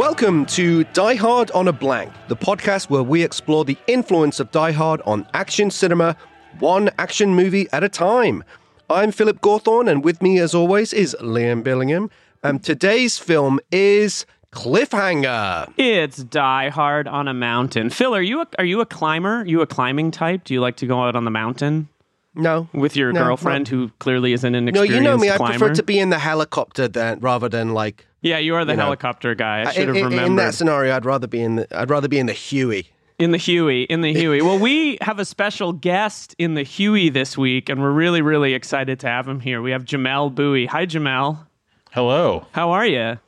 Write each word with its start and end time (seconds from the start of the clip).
Welcome 0.00 0.46
to 0.46 0.84
Die 0.84 1.14
Hard 1.16 1.50
on 1.50 1.68
a 1.68 1.74
Blank, 1.74 2.10
the 2.28 2.34
podcast 2.34 2.88
where 2.88 3.02
we 3.02 3.22
explore 3.22 3.66
the 3.66 3.76
influence 3.86 4.40
of 4.40 4.50
Die 4.50 4.72
Hard 4.72 5.02
on 5.02 5.28
action 5.34 5.70
cinema, 5.70 6.16
one 6.58 6.88
action 6.98 7.34
movie 7.34 7.68
at 7.70 7.84
a 7.84 7.88
time. 7.90 8.42
I'm 8.88 9.12
Philip 9.12 9.42
Gawthorne, 9.42 9.90
and 9.90 10.02
with 10.02 10.22
me, 10.22 10.38
as 10.38 10.54
always, 10.54 10.94
is 10.94 11.14
Liam 11.20 11.62
Billingham. 11.62 12.08
And 12.42 12.64
today's 12.64 13.18
film 13.18 13.60
is 13.70 14.24
Cliffhanger. 14.52 15.70
It's 15.76 16.24
Die 16.24 16.68
Hard 16.70 17.06
on 17.06 17.28
a 17.28 17.34
mountain. 17.34 17.90
Phil, 17.90 18.16
are 18.16 18.22
you 18.22 18.40
a, 18.40 18.46
are 18.56 18.64
you 18.64 18.80
a 18.80 18.86
climber? 18.86 19.40
Are 19.40 19.46
you 19.46 19.60
a 19.60 19.66
climbing 19.66 20.12
type? 20.12 20.44
Do 20.44 20.54
you 20.54 20.62
like 20.62 20.76
to 20.76 20.86
go 20.86 21.02
out 21.02 21.14
on 21.14 21.26
the 21.26 21.30
mountain 21.30 21.90
No. 22.34 22.70
with 22.72 22.96
your 22.96 23.12
No, 23.12 23.22
girlfriend 23.24 23.68
who 23.68 23.90
clearly 23.98 24.32
isn't 24.32 24.54
an 24.54 24.64
No, 24.64 24.80
you 24.80 25.02
know 25.02 25.18
me. 25.18 25.28
I 25.28 25.36
prefer 25.36 25.74
to 25.74 25.82
be 25.82 25.98
in 25.98 26.08
the 26.08 26.20
helicopter 26.20 26.88
than 26.88 27.20
rather 27.20 27.50
than 27.50 27.74
like 27.74 28.06
yeah, 28.22 28.38
you 28.38 28.54
are 28.54 28.64
the 28.64 28.72
you 28.72 28.76
know. 28.76 28.84
helicopter 28.84 29.34
guy. 29.34 29.62
I 29.66 29.72
should 29.72 29.88
have 29.88 29.96
remembered. 29.96 30.26
in 30.26 30.36
that 30.36 30.54
scenario. 30.54 30.94
I'd 30.94 31.04
rather 31.04 31.26
be 31.26 31.40
in 31.40 31.56
the 31.56 31.78
I'd 31.78 31.90
rather 31.90 32.08
be 32.08 32.18
in 32.18 32.26
the 32.26 32.32
Huey. 32.32 32.90
In 33.18 33.32
the 33.32 33.38
Huey, 33.38 33.82
in 33.82 34.00
the 34.00 34.14
Huey. 34.14 34.40
Well, 34.40 34.58
we 34.58 34.96
have 35.02 35.18
a 35.18 35.26
special 35.26 35.74
guest 35.74 36.34
in 36.38 36.54
the 36.54 36.62
Huey 36.62 37.10
this 37.10 37.36
week, 37.36 37.68
and 37.68 37.82
we're 37.82 37.90
really, 37.90 38.22
really 38.22 38.54
excited 38.54 38.98
to 39.00 39.08
have 39.08 39.28
him 39.28 39.40
here. 39.40 39.60
We 39.60 39.72
have 39.72 39.84
Jamelle 39.84 40.34
Bouie. 40.34 40.66
Hi, 40.66 40.86
Jamelle. 40.86 41.46
Hello. 41.92 42.46
How 42.52 42.70
are 42.70 42.86
you? 42.86 43.18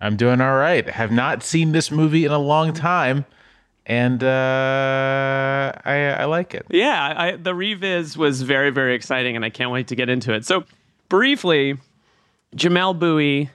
I'm 0.00 0.16
doing 0.16 0.40
all 0.40 0.56
right. 0.56 0.88
Have 0.88 1.12
not 1.12 1.42
seen 1.42 1.72
this 1.72 1.90
movie 1.90 2.24
in 2.24 2.32
a 2.32 2.38
long 2.38 2.72
time, 2.72 3.26
and 3.84 4.24
uh, 4.24 5.72
I, 5.84 6.14
I 6.18 6.24
like 6.24 6.54
it. 6.54 6.66
Yeah, 6.70 7.14
I, 7.16 7.36
the 7.36 7.52
reviz 7.52 8.16
was 8.16 8.40
very, 8.42 8.70
very 8.70 8.94
exciting, 8.94 9.36
and 9.36 9.44
I 9.44 9.50
can't 9.50 9.70
wait 9.70 9.88
to 9.88 9.94
get 9.94 10.08
into 10.08 10.32
it. 10.32 10.46
So, 10.46 10.64
briefly, 11.08 11.76
Jamelle 12.56 12.98
Bouie 12.98 13.50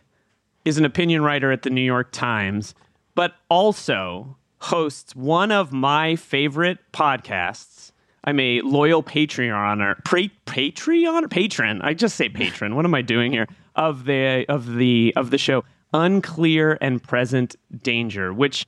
is 0.67 0.77
an 0.77 0.83
opinion 0.83 1.21
writer 1.21 1.49
at 1.49 1.61
the 1.61 1.69
New 1.69 1.81
York 1.81 2.11
Times, 2.11 2.75
but 3.15 3.35
also 3.49 4.35
hosts 4.59 5.15
one 5.15 5.49
of 5.49 5.71
my 5.71 6.17
favorite 6.17 6.79
podcasts. 6.91 7.93
I'm 8.25 8.37
a 8.41 8.59
loyal 8.59 9.01
Patreoner, 9.01 10.03
pra- 10.03 10.29
Patreon, 10.45 11.29
patron. 11.29 11.81
I 11.81 11.93
just 11.93 12.17
say 12.17 12.27
patron. 12.27 12.75
what 12.75 12.83
am 12.83 12.93
I 12.93 13.01
doing 13.01 13.31
here? 13.31 13.47
Of 13.77 14.03
the 14.03 14.45
of 14.49 14.75
the 14.75 15.13
of 15.15 15.29
the 15.29 15.37
show, 15.37 15.63
Unclear 15.93 16.77
and 16.81 17.01
Present 17.01 17.55
Danger. 17.81 18.33
Which, 18.33 18.65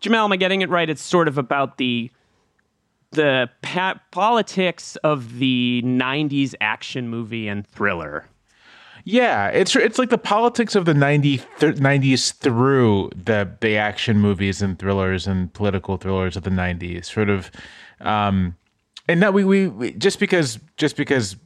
Jamelle, 0.00 0.24
am 0.24 0.32
I 0.32 0.36
getting 0.36 0.62
it 0.62 0.68
right? 0.68 0.88
It's 0.88 1.02
sort 1.02 1.26
of 1.26 1.38
about 1.38 1.76
the 1.78 2.12
the 3.10 3.50
pa- 3.62 4.00
politics 4.12 4.94
of 5.02 5.38
the 5.38 5.82
90s 5.84 6.54
action 6.60 7.08
movie 7.08 7.48
and 7.48 7.66
thriller. 7.66 8.28
Yeah, 9.04 9.48
it's 9.48 9.74
it's 9.74 9.98
like 9.98 10.10
the 10.10 10.18
politics 10.18 10.74
of 10.76 10.84
the 10.84 10.94
90, 10.94 11.38
th- 11.58 11.76
90s 11.76 12.34
through 12.34 13.10
the 13.16 13.50
the 13.60 13.76
action 13.76 14.20
movies 14.20 14.62
and 14.62 14.78
thrillers 14.78 15.26
and 15.26 15.52
political 15.52 15.96
thrillers 15.96 16.36
of 16.36 16.44
the 16.44 16.50
90s. 16.50 17.06
Sort 17.06 17.28
of 17.28 17.50
um 18.00 18.56
and 19.08 19.20
that 19.20 19.34
we, 19.34 19.44
we, 19.44 19.66
we 19.66 19.92
just 19.94 20.20
because 20.20 20.60
just 20.76 20.96
because 20.96 21.36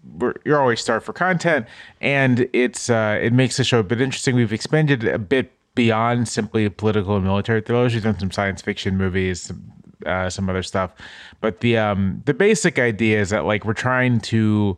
you're 0.45 0.61
always 0.61 0.81
starved 0.81 1.07
for 1.07 1.15
content 1.15 1.67
and 2.03 2.49
it's 2.53 2.91
uh 2.91 3.19
it 3.23 3.33
makes 3.33 3.57
the 3.57 3.65
show 3.65 3.79
a 3.79 3.83
bit 3.83 4.01
interesting. 4.01 4.35
We've 4.37 4.53
expanded 4.53 5.05
a 5.05 5.19
bit 5.19 5.53
beyond 5.75 6.29
simply 6.29 6.69
political 6.69 7.17
and 7.17 7.25
military 7.25 7.63
thrillers. 7.63 7.95
We've 7.95 8.03
done 8.03 8.19
some 8.19 8.31
science 8.31 8.63
fiction 8.63 8.97
movies, 8.97 9.43
some, 9.43 9.73
uh, 10.05 10.29
some 10.31 10.49
other 10.51 10.63
stuff, 10.63 10.93
but 11.41 11.61
the 11.61 11.79
um 11.79 12.23
the 12.27 12.35
basic 12.35 12.79
idea 12.79 13.19
is 13.21 13.31
that 13.31 13.47
like 13.47 13.65
we're 13.65 13.73
trying 13.73 14.21
to 14.21 14.77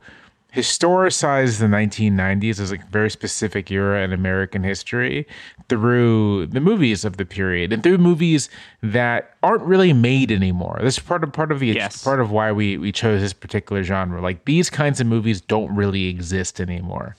historicize 0.54 1.58
the 1.58 1.66
1990s 1.66 2.58
as 2.58 2.72
a 2.72 2.78
very 2.90 3.10
specific 3.10 3.70
era 3.70 4.02
in 4.02 4.12
American 4.12 4.62
history 4.64 5.26
through 5.68 6.46
the 6.46 6.60
movies 6.60 7.04
of 7.04 7.16
the 7.18 7.24
period 7.26 7.72
and 7.72 7.82
through 7.82 7.98
movies 7.98 8.48
that 8.82 9.34
aren't 9.42 9.62
really 9.62 9.92
made 9.92 10.32
anymore. 10.32 10.78
This 10.82 10.96
is 10.96 11.02
part 11.02 11.22
of 11.22 11.32
part 11.32 11.52
of 11.52 11.60
the 11.60 11.66
Yes. 11.68 12.02
part 12.02 12.20
of 12.20 12.30
why 12.30 12.50
we 12.52 12.78
we 12.78 12.92
chose 12.92 13.20
this 13.20 13.32
particular 13.34 13.82
genre. 13.82 14.20
Like 14.22 14.44
these 14.46 14.70
kinds 14.70 15.00
of 15.00 15.06
movies 15.06 15.40
don't 15.40 15.74
really 15.74 16.06
exist 16.06 16.60
anymore. 16.60 17.14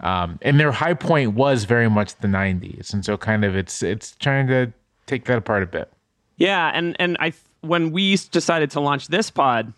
Um, 0.00 0.38
and 0.42 0.58
their 0.58 0.72
high 0.72 0.94
point 0.94 1.34
was 1.34 1.62
very 1.64 1.88
much 1.88 2.16
the 2.16 2.26
90s. 2.26 2.92
And 2.92 3.04
so 3.04 3.16
kind 3.16 3.44
of 3.44 3.54
it's 3.56 3.82
it's 3.84 4.16
trying 4.16 4.48
to 4.48 4.72
take 5.06 5.26
that 5.26 5.38
apart 5.38 5.62
a 5.62 5.66
bit. 5.66 5.90
Yeah, 6.36 6.72
and 6.74 6.96
and 6.98 7.16
I 7.20 7.32
when 7.60 7.92
we 7.92 8.16
decided 8.32 8.72
to 8.72 8.80
launch 8.80 9.06
this 9.06 9.30
pod, 9.30 9.72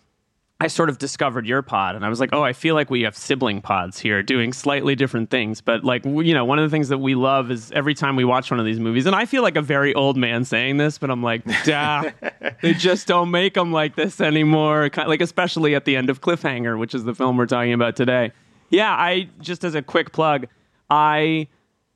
I 0.61 0.67
sort 0.67 0.89
of 0.89 0.97
discovered 0.97 1.45
your 1.45 1.61
pod, 1.61 1.97
and 1.97 2.05
I 2.05 2.09
was 2.09 2.21
like, 2.21 2.29
oh, 2.31 2.41
I 2.41 2.53
feel 2.53 2.75
like 2.75 2.89
we 2.89 3.01
have 3.01 3.17
sibling 3.17 3.61
pods 3.61 3.99
here 3.99 4.23
doing 4.23 4.53
slightly 4.53 4.95
different 4.95 5.29
things. 5.29 5.59
But 5.59 5.83
like, 5.83 6.05
you 6.05 6.33
know, 6.33 6.45
one 6.45 6.59
of 6.59 6.63
the 6.63 6.73
things 6.73 6.87
that 6.89 6.99
we 6.99 7.13
love 7.13 7.51
is 7.51 7.73
every 7.73 7.93
time 7.93 8.15
we 8.15 8.23
watch 8.23 8.49
one 8.51 8.59
of 8.61 8.65
these 8.65 8.79
movies, 8.79 9.05
and 9.05 9.13
I 9.13 9.25
feel 9.25 9.43
like 9.43 9.57
a 9.57 9.61
very 9.61 9.93
old 9.93 10.15
man 10.15 10.45
saying 10.45 10.77
this, 10.77 10.97
but 10.97 11.11
I'm 11.11 11.21
like, 11.21 11.43
duh, 11.65 12.09
they 12.61 12.73
just 12.73 13.05
don't 13.05 13.31
make 13.31 13.55
them 13.55 13.73
like 13.73 13.97
this 13.97 14.21
anymore. 14.21 14.89
Like, 14.95 15.19
especially 15.19 15.75
at 15.75 15.83
the 15.83 15.97
end 15.97 16.09
of 16.09 16.21
Cliffhanger, 16.21 16.79
which 16.79 16.95
is 16.95 17.03
the 17.03 17.13
film 17.13 17.35
we're 17.35 17.47
talking 17.47 17.73
about 17.73 17.97
today. 17.97 18.31
Yeah, 18.69 18.93
I 18.93 19.29
just 19.41 19.65
as 19.65 19.75
a 19.75 19.81
quick 19.81 20.13
plug, 20.13 20.47
I 20.89 21.47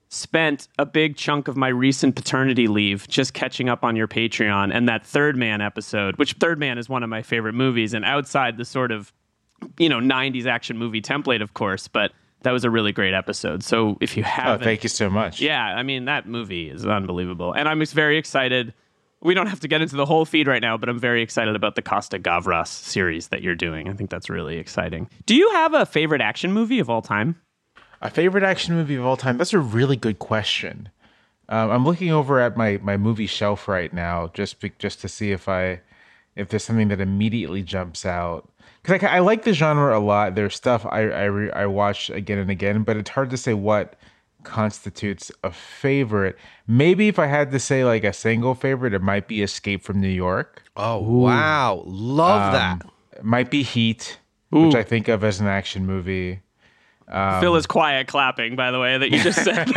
spent 0.10 0.68
a 0.80 0.86
big 0.86 1.16
chunk 1.16 1.48
of 1.48 1.56
my 1.56 1.68
recent 1.68 2.16
paternity 2.16 2.68
leave 2.68 3.08
just 3.08 3.34
catching 3.34 3.70
up 3.70 3.84
on 3.84 3.96
your 3.96 4.08
Patreon 4.08 4.74
and 4.74 4.90
that 4.90 5.06
Third 5.06 5.38
Man 5.38 5.62
episode, 5.62 6.18
which 6.18 6.34
Third 6.34 6.60
Man 6.60 6.78
is 6.78 6.90
one 6.90 7.04
of 7.04 7.10
my 7.10 7.22
favorite 7.22 7.54
movies 7.54 7.94
and 7.94 8.04
outside 8.04 8.58
the 8.58 8.66
sort 8.66 8.92
of, 8.92 9.14
you 9.78 9.88
know, 9.88 10.00
90s 10.00 10.46
action 10.48 10.78
movie 10.78 11.02
template, 11.02 11.42
of 11.44 11.54
course, 11.54 11.88
but 11.88 12.12
that 12.42 12.52
was 12.52 12.64
a 12.64 12.70
really 12.70 12.92
great 12.92 13.14
episode. 13.14 13.64
So 13.64 13.98
if 14.02 14.18
you 14.18 14.24
Oh, 14.24 14.28
haven't. 14.28 14.64
thank 14.64 14.82
you 14.84 14.90
so 14.90 15.10
much. 15.10 15.42
Yeah, 15.42 15.62
I 15.64 15.84
mean, 15.84 16.06
that 16.06 16.26
movie 16.28 16.70
is 16.70 16.86
unbelievable. 16.86 17.54
And 17.54 17.68
I'm 17.70 17.86
very 17.86 18.18
excited. 18.18 18.74
We 19.22 19.34
don't 19.34 19.48
have 19.48 19.60
to 19.60 19.68
get 19.68 19.82
into 19.82 19.96
the 19.98 20.06
whole 20.06 20.24
feed 20.26 20.48
right 20.48 20.62
now, 20.62 20.78
but 20.78 20.88
I'm 20.90 20.98
very 20.98 21.22
excited 21.22 21.56
about 21.56 21.76
the 21.76 21.82
Costa 21.82 22.18
Gavras 22.18 22.68
series 22.70 23.28
that 23.28 23.44
you're 23.44 23.56
doing. 23.56 23.90
I 23.90 23.94
think 23.94 24.10
that's 24.10 24.30
really 24.30 24.58
exciting. 24.58 25.10
Do 25.26 25.36
you 25.36 25.50
have 25.52 25.74
a 25.74 25.86
favorite 25.86 26.22
action 26.22 26.54
movie 26.54 26.80
of 26.80 26.90
all 26.90 27.02
time? 27.02 27.36
A 28.02 28.10
favorite 28.10 28.44
action 28.44 28.76
movie 28.76 28.96
of 28.96 29.06
all 29.06 29.18
time? 29.18 29.38
That's 29.38 29.54
a 29.54 29.60
really 29.60 29.96
good 29.98 30.20
question. 30.20 30.90
Um, 31.50 31.72
I'm 31.72 31.86
looking 31.86 32.12
over 32.12 32.40
at 32.40 32.56
my 32.56 32.80
my 32.82 32.96
movie 32.96 33.26
shelf 33.28 33.68
right 33.68 33.92
now, 33.92 34.30
just 34.34 34.60
be, 34.60 34.72
just 34.80 35.02
to 35.02 35.08
see 35.10 35.32
if 35.32 35.50
I 35.50 35.82
if 36.36 36.50
there's 36.50 36.64
something 36.64 36.88
that 36.90 37.02
immediately 37.02 37.64
jumps 37.64 38.06
out. 38.06 38.50
Because 38.82 39.04
I, 39.04 39.18
I 39.18 39.20
like 39.20 39.44
the 39.44 39.54
genre 39.54 39.98
a 39.98 40.00
lot. 40.00 40.36
There's 40.36 40.56
stuff 40.56 40.86
I 40.86 41.02
I, 41.10 41.24
re, 41.26 41.52
I 41.52 41.66
watch 41.66 42.10
again 42.10 42.38
and 42.38 42.50
again, 42.52 42.84
but 42.84 42.96
it's 42.98 43.10
hard 43.10 43.32
to 43.32 43.38
say 43.38 43.54
what 43.54 43.96
constitutes 44.44 45.32
a 45.44 45.52
favorite. 45.52 46.38
Maybe 46.68 47.08
if 47.08 47.20
I 47.20 47.26
had 47.28 47.52
to 47.52 47.60
say 47.60 47.84
like 47.84 48.04
a 48.04 48.14
single 48.14 48.56
favorite, 48.56 48.94
it 48.94 49.02
might 49.02 49.28
be 49.28 49.42
Escape 49.42 49.84
from 49.84 50.00
New 50.00 50.08
York. 50.08 50.64
Oh 50.78 51.00
wow, 51.00 51.84
love 51.86 52.54
that. 52.54 52.82
Um, 52.86 52.92
It 53.18 53.26
might 53.26 53.50
be 53.52 53.64
Heat, 53.64 54.20
which 54.50 54.76
I 54.76 54.84
think 54.84 55.08
of 55.10 55.24
as 55.24 55.40
an 55.42 55.48
action 55.48 55.86
movie. 55.86 56.42
Phil 57.40 57.56
is 57.56 57.66
quiet 57.66 58.08
clapping, 58.08 58.56
by 58.56 58.72
the 58.72 58.80
way, 58.80 58.98
that 58.98 59.10
you 59.10 59.22
just 59.24 59.44
said. 59.44 59.68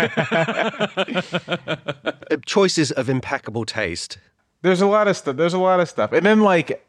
Choices 2.46 2.90
of 2.92 3.08
impeccable 3.08 3.64
taste. 3.64 4.18
there's 4.62 4.80
a 4.80 4.86
lot 4.86 5.08
of 5.08 5.16
stuff. 5.16 5.36
There's 5.36 5.54
a 5.54 5.58
lot 5.58 5.80
of 5.80 5.88
stuff, 5.88 6.12
and 6.12 6.24
then 6.26 6.40
like 6.40 6.86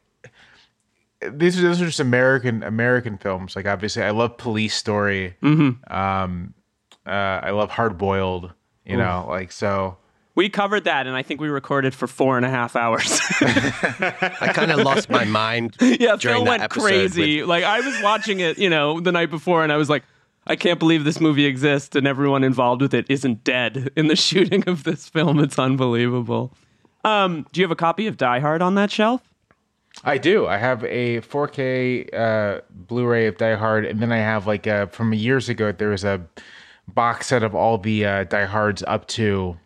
these 1.31 1.57
are 1.57 1.61
those 1.61 1.81
are 1.81 1.85
just 1.85 1.99
American 1.99 2.63
American 2.63 3.17
films. 3.17 3.55
Like 3.55 3.65
obviously, 3.65 4.03
I 4.03 4.11
love 4.11 4.37
Police 4.37 4.75
Story. 4.75 5.35
Mm-hmm. 5.41 5.93
Um, 5.93 6.53
uh, 7.05 7.09
I 7.09 7.51
love 7.51 7.69
Hard 7.71 7.97
Boiled. 7.97 8.51
You 8.85 8.97
know, 8.97 9.25
like 9.29 9.51
so. 9.53 9.97
We 10.35 10.49
covered 10.49 10.85
that, 10.85 11.05
and 11.05 11.15
I 11.15 11.21
think 11.21 11.39
we 11.39 11.47
recorded 11.47 11.93
for 11.93 12.07
four 12.07 12.37
and 12.37 12.45
a 12.45 12.49
half 12.49 12.75
hours. 12.75 13.21
I 13.39 14.51
kind 14.53 14.71
of 14.71 14.79
lost 14.79 15.07
my 15.09 15.23
mind. 15.25 15.77
yeah, 15.81 16.15
during 16.15 16.37
Phil 16.37 16.45
that 16.45 16.59
went 16.59 16.69
crazy. 16.71 17.41
with- 17.41 17.49
Like 17.49 17.63
I 17.63 17.81
was 17.81 18.01
watching 18.01 18.39
it, 18.39 18.57
you 18.57 18.67
know, 18.69 18.99
the 18.99 19.11
night 19.11 19.29
before, 19.29 19.63
and 19.63 19.71
I 19.71 19.77
was 19.77 19.89
like, 19.91 20.03
I 20.45 20.55
can't 20.55 20.79
believe 20.79 21.03
this 21.03 21.21
movie 21.21 21.45
exists, 21.45 21.95
and 21.95 22.05
everyone 22.05 22.43
involved 22.43 22.81
with 22.81 22.93
it 22.93 23.05
isn't 23.09 23.43
dead 23.43 23.91
in 23.95 24.07
the 24.07 24.15
shooting 24.17 24.67
of 24.67 24.83
this 24.83 25.07
film. 25.07 25.39
It's 25.39 25.57
unbelievable. 25.57 26.53
Um, 27.03 27.45
do 27.51 27.61
you 27.61 27.65
have 27.65 27.71
a 27.71 27.75
copy 27.75 28.07
of 28.07 28.17
Die 28.17 28.39
Hard 28.39 28.61
on 28.61 28.75
that 28.75 28.91
shelf? 28.91 29.21
I 30.03 30.17
do. 30.17 30.47
I 30.47 30.57
have 30.57 30.83
a 30.85 31.21
4K 31.21 32.13
uh, 32.13 32.61
Blu-ray 32.69 33.27
of 33.27 33.37
Die 33.37 33.55
Hard, 33.55 33.85
and 33.85 34.01
then 34.01 34.11
I 34.11 34.17
have 34.17 34.47
like 34.47 34.65
a, 34.65 34.87
from 34.87 35.13
years 35.13 35.49
ago. 35.49 35.71
There 35.71 35.89
was 35.89 36.03
a 36.03 36.21
box 36.87 37.27
set 37.27 37.43
of 37.43 37.55
all 37.55 37.77
the 37.77 38.05
uh, 38.05 38.23
Die 38.25 38.45
Hards 38.45 38.83
up 38.87 39.07
to, 39.09 39.57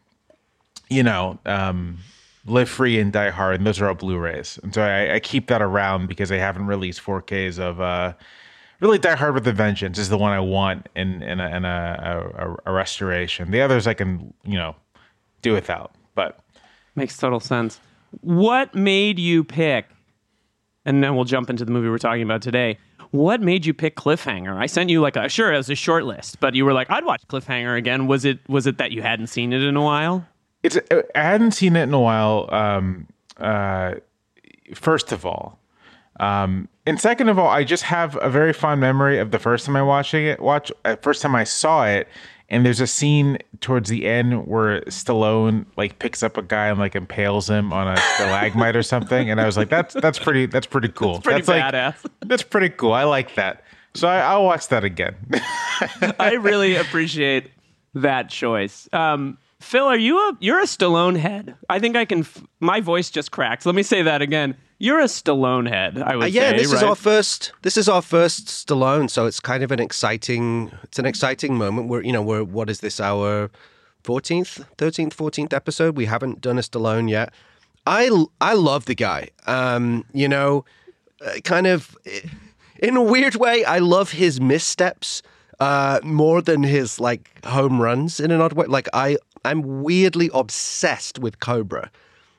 you 0.90 1.04
know, 1.04 1.40
um, 1.46 1.98
Live 2.46 2.70
Free 2.70 3.00
and 3.00 3.12
Die 3.12 3.30
Hard, 3.30 3.56
and 3.56 3.66
those 3.66 3.80
are 3.82 3.88
all 3.88 3.96
Blu-rays. 3.96 4.60
And 4.64 4.74
so 4.74 4.82
I, 4.82 5.16
I 5.16 5.20
keep 5.20 5.48
that 5.48 5.62
around 5.62 6.08
because 6.08 6.30
they 6.30 6.40
haven't 6.40 6.68
released 6.68 7.02
4Ks 7.02 7.58
of. 7.58 7.82
Uh, 7.82 8.14
really, 8.80 8.98
Die 8.98 9.16
Hard 9.16 9.34
with 9.34 9.48
a 9.48 9.54
Vengeance 9.54 9.98
is 9.98 10.10
the 10.10 10.18
one 10.18 10.32
I 10.32 10.40
want 10.40 10.88
in 10.96 11.22
in 11.22 11.40
a, 11.40 11.56
in 11.56 11.66
a, 11.66 12.58
a, 12.66 12.72
a 12.72 12.74
restoration. 12.74 13.52
The 13.52 13.62
others 13.62 13.88
I 13.88 13.94
can, 13.94 14.34
you 14.44 14.58
know, 14.58 14.76
do 15.42 15.54
without. 15.54 15.94
But 16.16 16.40
Makes 16.96 17.18
total 17.18 17.40
sense. 17.40 17.80
What 18.22 18.74
made 18.74 19.20
you 19.20 19.44
pick? 19.44 19.86
And 20.86 21.04
then 21.04 21.16
we'll 21.16 21.26
jump 21.26 21.50
into 21.50 21.66
the 21.66 21.72
movie 21.72 21.90
we're 21.90 21.98
talking 21.98 22.24
about 22.24 22.42
today. 22.42 22.78
What 23.12 23.42
made 23.42 23.66
you 23.66 23.74
pick 23.74 23.96
Cliffhanger? 23.96 24.56
I 24.58 24.66
sent 24.66 24.90
you 24.90 25.02
like 25.02 25.16
a 25.16 25.30
sure 25.30 25.54
it 25.54 25.58
was 25.58 25.70
a 25.70 25.76
short 25.76 26.06
list, 26.06 26.40
but 26.40 26.56
you 26.56 26.66
were 26.66 26.74
like, 26.74 26.90
I'd 26.90 27.06
watch 27.06 27.22
Cliffhanger 27.28 27.78
again. 27.78 28.08
Was 28.08 28.26
it 28.26 28.40
was 28.50 28.68
it 28.68 28.80
that 28.80 28.92
you 28.92 29.02
hadn't 29.02 29.28
seen 29.28 29.54
it 29.54 29.62
in 29.62 29.76
a 29.76 29.82
while? 29.82 30.26
it's 30.64 30.78
I 31.16 31.22
hadn't 31.22 31.52
seen 31.52 31.76
it 31.76 31.84
in 31.84 31.94
a 31.94 32.00
while. 32.00 32.50
Um, 32.52 33.08
uh, 33.38 33.96
first 34.74 35.12
of 35.12 35.26
all, 35.26 35.60
um, 36.20 36.68
and 36.86 37.00
second 37.00 37.30
of 37.30 37.38
all, 37.38 37.50
I 37.50 37.64
just 37.64 37.84
have 37.84 38.18
a 38.22 38.30
very 38.30 38.54
fond 38.54 38.82
memory 38.82 39.20
of 39.20 39.32
the 39.32 39.40
first 39.40 39.66
time 39.66 39.76
I 39.76 39.82
watching 39.82 40.26
it. 40.26 40.40
Watch 40.40 40.72
uh, 40.86 40.96
first 40.98 41.22
time 41.22 41.36
I 41.36 41.44
saw 41.44 41.86
it, 41.86 42.08
and 42.50 42.66
there's 42.66 42.80
a 42.80 42.88
scene 42.88 43.38
towards 43.60 43.90
the 43.90 44.08
end 44.08 44.48
where 44.48 44.82
Stallone 44.82 45.66
like 45.76 46.00
picks 46.00 46.24
up 46.24 46.38
a 46.38 46.42
guy 46.42 46.68
and 46.68 46.80
like 46.80 46.96
impales 46.96 47.50
him 47.50 47.74
on 47.74 47.88
a 47.88 47.98
stalagmite 48.16 48.76
or 48.76 48.84
something, 48.84 49.30
and 49.30 49.42
I 49.42 49.46
was 49.46 49.58
like, 49.58 49.70
that's 49.70 49.94
that's 49.96 50.18
pretty 50.18 50.46
that's 50.46 50.68
pretty 50.68 50.90
cool. 50.90 51.20
Pretty 51.20 51.42
that's 51.42 51.48
like 51.50 51.74
badass. 51.74 52.10
that's 52.22 52.44
pretty 52.44 52.70
cool. 52.70 52.94
I 52.94 53.04
like 53.04 53.36
that. 53.36 53.64
So 53.94 54.08
I, 54.08 54.20
I'll 54.20 54.46
watch 54.46 54.68
that 54.70 54.84
again. 54.84 55.16
I 56.20 56.34
really 56.40 56.76
appreciate 56.76 57.52
that 57.96 58.30
choice. 58.30 58.88
Um, 58.94 59.38
Phil, 59.60 59.86
are 59.86 59.98
you 59.98 60.18
a 60.20 60.38
you're 60.40 60.60
a 60.60 60.66
Stallone 60.66 61.18
head? 61.18 61.56
I 61.70 61.80
think 61.80 61.96
I 61.96 62.06
can. 62.06 62.20
F- 62.20 62.44
my 62.60 62.80
voice 62.82 63.10
just 63.10 63.32
cracked. 63.32 63.66
Let 63.66 63.76
me 63.76 63.84
say 63.84 64.02
that 64.04 64.22
again. 64.22 64.56
You're 64.80 65.00
a 65.00 65.06
Stallone 65.06 65.68
head. 65.68 65.98
I 65.98 66.16
would 66.16 66.24
Uh, 66.26 66.28
yeah, 66.28 66.52
say. 66.52 66.58
this 66.58 66.72
is 66.74 66.84
our 66.84 66.96
first. 66.96 67.52
This 67.64 67.78
is 67.78 67.90
our 67.90 68.04
first 68.04 68.46
Stallone, 68.48 69.10
so 69.10 69.26
it's 69.26 69.40
kind 69.40 69.64
of 69.64 69.72
an 69.72 69.80
exciting. 69.80 70.72
It's 70.84 71.00
an 71.00 71.06
exciting 71.08 71.58
moment. 71.58 71.88
We're 71.90 72.04
you 72.04 72.12
know 72.14 72.22
we're 72.22 72.44
what 72.44 72.70
is 72.70 72.82
this 72.82 73.00
our 73.00 73.50
fourteenth, 74.04 74.64
thirteenth, 74.78 75.14
fourteenth 75.16 75.54
episode? 75.54 75.98
We 75.98 76.06
haven't 76.06 76.42
done 76.42 76.60
a 76.60 76.62
Stallone 76.62 77.10
yet. 77.10 77.34
I 77.88 78.12
I 78.40 78.54
love 78.54 78.86
the 78.86 78.96
guy. 78.96 79.30
Um, 79.48 80.06
you 80.14 80.28
know, 80.28 80.66
uh, 81.26 81.40
kind 81.44 81.66
of 81.66 81.98
in 82.80 82.96
a 82.96 83.02
weird 83.02 83.36
way. 83.36 83.66
I 83.66 83.80
love 83.80 84.12
his 84.12 84.40
missteps 84.40 85.24
uh, 85.60 86.00
more 86.04 86.42
than 86.44 86.62
his 86.62 87.00
like 87.00 87.44
home 87.44 87.82
runs 87.82 88.20
in 88.20 88.30
an 88.30 88.40
odd 88.42 88.54
way. 88.54 88.66
Like 88.68 88.88
I 88.94 89.18
I'm 89.46 89.84
weirdly 89.84 90.30
obsessed 90.34 91.20
with 91.20 91.40
Cobra. 91.40 91.92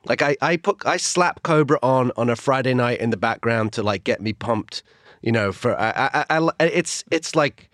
Like 0.06 0.22
I, 0.22 0.36
I 0.40 0.56
put 0.56 0.84
I 0.86 0.96
slap 0.96 1.42
Cobra 1.42 1.78
on 1.82 2.12
on 2.16 2.30
a 2.30 2.36
Friday 2.36 2.74
night 2.74 3.00
in 3.00 3.10
the 3.10 3.16
background 3.16 3.72
to 3.74 3.82
like 3.82 4.04
get 4.04 4.20
me 4.20 4.32
pumped, 4.32 4.82
you 5.22 5.32
know. 5.32 5.52
For 5.52 5.78
I, 5.78 6.24
I, 6.30 6.38
I 6.38 6.66
it's 6.66 7.04
it's 7.10 7.34
like 7.34 7.68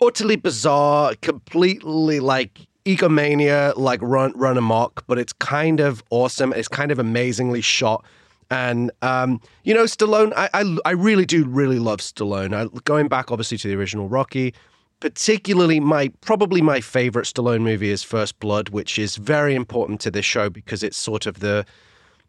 utterly 0.00 0.36
bizarre, 0.36 1.14
completely 1.22 2.20
like 2.20 2.66
egomania, 2.84 3.72
like 3.76 4.00
run 4.02 4.32
run 4.36 4.56
amok, 4.56 5.04
but 5.06 5.18
it's 5.18 5.32
kind 5.32 5.80
of 5.80 6.04
awesome. 6.10 6.52
It's 6.52 6.68
kind 6.68 6.92
of 6.92 6.98
amazingly 6.98 7.60
shot. 7.60 8.04
And 8.50 8.92
um, 9.02 9.40
you 9.64 9.74
know, 9.74 9.84
Stallone, 9.84 10.32
I, 10.36 10.48
I 10.54 10.78
I 10.84 10.90
really 10.92 11.26
do 11.26 11.44
really 11.44 11.78
love 11.78 11.98
Stallone. 11.98 12.54
I, 12.54 12.68
going 12.84 13.08
back 13.08 13.32
obviously 13.32 13.58
to 13.58 13.68
the 13.68 13.74
original 13.74 14.08
Rocky, 14.08 14.54
particularly 15.00 15.80
my 15.80 16.08
probably 16.20 16.62
my 16.62 16.80
favorite 16.80 17.26
Stallone 17.26 17.62
movie 17.62 17.90
is 17.90 18.02
First 18.02 18.38
Blood, 18.40 18.70
which 18.70 18.98
is 18.98 19.16
very 19.16 19.54
important 19.54 20.00
to 20.02 20.10
this 20.10 20.24
show 20.24 20.48
because 20.50 20.82
it's 20.82 20.96
sort 20.96 21.26
of 21.26 21.40
the 21.40 21.64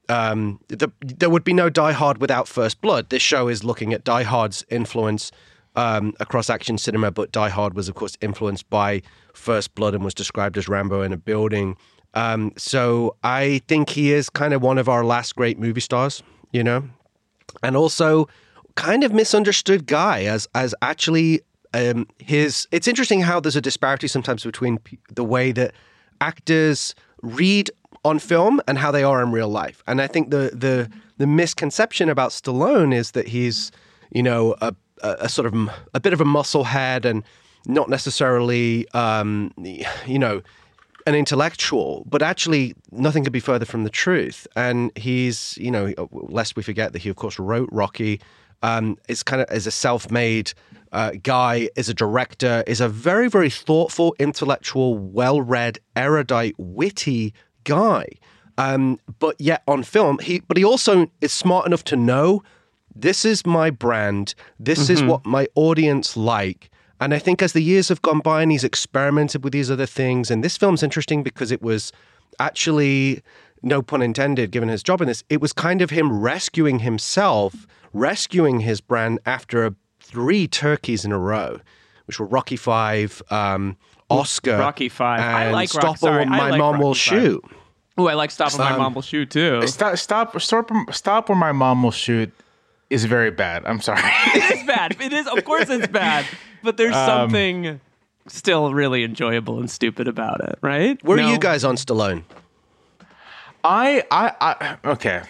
um, 0.10 0.60
the, 0.70 0.92
there 1.02 1.30
would 1.30 1.44
be 1.44 1.54
no 1.54 1.70
Die 1.70 1.92
Hard 1.92 2.20
without 2.20 2.48
First 2.48 2.82
Blood. 2.82 3.10
This 3.10 3.22
show 3.22 3.48
is 3.48 3.64
looking 3.64 3.94
at 3.94 4.04
Die 4.04 4.24
Hard's 4.24 4.66
influence 4.70 5.32
um, 5.76 6.14
across 6.20 6.50
action 6.50 6.78
cinema, 6.78 7.12
but 7.12 7.32
Die 7.32 7.50
Hard 7.50 7.76
was, 7.76 7.90
of 7.90 7.96
course, 7.96 8.18
influenced 8.22 8.70
by 8.70 9.02
First 9.34 9.76
Blood 9.76 9.94
and 9.94 10.04
was 10.04 10.14
described 10.14 10.58
as 10.58 10.68
Rambo 10.68 11.02
in 11.02 11.12
a 11.12 11.18
building. 11.18 11.76
Um, 12.14 12.54
so 12.58 13.16
I 13.24 13.62
think 13.68 13.90
he 13.90 14.14
is 14.14 14.30
kind 14.30 14.54
of 14.54 14.62
one 14.62 14.78
of 14.78 14.90
our 14.90 15.04
last 15.04 15.36
great 15.36 15.60
movie 15.60 15.82
stars, 15.82 16.24
you 16.52 16.64
know, 16.64 16.84
and 17.62 17.76
also 17.76 18.28
kind 18.76 19.04
of 19.04 19.12
misunderstood 19.12 19.86
guy 19.88 20.24
as 20.24 20.48
as 20.56 20.74
actually 20.82 21.42
um, 21.78 22.08
his. 22.18 22.68
It's 22.72 22.88
interesting 22.88 23.22
how 23.22 23.40
there's 23.40 23.56
a 23.56 23.62
disparity 23.62 24.08
sometimes 24.08 24.44
between 24.44 24.78
p- 24.80 25.00
the 25.16 25.24
way 25.24 25.54
that 25.54 25.72
actors 26.20 26.96
read 27.22 27.70
on 28.04 28.20
film 28.20 28.62
and 28.68 28.78
how 28.78 28.92
they 28.92 29.04
are 29.04 29.24
in 29.24 29.32
real 29.32 29.50
life. 29.50 29.84
And 29.88 30.02
I 30.02 30.08
think 30.08 30.32
the 30.32 30.52
the 30.54 30.90
the 31.18 31.28
misconception 31.28 32.10
about 32.10 32.32
Stallone 32.32 32.94
is 32.94 33.12
that 33.12 33.28
he's, 33.28 33.72
you 34.12 34.24
know, 34.24 34.56
a 34.62 34.74
a, 35.02 35.16
a 35.22 35.30
sort 35.30 35.46
of 35.46 35.54
a 35.94 36.00
bit 36.00 36.14
of 36.14 36.22
a 36.22 36.26
muscle 36.26 36.64
head 36.64 37.06
and 37.06 37.24
not 37.66 37.90
necessarily, 37.90 38.88
um, 38.94 39.52
you 40.06 40.20
know, 40.20 40.42
an 41.06 41.16
intellectual, 41.16 42.04
but 42.08 42.22
actually 42.22 42.74
nothing 42.92 43.24
could 43.24 43.34
be 43.34 43.42
further 43.42 43.66
from 43.66 43.84
the 43.84 43.90
truth. 43.90 44.48
And 44.56 44.92
he's, 44.98 45.58
you 45.58 45.72
know, 45.72 45.94
lest 46.12 46.56
we 46.56 46.64
forget 46.64 46.94
that 46.94 47.02
he, 47.02 47.10
of 47.10 47.16
course, 47.16 47.40
wrote 47.40 47.70
Rocky. 47.72 48.20
Um, 48.64 48.98
is 49.08 49.22
kind 49.22 49.40
of 49.40 49.48
as 49.52 49.68
a 49.68 49.72
self-made 49.72 50.52
uh, 50.92 51.12
guy, 51.24 51.70
is 51.76 51.90
a 51.90 51.94
director, 51.94 52.64
is 52.68 52.82
a 52.82 52.90
very, 52.90 53.30
very 53.30 53.50
thoughtful, 53.50 54.16
intellectual, 54.20 54.98
well-read, 54.98 55.80
erudite, 55.96 56.56
witty 56.58 57.34
guy. 57.64 58.08
Um, 58.58 59.00
but 59.20 59.36
yet 59.40 59.62
on 59.68 59.84
film, 59.84 60.18
he 60.20 60.40
but 60.40 60.58
he 60.58 60.64
also 60.64 61.12
is 61.22 61.32
smart 61.32 61.68
enough 61.68 61.84
to 61.86 61.96
know 61.96 62.42
this 62.96 63.24
is 63.26 63.46
my 63.46 63.70
brand. 63.70 64.34
This 64.60 64.90
is 64.90 65.04
what 65.04 65.26
my 65.26 65.48
audience 65.54 66.18
like. 66.18 66.72
And 67.00 67.14
I 67.14 67.20
think 67.20 67.44
as 67.44 67.54
the 67.54 67.62
years 67.62 67.90
have 67.90 68.02
gone 68.02 68.22
by 68.22 68.42
and 68.42 68.52
he's 68.52 68.64
experimented 68.64 69.44
with 69.44 69.54
these 69.54 69.70
other 69.70 69.86
things, 69.86 70.32
and 70.32 70.44
this 70.44 70.58
film's 70.58 70.82
interesting 70.82 71.22
because 71.22 71.52
it 71.52 71.62
was 71.62 71.92
actually, 72.40 73.22
no 73.62 73.84
pun 73.84 74.02
intended, 74.02 74.50
given 74.50 74.70
his 74.70 74.82
job 74.82 75.02
in 75.02 75.08
this, 75.08 75.24
it 75.30 75.40
was 75.40 75.54
kind 75.54 75.84
of 75.84 75.92
him 75.92 76.20
rescuing 76.20 76.80
himself, 76.80 77.68
rescuing 77.94 78.62
his 78.62 78.82
brand 78.82 79.20
after 79.28 79.76
three 80.08 80.48
turkeys 80.48 81.04
in 81.06 81.12
a 81.12 81.18
row, 81.20 81.60
which 82.06 82.20
were 82.20 82.26
Rocky 82.26 82.56
Five, 82.56 83.22
um, 83.30 83.78
Oscar, 84.10 84.58
Rocky 84.58 84.90
Five. 84.90 85.20
I 85.20 85.44
and 85.46 85.54
like 85.54 85.70
Stop 85.70 85.84
Rock- 85.84 85.94
or 85.96 85.98
sorry, 85.98 86.26
My 86.26 86.50
like 86.50 86.58
Mom 86.60 86.80
Will 86.80 86.94
Five. 86.94 86.98
Shoot. 86.98 87.44
Oh, 87.98 88.08
I 88.08 88.14
like 88.14 88.32
Stop 88.32 88.52
with 88.52 88.60
My 88.60 88.72
Um, 88.74 88.80
Mom 88.80 88.94
Will 88.94 89.02
Shoot 89.02 89.30
too. 89.32 89.66
stop, 89.68 89.98
stop, 89.98 90.40
stop, 90.40 90.72
stop 90.92 91.30
where 91.30 91.38
my 91.38 91.52
mom 91.52 91.82
will 91.84 91.92
shoot 91.92 92.32
is 92.90 93.06
very 93.06 93.32
bad. 93.32 93.66
I'm 93.66 93.82
sorry. 93.82 94.00
it 94.36 94.60
is 94.60 94.64
bad. 94.68 94.96
It 95.02 95.12
is, 95.14 95.28
of 95.28 95.44
course, 95.44 95.70
it's 95.70 95.88
bad. 95.88 96.26
But 96.64 96.78
there's 96.78 96.96
Um, 96.96 97.06
something 97.08 97.82
still 98.28 98.74
really 98.74 99.04
enjoyable 99.04 99.60
and 99.60 99.70
stupid 99.70 100.08
about 100.08 100.42
it, 100.42 100.60
right? 100.62 101.02
Where 101.04 101.18
No? 101.18 101.28
are 101.28 101.32
you 101.34 101.40
guys 101.40 101.64
on 101.64 101.76
Stallone? 101.76 102.24
I, 103.64 104.04
I, 104.12 104.32
I, 104.40 104.78
okay. 104.92 105.24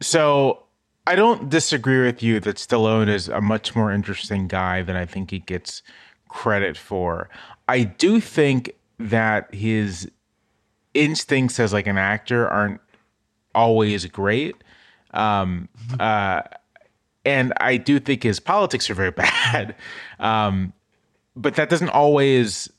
So 0.00 0.62
I 1.06 1.14
don't 1.14 1.48
disagree 1.48 2.04
with 2.04 2.22
you 2.22 2.40
that 2.40 2.56
Stallone 2.56 3.08
is 3.08 3.28
a 3.28 3.40
much 3.40 3.76
more 3.76 3.92
interesting 3.92 4.48
guy 4.48 4.82
than 4.82 4.96
I 4.96 5.06
think 5.06 5.30
he 5.30 5.38
gets 5.38 5.82
credit 6.28 6.76
for. 6.76 7.28
I 7.68 7.84
do 7.84 8.20
think 8.20 8.72
that 8.98 9.54
his 9.54 10.10
instincts 10.94 11.60
as 11.60 11.72
like 11.72 11.86
an 11.86 11.98
actor 11.98 12.48
aren't 12.48 12.80
always 13.54 14.06
great. 14.06 14.56
Um, 15.12 15.68
uh, 16.00 16.42
and 17.24 17.52
I 17.58 17.76
do 17.76 17.98
think 17.98 18.22
his 18.22 18.40
politics 18.40 18.90
are 18.90 18.94
very 18.94 19.10
bad. 19.12 19.74
Um, 20.18 20.72
but 21.36 21.54
that 21.56 21.68
doesn't 21.68 21.90
always 21.90 22.70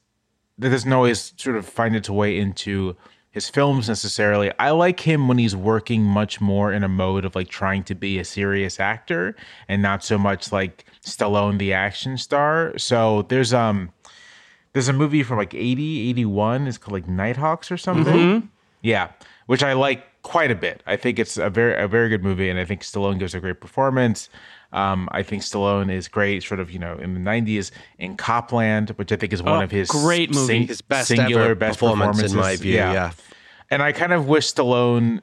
that 0.59 0.69
doesn't 0.69 0.91
always 0.91 1.33
sort 1.37 1.55
of 1.55 1.67
find 1.67 1.95
its 1.95 2.09
way 2.09 2.37
into 2.37 2.95
his 3.37 3.49
films 3.49 3.87
necessarily. 3.87 4.51
I 4.57 4.71
like 4.71 5.01
him 5.01 5.27
when 5.27 5.37
he's 5.37 5.55
working 5.55 6.01
much 6.01 6.41
more 6.41 6.73
in 6.73 6.83
a 6.83 6.87
mode 6.87 7.23
of 7.23 7.35
like 7.35 7.49
trying 7.49 7.83
to 7.83 7.93
be 7.93 8.17
a 8.17 8.25
serious 8.25 8.79
actor 8.79 9.35
and 9.67 9.79
not 9.79 10.03
so 10.03 10.17
much 10.17 10.51
like 10.51 10.85
Stallone 11.05 11.59
the 11.59 11.71
action 11.71 12.17
star. 12.17 12.75
So 12.79 13.27
there's 13.29 13.53
um 13.53 13.91
there's 14.73 14.87
a 14.87 14.93
movie 14.93 15.21
from 15.21 15.37
like 15.37 15.53
80, 15.53 16.09
81. 16.09 16.67
It's 16.67 16.79
called 16.79 16.93
like 16.93 17.07
Nighthawks 17.07 17.71
or 17.71 17.77
something. 17.77 18.15
Mm-hmm. 18.15 18.47
Yeah, 18.81 19.11
which 19.45 19.61
I 19.61 19.73
like 19.73 20.03
quite 20.23 20.49
a 20.49 20.55
bit. 20.55 20.81
I 20.87 20.95
think 20.95 21.19
it's 21.19 21.37
a 21.37 21.51
very 21.51 21.79
a 21.79 21.87
very 21.87 22.09
good 22.09 22.23
movie, 22.23 22.49
and 22.49 22.59
I 22.59 22.65
think 22.65 22.81
Stallone 22.81 23.19
gives 23.19 23.35
a 23.35 23.39
great 23.39 23.61
performance. 23.61 24.29
Um, 24.73 25.07
I 25.11 25.23
think 25.23 25.43
Stallone 25.43 25.89
is 25.91 26.07
great, 26.07 26.43
sort 26.43 26.59
of 26.59 26.69
you 26.71 26.79
know 26.79 26.97
in 26.97 27.13
the 27.13 27.19
'90s 27.19 27.71
in 27.99 28.17
Copland, 28.17 28.89
which 28.97 29.11
I 29.11 29.15
think 29.15 29.31
is 29.33 29.41
one 29.41 29.61
Oh, 29.61 29.63
of 29.63 29.71
his 29.71 29.89
great 29.89 30.33
movie. 30.33 30.47
sing- 30.47 30.67
His 30.67 30.81
best 30.81 31.07
singular 31.07 31.43
ever 31.43 31.55
best 31.55 31.79
performance, 31.79 32.21
in 32.21 32.37
my 32.37 32.55
view. 32.57 32.73
Yeah. 32.75 33.11
and 33.71 33.81
I 33.81 33.91
kind 33.91 34.13
of 34.13 34.27
wish 34.27 34.53
Stallone 34.53 35.21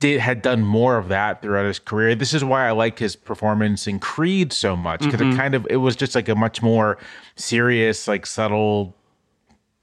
did 0.00 0.20
had 0.20 0.42
done 0.42 0.62
more 0.62 0.96
of 0.98 1.08
that 1.08 1.40
throughout 1.40 1.64
his 1.66 1.78
career. 1.78 2.14
This 2.14 2.34
is 2.34 2.44
why 2.44 2.66
I 2.68 2.72
like 2.72 2.98
his 2.98 3.16
performance 3.16 3.86
in 3.86 3.98
Creed 4.00 4.52
so 4.52 4.76
much 4.76 5.00
because 5.00 5.20
Mm-hmm. 5.20 5.32
it 5.32 5.36
kind 5.36 5.54
of 5.54 5.66
it 5.70 5.76
was 5.76 5.96
just 5.96 6.14
like 6.14 6.28
a 6.28 6.34
much 6.34 6.60
more 6.62 6.98
serious, 7.36 8.06
like 8.06 8.26
subtle 8.26 8.94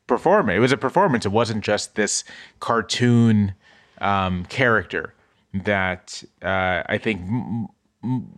performance. 0.07 0.57
It 0.57 0.59
was 0.59 0.71
a 0.71 0.77
performance. 0.77 1.25
It 1.25 1.31
wasn't 1.31 1.63
just 1.63 1.95
this 1.95 2.23
cartoon 2.59 3.53
um, 3.99 4.45
character 4.45 5.13
that 5.53 6.23
uh, 6.43 6.83
I 6.87 6.97
think, 6.97 7.21
m- 7.21 7.35
m- 7.63 7.67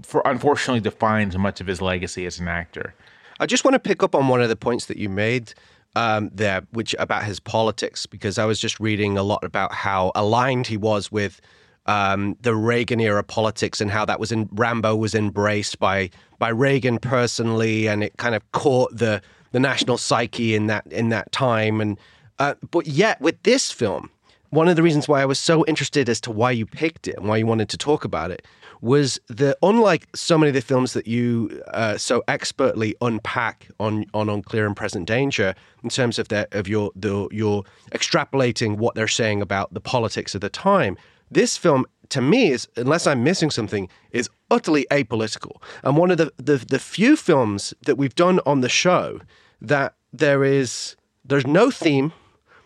for 0.02 0.22
unfortunately, 0.26 0.82
defines 0.82 1.38
much 1.38 1.62
of 1.62 1.68
his 1.68 1.82
legacy 1.82 2.26
as 2.26 2.40
an 2.40 2.48
actor. 2.48 2.94
I 3.40 3.46
just 3.46 3.64
want 3.64 3.74
to 3.74 3.80
pick 3.80 4.04
up 4.04 4.16
on 4.16 4.28
one 4.28 4.42
of 4.42 4.50
the 4.50 4.56
points 4.56 4.86
that 4.88 4.98
you 4.98 5.10
made 5.10 5.54
um, 5.96 6.30
there, 6.34 6.64
which 6.72 6.96
about 7.00 7.24
his 7.24 7.40
politics, 7.40 8.06
because 8.06 8.38
I 8.38 8.46
was 8.46 8.60
just 8.60 8.80
reading 8.80 9.18
a 9.18 9.24
lot 9.24 9.44
about 9.44 9.74
how 9.74 10.12
aligned 10.16 10.68
he 10.68 10.78
was 10.78 11.12
with 11.12 11.42
um, 11.86 12.38
the 12.42 12.56
Reagan 12.56 13.00
era 13.00 13.24
politics 13.24 13.82
and 13.82 13.92
how 13.92 14.06
that 14.06 14.20
was 14.20 14.32
in 14.32 14.50
Rambo 14.52 14.96
was 14.96 15.14
embraced 15.14 15.80
by 15.80 16.10
by 16.40 16.50
Reagan 16.50 16.98
personally, 17.00 17.88
and 17.88 18.04
it 18.04 18.18
kind 18.18 18.36
of 18.36 18.52
caught 18.52 18.96
the 18.96 19.22
the 19.52 19.60
national 19.60 19.98
psyche 19.98 20.56
in 20.56 20.68
that 20.68 20.86
in 20.92 21.10
that 21.10 21.32
time. 21.32 21.82
And 21.82 21.98
uh, 22.40 22.56
but 22.72 22.88
yet 22.88 23.22
with 23.22 23.42
this 23.44 23.72
film, 23.72 24.10
one 24.50 24.68
of 24.68 24.76
the 24.76 24.84
reasons 24.84 25.08
why 25.08 25.22
I 25.22 25.26
was 25.26 25.40
so 25.40 25.66
interested 25.66 26.10
as 26.10 26.22
to 26.22 26.32
why 26.32 26.52
you 26.52 26.66
picked 26.66 27.08
it 27.08 27.18
and 27.18 27.28
why 27.28 27.38
you 27.38 27.46
wanted 27.46 27.70
to 27.70 27.78
talk 27.78 28.06
about 28.06 28.32
it 28.32 28.46
was 28.84 29.18
that 29.30 29.58
unlike 29.64 30.10
so 30.14 30.38
many 30.38 30.50
of 30.50 30.54
the 30.54 30.62
films 30.62 30.92
that 30.92 31.08
you 31.08 31.64
uh, 31.70 31.98
so 31.98 32.22
expertly 32.28 32.94
unpack 33.00 33.70
on 33.80 34.06
on 34.14 34.28
Unclear 34.28 34.68
and 34.68 34.76
Present 34.76 35.08
Danger 35.08 35.56
in 35.84 35.90
terms 35.90 36.20
of 36.20 36.28
their 36.28 36.48
of 36.52 36.68
your 36.68 36.92
the 36.94 37.30
your 37.32 37.64
extrapolating 37.94 38.76
what 38.76 38.94
they're 38.94 39.08
saying 39.08 39.42
about 39.42 39.74
the 39.74 39.80
politics 39.80 40.36
of 40.36 40.42
the 40.42 40.50
time, 40.50 40.98
this 41.32 41.56
film 41.56 41.86
to 42.10 42.22
me 42.22 42.52
is 42.52 42.68
unless 42.76 43.08
I'm 43.08 43.24
missing 43.24 43.50
something 43.50 43.88
is 44.12 44.30
utterly 44.52 44.86
apolitical 44.92 45.62
and 45.84 45.96
one 45.96 46.12
of 46.12 46.18
the 46.18 46.34
the, 46.36 46.58
the 46.58 46.78
few 46.78 47.16
films 47.16 47.74
that 47.86 47.96
we've 47.96 48.16
done 48.16 48.42
on 48.46 48.60
the 48.60 48.70
show 48.70 49.22
that 49.62 49.96
there 50.12 50.44
is 50.44 50.98
there's 51.24 51.48
no 51.48 51.72
theme 51.72 52.12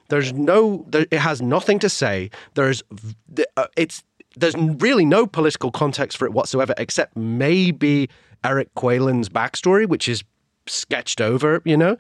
there's 0.10 0.34
no, 0.34 0.86
there, 0.88 1.06
it 1.12 1.20
has 1.20 1.42
nothing 1.42 1.80
to 1.80 1.90
say. 1.90 2.30
There's, 2.54 2.82
uh, 3.58 3.68
it's, 3.76 4.04
there's 4.40 4.56
really 4.56 5.06
no 5.06 5.26
political 5.26 5.72
context 5.72 6.18
for 6.18 6.26
it 6.26 6.34
whatsoever, 6.34 6.74
except 6.78 7.16
maybe 7.18 8.10
Eric 8.44 8.74
Qualen's 8.76 9.30
backstory, 9.30 9.88
which 9.88 10.08
is 10.08 10.24
sketched 10.68 11.22
over, 11.22 11.62
you 11.66 11.78
know. 11.78 11.98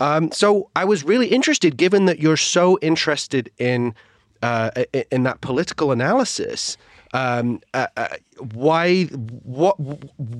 Um, 0.00 0.30
so 0.30 0.70
I 0.76 0.84
was 0.84 1.04
really 1.04 1.28
interested, 1.28 1.76
given 1.76 2.04
that 2.06 2.20
you're 2.20 2.36
so 2.36 2.78
interested 2.80 3.50
in 3.58 3.94
uh, 4.42 4.70
in 5.10 5.24
that 5.24 5.40
political 5.40 5.90
analysis. 5.90 6.76
Um, 7.14 7.60
uh, 7.74 7.86
uh, 7.96 8.08
why, 8.52 9.04
what, 9.04 9.76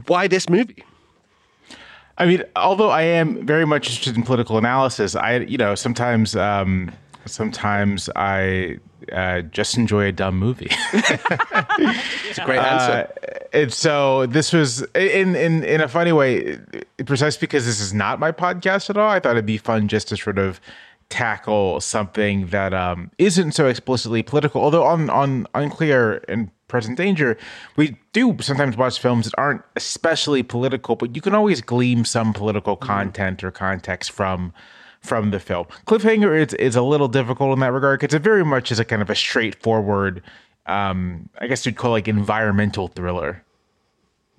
why 0.07 0.29
this 0.29 0.49
movie? 0.49 0.85
I 2.19 2.27
mean, 2.27 2.45
although 2.57 2.91
I 2.91 3.03
am 3.03 3.47
very 3.47 3.65
much 3.65 3.89
interested 3.89 4.17
in 4.17 4.23
political 4.23 4.59
analysis, 4.59 5.17
I, 5.17 5.39
you 5.39 5.57
know, 5.57 5.75
sometimes, 5.75 6.37
um, 6.37 6.93
sometimes 7.27 8.09
I 8.17 8.79
uh, 9.13 9.43
just 9.43 9.77
enjoy 9.77 10.07
a 10.07 10.13
dumb 10.13 10.39
movie. 10.39 10.71
It's 12.29 12.39
a 12.39 12.45
great 12.45 12.59
answer. 12.59 13.13
and 13.53 13.73
so 13.73 14.27
this 14.27 14.53
was 14.53 14.83
in 14.95 15.35
in 15.35 15.65
in 15.65 15.81
a 15.81 15.89
funny 15.89 16.13
way, 16.13 16.59
precisely 17.07 17.41
because 17.41 17.65
this 17.65 17.81
is 17.81 17.95
not 17.95 18.21
my 18.21 18.33
podcast 18.33 18.91
at 18.91 18.97
all. 18.97 19.09
I 19.09 19.21
thought 19.21 19.33
it'd 19.33 19.47
be 19.47 19.59
fun 19.59 19.89
just 19.89 20.09
to 20.09 20.17
sort 20.17 20.39
of 20.39 20.61
tackle 21.09 21.81
something 21.81 22.49
that 22.49 22.75
um, 22.75 23.11
isn't 23.19 23.53
so 23.53 23.67
explicitly 23.67 24.23
political. 24.23 24.61
Although 24.63 24.85
on 24.85 25.09
on 25.11 25.47
unclear 25.55 26.23
and 26.29 26.51
present 26.69 26.99
danger, 26.99 27.39
we 27.77 27.97
do 28.13 28.37
sometimes 28.41 28.77
watch 28.77 28.99
films 28.99 29.25
that 29.25 29.35
aren't 29.39 29.63
especially 29.77 30.43
political, 30.43 30.97
but 30.97 31.17
you 31.17 31.23
can 31.23 31.35
always 31.35 31.63
glean 31.63 32.05
some 32.05 32.33
political 32.33 32.77
content 32.77 33.43
or 33.43 33.51
context 33.51 34.11
from 34.11 34.53
from 35.09 35.31
the 35.31 35.41
film. 35.41 35.67
Cliffhanger 35.87 36.47
is 36.47 36.55
is 36.55 36.77
a 36.77 36.83
little 36.83 37.09
difficult 37.09 37.55
in 37.55 37.61
that 37.61 37.73
regard 37.73 37.99
because 37.99 38.15
it 38.15 38.23
very 38.23 38.45
much 38.45 38.71
is 38.71 38.79
a 38.79 38.85
kind 38.85 39.03
of 39.03 39.11
a 39.11 39.15
straightforward. 39.15 40.23
Um, 40.67 41.31
I 41.41 41.47
guess 41.47 41.65
you'd 41.65 41.77
call 41.77 41.93
like 41.93 42.07
environmental 42.07 42.89
thriller. 42.89 43.43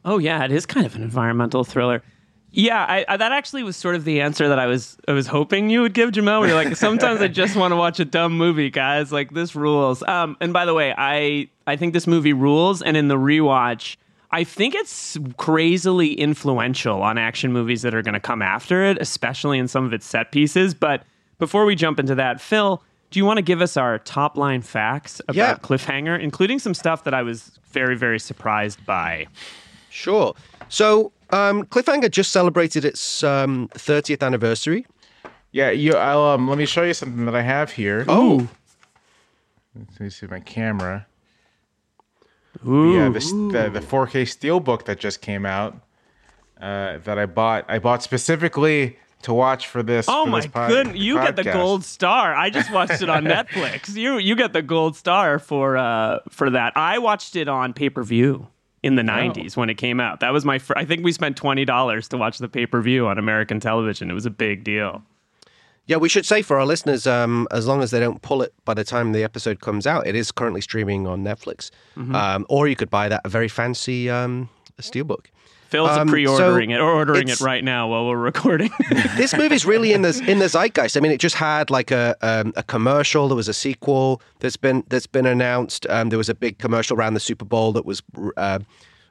Oh 0.06 0.20
yeah, 0.20 0.46
it 0.46 0.52
is 0.52 0.66
kind 0.66 0.86
of 0.86 0.96
an 0.96 1.02
environmental 1.02 1.64
thriller. 1.64 2.04
Yeah, 2.52 2.84
I, 2.84 3.06
I, 3.08 3.18
that 3.18 3.32
actually 3.32 3.62
was 3.62 3.76
sort 3.76 3.96
of 3.96 4.06
the 4.06 4.22
answer 4.22 4.48
that 4.48 4.58
I 4.58 4.66
was 4.66 4.98
I 5.08 5.12
was 5.12 5.28
hoping 5.28 5.70
you 5.70 5.82
would 5.82 5.94
give, 5.94 6.12
Jamelle. 6.12 6.40
Where 6.40 6.50
you're 6.50 6.64
like, 6.64 6.76
sometimes 6.76 7.22
I 7.22 7.28
just 7.28 7.56
want 7.56 7.72
to 7.72 7.76
watch 7.76 8.00
a 8.00 8.06
dumb 8.06 8.38
movie, 8.38 8.70
guys. 8.70 9.12
Like 9.12 9.34
this 9.34 9.56
rules. 9.56 10.02
Um, 10.04 10.38
and 10.40 10.54
by 10.54 10.66
the 10.66 10.74
way, 10.74 10.94
I 10.98 11.50
I 11.68 11.76
think 11.76 11.94
this 11.94 12.08
movie 12.08 12.34
rules. 12.34 12.82
And 12.82 12.96
in 12.96 13.08
the 13.08 13.18
rewatch, 13.18 13.98
I 14.32 14.44
think 14.44 14.76
it's 14.76 15.18
crazily 15.38 16.14
influential 16.14 17.02
on 17.02 17.18
action 17.18 17.52
movies 17.52 17.82
that 17.82 17.96
are 17.96 18.02
going 18.04 18.14
to 18.14 18.20
come 18.20 18.42
after 18.42 18.84
it, 18.86 18.98
especially 19.02 19.58
in 19.58 19.68
some 19.68 19.86
of 19.86 19.94
its 19.94 20.06
set 20.06 20.32
pieces. 20.32 20.74
But 20.74 21.04
before 21.40 21.66
we 21.66 21.76
jump 21.76 22.00
into 22.00 22.14
that, 22.16 22.40
Phil, 22.40 22.84
do 23.10 23.20
you 23.20 23.26
want 23.26 23.38
to 23.38 23.42
give 23.42 23.60
us 23.62 23.76
our 23.76 23.98
top 24.00 24.38
line 24.38 24.62
facts 24.62 25.20
about 25.28 25.36
Yeah. 25.36 25.56
Cliffhanger, 25.56 26.20
including 26.20 26.60
some 26.60 26.76
stuff 26.76 27.04
that 27.06 27.14
I 27.14 27.24
was 27.24 27.60
very 27.72 27.96
very 27.98 28.20
surprised 28.20 28.86
by? 28.86 29.26
Sure. 29.90 30.36
So, 30.70 31.12
um, 31.32 31.64
Cliffhanger 31.66 32.12
just 32.12 32.32
celebrated 32.32 32.86
its 32.86 33.24
um, 33.24 33.68
30th 33.74 34.22
anniversary. 34.22 34.86
Yeah, 35.52 35.72
you. 35.72 35.94
I'll 35.96 36.22
um. 36.22 36.48
Let 36.48 36.60
me 36.60 36.68
show 36.68 36.84
you 36.84 36.94
something 36.94 37.26
that 37.26 37.36
I 37.36 37.42
have 37.42 37.72
here. 37.72 38.06
Oh, 38.08 38.48
Let 39.76 40.00
me 40.00 40.10
see 40.12 40.28
my 40.28 40.40
camera. 40.40 41.08
Ooh. 42.68 42.96
Yeah, 42.96 43.10
this 43.10 43.32
the 43.32 43.70
the 43.72 43.80
4K 43.82 44.24
Steelbook 44.24 44.86
that 44.86 45.00
just 45.00 45.22
came 45.22 45.46
out. 45.46 45.76
Uh, 46.60 46.98
that 47.06 47.18
I 47.18 47.26
bought. 47.26 47.64
I 47.70 47.80
bought 47.80 48.04
specifically 48.04 48.98
to 49.22 49.34
watch 49.34 49.68
for 49.68 49.82
this. 49.82 50.08
Oh 50.10 50.26
for 50.26 50.30
my 50.32 50.42
this 50.42 50.48
pod- 50.52 50.70
goodness! 50.70 50.98
You 50.98 51.16
get 51.16 51.36
the 51.38 51.44
gold 51.46 51.86
star. 51.86 52.36
I 52.36 52.50
just 52.50 52.72
watched 52.72 53.02
it 53.02 53.10
on 53.10 53.24
Netflix. 53.36 53.96
You 53.96 54.18
you 54.18 54.36
get 54.36 54.52
the 54.52 54.62
gold 54.62 54.98
star 54.98 55.40
for 55.40 55.78
uh 55.78 56.20
for 56.30 56.50
that. 56.50 56.74
I 56.76 56.98
watched 57.00 57.36
it 57.38 57.48
on 57.48 57.72
pay 57.74 57.90
per 57.90 58.04
view 58.04 58.48
in 58.84 58.96
the 58.96 59.04
'90s 59.04 59.56
when 59.56 59.70
it 59.70 59.76
came 59.76 60.02
out. 60.02 60.20
That 60.20 60.34
was 60.34 60.44
my. 60.44 60.60
Fr- 60.60 60.74
I 60.76 60.84
think 60.84 61.04
we 61.06 61.14
spent 61.14 61.38
twenty 61.38 61.64
dollars 61.64 62.10
to 62.10 62.18
watch 62.18 62.40
the 62.40 62.50
pay 62.50 62.66
per 62.66 62.82
view 62.82 63.08
on 63.08 63.18
American 63.18 63.62
television. 63.62 64.12
It 64.12 64.14
was 64.14 64.26
a 64.26 64.30
big 64.32 64.66
deal. 64.66 65.02
Yeah. 65.90 65.98
We 65.98 66.08
should 66.08 66.26
say 66.26 66.42
for 66.44 66.60
our 66.60 66.66
listeners, 66.66 67.06
um, 67.08 67.48
as 67.52 67.66
long 67.68 67.82
as 67.82 67.90
they 67.92 68.00
don't 68.00 68.22
pull 68.22 68.42
it 68.42 68.54
by 68.64 68.74
the 68.74 68.84
time 68.84 69.12
the 69.12 69.24
episode 69.24 69.60
comes 69.60 69.86
out, 69.86 70.06
it 70.08 70.16
is 70.16 70.32
currently 70.32 70.62
streaming 70.62 71.08
on 71.08 71.24
Netflix. 71.24 71.72
Um, 72.16 72.46
or 72.48 72.68
you 72.68 72.76
could 72.76 72.90
buy 72.90 73.10
that 73.10 73.22
a 73.26 73.30
very 73.30 73.48
fancy 73.50 74.10
um, 74.10 74.50
steelbook. 74.80 75.26
Phil's 75.70 75.90
Um, 75.92 76.08
pre-ordering 76.08 76.72
so 76.72 76.76
it 76.76 76.80
or 76.80 76.92
ordering 76.92 77.28
it 77.30 77.40
right 77.42 77.64
now 77.64 77.88
while 77.88 78.08
we're 78.08 78.18
recording. 78.18 78.72
this 79.18 79.36
movie's 79.38 79.66
really 79.66 79.94
in 79.94 80.02
the 80.02 80.24
in 80.28 80.40
the 80.40 80.50
zeitgeist. 80.50 80.98
I 80.98 81.00
mean, 81.00 81.12
it 81.12 81.20
just 81.20 81.36
had 81.36 81.70
like 81.70 81.92
a 81.92 82.16
um, 82.22 82.54
a 82.56 82.64
commercial. 82.64 83.28
There 83.28 83.36
was 83.36 83.48
a 83.48 83.54
sequel 83.54 84.20
that's 84.40 84.58
been 84.58 84.84
that's 84.90 85.06
been 85.08 85.28
announced. 85.28 85.86
Um, 85.90 86.10
there 86.10 86.18
was 86.18 86.30
a 86.30 86.34
big 86.36 86.58
commercial 86.58 86.98
around 86.98 87.14
the 87.14 87.20
Super 87.20 87.46
Bowl 87.46 87.72
that 87.74 87.86
was 87.86 88.02
uh, 88.38 88.60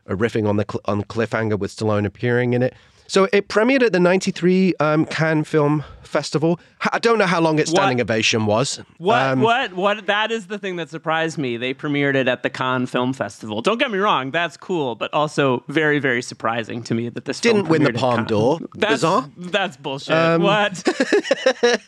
riffing 0.09 0.49
on 0.49 0.57
the 0.57 0.65
cl- 0.69 0.81
on 0.87 1.05
cliffhanger 1.05 1.59
with 1.59 1.71
Stallone 1.71 2.05
appearing 2.07 2.55
in 2.55 2.63
it. 2.63 2.75
So 3.09 3.27
it 3.33 3.49
premiered 3.49 3.83
at 3.83 3.93
the 3.93 4.01
'93 4.01 4.75
um, 4.81 5.05
Cannes 5.07 5.45
Film 5.45 5.83
Festival. 6.03 6.61
I 6.93 6.99
don't 6.99 7.19
know 7.19 7.27
how 7.27 7.41
long 7.41 7.59
its 7.59 7.71
What? 7.71 7.79
standing 7.79 8.01
ovation 8.01 8.47
was. 8.47 8.81
What? 8.99 9.21
Um, 9.21 9.41
what? 9.41 9.73
What? 9.73 10.07
That 10.07 10.31
is 10.31 10.47
the 10.47 10.59
thing 10.59 10.77
that 10.77 10.91
surprised 10.91 11.39
me. 11.39 11.57
They 11.57 11.73
premiered 11.75 12.15
it 12.15 12.29
at 12.29 12.43
the 12.43 12.51
Cannes 12.51 12.87
Film 12.87 13.13
Festival. 13.13 13.63
Don't 13.63 13.79
get 13.79 13.91
me 13.91 13.99
wrong, 13.99 14.31
that's 14.31 14.57
cool, 14.57 14.95
but 14.95 15.13
also 15.13 15.65
very, 15.69 15.99
very 15.99 16.23
surprising 16.23 16.83
to 16.85 16.95
me 16.95 17.09
that 17.09 17.25
this 17.25 17.41
Didn't 17.41 17.69
win 17.69 17.83
the 17.83 17.93
Palme 17.93 18.25
d'Or. 18.25 18.59
That's 18.75 18.93
Bizarre. 18.95 19.23
Um, 19.23 19.33
that's 19.39 19.77
bullshit. 19.77 20.41
what? 20.41 20.75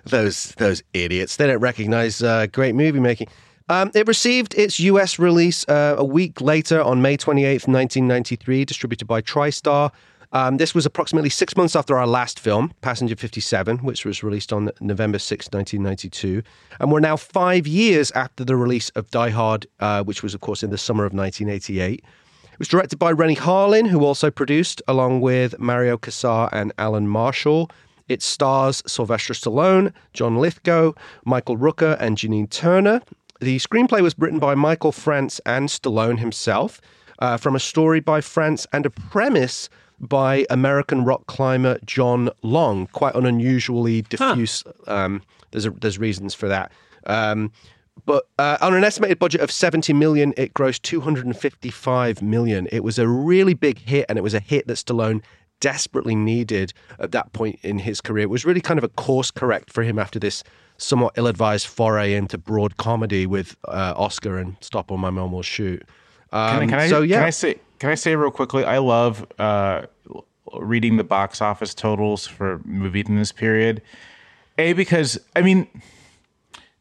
those 0.04 0.52
those 0.56 0.82
idiots. 0.92 1.36
They 1.36 1.46
don't 1.46 1.60
recognize 1.60 2.22
uh, 2.22 2.46
great 2.48 2.74
movie 2.74 3.00
making. 3.00 3.28
Um, 3.68 3.90
it 3.94 4.06
received 4.06 4.54
its 4.54 4.78
US 4.80 5.18
release 5.18 5.64
uh, 5.68 5.94
a 5.96 6.04
week 6.04 6.40
later 6.40 6.82
on 6.82 7.00
May 7.00 7.16
28th, 7.16 7.66
1993, 7.66 8.64
distributed 8.66 9.06
by 9.06 9.22
TriStar. 9.22 9.90
Um, 10.34 10.56
this 10.56 10.74
was 10.74 10.84
approximately 10.84 11.30
six 11.30 11.56
months 11.56 11.76
after 11.76 11.96
our 11.96 12.08
last 12.08 12.40
film, 12.40 12.72
Passenger 12.80 13.14
57, 13.14 13.78
which 13.78 14.04
was 14.04 14.24
released 14.24 14.52
on 14.52 14.68
November 14.80 15.20
6, 15.20 15.46
1992. 15.52 16.42
And 16.80 16.90
we're 16.90 16.98
now 16.98 17.16
five 17.16 17.68
years 17.68 18.10
after 18.10 18.44
the 18.44 18.56
release 18.56 18.90
of 18.90 19.08
Die 19.12 19.30
Hard, 19.30 19.68
uh, 19.78 20.02
which 20.02 20.24
was, 20.24 20.34
of 20.34 20.40
course, 20.40 20.64
in 20.64 20.70
the 20.70 20.76
summer 20.76 21.04
of 21.04 21.12
1988. 21.14 22.00
It 22.00 22.58
was 22.58 22.66
directed 22.66 22.98
by 22.98 23.12
Renny 23.12 23.36
Harlin, 23.36 23.86
who 23.86 24.04
also 24.04 24.28
produced, 24.28 24.82
along 24.88 25.20
with 25.20 25.56
Mario 25.60 25.96
Kassar 25.96 26.48
and 26.50 26.72
Alan 26.78 27.06
Marshall. 27.06 27.70
It 28.08 28.20
stars 28.20 28.82
Sylvester 28.88 29.34
Stallone, 29.34 29.92
John 30.14 30.36
Lithgow, 30.38 30.94
Michael 31.24 31.56
Rooker, 31.56 31.96
and 32.00 32.18
Janine 32.18 32.50
Turner. 32.50 33.02
The 33.40 33.58
screenplay 33.60 34.00
was 34.00 34.18
written 34.18 34.40
by 34.40 34.56
Michael 34.56 34.92
France 34.92 35.40
and 35.46 35.68
Stallone 35.68 36.18
himself, 36.18 36.80
uh, 37.20 37.36
from 37.36 37.54
a 37.54 37.60
story 37.60 38.00
by 38.00 38.20
France 38.20 38.66
and 38.72 38.84
a 38.84 38.90
premise 38.90 39.68
by 40.08 40.46
American 40.50 41.04
rock 41.04 41.26
climber 41.26 41.78
John 41.84 42.30
Long. 42.42 42.86
Quite 42.88 43.14
an 43.14 43.26
unusually 43.26 44.02
diffuse. 44.02 44.64
Um, 44.86 45.22
there's 45.50 45.66
a, 45.66 45.70
there's 45.70 45.98
reasons 45.98 46.34
for 46.34 46.48
that. 46.48 46.72
Um, 47.06 47.52
but 48.06 48.28
uh, 48.38 48.58
on 48.60 48.74
an 48.74 48.84
estimated 48.84 49.18
budget 49.18 49.40
of 49.40 49.50
70 49.50 49.92
million, 49.92 50.34
it 50.36 50.52
grossed 50.52 50.82
255 50.82 52.22
million. 52.22 52.68
It 52.72 52.82
was 52.82 52.98
a 52.98 53.06
really 53.06 53.54
big 53.54 53.78
hit, 53.78 54.06
and 54.08 54.18
it 54.18 54.22
was 54.22 54.34
a 54.34 54.40
hit 54.40 54.66
that 54.66 54.74
Stallone 54.74 55.22
desperately 55.60 56.14
needed 56.14 56.72
at 56.98 57.12
that 57.12 57.32
point 57.32 57.58
in 57.62 57.78
his 57.78 58.00
career. 58.00 58.24
It 58.24 58.30
was 58.30 58.44
really 58.44 58.60
kind 58.60 58.78
of 58.78 58.84
a 58.84 58.88
course 58.88 59.30
correct 59.30 59.72
for 59.72 59.82
him 59.82 59.98
after 59.98 60.18
this 60.18 60.42
somewhat 60.76 61.14
ill-advised 61.16 61.66
foray 61.66 62.14
into 62.14 62.36
broad 62.36 62.76
comedy 62.76 63.26
with 63.26 63.56
uh, 63.68 63.94
Oscar 63.96 64.38
and 64.38 64.56
Stop 64.60 64.90
or 64.90 64.98
My 64.98 65.10
Mom 65.10 65.32
Will 65.32 65.42
Shoot. 65.42 65.82
Um, 66.32 66.60
Can, 66.60 66.62
I, 66.62 66.66
can 66.66 66.78
I, 66.80 66.88
so 66.88 67.02
yeah, 67.02 67.18
can 67.18 67.24
I 67.26 67.30
say 67.30 67.60
can 67.84 67.90
I 67.90 67.96
say 67.96 68.16
real 68.16 68.30
quickly? 68.30 68.64
I 68.64 68.78
love 68.78 69.26
uh, 69.38 69.82
reading 70.58 70.96
the 70.96 71.04
box 71.04 71.42
office 71.42 71.74
totals 71.74 72.26
for 72.26 72.62
movies 72.64 73.04
in 73.10 73.16
this 73.16 73.30
period. 73.30 73.82
A 74.56 74.72
because 74.72 75.20
I 75.36 75.42
mean, 75.42 75.68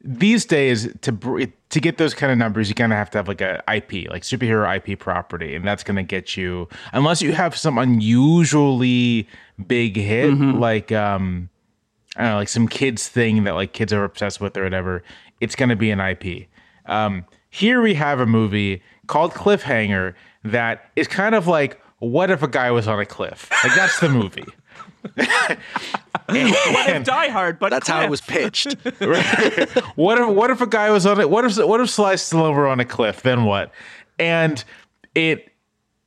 these 0.02 0.46
days 0.46 0.88
to 1.02 1.52
to 1.72 1.80
get 1.82 1.98
those 1.98 2.14
kind 2.14 2.32
of 2.32 2.38
numbers, 2.38 2.70
you 2.70 2.76
kind 2.76 2.94
of 2.94 2.98
have 2.98 3.10
to 3.10 3.18
have 3.18 3.28
like 3.28 3.42
a 3.42 3.62
IP, 3.68 4.10
like 4.10 4.22
superhero 4.24 4.78
IP 4.78 4.98
property, 4.98 5.56
and 5.56 5.68
that's 5.68 5.84
going 5.84 5.98
to 5.98 6.04
get 6.04 6.38
you 6.38 6.70
unless 6.94 7.22
you 7.22 7.34
have 7.34 7.58
some 7.58 7.78
unusually 7.78 9.28
big 9.68 9.98
hit, 9.98 10.30
Mm-hmm. 10.32 10.58
like 10.58 10.94
um, 10.94 11.50
I 12.16 12.22
don't 12.22 12.32
know, 12.32 12.38
like 12.38 12.48
some 12.48 12.70
kids 12.70 13.10
thing 13.10 13.44
that 13.44 13.56
like 13.56 13.74
kids 13.74 13.92
are 13.92 14.06
obsessed 14.06 14.40
with 14.40 14.56
or 14.56 14.64
whatever. 14.64 15.04
It's 15.42 15.58
going 15.58 15.68
to 15.68 15.76
be 15.76 15.92
an 15.92 16.00
IP. 16.00 16.48
Um, 16.86 17.26
here 17.50 17.82
we 17.82 17.96
have 17.96 18.22
a 18.22 18.26
movie 18.26 18.82
called 19.08 19.34
Cliffhanger 19.34 20.14
that 20.44 20.90
is 20.96 21.08
kind 21.08 21.36
of 21.36 21.48
like, 21.48 21.82
what 22.00 22.30
if 22.30 22.44
a 22.44 22.48
guy 22.48 22.72
was 22.72 22.88
on 22.88 23.00
a 23.00 23.06
cliff? 23.06 23.50
Like 23.64 23.76
that's 23.76 24.00
the 24.00 24.10
movie. 24.10 24.46
What 26.26 26.90
if 26.90 27.04
Die 27.04 27.28
Hard? 27.30 27.60
But 27.60 27.70
that's 27.70 27.88
how 27.88 28.02
it 28.02 28.10
was 28.10 28.22
pitched. 28.22 28.78
what 29.96 30.18
if 30.18 30.28
what 30.28 30.50
if 30.50 30.62
a 30.62 30.68
guy 30.68 30.90
was 30.90 31.06
on 31.06 31.20
it? 31.20 31.30
What 31.30 31.44
if 31.44 31.58
what 31.58 31.82
if 31.82 31.90
Sly 31.90 32.14
Stallone 32.14 32.56
were 32.56 32.68
on 32.68 32.80
a 32.80 32.86
cliff? 32.86 33.22
Then 33.22 33.44
what? 33.44 33.72
And 34.20 34.64
it 35.16 35.52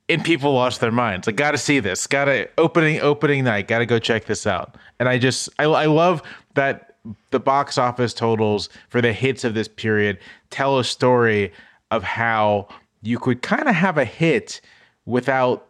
and 0.08 0.24
people 0.24 0.52
lost 0.52 0.80
their 0.80 0.92
minds. 0.92 1.26
Like, 1.26 1.36
got 1.36 1.50
to 1.50 1.58
see 1.58 1.80
this. 1.80 2.06
Got 2.06 2.26
to 2.26 2.48
opening 2.58 3.00
opening 3.00 3.44
night. 3.44 3.68
Got 3.68 3.80
to 3.80 3.86
go 3.86 3.98
check 3.98 4.26
this 4.26 4.46
out. 4.46 4.76
And 4.98 5.08
I 5.08 5.18
just 5.18 5.50
I, 5.58 5.64
I 5.64 5.86
love 5.86 6.22
that 6.54 6.96
the 7.30 7.40
box 7.40 7.78
office 7.78 8.14
totals 8.14 8.68
for 8.88 9.00
the 9.00 9.12
hits 9.12 9.44
of 9.44 9.54
this 9.54 9.68
period 9.68 10.18
tell 10.50 10.78
a 10.78 10.84
story 10.84 11.52
of 11.90 12.02
how 12.02 12.68
you 13.02 13.18
could 13.18 13.42
kind 13.42 13.68
of 13.68 13.74
have 13.74 13.98
a 13.98 14.04
hit 14.04 14.60
without 15.04 15.68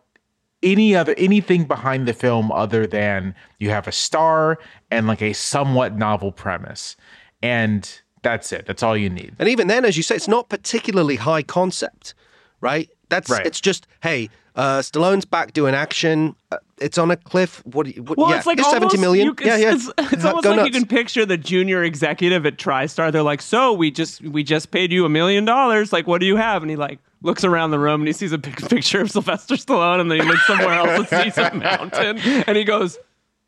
any 0.63 0.97
other 0.97 1.15
anything 1.19 1.65
behind 1.65 2.09
the 2.09 2.13
film 2.15 2.51
other 2.51 2.87
than 2.87 3.35
you 3.59 3.71
have 3.71 3.87
a 3.87 3.93
star 3.93 4.59
and 4.91 5.07
like 5.07 5.21
a 5.23 5.33
somewhat 5.35 5.97
novel 5.97 6.33
premise 6.33 6.97
and 7.43 8.01
that's 8.23 8.51
it 8.53 8.65
that's 8.67 8.83
all 8.83 8.97
you 8.97 9.11
need 9.11 9.35
And 9.39 9.49
even 9.49 9.69
then, 9.69 9.85
as 9.85 9.97
you 9.97 10.03
say, 10.03 10.17
it's 10.17 10.27
not 10.27 10.49
particularly 10.49 11.17
high 11.17 11.43
concept, 11.43 12.15
right? 12.61 12.89
That's 13.09 13.31
Right. 13.31 13.47
it's 13.47 13.61
just 13.61 13.87
hey, 14.03 14.31
uh, 14.57 14.79
Stallone's 14.81 15.27
back 15.27 15.53
doing 15.53 15.75
action. 15.75 16.35
Uh, 16.51 16.57
it's 16.79 16.99
on 16.99 17.11
a 17.11 17.17
cliff. 17.17 17.63
What? 17.67 17.87
do 17.87 17.93
you- 17.93 18.03
what 18.03 18.19
Well, 18.19 18.31
yeah, 18.31 18.37
it's 18.37 18.47
like 18.47 18.59
almost, 18.59 18.73
seventy 18.75 18.99
million. 18.99 19.35
Can- 19.35 19.47
yeah, 19.47 19.57
yeah. 19.57 19.75
It's, 19.75 19.91
it's 19.99 20.25
almost 20.25 20.45
go 20.45 20.51
like 20.51 20.57
nuts. 20.59 20.67
you 20.69 20.73
can 20.81 20.87
picture 20.87 21.25
the 21.27 21.37
junior 21.37 21.83
executive 21.85 22.45
at 22.47 22.57
TriStar. 22.59 23.11
They're 23.13 23.23
like, 23.23 23.43
"So 23.43 23.73
we 23.73 23.91
just 23.91 24.21
we 24.23 24.43
just 24.43 24.71
paid 24.71 24.93
you 24.93 25.05
a 25.05 25.09
million 25.09 25.45
dollars. 25.45 25.93
Like, 25.93 26.07
what 26.07 26.21
do 26.21 26.27
you 26.27 26.37
have?" 26.37 26.63
And 26.63 26.71
he 26.71 26.77
like 26.77 26.99
looks 27.23 27.45
around 27.45 27.71
the 27.71 27.79
room 27.79 28.03
and 28.03 28.07
he 28.09 28.13
sees 28.13 28.33
a 28.33 28.39
pic- 28.39 28.57
picture 28.69 29.01
of 29.01 29.11
Sylvester 29.11 29.55
Stallone, 29.57 30.01
and 30.01 30.11
then 30.11 30.21
he 30.21 30.27
looks 30.27 30.47
somewhere 30.47 30.75
else 30.75 31.11
and 31.13 31.25
sees 31.25 31.39
a 31.39 31.55
mountain, 31.55 32.19
and 32.47 32.57
he 32.57 32.65
goes. 32.65 32.99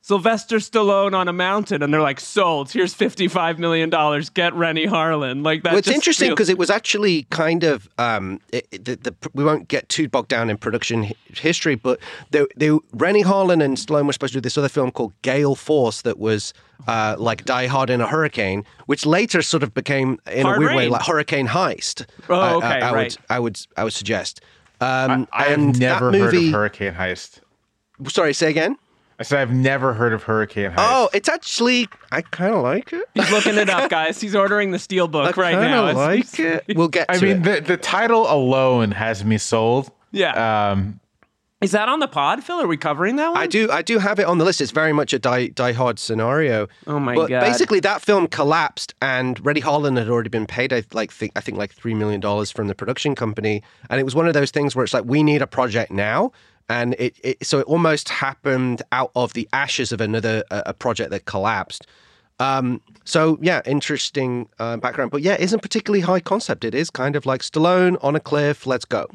Sylvester 0.09 0.57
Stallone 0.57 1.13
on 1.15 1.29
a 1.29 1.35
mountain, 1.35 1.83
and 1.83 1.93
they're 1.93 2.01
like, 2.01 2.19
"Sold. 2.19 2.73
Here's 2.73 2.95
fifty-five 2.95 3.59
million 3.59 3.91
dollars. 3.91 4.31
Get 4.31 4.55
Renny 4.55 4.87
Harlin." 4.87 5.45
Like 5.45 5.65
that. 5.65 5.73
Well, 5.73 5.79
it's 5.81 5.87
just 5.87 5.95
interesting 5.97 6.29
feels- 6.29 6.35
because 6.37 6.49
it 6.49 6.57
was 6.57 6.71
actually 6.71 7.25
kind 7.25 7.63
of 7.63 7.87
um, 7.99 8.41
it, 8.51 8.67
it- 8.71 8.85
the, 8.87 8.97
the, 8.97 9.31
we 9.35 9.45
won't 9.45 9.69
get 9.69 9.87
too 9.91 10.09
bogged 10.09 10.29
down 10.29 10.49
in 10.49 10.57
production 10.57 11.05
hi- 11.05 11.15
history, 11.37 11.75
but 11.75 12.01
they, 12.31 12.47
they, 12.57 12.71
Renny 12.95 13.23
Harlin 13.23 13.63
and 13.63 13.77
Stallone 13.77 14.07
were 14.07 14.15
supposed 14.15 14.33
to 14.33 14.39
do 14.39 14.41
this 14.41 14.57
other 14.57 14.71
film 14.71 14.91
called 14.93 15.13
Gale 15.21 15.55
Force 15.55 16.01
that 16.01 16.19
was 16.19 16.55
uh, 16.87 17.17
like 17.19 17.45
Die 17.45 17.67
Hard 17.67 17.91
in 17.91 18.01
a 18.01 18.07
Hurricane, 18.07 18.65
which 18.87 19.05
later 19.05 19.43
sort 19.43 19.63
of 19.63 19.75
became 19.75 20.19
in 20.33 20.47
Hard 20.47 20.57
a 20.57 20.61
weird 20.61 20.75
way 20.75 20.89
like 20.89 21.05
Hurricane 21.05 21.49
Heist. 21.49 22.07
Oh, 22.31 22.35
I- 22.35 22.49
I- 22.49 22.55
okay, 22.55 22.67
I, 22.67 22.95
right. 22.95 23.05
Would, 23.13 23.19
I 23.29 23.39
would 23.41 23.61
I 23.77 23.85
would 23.85 23.93
suggest. 23.93 24.41
Um, 24.81 25.29
i 25.35 25.43
have 25.45 25.59
and 25.59 25.75
that 25.75 25.79
never 25.81 26.13
heard 26.13 26.33
movie- 26.33 26.47
of 26.47 26.53
hurricane 26.55 26.95
heist 26.95 27.41
Sorry, 28.07 28.33
say 28.33 28.49
again. 28.49 28.77
I 29.21 29.25
said 29.25 29.41
i've 29.41 29.53
never 29.53 29.95
heard 29.95 30.13
of 30.13 30.23
hurricane 30.23 30.71
heist 30.71 30.77
Oh, 30.79 31.09
it's 31.13 31.29
actually 31.29 31.89
I 32.13 32.23
kind 32.23 32.55
of 32.55 32.63
like 32.63 32.93
it. 32.93 33.05
he's 33.15 33.31
looking 33.31 33.57
it 33.57 33.69
up, 33.69 33.91
guys. 33.91 34.21
He's 34.21 34.35
ordering 34.37 34.71
the 34.71 34.79
steel 34.79 35.09
book 35.09 35.37
I 35.37 35.41
right 35.41 35.55
kind 35.55 35.71
now. 35.73 35.89
of 35.89 35.97
like 36.09 36.39
it. 36.39 36.65
We'll 36.77 36.89
get. 36.89 37.07
i 37.11 37.19
to 37.19 37.25
mean 37.25 37.37
it. 37.39 37.43
the, 37.65 37.73
the 37.73 37.77
title 37.77 38.31
alone 38.31 38.93
has 38.93 39.25
me 39.25 39.37
sold 39.39 39.91
Yeah. 40.13 40.71
um 40.71 41.01
Is 41.61 41.73
that 41.73 41.89
on 41.89 41.99
the 41.99 42.07
pod, 42.07 42.45
Phil? 42.45 42.61
Are 42.61 42.69
we 42.69 42.77
covering 42.77 43.17
that 43.17 43.31
one? 43.33 43.37
I 43.37 43.49
do 43.49 43.69
I 43.71 43.83
do 43.83 43.99
have 43.99 44.21
it 44.21 44.27
on 44.27 44.39
the 44.39 44.45
list. 44.45 44.61
It's 44.61 44.71
very 44.71 44.93
much 44.93 45.13
a 45.13 45.19
die, 45.19 45.49
die 45.49 45.73
hard 45.73 45.99
scenario. 45.99 46.69
Oh 46.87 47.01
my 47.01 47.15
god. 47.17 47.21
but 47.23 47.29
God. 47.31 47.41
basically 47.41 47.81
that 47.81 48.01
film 48.03 48.29
collapsed 48.29 48.95
and 49.03 49.45
Renny 49.45 49.61
Harlin 49.61 49.99
had 49.99 50.09
already 50.09 50.29
been 50.31 50.47
paid 50.47 50.73
I 50.73 50.85
like 50.93 51.11
think 51.11 51.33
I 51.35 51.41
think 51.41 51.59
like 51.59 51.73
3 51.73 51.95
million 51.95 52.21
dollars 52.21 52.53
from 52.53 52.69
the 52.69 52.75
production 52.77 53.17
company 53.17 53.65
and 53.91 53.99
it 54.01 54.05
was 54.05 54.15
one 54.15 54.29
of 54.29 54.35
those 54.35 54.53
things 54.53 54.77
where 54.77 54.85
it's 54.85 54.95
like 54.95 55.05
we 55.07 55.25
need 55.25 55.43
a 55.43 55.47
project 55.49 55.91
now 55.91 56.31
and 56.69 56.95
it, 56.99 57.17
it 57.23 57.47
so 57.47 57.59
it 57.59 57.67
almost 57.67 58.09
happened 58.09 58.83
out 58.93 59.11
of 59.15 59.33
the 59.33 59.49
ashes 59.53 59.93
of 59.93 60.01
another 60.01 60.45
a, 60.51 60.63
a 60.67 60.75
project 60.75 61.11
that 61.11 61.25
collapsed. 61.25 61.87
Um, 62.41 62.81
so 63.05 63.39
yeah, 63.41 63.63
interesting 63.67 64.49
uh, 64.59 64.77
background, 64.77 65.11
but 65.11 65.23
yeah, 65.23 65.35
it 65.35 65.41
isn't 65.41 65.61
particularly 65.61 66.01
high 66.01 66.21
concept. 66.21 66.65
It 66.65 66.75
is 66.75 66.91
kind 66.91 67.17
of 67.17 67.27
like 67.27 67.41
Stallone 67.41 67.97
on 68.03 68.15
a 68.15 68.21
cliff. 68.21 68.67
Let's 68.67 68.85
go. 68.85 69.09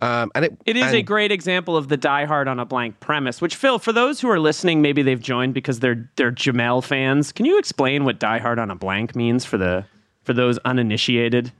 Um, 0.00 0.30
and 0.34 0.44
it 0.44 0.58
It 0.66 0.76
is 0.76 0.92
a 0.92 1.02
great 1.02 1.32
example 1.32 1.76
of 1.76 1.88
the 1.88 1.96
Die 1.96 2.24
Hard 2.26 2.46
on 2.46 2.60
a 2.60 2.66
blank 2.66 3.00
premise. 3.00 3.40
Which 3.40 3.56
Phil, 3.56 3.78
for 3.78 3.92
those 3.92 4.20
who 4.20 4.28
are 4.28 4.38
listening, 4.38 4.82
maybe 4.82 5.02
they've 5.02 5.20
joined 5.20 5.54
because 5.54 5.80
they're 5.80 6.10
they're 6.16 6.32
Jamelle 6.32 6.84
fans. 6.84 7.32
Can 7.32 7.46
you 7.46 7.58
explain 7.58 8.04
what 8.04 8.18
Die 8.18 8.38
Hard 8.38 8.58
on 8.58 8.70
a 8.70 8.74
blank 8.74 9.16
means 9.16 9.44
for 9.44 9.56
the 9.56 9.86
for 10.22 10.32
those 10.32 10.58
uninitiated 10.58 11.52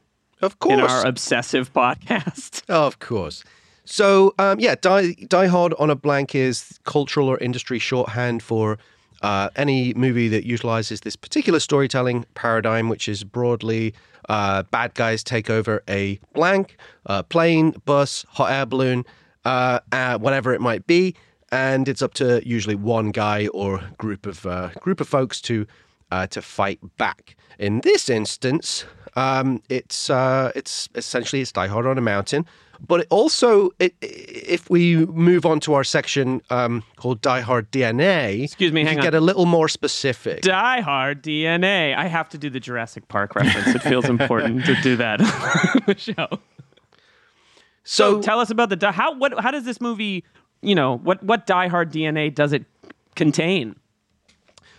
of 0.43 0.59
course 0.59 0.75
in 0.75 0.81
our 0.81 1.07
obsessive 1.07 1.73
podcast? 1.75 2.69
Of 2.69 2.99
course. 2.99 3.45
So, 3.85 4.35
um, 4.39 4.61
yeah, 4.61 4.77
die, 4.81 5.13
die 5.29 5.47
Hard 5.47 5.75
on 5.79 5.91
a 5.91 5.95
blank 5.95 6.35
is 6.35 6.79
cultural 6.85 7.29
or 7.29 7.39
industry 7.39 7.79
shorthand 7.79 8.43
for 8.43 8.79
uh, 9.23 9.51
any 9.57 9.95
movie 9.95 10.29
that 10.29 10.45
utilizes 10.45 11.01
this 11.01 11.17
particular 11.17 11.61
storytelling 11.61 12.27
paradigm, 12.35 12.89
which 12.89 13.09
is 13.09 13.25
broadly 13.25 13.95
uh, 14.29 14.63
bad 14.65 14.95
guys 14.95 15.23
take 15.23 15.51
over 15.51 15.83
a 15.89 16.19
blank, 16.33 16.77
uh, 17.07 17.23
plane, 17.23 17.75
bus, 17.85 18.25
hot 18.31 18.51
air 18.51 18.67
balloon, 18.67 19.05
uh, 19.45 19.81
uh, 19.93 20.19
whatever 20.19 20.55
it 20.55 20.61
might 20.61 20.87
be, 20.87 21.15
and 21.53 21.89
it's 21.89 22.03
up 22.03 22.15
to 22.15 22.47
usually 22.47 22.75
one 22.75 23.11
guy 23.11 23.47
or 23.49 23.83
group 23.99 24.27
of 24.27 24.47
uh, 24.47 24.69
group 24.81 25.01
of 25.01 25.09
folks 25.09 25.41
to 25.41 25.67
to 26.31 26.41
fight 26.41 26.79
back. 26.97 27.35
In 27.59 27.81
this 27.81 28.09
instance, 28.09 28.85
um, 29.17 29.61
it's 29.69 30.09
it's 30.11 30.89
essentially 30.95 31.43
it's 31.43 31.51
Die 31.51 31.67
Hard 31.67 31.87
on 31.87 31.99
a 31.99 32.01
mountain, 32.01 32.47
but 32.87 33.01
it 33.01 33.07
also 33.11 33.71
it, 33.79 33.95
if 34.01 34.69
we 34.71 35.07
move 35.07 35.47
on 35.47 35.61
to 35.61 35.75
our 35.75 35.85
section 35.85 36.43
um, 36.51 36.83
called 36.97 37.21
Die 37.21 37.41
Hard 37.41 37.71
DNA, 37.71 38.45
Excuse 38.45 38.73
me, 38.73 38.85
hang 38.85 38.99
on. 38.99 39.05
get 39.05 39.15
a 39.15 39.21
little 39.21 39.47
more 39.47 39.69
specific. 39.69 40.43
Die 40.43 40.81
Hard 40.81 41.23
DNA. 41.23 41.97
I 41.97 42.07
have 42.07 42.29
to 42.31 42.39
do 42.39 42.51
the 42.51 42.61
Jurassic 42.61 43.09
Park 43.09 43.35
reference. 43.35 43.75
It 43.75 43.83
feels 43.83 44.07
important 44.07 44.65
to 44.67 44.75
do 44.83 44.97
that 44.97 45.21
on 45.75 45.83
the 45.87 45.97
show. 45.99 46.29
So 47.85 48.15
so 48.17 48.23
tell 48.23 48.41
us 48.41 48.51
about 48.51 48.71
the 48.71 48.93
how 48.93 49.15
what 49.17 49.39
how 49.41 49.51
does 49.51 49.65
this 49.65 49.81
movie, 49.81 50.25
you 50.63 50.75
know, 50.75 50.97
what 50.99 51.23
what 51.23 51.47
Die 51.47 51.69
Hard 51.69 51.93
DNA 51.93 52.35
does 52.35 52.53
it 52.53 52.65
contain? 53.15 53.77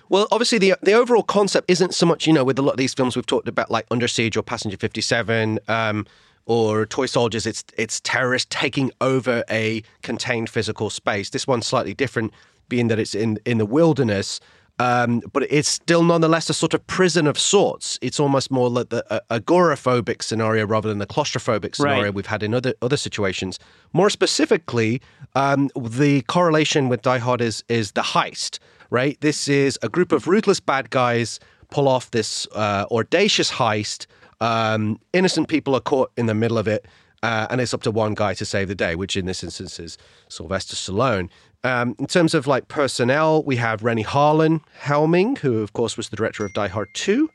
Well, 0.10 0.28
obviously, 0.32 0.60
the 0.60 0.76
the 0.82 0.94
overall 0.94 1.24
concept 1.24 1.70
isn't 1.70 1.94
so 1.94 2.06
much, 2.06 2.28
you 2.28 2.34
know, 2.34 2.44
with 2.44 2.60
a 2.60 2.62
lot 2.62 2.72
of 2.72 2.78
these 2.78 2.94
films 2.94 3.16
we've 3.16 3.26
talked 3.26 3.48
about, 3.48 3.72
like 3.72 3.86
Under 3.90 4.08
Siege 4.08 4.38
or 4.38 4.44
Passenger 4.44 4.78
57. 4.78 5.60
Um, 5.68 6.06
or 6.46 6.86
toy 6.86 7.06
soldiers, 7.08 7.46
it's 7.46 7.64
it's 7.78 8.00
terrorists 8.02 8.48
taking 8.50 8.92
over 9.02 9.44
a 9.50 9.82
contained 10.04 10.50
physical 10.50 10.90
space. 10.90 11.30
This 11.30 11.48
one's 11.48 11.68
slightly 11.68 11.94
different, 11.94 12.34
being 12.70 12.88
that 12.90 13.00
it's 13.00 13.16
in 13.16 13.40
in 13.46 13.58
the 13.58 13.66
wilderness. 13.66 14.40
Um, 14.78 15.22
but 15.32 15.44
it's 15.50 15.70
still 15.70 16.04
nonetheless 16.04 16.50
a 16.50 16.54
sort 16.54 16.74
of 16.74 16.86
prison 16.86 17.28
of 17.28 17.40
sorts. 17.40 17.98
It's 18.02 18.20
almost 18.20 18.52
more 18.52 18.70
like 18.70 18.90
the 18.90 19.06
a, 19.10 19.40
agoraphobic 19.40 20.22
scenario 20.22 20.66
rather 20.68 20.90
than 20.90 20.98
the 21.00 21.08
claustrophobic 21.08 21.76
scenario 21.76 22.04
Right. 22.04 22.14
we've 22.14 22.26
had 22.26 22.44
in 22.44 22.54
other 22.54 22.74
other 22.82 22.98
situations. 22.98 23.58
More 23.94 24.10
specifically, 24.10 25.02
um, 25.34 25.70
the 25.80 26.24
correlation 26.24 26.90
with 26.90 27.02
Die 27.04 27.20
Hard 27.20 27.40
is 27.42 27.64
is 27.70 27.94
the 27.94 28.02
heist. 28.02 28.60
Right, 28.90 29.18
this 29.22 29.48
is 29.48 29.80
a 29.82 29.90
group 29.90 30.12
of 30.12 30.28
ruthless 30.28 30.60
bad 30.60 30.90
guys 30.90 31.40
pull 31.72 31.88
off 31.88 32.12
this 32.12 32.46
uh, 32.54 32.86
audacious 32.92 33.52
heist. 33.52 34.06
Um, 34.42 35.00
innocent 35.14 35.48
people 35.48 35.76
are 35.76 35.82
caught 35.82 36.12
in 36.18 36.26
the 36.26 36.34
middle 36.34 36.58
of 36.58 36.68
it, 36.68 36.86
uh, 37.24 37.48
and 37.50 37.62
it's 37.62 37.74
up 37.74 37.84
to 37.84 37.92
one 37.92 38.14
guy 38.14 38.34
to 38.36 38.46
save 38.46 38.68
the 38.68 38.76
day, 38.76 38.96
which 38.96 39.16
in 39.18 39.26
this 39.26 39.44
instance 39.44 39.80
is 39.80 39.98
Sylvester 40.30 40.76
Stallone. 40.76 41.30
Um, 41.64 41.96
in 41.98 42.06
terms 42.06 42.36
of 42.36 42.46
like 42.46 42.68
personnel, 42.68 43.44
we 43.44 43.56
have 43.56 43.84
Renny 43.84 44.04
Harlin 44.04 44.62
helming, 44.82 45.40
who 45.40 45.62
of 45.62 45.74
course 45.74 45.98
was 45.98 46.10
the 46.10 46.16
director 46.16 46.46
of 46.46 46.54
Die 46.54 46.68
Hard 46.68 46.90
2. 46.94 47.30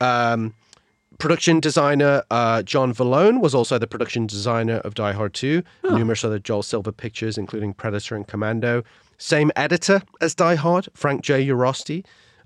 Um, 0.00 0.54
production 1.18 1.58
designer 1.58 2.22
uh, 2.30 2.62
John 2.62 2.94
Vallone 2.94 3.40
was 3.40 3.54
also 3.54 3.78
the 3.78 3.86
production 3.86 4.26
designer 4.26 4.76
of 4.78 4.94
Die 4.94 5.12
Hard 5.12 5.34
2, 5.34 5.62
numerous 5.90 6.24
other 6.24 6.38
Joel 6.38 6.62
Silver 6.62 6.92
pictures, 6.92 7.36
including 7.36 7.74
Predator 7.74 8.14
and 8.14 8.26
Commando. 8.26 8.84
Same 9.18 9.50
editor 9.56 10.02
as 10.20 10.34
Die 10.34 10.54
Hard, 10.54 10.88
Frank 10.94 11.22
J. 11.22 11.44
Urioste. 11.46 12.04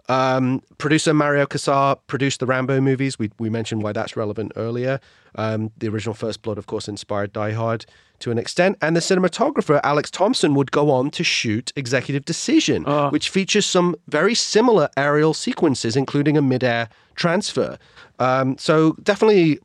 Um, 0.08 0.62
producer 0.78 1.12
Mario 1.12 1.44
Kassar 1.44 1.98
produced 2.06 2.40
the 2.40 2.46
Rambo 2.46 2.80
movies. 2.80 3.18
We, 3.18 3.30
we 3.38 3.50
mentioned 3.50 3.82
why 3.82 3.92
that's 3.92 4.16
relevant 4.16 4.52
earlier. 4.56 5.00
Um, 5.34 5.70
the 5.76 5.88
original 5.88 6.14
First 6.14 6.42
Blood, 6.42 6.56
of 6.56 6.66
course, 6.66 6.88
inspired 6.88 7.32
Die 7.32 7.52
Hard 7.52 7.84
to 8.20 8.30
an 8.30 8.38
extent. 8.38 8.78
And 8.80 8.96
the 8.96 9.00
cinematographer, 9.00 9.80
Alex 9.84 10.10
Thompson, 10.10 10.54
would 10.54 10.72
go 10.72 10.90
on 10.90 11.10
to 11.10 11.22
shoot 11.22 11.72
Executive 11.76 12.24
Decision, 12.24 12.84
which 13.10 13.28
features 13.28 13.66
some 13.66 13.94
very 14.08 14.34
similar 14.34 14.88
aerial 14.96 15.34
sequences, 15.34 15.94
including 15.94 16.36
a 16.36 16.42
midair 16.42 16.88
transfer. 17.14 17.78
Um, 18.18 18.56
so 18.58 18.94
definitely 19.02 19.60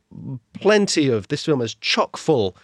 plenty 0.60 1.08
of 1.08 1.28
this 1.28 1.44
film 1.44 1.60
is 1.62 1.74
chock 1.76 2.16
full 2.16 2.56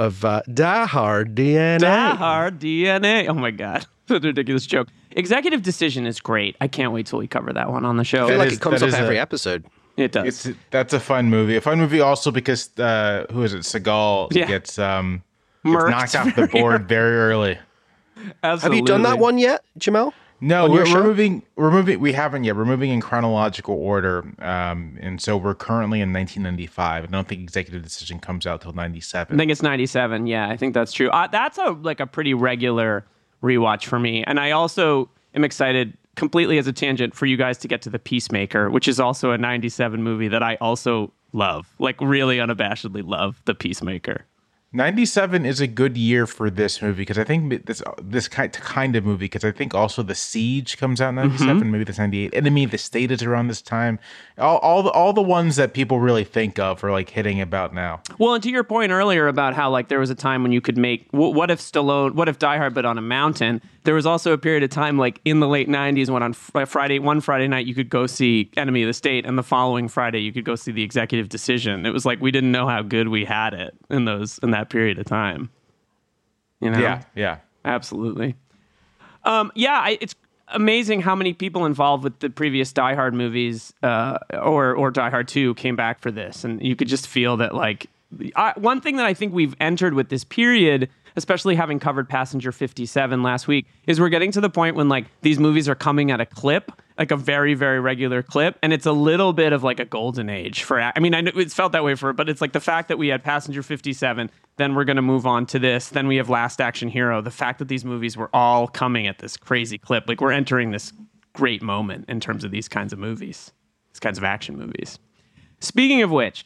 of 0.00 0.24
uh, 0.24 0.42
Die 0.52 0.86
Hard 0.86 1.34
DNA. 1.36 1.78
Die 1.80 2.14
Hard 2.16 2.58
DNA. 2.58 3.28
Oh 3.28 3.34
my 3.34 3.50
god, 3.52 3.86
that's 4.08 4.24
a 4.24 4.28
ridiculous 4.28 4.66
joke. 4.66 4.88
Executive 5.12 5.62
Decision 5.62 6.06
is 6.06 6.20
great. 6.20 6.56
I 6.60 6.68
can't 6.68 6.92
wait 6.92 7.06
till 7.06 7.18
we 7.18 7.26
cover 7.28 7.52
that 7.52 7.70
one 7.70 7.84
on 7.84 7.96
the 7.96 8.04
show. 8.04 8.24
I 8.24 8.28
feel 8.30 8.38
like 8.38 8.48
is- 8.48 8.54
it 8.58 8.60
comes 8.60 8.82
up 8.82 8.92
every 8.94 9.18
a- 9.18 9.22
episode. 9.22 9.64
it 9.96 10.12
does. 10.12 10.46
It's 10.46 10.58
that's 10.70 10.92
a 10.94 11.00
fun 11.00 11.28
movie. 11.30 11.56
A 11.56 11.60
fun 11.60 11.78
movie 11.78 12.00
also 12.00 12.30
because 12.30 12.70
uh, 12.78 13.26
who 13.30 13.42
is 13.42 13.52
it? 13.54 13.60
Seagal 13.62 14.32
Yeah. 14.32 14.46
gets 14.46 14.78
um 14.78 15.22
gets 15.64 15.84
knocked 15.90 16.16
off 16.16 16.34
the 16.36 16.46
board 16.46 16.88
very 16.96 17.16
early. 17.16 17.58
Have 18.42 18.74
you 18.74 18.82
done 18.82 19.02
that 19.02 19.18
one 19.18 19.38
yet, 19.38 19.62
Jamelle? 19.78 20.12
No, 20.40 20.68
we're, 20.68 20.84
we're 20.84 21.02
moving. 21.02 21.42
We're 21.56 21.70
moving. 21.70 22.00
We 22.00 22.12
haven't 22.12 22.44
yet. 22.44 22.56
We're 22.56 22.64
moving 22.64 22.90
in 22.90 23.00
chronological 23.00 23.74
order, 23.74 24.24
um, 24.38 24.96
and 25.00 25.20
so 25.20 25.36
we're 25.36 25.54
currently 25.54 26.00
in 26.00 26.12
1995. 26.12 27.04
I 27.04 27.06
don't 27.06 27.28
think 27.28 27.42
Executive 27.42 27.82
Decision 27.82 28.18
comes 28.20 28.46
out 28.46 28.62
till 28.62 28.72
97. 28.72 29.34
I 29.34 29.38
think 29.38 29.50
it's 29.50 29.62
97. 29.62 30.26
Yeah, 30.26 30.48
I 30.48 30.56
think 30.56 30.74
that's 30.74 30.92
true. 30.92 31.10
Uh, 31.10 31.26
that's 31.26 31.58
a 31.58 31.70
like 31.70 32.00
a 32.00 32.06
pretty 32.06 32.34
regular 32.34 33.04
rewatch 33.42 33.84
for 33.84 33.98
me. 33.98 34.24
And 34.24 34.40
I 34.40 34.50
also 34.52 35.10
am 35.34 35.44
excited 35.44 35.96
completely 36.16 36.58
as 36.58 36.66
a 36.66 36.72
tangent 36.72 37.14
for 37.14 37.26
you 37.26 37.36
guys 37.36 37.58
to 37.58 37.68
get 37.68 37.82
to 37.82 37.90
The 37.90 37.98
Peacemaker, 37.98 38.70
which 38.70 38.88
is 38.88 39.00
also 39.00 39.30
a 39.30 39.38
97 39.38 40.02
movie 40.02 40.28
that 40.28 40.42
I 40.42 40.56
also 40.56 41.12
love. 41.32 41.72
Like 41.78 42.00
really 42.00 42.38
unabashedly 42.38 43.06
love 43.06 43.40
The 43.44 43.54
Peacemaker. 43.54 44.26
97 44.72 45.44
is 45.46 45.60
a 45.60 45.66
good 45.66 45.96
year 45.96 46.28
for 46.28 46.48
this 46.48 46.80
movie 46.80 47.02
because 47.02 47.18
I 47.18 47.24
think 47.24 47.66
this 47.66 47.82
this 48.00 48.28
kind 48.28 48.94
of 48.94 49.04
movie 49.04 49.24
because 49.24 49.44
I 49.44 49.50
think 49.50 49.74
also 49.74 50.04
the 50.04 50.14
Siege 50.14 50.78
comes 50.78 51.00
out 51.00 51.08
in 51.08 51.16
mm-hmm. 51.16 51.28
97, 51.28 51.70
maybe 51.72 51.82
that's 51.82 51.98
98. 51.98 52.32
Enemy 52.32 52.64
of 52.64 52.70
the 52.70 52.78
State 52.78 53.10
is 53.10 53.20
around 53.24 53.48
this 53.48 53.60
time. 53.60 53.98
All 54.38 54.58
all 54.58 54.84
the, 54.84 54.90
all 54.90 55.12
the 55.12 55.22
ones 55.22 55.56
that 55.56 55.74
people 55.74 55.98
really 55.98 56.22
think 56.22 56.60
of 56.60 56.84
are 56.84 56.92
like 56.92 57.10
hitting 57.10 57.40
about 57.40 57.74
now. 57.74 58.00
Well, 58.18 58.34
and 58.34 58.42
to 58.44 58.50
your 58.50 58.62
point 58.62 58.92
earlier 58.92 59.26
about 59.26 59.54
how 59.54 59.70
like 59.70 59.88
there 59.88 59.98
was 59.98 60.10
a 60.10 60.14
time 60.14 60.44
when 60.44 60.52
you 60.52 60.60
could 60.60 60.78
make 60.78 61.08
wh- 61.10 61.34
what 61.34 61.50
if 61.50 61.58
Stallone, 61.58 62.14
what 62.14 62.28
if 62.28 62.38
Die 62.38 62.56
Hard, 62.56 62.72
but 62.72 62.84
on 62.84 62.96
a 62.96 63.02
mountain. 63.02 63.60
There 63.84 63.94
was 63.94 64.04
also 64.06 64.32
a 64.32 64.38
period 64.38 64.62
of 64.62 64.70
time 64.70 64.98
like 64.98 65.20
in 65.24 65.40
the 65.40 65.48
late 65.48 65.68
'90s 65.68 66.10
when 66.10 66.22
on 66.22 66.32
fr- 66.32 66.66
Friday, 66.66 66.98
one 66.98 67.20
Friday 67.20 67.48
night 67.48 67.66
you 67.66 67.74
could 67.74 67.88
go 67.88 68.06
see 68.06 68.50
Enemy 68.56 68.82
of 68.82 68.86
the 68.88 68.92
State, 68.94 69.24
and 69.24 69.38
the 69.38 69.42
following 69.42 69.88
Friday 69.88 70.20
you 70.20 70.32
could 70.32 70.44
go 70.44 70.54
see 70.54 70.72
The 70.72 70.82
Executive 70.82 71.28
Decision. 71.28 71.86
It 71.86 71.90
was 71.90 72.04
like 72.04 72.20
we 72.20 72.30
didn't 72.30 72.52
know 72.52 72.68
how 72.68 72.82
good 72.82 73.08
we 73.08 73.24
had 73.24 73.54
it 73.54 73.74
in 73.88 74.04
those 74.04 74.38
in 74.42 74.50
that 74.50 74.68
period 74.68 74.98
of 74.98 75.06
time. 75.06 75.50
You 76.60 76.70
know? 76.70 76.78
Yeah, 76.78 77.02
yeah. 77.14 77.38
Absolutely. 77.64 78.36
Um, 79.24 79.52
yeah, 79.54 79.80
I, 79.82 79.98
it's 80.00 80.14
amazing 80.48 81.00
how 81.00 81.14
many 81.14 81.32
people 81.32 81.66
involved 81.66 82.04
with 82.04 82.18
the 82.20 82.30
previous 82.30 82.72
Die 82.72 82.94
Hard 82.94 83.14
movies 83.14 83.72
uh, 83.82 84.18
or 84.32 84.74
or 84.74 84.90
Die 84.90 85.10
Hard 85.10 85.28
Two 85.28 85.54
came 85.54 85.76
back 85.76 86.00
for 86.00 86.10
this, 86.10 86.44
and 86.44 86.62
you 86.62 86.76
could 86.76 86.88
just 86.88 87.06
feel 87.06 87.36
that. 87.38 87.54
Like, 87.54 87.86
I, 88.36 88.52
one 88.56 88.80
thing 88.80 88.96
that 88.96 89.06
I 89.06 89.14
think 89.14 89.32
we've 89.32 89.54
entered 89.60 89.94
with 89.94 90.08
this 90.08 90.24
period, 90.24 90.88
especially 91.16 91.54
having 91.56 91.78
covered 91.78 92.08
Passenger 92.08 92.52
Fifty 92.52 92.86
Seven 92.86 93.22
last 93.22 93.48
week, 93.48 93.66
is 93.86 94.00
we're 94.00 94.08
getting 94.08 94.32
to 94.32 94.40
the 94.40 94.50
point 94.50 94.76
when 94.76 94.88
like 94.88 95.06
these 95.22 95.38
movies 95.38 95.68
are 95.68 95.74
coming 95.74 96.10
at 96.10 96.20
a 96.20 96.26
clip. 96.26 96.72
Like 96.98 97.12
a 97.12 97.16
very, 97.16 97.54
very 97.54 97.80
regular 97.80 98.22
clip, 98.22 98.58
and 98.62 98.74
it's 98.74 98.84
a 98.84 98.92
little 98.92 99.32
bit 99.32 99.54
of 99.54 99.62
like 99.64 99.80
a 99.80 99.86
golden 99.86 100.28
age 100.28 100.64
for. 100.64 100.78
I 100.78 100.92
mean, 101.00 101.14
I 101.14 101.22
know 101.22 101.30
it's 101.34 101.54
felt 101.54 101.72
that 101.72 101.82
way 101.82 101.94
for, 101.94 102.12
but 102.12 102.28
it's 102.28 102.42
like 102.42 102.52
the 102.52 102.60
fact 102.60 102.88
that 102.88 102.98
we 102.98 103.08
had 103.08 103.24
Passenger 103.24 103.62
Fifty 103.62 103.94
Seven, 103.94 104.30
then 104.56 104.74
we're 104.74 104.84
going 104.84 104.96
to 104.96 105.02
move 105.02 105.26
on 105.26 105.46
to 105.46 105.58
this. 105.58 105.88
Then 105.88 106.08
we 106.08 106.16
have 106.16 106.28
Last 106.28 106.60
Action 106.60 106.90
Hero. 106.90 107.22
The 107.22 107.30
fact 107.30 107.58
that 107.60 107.68
these 107.68 107.86
movies 107.86 108.18
were 108.18 108.28
all 108.34 108.68
coming 108.68 109.06
at 109.06 109.18
this 109.18 109.38
crazy 109.38 109.78
clip, 109.78 110.08
like 110.08 110.20
we're 110.20 110.30
entering 110.32 110.72
this 110.72 110.92
great 111.32 111.62
moment 111.62 112.04
in 112.10 112.20
terms 112.20 112.44
of 112.44 112.50
these 112.50 112.68
kinds 112.68 112.92
of 112.92 112.98
movies, 112.98 113.50
these 113.94 114.00
kinds 114.00 114.18
of 114.18 114.24
action 114.24 114.58
movies. 114.58 114.98
Speaking 115.60 116.02
of 116.02 116.10
which, 116.10 116.44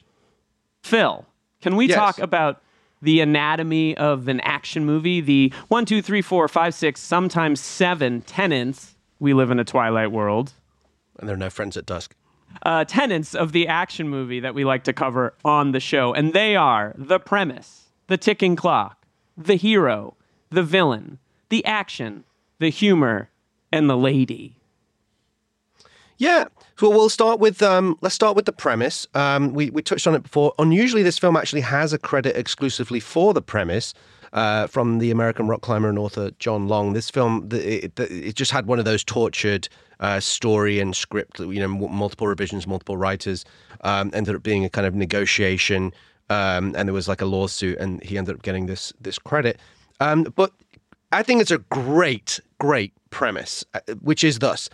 Phil, 0.84 1.26
can 1.62 1.74
we 1.74 1.86
Yes. 1.86 1.96
talk 1.96 2.18
about 2.20 2.62
the 3.04 3.20
anatomy 3.20 3.96
of 3.96 4.26
an 4.28 4.40
action 4.40 4.84
movie? 4.84 5.20
The 5.20 5.52
one, 5.68 5.84
two, 5.86 6.02
three, 6.02 6.22
four, 6.22 6.48
five, 6.48 6.74
six, 6.74 7.00
sometimes 7.00 7.60
seven 7.60 8.22
tenants. 8.22 8.96
We 9.20 9.32
live 9.34 9.50
in 9.50 9.58
a 9.60 9.64
twilight 9.64 10.10
world 10.10 10.52
And 11.18 11.28
there 11.28 11.34
are 11.34 11.38
no 11.38 11.50
friends 11.50 11.76
at 11.76 11.86
dusk. 11.86 12.14
uh, 12.62 12.84
tenets 12.84 13.34
of 13.34 13.52
the 13.52 13.68
action 13.68 14.08
movie 14.08 14.40
that 14.40 14.54
we 14.54 14.64
like 14.64 14.84
to 14.84 14.92
cover 14.92 15.34
on 15.44 15.72
the 15.72 15.80
show, 15.80 16.12
and 16.12 16.32
they 16.32 16.56
are 16.56 16.94
the 16.98 17.18
premise, 17.20 17.84
the 18.08 18.16
ticking 18.16 18.56
clock, 18.56 19.06
the 19.36 19.54
hero, 19.56 20.16
the 20.50 20.62
villain, 20.62 21.18
the 21.48 21.64
action, 21.64 22.24
the 22.58 22.70
humor, 22.70 23.28
and 23.72 23.88
the 23.90 23.96
lady. 23.96 24.56
Yeah. 26.18 26.44
So 26.76 26.90
we'll 26.90 27.08
start 27.08 27.38
with 27.38 27.62
um, 27.62 27.96
let's 28.00 28.16
start 28.16 28.34
with 28.34 28.46
the 28.46 28.52
premise. 28.52 29.06
Um, 29.14 29.52
we 29.52 29.70
we 29.70 29.80
touched 29.80 30.06
on 30.08 30.14
it 30.14 30.24
before. 30.24 30.52
Unusually, 30.58 31.04
this 31.04 31.18
film 31.18 31.36
actually 31.36 31.60
has 31.60 31.92
a 31.92 31.98
credit 31.98 32.36
exclusively 32.36 32.98
for 32.98 33.32
the 33.32 33.42
premise 33.42 33.94
uh, 34.32 34.66
from 34.66 34.98
the 34.98 35.12
American 35.12 35.46
rock 35.46 35.60
climber 35.60 35.88
and 35.88 35.98
author 35.98 36.32
John 36.40 36.66
Long. 36.66 36.92
This 36.92 37.10
film 37.10 37.48
it, 37.52 37.98
it 37.98 38.34
just 38.34 38.50
had 38.50 38.66
one 38.66 38.80
of 38.80 38.84
those 38.84 39.04
tortured 39.04 39.68
uh, 40.00 40.18
story 40.18 40.80
and 40.80 40.96
script. 40.96 41.38
You 41.38 41.60
know, 41.60 41.68
multiple 41.68 42.26
revisions, 42.26 42.66
multiple 42.66 42.96
writers. 42.96 43.44
Um, 43.82 44.10
ended 44.12 44.34
up 44.34 44.42
being 44.42 44.64
a 44.64 44.70
kind 44.70 44.86
of 44.86 44.94
negotiation, 44.94 45.92
um, 46.28 46.74
and 46.76 46.88
there 46.88 46.94
was 46.94 47.06
like 47.06 47.20
a 47.20 47.26
lawsuit, 47.26 47.78
and 47.78 48.02
he 48.02 48.18
ended 48.18 48.34
up 48.34 48.42
getting 48.42 48.66
this 48.66 48.92
this 49.00 49.18
credit. 49.18 49.60
Um, 50.00 50.24
but 50.34 50.50
I 51.12 51.22
think 51.22 51.40
it's 51.40 51.52
a 51.52 51.58
great, 51.58 52.40
great 52.58 52.92
premise, 53.10 53.64
uh, 53.74 53.80
which 54.00 54.24
is 54.24 54.40
thus. 54.40 54.68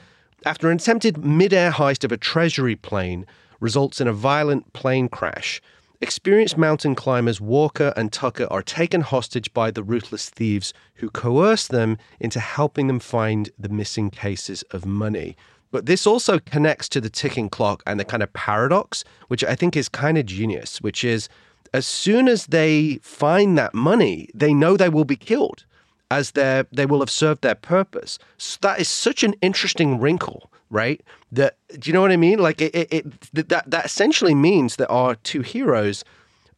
After 0.46 0.70
an 0.70 0.78
attempted 0.78 1.22
mid-air 1.22 1.70
heist 1.70 2.02
of 2.02 2.12
a 2.12 2.16
treasury 2.16 2.74
plane 2.74 3.26
results 3.60 4.00
in 4.00 4.08
a 4.08 4.12
violent 4.14 4.72
plane 4.72 5.06
crash, 5.06 5.60
experienced 6.00 6.56
mountain 6.56 6.94
climbers 6.94 7.42
Walker 7.42 7.92
and 7.94 8.10
Tucker 8.10 8.46
are 8.50 8.62
taken 8.62 9.02
hostage 9.02 9.52
by 9.52 9.70
the 9.70 9.82
ruthless 9.82 10.30
thieves 10.30 10.72
who 10.94 11.10
coerce 11.10 11.68
them 11.68 11.98
into 12.18 12.40
helping 12.40 12.86
them 12.86 13.00
find 13.00 13.50
the 13.58 13.68
missing 13.68 14.08
cases 14.08 14.62
of 14.70 14.86
money. 14.86 15.36
But 15.70 15.84
this 15.84 16.06
also 16.06 16.38
connects 16.38 16.88
to 16.90 17.02
the 17.02 17.10
ticking 17.10 17.50
clock 17.50 17.82
and 17.86 18.00
the 18.00 18.04
kind 18.06 18.22
of 18.22 18.32
paradox, 18.32 19.04
which 19.28 19.44
I 19.44 19.54
think 19.54 19.76
is 19.76 19.90
kind 19.90 20.16
of 20.16 20.24
genius, 20.24 20.80
which 20.80 21.04
is 21.04 21.28
as 21.74 21.86
soon 21.86 22.28
as 22.28 22.46
they 22.46 22.98
find 23.02 23.58
that 23.58 23.74
money, 23.74 24.30
they 24.34 24.54
know 24.54 24.78
they 24.78 24.88
will 24.88 25.04
be 25.04 25.16
killed 25.16 25.66
as 26.10 26.32
they 26.32 26.64
they 26.72 26.86
will 26.86 27.00
have 27.00 27.10
served 27.10 27.42
their 27.42 27.54
purpose. 27.54 28.18
So 28.38 28.58
that 28.62 28.80
is 28.80 28.88
such 28.88 29.22
an 29.22 29.34
interesting 29.40 30.00
wrinkle, 30.00 30.50
right? 30.70 31.00
That 31.32 31.56
do 31.78 31.88
you 31.88 31.94
know 31.94 32.00
what 32.00 32.12
I 32.12 32.16
mean? 32.16 32.38
Like 32.38 32.60
it, 32.60 32.74
it, 32.74 32.88
it 32.92 33.48
that 33.48 33.70
that 33.70 33.84
essentially 33.84 34.34
means 34.34 34.76
that 34.76 34.88
our 34.88 35.14
two 35.14 35.42
heroes 35.42 36.04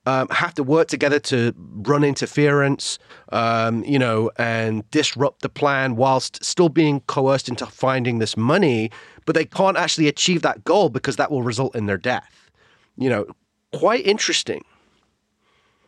um, 0.04 0.28
have 0.30 0.54
to 0.54 0.62
work 0.62 0.88
together 0.88 1.20
to 1.20 1.54
run 1.56 2.02
interference, 2.02 2.98
um, 3.30 3.84
you 3.84 3.98
know, 3.98 4.30
and 4.36 4.88
disrupt 4.90 5.42
the 5.42 5.48
plan 5.48 5.96
whilst 5.96 6.44
still 6.44 6.68
being 6.68 7.00
coerced 7.02 7.48
into 7.48 7.66
finding 7.66 8.18
this 8.18 8.36
money. 8.36 8.90
But 9.26 9.34
they 9.36 9.44
can't 9.44 9.76
actually 9.76 10.08
achieve 10.08 10.42
that 10.42 10.64
goal 10.64 10.88
because 10.88 11.16
that 11.16 11.30
will 11.30 11.42
result 11.42 11.76
in 11.76 11.86
their 11.86 11.98
death. 11.98 12.50
You 12.96 13.10
know, 13.10 13.26
quite 13.72 14.04
interesting. 14.04 14.64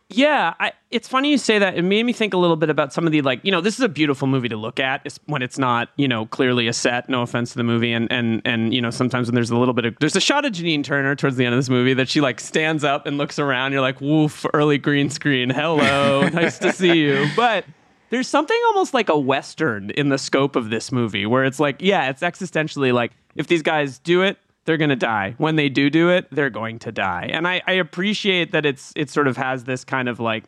Yeah, 0.09 0.53
I, 0.59 0.73
it's 0.91 1.07
funny 1.07 1.31
you 1.31 1.37
say 1.39 1.57
that. 1.57 1.77
It 1.77 1.81
made 1.81 2.03
me 2.03 2.13
think 2.13 2.35
a 2.35 2.37
little 2.37 2.55
bit 2.55 2.69
about 2.69 2.93
some 2.93 3.07
of 3.07 3.11
the 3.11 3.21
like, 3.23 3.43
you 3.43 3.51
know, 3.51 3.59
this 3.59 3.73
is 3.73 3.79
a 3.81 3.89
beautiful 3.89 4.27
movie 4.27 4.49
to 4.49 4.55
look 4.55 4.79
at 4.79 5.17
when 5.25 5.41
it's 5.41 5.57
not, 5.57 5.89
you 5.95 6.07
know, 6.07 6.27
clearly 6.27 6.67
a 6.67 6.73
set. 6.73 7.09
No 7.09 7.23
offense 7.23 7.51
to 7.51 7.57
the 7.57 7.63
movie, 7.63 7.91
and 7.91 8.11
and 8.11 8.41
and 8.45 8.71
you 8.71 8.81
know, 8.81 8.91
sometimes 8.91 9.27
when 9.27 9.35
there's 9.35 9.49
a 9.49 9.57
little 9.57 9.73
bit 9.73 9.85
of 9.85 9.95
there's 9.99 10.15
a 10.15 10.21
shot 10.21 10.45
of 10.45 10.53
Janine 10.53 10.83
Turner 10.83 11.15
towards 11.15 11.37
the 11.37 11.45
end 11.45 11.55
of 11.55 11.59
this 11.59 11.69
movie 11.69 11.95
that 11.95 12.07
she 12.07 12.21
like 12.21 12.39
stands 12.39 12.83
up 12.83 13.07
and 13.07 13.17
looks 13.17 13.39
around. 13.39 13.71
You're 13.71 13.81
like, 13.81 13.99
woof, 13.99 14.45
early 14.53 14.77
green 14.77 15.09
screen. 15.09 15.49
Hello, 15.49 16.27
nice 16.33 16.59
to 16.59 16.71
see 16.71 16.99
you. 16.99 17.25
But 17.35 17.65
there's 18.11 18.27
something 18.27 18.59
almost 18.67 18.93
like 18.93 19.09
a 19.09 19.17
western 19.17 19.89
in 19.89 20.09
the 20.09 20.19
scope 20.19 20.55
of 20.55 20.69
this 20.69 20.91
movie 20.91 21.25
where 21.25 21.45
it's 21.45 21.59
like, 21.59 21.77
yeah, 21.79 22.09
it's 22.09 22.21
existentially 22.21 22.93
like 22.93 23.11
if 23.35 23.47
these 23.47 23.63
guys 23.63 23.97
do 23.99 24.21
it, 24.21 24.37
they're 24.65 24.77
going 24.77 24.89
to 24.89 24.95
die. 24.95 25.35
When 25.37 25.55
they 25.55 25.69
do 25.69 25.89
do 25.89 26.09
it, 26.09 26.27
they're 26.31 26.49
going 26.49 26.79
to 26.79 26.91
die. 26.91 27.29
And 27.31 27.47
I, 27.47 27.61
I 27.67 27.73
appreciate 27.73 28.51
that 28.51 28.65
it's 28.65 28.91
it 28.95 29.09
sort 29.09 29.27
of 29.27 29.37
has 29.37 29.63
this 29.63 29.83
kind 29.83 30.09
of 30.09 30.19
like 30.19 30.45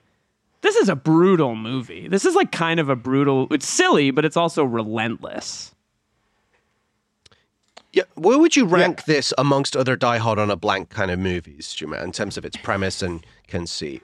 this 0.61 0.75
is 0.75 0.89
a 0.89 0.95
brutal 0.95 1.55
movie. 1.55 2.07
This 2.07 2.25
is 2.25 2.35
like 2.35 2.51
kind 2.51 2.79
of 2.79 2.89
a 2.89 2.95
brutal. 2.95 3.47
It's 3.51 3.67
silly, 3.67 4.11
but 4.11 4.25
it's 4.25 4.37
also 4.37 4.63
relentless. 4.63 5.73
Yeah, 7.93 8.03
where 8.15 8.37
would 8.37 8.55
you 8.55 8.65
rank 8.65 8.99
yeah. 8.99 9.13
this 9.15 9.33
amongst 9.37 9.75
other 9.75 9.95
Die 9.95 10.17
Hard 10.17 10.39
on 10.39 10.51
a 10.51 10.55
Blank 10.55 10.89
kind 10.89 11.09
of 11.09 11.19
movies, 11.19 11.73
Juma, 11.73 12.03
in 12.03 12.11
terms 12.11 12.37
of 12.37 12.45
its 12.45 12.57
premise 12.57 13.01
and 13.01 13.25
conceit? 13.47 14.03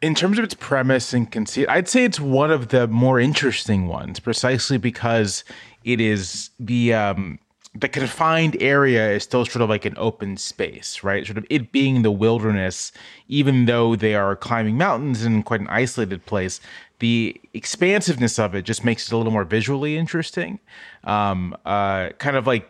In 0.00 0.14
terms 0.16 0.38
of 0.38 0.44
its 0.44 0.54
premise 0.54 1.14
and 1.14 1.30
conceit, 1.30 1.68
I'd 1.68 1.88
say 1.88 2.04
it's 2.04 2.18
one 2.18 2.50
of 2.50 2.68
the 2.68 2.88
more 2.88 3.20
interesting 3.20 3.86
ones, 3.86 4.18
precisely 4.18 4.76
because 4.76 5.44
it 5.84 6.00
is 6.00 6.50
the 6.58 6.92
um, 6.92 7.38
the 7.74 7.88
confined 7.88 8.56
area 8.60 9.12
is 9.12 9.22
still 9.22 9.46
sort 9.46 9.62
of 9.62 9.70
like 9.70 9.86
an 9.86 9.94
open 9.96 10.36
space, 10.36 11.02
right? 11.02 11.24
Sort 11.24 11.38
of 11.38 11.46
it 11.48 11.72
being 11.72 12.02
the 12.02 12.10
wilderness, 12.10 12.92
even 13.28 13.64
though 13.64 13.96
they 13.96 14.14
are 14.14 14.36
climbing 14.36 14.76
mountains 14.76 15.24
in 15.24 15.42
quite 15.42 15.60
an 15.60 15.68
isolated 15.68 16.26
place, 16.26 16.60
the 16.98 17.40
expansiveness 17.54 18.38
of 18.38 18.54
it 18.54 18.62
just 18.62 18.84
makes 18.84 19.06
it 19.06 19.14
a 19.14 19.16
little 19.16 19.32
more 19.32 19.44
visually 19.44 19.96
interesting. 19.96 20.60
Um, 21.04 21.56
uh, 21.64 22.10
kind 22.18 22.36
of 22.36 22.46
like 22.46 22.68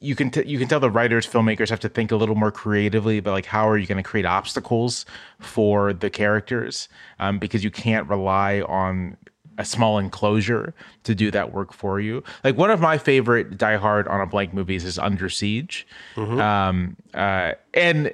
you 0.00 0.16
can 0.16 0.30
t- 0.30 0.44
you 0.44 0.58
can 0.58 0.66
tell 0.66 0.80
the 0.80 0.90
writers 0.90 1.26
filmmakers 1.26 1.68
have 1.68 1.80
to 1.80 1.88
think 1.88 2.10
a 2.10 2.16
little 2.16 2.34
more 2.34 2.50
creatively 2.50 3.18
about 3.18 3.32
like 3.32 3.46
how 3.46 3.68
are 3.68 3.78
you 3.78 3.86
going 3.86 4.02
to 4.02 4.02
create 4.02 4.26
obstacles 4.26 5.06
for 5.38 5.92
the 5.92 6.10
characters 6.10 6.88
um, 7.20 7.38
because 7.38 7.62
you 7.62 7.70
can't 7.70 8.08
rely 8.08 8.62
on 8.62 9.16
a 9.62 9.64
small 9.64 9.98
enclosure 9.98 10.74
to 11.04 11.14
do 11.14 11.30
that 11.30 11.52
work 11.52 11.72
for 11.72 12.00
you. 12.00 12.22
Like 12.44 12.56
one 12.58 12.70
of 12.70 12.80
my 12.80 12.98
favorite 12.98 13.56
Die 13.56 13.76
Hard 13.76 14.08
on 14.08 14.20
a 14.20 14.26
blank 14.26 14.52
movies 14.52 14.84
is 14.84 14.98
Under 14.98 15.28
Siege, 15.28 15.86
mm-hmm. 16.16 16.38
um, 16.40 16.96
uh, 17.14 17.52
and 17.72 18.12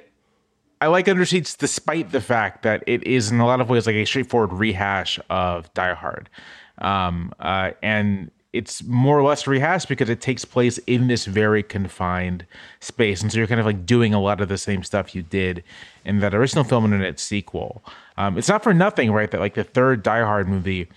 I 0.79 0.87
like 0.87 1.09
Under 1.09 1.25
Siege 1.25 1.57
despite 1.57 2.11
the 2.11 2.21
fact 2.21 2.63
that 2.63 2.83
it 2.87 3.03
is 3.03 3.31
in 3.31 3.39
a 3.39 3.45
lot 3.45 3.59
of 3.59 3.69
ways 3.69 3.87
like 3.87 3.95
a 3.95 4.05
straightforward 4.05 4.53
rehash 4.53 5.19
of 5.29 5.73
Die 5.73 5.93
Hard, 5.93 6.29
um, 6.77 7.33
uh, 7.39 7.71
and 7.81 8.31
it's 8.51 8.83
more 8.83 9.17
or 9.19 9.23
less 9.23 9.45
rehashed 9.45 9.87
because 9.87 10.09
it 10.09 10.21
takes 10.21 10.43
place 10.43 10.79
in 10.87 11.07
this 11.07 11.25
very 11.25 11.61
confined 11.61 12.45
space, 12.79 13.21
and 13.21 13.31
so 13.31 13.39
you're 13.39 13.47
kind 13.47 13.59
of 13.59 13.65
like 13.65 13.85
doing 13.85 14.13
a 14.13 14.21
lot 14.21 14.39
of 14.39 14.49
the 14.49 14.57
same 14.57 14.83
stuff 14.83 15.15
you 15.15 15.23
did 15.23 15.63
in 16.05 16.19
that 16.19 16.35
original 16.35 16.63
film 16.63 16.85
and 16.85 16.93
in 16.93 17.01
its 17.01 17.23
sequel. 17.23 17.83
Um, 18.17 18.37
it's 18.37 18.49
not 18.49 18.63
for 18.63 18.73
nothing, 18.73 19.11
right? 19.11 19.31
That 19.31 19.39
like 19.39 19.55
the 19.55 19.63
third 19.63 20.03
Die 20.03 20.21
Hard 20.21 20.47
movie 20.47 20.87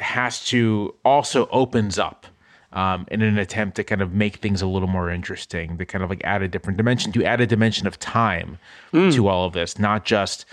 has 0.00 0.44
to 0.46 0.94
also 1.04 1.46
opens 1.48 1.98
up 1.98 2.26
um, 2.72 3.06
in 3.10 3.22
an 3.22 3.38
attempt 3.38 3.76
to 3.76 3.84
kind 3.84 4.00
of 4.00 4.12
make 4.12 4.36
things 4.36 4.62
a 4.62 4.66
little 4.66 4.88
more 4.88 5.10
interesting, 5.10 5.76
to 5.78 5.84
kind 5.84 6.04
of 6.04 6.10
like 6.10 6.20
add 6.24 6.42
a 6.42 6.48
different 6.48 6.76
dimension, 6.76 7.12
to 7.12 7.24
add 7.24 7.40
a 7.40 7.46
dimension 7.46 7.86
of 7.86 7.98
time 7.98 8.58
mm. 8.92 9.12
to 9.12 9.28
all 9.28 9.44
of 9.44 9.52
this, 9.52 9.78
not 9.78 10.04
just 10.04 10.44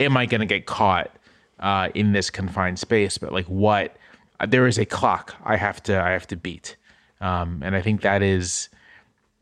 am 0.00 0.16
I 0.16 0.26
going 0.26 0.40
to 0.40 0.46
get 0.46 0.66
caught 0.66 1.10
uh, 1.58 1.88
in 1.94 2.12
this 2.12 2.30
confined 2.30 2.78
space, 2.78 3.18
but 3.18 3.32
like 3.32 3.46
what 3.46 3.96
there 4.46 4.66
is 4.66 4.78
a 4.78 4.84
clock 4.84 5.34
I 5.44 5.56
have 5.56 5.82
to 5.84 6.00
I 6.00 6.10
have 6.10 6.26
to 6.28 6.36
beat, 6.36 6.76
um, 7.20 7.62
and 7.64 7.74
I 7.74 7.82
think 7.82 8.02
that 8.02 8.22
is 8.22 8.68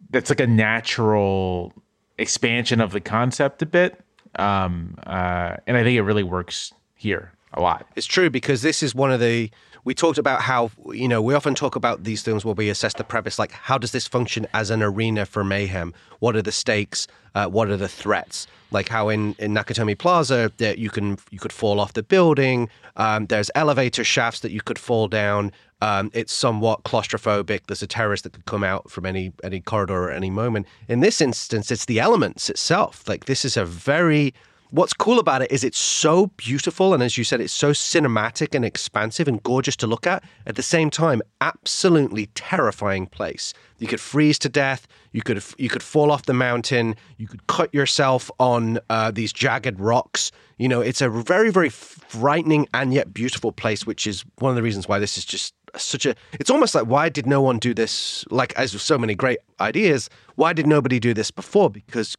that's 0.09 0.31
like 0.31 0.41
a 0.41 0.47
natural 0.47 1.75
expansion 2.17 2.81
of 2.81 2.93
the 2.93 3.01
concept 3.01 3.61
a 3.61 3.67
bit, 3.67 4.01
um, 4.39 4.97
uh, 5.07 5.57
and 5.67 5.77
I 5.77 5.83
think 5.83 5.99
it 5.99 6.03
really 6.03 6.23
works 6.23 6.73
here 6.95 7.36
a 7.53 7.61
lot. 7.61 7.87
It's 7.97 8.07
true 8.07 8.31
because 8.31 8.63
this 8.63 8.83
is 8.83 8.95
one 8.95 9.11
of 9.11 9.21
the 9.21 9.51
we 9.87 9.95
talked 9.95 10.19
about 10.19 10.43
how 10.43 10.73
you 10.93 11.07
know 11.07 11.23
we 11.23 11.33
often 11.33 11.55
talk 11.55 11.77
about 11.77 12.03
these 12.03 12.23
things 12.23 12.45
where 12.45 12.55
we 12.55 12.69
assess 12.69 12.95
the 12.95 13.05
premise 13.05 13.39
like 13.39 13.53
how 13.53 13.79
does 13.79 13.93
this 13.93 14.09
function 14.09 14.47
as 14.53 14.71
an 14.71 14.83
arena 14.83 15.25
for 15.25 15.45
mayhem? 15.45 15.95
What 16.19 16.35
are 16.35 16.43
the 16.43 16.53
stakes? 16.53 17.07
Uh, 17.37 17.47
what 17.47 17.69
are 17.69 17.77
the 17.77 17.89
threats? 17.89 18.49
Like 18.73 18.89
how 18.89 19.09
in, 19.09 19.37
in 19.39 19.55
nakatomi 19.55 19.97
plaza 19.97 20.51
that 20.57 20.79
you 20.79 20.91
can 20.91 21.19
you 21.31 21.39
could 21.39 21.53
fall 21.53 21.79
off 21.79 21.93
the 21.93 22.03
building 22.03 22.69
um, 22.97 23.27
there's 23.27 23.49
elevator 23.55 24.03
shafts 24.03 24.41
that 24.41 24.51
you 24.51 24.61
could 24.61 24.79
fall 24.79 25.07
down 25.07 25.53
um, 25.83 26.11
it's 26.15 26.33
somewhat 26.33 26.83
claustrophobic 26.83 27.61
there's 27.69 27.83
a 27.83 27.87
terrorist 27.87 28.25
that 28.25 28.33
could 28.33 28.47
come 28.47 28.65
out 28.65 28.91
from 28.91 29.07
any 29.07 29.33
any 29.45 29.61
corridor 29.61 30.11
at 30.11 30.17
any 30.17 30.31
moment. 30.31 30.67
In 30.89 30.99
this 30.99 31.21
instance 31.21 31.71
it's 31.71 31.85
the 31.85 32.01
elements 32.01 32.51
itself. 32.51 33.09
Like 33.09 33.27
this 33.27 33.45
is 33.45 33.57
a 33.57 33.65
very 33.65 34.35
what's 34.71 34.93
cool 34.93 35.19
about 35.19 35.43
it 35.43 35.51
is 35.51 35.65
it's 35.65 35.79
so 35.79 36.27
beautiful 36.37 36.93
and 36.93 37.03
as 37.03 37.17
you 37.17 37.25
said 37.25 37.41
it's 37.41 37.53
so 37.53 37.71
cinematic 37.71 38.55
and 38.55 38.65
expansive 38.65 39.29
and 39.29 39.43
gorgeous 39.43 39.77
to 39.77 39.87
look 39.87 40.07
at. 40.07 40.25
At 40.47 40.57
the 40.57 40.63
same 40.63 40.91
time 40.91 41.23
absolutely 41.41 42.27
terrifying 42.35 43.07
place. 43.07 43.53
You 43.79 43.87
could 43.87 44.01
freeze 44.01 44.39
to 44.41 44.49
death. 44.49 44.87
You 45.13 45.23
could 45.23 45.43
you 45.59 45.69
could 45.69 45.83
fall 45.83 46.11
off 46.11 46.25
the 46.25 46.35
mountain. 46.35 46.97
You 47.19 47.27
could 47.27 47.47
cut 47.47 47.73
yourself 47.75 48.31
on 48.39 48.79
uh, 48.91 49.11
these 49.11 49.33
jagged 49.33 49.79
rocks. 49.79 50.33
You 50.59 50.69
know 50.69 50.81
it's 50.81 51.01
a 51.01 51.09
very 51.09 51.51
very 51.51 51.69
frightening 51.69 52.69
and 52.75 52.93
yet 52.95 53.13
beautiful 53.13 53.53
place 53.53 53.87
which 53.87 54.07
is 54.07 54.25
one 54.39 54.51
of 54.51 54.57
the 54.57 54.63
reasons 54.63 54.89
why 54.89 54.99
this 54.99 55.19
is 55.19 55.25
just 55.25 55.55
such 55.77 56.07
a 56.07 56.15
it's 56.33 56.51
almost 56.51 56.75
like 56.75 56.87
why 56.87 57.09
did 57.09 57.27
no 57.27 57.43
one 57.43 57.59
do 57.59 57.75
this? 57.75 58.25
Like 58.31 58.55
as 58.55 58.73
with 58.73 58.83
so 58.83 58.99
many 58.99 59.15
great 59.15 59.39
ideas 59.61 60.09
why 60.35 60.53
did 60.53 60.67
nobody 60.67 60.99
do 60.99 61.15
this 61.15 61.31
before? 61.31 61.71
Because 61.71 62.17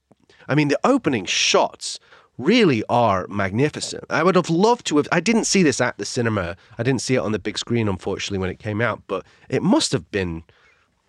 i 0.50 0.56
mean 0.56 0.70
the 0.70 0.80
opening 0.84 1.26
shots 1.26 2.00
really 2.38 2.84
are 2.90 3.26
magnificent. 3.28 4.04
I 4.10 4.24
would 4.24 4.36
have 4.36 4.50
loved 4.50 4.86
to 4.88 4.98
have. 4.98 5.08
I 5.12 5.20
didn't 5.20 5.46
see 5.46 5.64
this 5.64 5.82
at 5.82 5.98
the 5.98 6.06
cinema. 6.06 6.56
I 6.78 6.84
didn't 6.84 7.02
see 7.02 7.16
it 7.16 7.20
on 7.20 7.32
the 7.32 7.40
big 7.40 7.58
screen, 7.58 7.88
unfortunately, 7.88 8.40
when 8.40 8.50
it 8.50 8.60
came 8.60 8.82
out. 8.82 9.02
But 9.08 9.26
it 9.50 9.64
must 9.64 9.92
have 9.92 10.12
been 10.12 10.44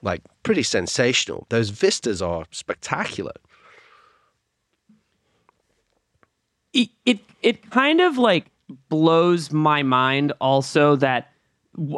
like 0.02 0.22
pretty 0.42 0.62
sensational. 0.62 1.46
Those 1.50 1.70
vistas 1.70 2.22
are 2.22 2.46
spectacular. 2.50 3.32
It 6.72 6.88
it, 7.04 7.20
it 7.42 7.70
kind 7.70 8.00
of 8.00 8.18
like 8.18 8.46
blows 8.88 9.50
my 9.50 9.82
mind 9.82 10.32
also 10.40 10.96
that 10.96 11.32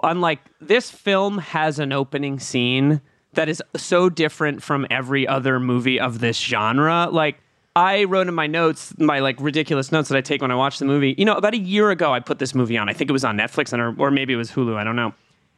unlike 0.02 0.40
this 0.60 0.90
film 0.90 1.38
has 1.38 1.78
an 1.78 1.92
opening 1.92 2.38
scene 2.38 3.00
that 3.32 3.48
is 3.48 3.62
so 3.76 4.08
different 4.08 4.62
from 4.62 4.86
every 4.90 5.26
other 5.26 5.58
movie 5.58 5.98
of 5.98 6.20
this 6.20 6.38
genre 6.38 7.08
like 7.10 7.38
I 7.80 8.04
wrote 8.04 8.28
in 8.28 8.34
my 8.34 8.46
notes, 8.46 8.92
my 8.98 9.20
like 9.20 9.40
ridiculous 9.40 9.90
notes 9.90 10.10
that 10.10 10.18
I 10.18 10.20
take 10.20 10.42
when 10.42 10.50
I 10.50 10.54
watch 10.54 10.78
the 10.78 10.84
movie. 10.84 11.14
You 11.16 11.24
know, 11.24 11.34
about 11.34 11.54
a 11.54 11.58
year 11.58 11.90
ago, 11.90 12.12
I 12.12 12.20
put 12.20 12.38
this 12.38 12.54
movie 12.54 12.76
on. 12.76 12.90
I 12.90 12.92
think 12.92 13.08
it 13.08 13.12
was 13.14 13.24
on 13.24 13.38
Netflix 13.38 13.72
and 13.72 13.80
or, 13.80 13.94
or 13.98 14.10
maybe 14.10 14.34
it 14.34 14.36
was 14.36 14.50
Hulu. 14.50 14.76
I 14.76 14.84
don't 14.84 14.96
know. 14.96 15.14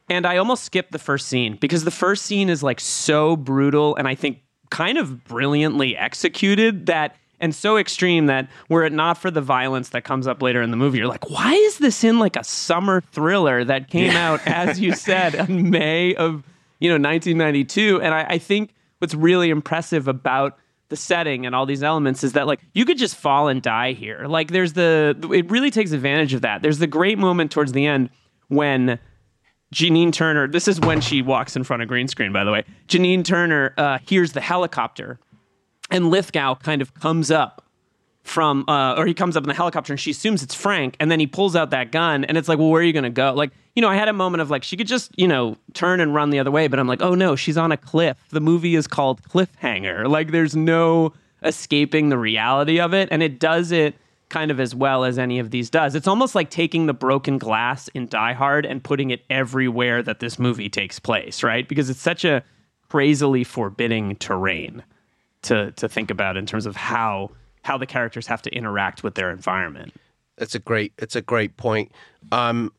And 0.08 0.24
I 0.24 0.36
almost 0.36 0.62
skipped 0.62 0.92
the 0.92 1.00
first 1.00 1.26
scene 1.26 1.56
because 1.56 1.82
the 1.82 1.90
first 1.90 2.24
scene 2.24 2.48
is 2.48 2.62
like 2.62 2.78
so 2.78 3.34
brutal 3.34 3.96
and 3.96 4.06
I 4.06 4.14
think 4.14 4.40
kind 4.70 4.98
of 4.98 5.24
brilliantly 5.24 5.96
executed 5.96 6.86
that 6.86 7.16
and 7.40 7.52
so 7.52 7.76
extreme 7.76 8.26
that 8.26 8.48
were 8.68 8.84
it 8.84 8.92
not 8.92 9.18
for 9.18 9.28
the 9.28 9.40
violence 9.40 9.88
that 9.88 10.04
comes 10.04 10.28
up 10.28 10.42
later 10.42 10.62
in 10.62 10.70
the 10.70 10.76
movie, 10.76 10.98
you're 10.98 11.08
like, 11.08 11.28
why 11.28 11.52
is 11.52 11.78
this 11.78 12.04
in 12.04 12.20
like 12.20 12.36
a 12.36 12.44
summer 12.44 13.00
thriller 13.10 13.64
that 13.64 13.90
came 13.90 14.12
yeah. 14.12 14.30
out, 14.30 14.46
as 14.46 14.78
you 14.78 14.94
said, 14.94 15.34
in 15.34 15.70
May 15.70 16.14
of 16.14 16.44
you 16.78 16.88
know 16.88 16.94
1992? 16.94 18.00
And 18.00 18.14
I, 18.14 18.26
I 18.34 18.38
think 18.38 18.70
what's 19.00 19.14
really 19.14 19.50
impressive 19.50 20.06
about 20.06 20.56
the 20.92 20.96
setting 20.96 21.46
and 21.46 21.54
all 21.54 21.64
these 21.64 21.82
elements 21.82 22.22
is 22.22 22.34
that 22.34 22.46
like 22.46 22.60
you 22.74 22.84
could 22.84 22.98
just 22.98 23.16
fall 23.16 23.48
and 23.48 23.62
die 23.62 23.92
here. 23.92 24.26
Like 24.28 24.50
there's 24.50 24.74
the 24.74 25.16
it 25.32 25.50
really 25.50 25.70
takes 25.70 25.92
advantage 25.92 26.34
of 26.34 26.42
that. 26.42 26.60
There's 26.60 26.78
the 26.78 26.86
great 26.86 27.18
moment 27.18 27.50
towards 27.50 27.72
the 27.72 27.86
end 27.86 28.10
when 28.48 28.98
Janine 29.74 30.12
Turner, 30.12 30.46
this 30.46 30.68
is 30.68 30.78
when 30.80 31.00
she 31.00 31.22
walks 31.22 31.56
in 31.56 31.64
front 31.64 31.82
of 31.82 31.88
green 31.88 32.08
screen, 32.08 32.30
by 32.30 32.44
the 32.44 32.52
way. 32.52 32.64
Janine 32.88 33.24
Turner 33.24 33.72
uh, 33.78 33.98
hears 34.06 34.32
the 34.32 34.42
helicopter, 34.42 35.18
and 35.90 36.10
Lithgow 36.10 36.56
kind 36.56 36.82
of 36.82 36.92
comes 36.92 37.30
up 37.30 37.64
from, 38.22 38.64
uh, 38.68 38.94
or 38.94 39.06
he 39.06 39.14
comes 39.14 39.36
up 39.36 39.42
in 39.44 39.48
the 39.48 39.54
helicopter, 39.54 39.92
and 39.92 40.00
she 40.00 40.10
assumes 40.12 40.42
it's 40.42 40.54
Frank, 40.54 40.96
and 41.00 41.10
then 41.10 41.20
he 41.20 41.26
pulls 41.26 41.56
out 41.56 41.70
that 41.70 41.92
gun, 41.92 42.24
and 42.24 42.38
it's 42.38 42.48
like, 42.48 42.58
well, 42.58 42.68
where 42.68 42.80
are 42.80 42.84
you 42.84 42.92
going 42.92 43.02
to 43.04 43.10
go? 43.10 43.32
Like, 43.34 43.50
you 43.74 43.82
know, 43.82 43.88
I 43.88 43.96
had 43.96 44.08
a 44.08 44.12
moment 44.12 44.42
of 44.42 44.50
like, 44.50 44.62
she 44.62 44.76
could 44.76 44.86
just, 44.86 45.10
you 45.18 45.26
know, 45.26 45.56
turn 45.74 46.00
and 46.00 46.14
run 46.14 46.30
the 46.30 46.38
other 46.38 46.50
way, 46.50 46.68
but 46.68 46.78
I'm 46.78 46.86
like, 46.86 47.02
oh 47.02 47.14
no, 47.14 47.36
she's 47.36 47.56
on 47.56 47.72
a 47.72 47.76
cliff. 47.76 48.16
The 48.30 48.40
movie 48.40 48.74
is 48.74 48.86
called 48.86 49.22
Cliffhanger. 49.22 50.08
Like, 50.08 50.30
there's 50.30 50.54
no 50.54 51.14
escaping 51.42 52.08
the 52.08 52.18
reality 52.18 52.80
of 52.80 52.94
it. 52.94 53.08
And 53.10 53.22
it 53.22 53.38
does 53.38 53.72
it 53.72 53.96
kind 54.28 54.50
of 54.50 54.58
as 54.60 54.74
well 54.74 55.04
as 55.04 55.18
any 55.18 55.38
of 55.38 55.50
these 55.50 55.68
does. 55.68 55.94
It's 55.94 56.08
almost 56.08 56.34
like 56.34 56.50
taking 56.50 56.86
the 56.86 56.94
broken 56.94 57.38
glass 57.38 57.88
in 57.88 58.08
Die 58.08 58.32
Hard 58.32 58.64
and 58.64 58.82
putting 58.82 59.10
it 59.10 59.22
everywhere 59.28 60.02
that 60.02 60.20
this 60.20 60.38
movie 60.38 60.70
takes 60.70 60.98
place, 60.98 61.42
right? 61.42 61.68
Because 61.68 61.90
it's 61.90 62.00
such 62.00 62.24
a 62.24 62.42
crazily 62.88 63.44
forbidding 63.44 64.16
terrain 64.16 64.82
to 65.42 65.72
to 65.72 65.88
think 65.88 66.10
about 66.10 66.36
in 66.36 66.46
terms 66.46 66.66
of 66.66 66.76
how 66.76 67.30
how 67.62 67.78
the 67.78 67.86
characters 67.86 68.26
have 68.26 68.42
to 68.42 68.50
interact 68.50 69.02
with 69.02 69.14
their 69.14 69.30
environment. 69.30 69.94
It's 70.38 70.54
a 70.54 70.58
great 70.58 70.92
it's 70.98 71.16
a 71.16 71.22
great 71.22 71.56
point. 71.56 71.92
Um, 72.30 72.72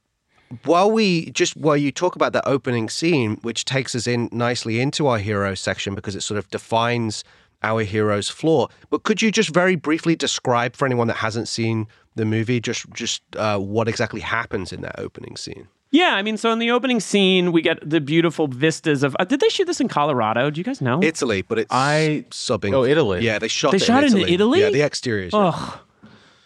while 0.66 0.92
we 0.92 1.32
just 1.32 1.56
while 1.58 1.78
you 1.78 1.92
talk 1.92 2.16
about 2.16 2.34
that 2.34 2.48
opening 2.48 2.90
scene, 2.90 3.38
which 3.42 3.66
takes 3.66 3.96
us 3.96 4.08
in 4.08 4.30
nicely 4.32 4.80
into 4.80 5.08
our 5.08 5.18
hero 5.18 5.56
section 5.56 5.96
because 5.96 6.16
it 6.16 6.22
sort 6.22 6.38
of 6.38 6.50
defines 6.50 7.24
our 7.64 7.84
hero's 7.84 8.30
flaw. 8.30 8.68
But 8.90 9.04
could 9.04 9.22
you 9.22 9.32
just 9.32 9.50
very 9.50 9.76
briefly 9.76 10.16
describe 10.16 10.76
for 10.76 10.86
anyone 10.86 11.08
that 11.08 11.18
hasn't 11.18 11.48
seen 11.48 11.88
the 12.16 12.26
movie 12.26 12.60
just 12.60 12.90
just 12.94 13.22
uh, 13.36 13.58
what 13.60 13.88
exactly 13.88 14.22
happens 14.22 14.72
in 14.72 14.82
that 14.82 15.00
opening 15.00 15.38
scene? 15.38 15.68
Yeah, 15.94 16.16
I 16.16 16.24
mean, 16.24 16.38
so 16.38 16.52
in 16.52 16.58
the 16.58 16.72
opening 16.72 17.00
scene, 17.00 17.52
we 17.52 17.62
get 17.62 17.78
the 17.88 18.02
beautiful 18.02 18.48
vistas 18.48 19.04
of. 19.04 19.16
Uh, 19.20 19.26
did 19.26 19.40
they 19.40 19.50
shoot 19.50 19.66
this 19.66 19.80
in 19.80 19.88
Colorado? 19.88 20.50
Do 20.50 20.60
you 20.60 20.66
guys 20.66 20.82
know? 20.82 21.00
Italy, 21.04 21.44
but 21.44 21.60
it's 21.60 21.72
I- 21.72 22.26
subbing. 22.32 22.74
Oh, 22.74 22.84
Italy. 22.84 23.24
Yeah, 23.24 23.38
they 23.38 23.48
shot. 23.48 23.72
They 23.72 23.78
it 23.78 23.84
shot 23.84 24.04
it 24.04 24.12
in 24.12 24.18
in 24.18 24.24
Italy. 24.24 24.34
Italy? 24.34 24.60
Yeah, 24.62 24.70
the 24.72 24.82
exteriors. 24.82 25.34
yeah. 25.34 25.50
Ugh. 25.50 25.80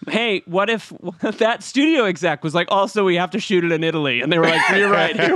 Hey, 0.09 0.41
what 0.45 0.69
if 0.69 0.91
that 1.21 1.63
studio 1.63 2.03
exec 2.05 2.43
was 2.43 2.53
like, 2.53 2.67
also, 2.69 3.05
we 3.05 3.15
have 3.15 3.31
to 3.31 3.39
shoot 3.39 3.63
it 3.63 3.71
in 3.71 3.83
Italy? 3.83 4.21
And 4.21 4.31
they 4.31 4.37
were 4.37 4.47
like, 4.47 4.69
you're 4.75 4.91
right. 4.91 5.15
Here 5.17 5.35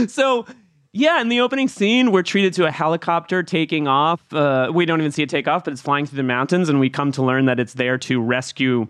we... 0.00 0.06
so, 0.08 0.46
yeah, 0.92 1.20
in 1.20 1.28
the 1.28 1.40
opening 1.40 1.68
scene, 1.68 2.12
we're 2.12 2.22
treated 2.22 2.52
to 2.54 2.66
a 2.66 2.70
helicopter 2.70 3.42
taking 3.42 3.88
off. 3.88 4.20
Uh, 4.32 4.70
we 4.72 4.86
don't 4.86 5.00
even 5.00 5.12
see 5.12 5.22
it 5.22 5.28
take 5.28 5.48
off, 5.48 5.64
but 5.64 5.72
it's 5.72 5.82
flying 5.82 6.06
through 6.06 6.18
the 6.18 6.22
mountains. 6.22 6.68
And 6.68 6.78
we 6.80 6.88
come 6.90 7.10
to 7.12 7.22
learn 7.22 7.46
that 7.46 7.58
it's 7.60 7.74
there 7.74 7.98
to 7.98 8.20
rescue, 8.20 8.86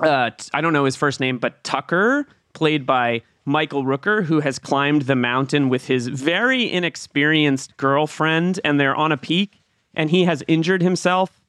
uh, 0.00 0.30
I 0.52 0.60
don't 0.60 0.72
know 0.72 0.84
his 0.84 0.96
first 0.96 1.20
name, 1.20 1.38
but 1.38 1.62
Tucker, 1.64 2.26
played 2.52 2.86
by 2.86 3.22
Michael 3.44 3.84
Rooker, 3.84 4.24
who 4.24 4.40
has 4.40 4.58
climbed 4.58 5.02
the 5.02 5.16
mountain 5.16 5.68
with 5.68 5.86
his 5.86 6.08
very 6.08 6.70
inexperienced 6.70 7.76
girlfriend. 7.76 8.60
And 8.64 8.80
they're 8.80 8.94
on 8.94 9.12
a 9.12 9.16
peak, 9.16 9.60
and 9.94 10.10
he 10.10 10.24
has 10.24 10.42
injured 10.48 10.82
himself 10.82 11.40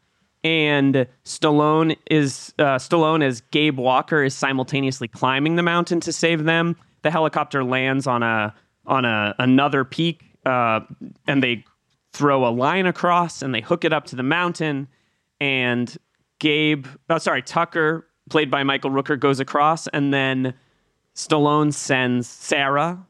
and 0.45 1.07
Stallone 1.25 1.97
is 2.05 2.53
uh, 2.59 2.77
Stallone 2.77 3.23
as 3.23 3.41
Gabe 3.49 3.79
Walker 3.79 4.23
is 4.23 4.35
simultaneously 4.35 5.07
climbing 5.07 5.55
the 5.55 5.63
mountain 5.63 5.99
to 6.01 6.13
save 6.13 6.43
them. 6.43 6.75
The 7.01 7.09
helicopter 7.09 7.63
lands 7.63 8.05
on 8.05 8.21
a 8.21 8.53
on 8.85 9.05
a 9.05 9.33
another 9.39 9.83
peak, 9.83 10.21
uh, 10.45 10.81
and 11.25 11.41
they 11.41 11.65
throw 12.13 12.47
a 12.47 12.53
line 12.53 12.85
across 12.85 13.41
and 13.41 13.55
they 13.55 13.61
hook 13.61 13.83
it 13.83 13.91
up 13.91 14.05
to 14.05 14.15
the 14.15 14.23
mountain. 14.23 14.87
And 15.41 15.93
Gabe, 16.37 16.85
oh 17.09 17.17
sorry, 17.17 17.41
Tucker, 17.41 18.07
played 18.29 18.49
by 18.49 18.63
Michael 18.63 18.91
Rooker, 18.91 19.19
goes 19.19 19.39
across, 19.39 19.87
and 19.87 20.13
then 20.13 20.53
Stallone 21.15 21.73
sends 21.73 22.27
Sarah, 22.27 23.05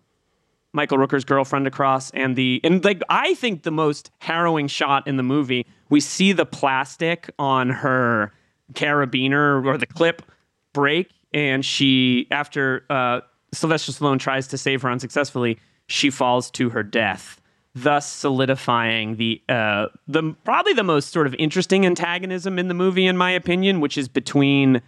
Michael 0.76 0.98
Rooker's 0.98 1.24
girlfriend 1.24 1.66
across 1.66 2.12
and 2.12 2.36
the 2.36 2.60
and 2.64 2.84
like 2.84 3.02
I 3.10 3.34
think 3.36 3.64
the 3.64 3.72
most 3.72 4.12
harrowing 4.20 4.68
shot 4.68 5.08
in 5.08 5.16
the 5.16 5.24
movie 5.24 5.66
we 5.90 6.02
see 6.02 6.34
the 6.34 6.46
plastic 6.46 7.30
on 7.40 7.70
her 7.70 8.34
carabiner 8.74 9.66
or 9.66 9.78
the 9.78 9.88
clip 9.88 10.22
break 10.74 11.10
and 11.34 11.64
she 11.64 12.28
after 12.30 12.86
uh, 12.90 13.22
Sylvester 13.54 13.94
Stallone 13.94 14.20
tries 14.20 14.48
to 14.50 14.58
save 14.58 14.82
her 14.82 14.92
unsuccessfully 14.92 15.58
she 15.88 16.10
falls 16.10 16.52
to 16.52 16.70
her 16.70 16.84
death 16.84 17.42
thus 17.74 18.12
solidifying 18.12 19.16
the 19.16 19.42
uh, 19.48 19.86
the 20.10 20.36
probably 20.44 20.74
the 20.74 20.84
most 20.84 21.14
sort 21.14 21.26
of 21.26 21.34
interesting 21.36 21.86
antagonism 21.86 22.60
in 22.60 22.68
the 22.68 22.74
movie 22.74 23.06
in 23.06 23.16
my 23.16 23.32
opinion 23.32 23.80
which 23.80 23.98
is 23.98 24.10
between 24.10 24.82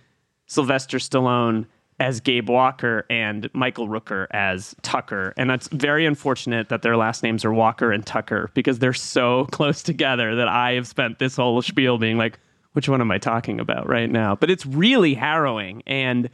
Sylvester 0.48 0.98
Stallone 0.98 1.66
as 2.00 2.20
Gabe 2.20 2.50
Walker 2.50 3.06
and 3.10 3.50
Michael 3.54 3.88
Rooker 3.88 4.28
as 4.32 4.76
Tucker. 4.82 5.34
And 5.38 5.50
that's 5.50 5.68
very 5.70 6.06
unfortunate 6.06 6.70
that 6.70 6.82
their 6.82 6.96
last 6.96 7.24
names 7.24 7.44
are 7.44 7.54
Walker 7.54 7.92
and 7.92 8.06
Tucker 8.06 8.52
because 8.54 8.80
they're 8.80 8.94
so 8.94 9.46
close 9.52 9.82
together 9.82 10.36
that 10.36 10.48
I 10.48 10.74
have 10.74 10.88
spent 10.88 11.20
this 11.20 11.36
whole 11.36 11.62
spiel 11.62 11.98
being 11.98 12.18
like, 12.18 12.40
which 12.74 12.88
one 12.88 13.02
am 13.02 13.12
I 13.12 13.18
talking 13.18 13.60
about 13.60 13.88
right 13.88 14.10
now? 14.10 14.36
But 14.36 14.52
it's 14.52 14.66
really 14.66 15.16
harrowing 15.16 15.82
and 15.88 16.30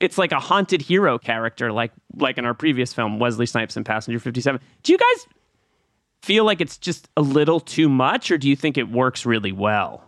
it's 0.00 0.16
like 0.16 0.32
a 0.32 0.40
haunted 0.40 0.80
hero 0.80 1.18
character 1.18 1.72
like 1.72 1.92
like 2.16 2.38
in 2.38 2.44
our 2.44 2.54
previous 2.54 2.92
film 2.92 3.18
Wesley 3.18 3.46
Snipes 3.46 3.76
in 3.76 3.84
Passenger 3.84 4.18
57. 4.20 4.60
Do 4.82 4.92
you 4.92 4.98
guys 4.98 5.26
feel 6.22 6.44
like 6.44 6.60
it's 6.60 6.78
just 6.78 7.08
a 7.16 7.20
little 7.20 7.60
too 7.60 7.88
much 7.88 8.30
or 8.30 8.38
do 8.38 8.48
you 8.48 8.56
think 8.56 8.78
it 8.78 8.88
works 8.88 9.26
really 9.26 9.52
well? 9.52 10.07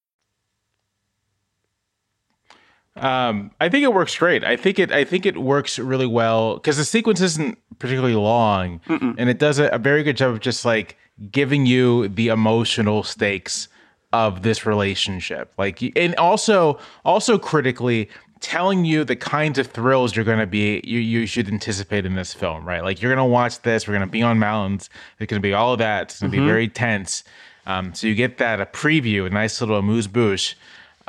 Um, 2.97 3.51
I 3.61 3.69
think 3.69 3.83
it 3.83 3.93
works 3.93 4.17
great. 4.17 4.43
I 4.43 4.57
think 4.57 4.77
it. 4.77 4.91
I 4.91 5.03
think 5.05 5.25
it 5.25 5.37
works 5.37 5.79
really 5.79 6.07
well 6.07 6.55
because 6.55 6.77
the 6.77 6.85
sequence 6.85 7.21
isn't 7.21 7.57
particularly 7.79 8.15
long, 8.15 8.81
and 8.87 9.29
it 9.29 9.39
does 9.39 9.59
a, 9.59 9.67
a 9.69 9.77
very 9.77 10.03
good 10.03 10.17
job 10.17 10.31
of 10.31 10.39
just 10.41 10.65
like 10.65 10.97
giving 11.31 11.65
you 11.65 12.09
the 12.09 12.27
emotional 12.27 13.03
stakes 13.03 13.69
of 14.11 14.41
this 14.43 14.65
relationship. 14.65 15.53
Like, 15.57 15.81
and 15.95 16.15
also, 16.15 16.79
also 17.05 17.37
critically 17.39 18.09
telling 18.41 18.83
you 18.85 19.03
the 19.05 19.15
kinds 19.15 19.57
of 19.57 19.67
thrills 19.67 20.15
you're 20.15 20.25
going 20.25 20.39
to 20.39 20.47
be 20.47 20.81
you, 20.83 20.99
you 20.99 21.25
should 21.27 21.47
anticipate 21.47 22.07
in 22.07 22.15
this 22.15 22.33
film 22.33 22.65
right 22.65 22.83
like 22.83 22.99
you're 22.99 23.13
going 23.13 23.23
to 23.23 23.31
watch 23.31 23.61
this 23.61 23.87
we're 23.87 23.93
going 23.93 24.01
to 24.07 24.11
be 24.11 24.23
on 24.23 24.39
mountains 24.39 24.89
it's 25.19 25.29
going 25.29 25.39
to 25.39 25.47
be 25.47 25.53
all 25.53 25.73
of 25.73 25.77
that 25.77 26.01
it's 26.09 26.19
going 26.21 26.31
to 26.31 26.37
Mm-hmm. 26.37 26.45
be 26.47 26.49
very 26.51 26.67
tense 26.67 27.23
um, 27.67 27.93
so 27.93 28.07
you 28.07 28.15
get 28.15 28.39
that 28.39 28.59
a 28.59 28.65
preview 28.65 29.27
a 29.27 29.29
nice 29.29 29.61
little 29.61 29.77
amuse 29.77 30.07
bouche 30.07 30.55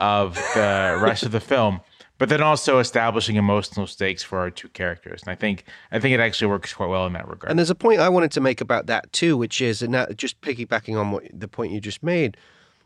of 0.02 0.34
the 0.54 0.98
rest 1.00 1.22
of 1.22 1.32
the 1.32 1.40
film 1.40 1.80
but 2.18 2.28
then 2.28 2.40
also 2.40 2.78
establishing 2.78 3.34
emotional 3.34 3.84
stakes 3.84 4.22
for 4.22 4.38
our 4.38 4.48
two 4.48 4.68
characters. 4.68 5.22
And 5.22 5.32
i 5.32 5.34
think 5.34 5.64
i 5.90 5.98
think 5.98 6.14
it 6.14 6.20
actually 6.20 6.48
works 6.48 6.72
quite 6.72 6.88
well 6.88 7.04
in 7.06 7.14
that 7.14 7.26
regard. 7.26 7.50
And 7.50 7.58
there's 7.58 7.70
a 7.70 7.74
point 7.74 7.98
I 7.98 8.08
wanted 8.08 8.30
to 8.32 8.40
make 8.40 8.60
about 8.60 8.86
that 8.86 9.12
too, 9.12 9.36
which 9.36 9.60
is, 9.60 9.82
and 9.82 9.92
that, 9.94 10.16
just 10.16 10.40
piggybacking 10.40 10.96
on 10.96 11.10
what 11.10 11.24
the 11.32 11.48
point 11.48 11.72
you 11.72 11.80
just 11.80 12.02
made, 12.02 12.36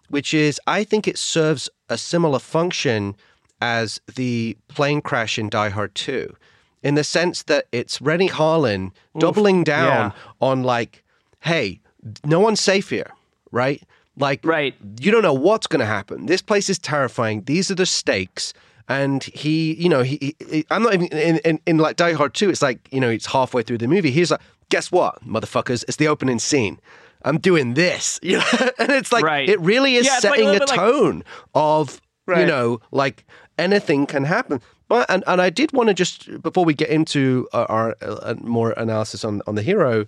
which 0.09 0.33
is, 0.33 0.59
I 0.67 0.85
think 0.85 1.07
it 1.07 1.19
serves 1.19 1.69
a 1.91 1.99
similar 1.99 2.39
function 2.39 3.14
as 3.61 4.01
the 4.14 4.57
plane 4.69 5.01
crash 5.01 5.39
in 5.39 5.49
Die 5.51 5.69
Hard 5.69 5.95
2, 5.95 6.35
in 6.83 6.95
the 6.95 7.05
sense 7.05 7.43
that 7.43 7.67
it's 7.73 8.01
Renny 8.01 8.29
Harlin 8.29 8.93
doubling 9.19 9.64
down 9.64 10.14
on 10.41 10.62
like, 10.62 11.03
hey, 11.41 11.81
no 12.25 12.41
one's 12.41 12.61
safe 12.61 12.89
here, 12.89 13.11
right? 13.51 13.83
Like, 14.19 14.41
Right. 14.45 14.75
you 15.01 15.11
don't 15.12 15.23
know 15.23 15.35
what's 15.35 15.67
going 15.67 15.81
to 15.81 15.87
happen. 15.87 16.27
This 16.27 16.43
place 16.43 16.71
is 16.71 16.79
terrifying. 16.79 17.43
These 17.45 17.71
are 17.71 17.75
the 17.75 17.87
stakes. 17.87 18.55
And 18.89 19.23
he, 19.25 19.75
you 19.75 19.89
know, 19.89 20.03
he, 20.03 20.37
he 20.49 20.64
I'm 20.71 20.83
not 20.83 20.95
even 20.95 21.09
in, 21.09 21.39
in, 21.39 21.61
in 21.67 21.79
like 21.79 21.97
Die 21.97 22.12
Hard 22.12 22.35
2, 22.35 22.49
it's 22.51 22.62
like, 22.62 22.89
you 22.93 23.01
know, 23.01 23.11
it's 23.11 23.27
halfway 23.27 23.62
through 23.62 23.79
the 23.79 23.89
movie. 23.89 24.11
He's 24.12 24.31
like, 24.31 24.41
guess 24.69 24.93
what, 24.93 25.23
motherfuckers? 25.27 25.85
It's 25.89 25.97
the 25.97 26.07
opening 26.09 26.39
scene. 26.39 26.79
I'm 27.25 27.39
doing 27.39 27.75
this. 27.75 28.21
You 28.23 28.39
know, 28.39 28.45
and 28.79 28.91
it's 28.93 29.11
like 29.12 29.25
Right. 29.25 29.49
it 29.49 29.61
really 29.61 29.97
is 29.97 30.07
Yeah, 30.07 30.17
it's 30.17 30.25
like 30.25 30.39
a 30.39 30.43
setting 30.45 30.49
a, 30.57 30.59
bit 30.61 30.69
like- 30.69 30.79
tone 30.79 31.25
of 31.55 32.01
you 32.29 32.45
know, 32.47 32.81
like 32.91 33.25
anything 33.59 34.05
can 34.07 34.25
happen. 34.25 34.61
But 34.89 35.09
and, 35.11 35.23
and 35.27 35.41
I 35.43 35.51
did 35.51 35.73
want 35.73 35.89
to 35.89 35.95
just 35.95 36.41
before 36.43 36.64
we 36.64 36.75
get 36.75 36.89
into 36.89 37.49
our, 37.53 37.67
our 37.71 37.97
uh, 38.03 38.35
more 38.41 38.71
analysis 38.77 39.25
on 39.25 39.43
on 39.49 39.55
the 39.57 39.62
hero, 39.62 40.07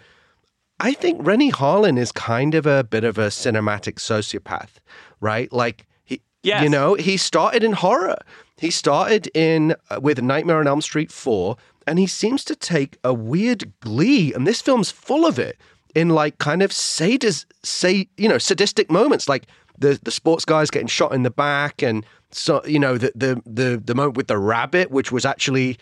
I 0.81 0.93
think 0.95 1.25
Renny 1.27 1.51
Harlin 1.51 1.99
is 1.99 2.13
kind 2.13 2.55
of 2.55 2.67
a 2.67 2.85
bit 2.85 3.05
of 3.05 3.19
a 3.19 3.29
cinematic 3.29 3.95
sociopath, 3.97 4.79
right? 5.21 5.53
Like 5.53 5.87
he, 6.05 6.23
Yes. 6.43 6.63
you 6.63 6.69
know, 6.69 6.95
he 6.95 7.17
started 7.17 7.65
in 7.65 7.73
horror. 7.73 8.17
He 8.59 8.71
started 8.71 9.29
in 9.35 9.75
uh, 9.91 10.01
with 10.01 10.23
Nightmare 10.23 10.61
on 10.61 10.67
Elm 10.69 10.81
Street 10.81 11.11
four, 11.11 11.57
and 11.87 11.99
he 11.99 12.07
seems 12.07 12.45
to 12.45 12.55
take 12.55 12.99
a 13.03 13.13
weird 13.13 13.73
glee, 13.81 14.33
and 14.35 14.47
this 14.47 14.61
film's 14.63 14.91
full 14.91 15.27
of 15.27 15.39
it 15.39 15.59
in 15.95 16.11
like 16.11 16.39
kind 16.39 16.63
of 16.63 16.71
sadis, 16.71 17.45
say 17.65 18.09
you 18.17 18.29
know 18.29 18.39
sadistic 18.39 18.91
moments, 18.91 19.29
like 19.29 19.47
the 19.79 19.99
the 20.03 20.11
sports 20.11 20.45
guys 20.45 20.71
getting 20.71 20.89
shot 20.89 21.13
in 21.13 21.23
the 21.25 21.31
back, 21.31 21.83
and 21.83 22.05
so 22.31 22.65
you 22.67 22.79
know 22.79 22.99
the 22.99 23.13
the 23.15 23.43
the 23.47 23.83
the 23.85 23.95
moment 23.95 24.17
with 24.17 24.29
the 24.29 24.39
rabbit, 24.39 24.91
which 24.91 25.11
was 25.11 25.25
actually 25.25 25.77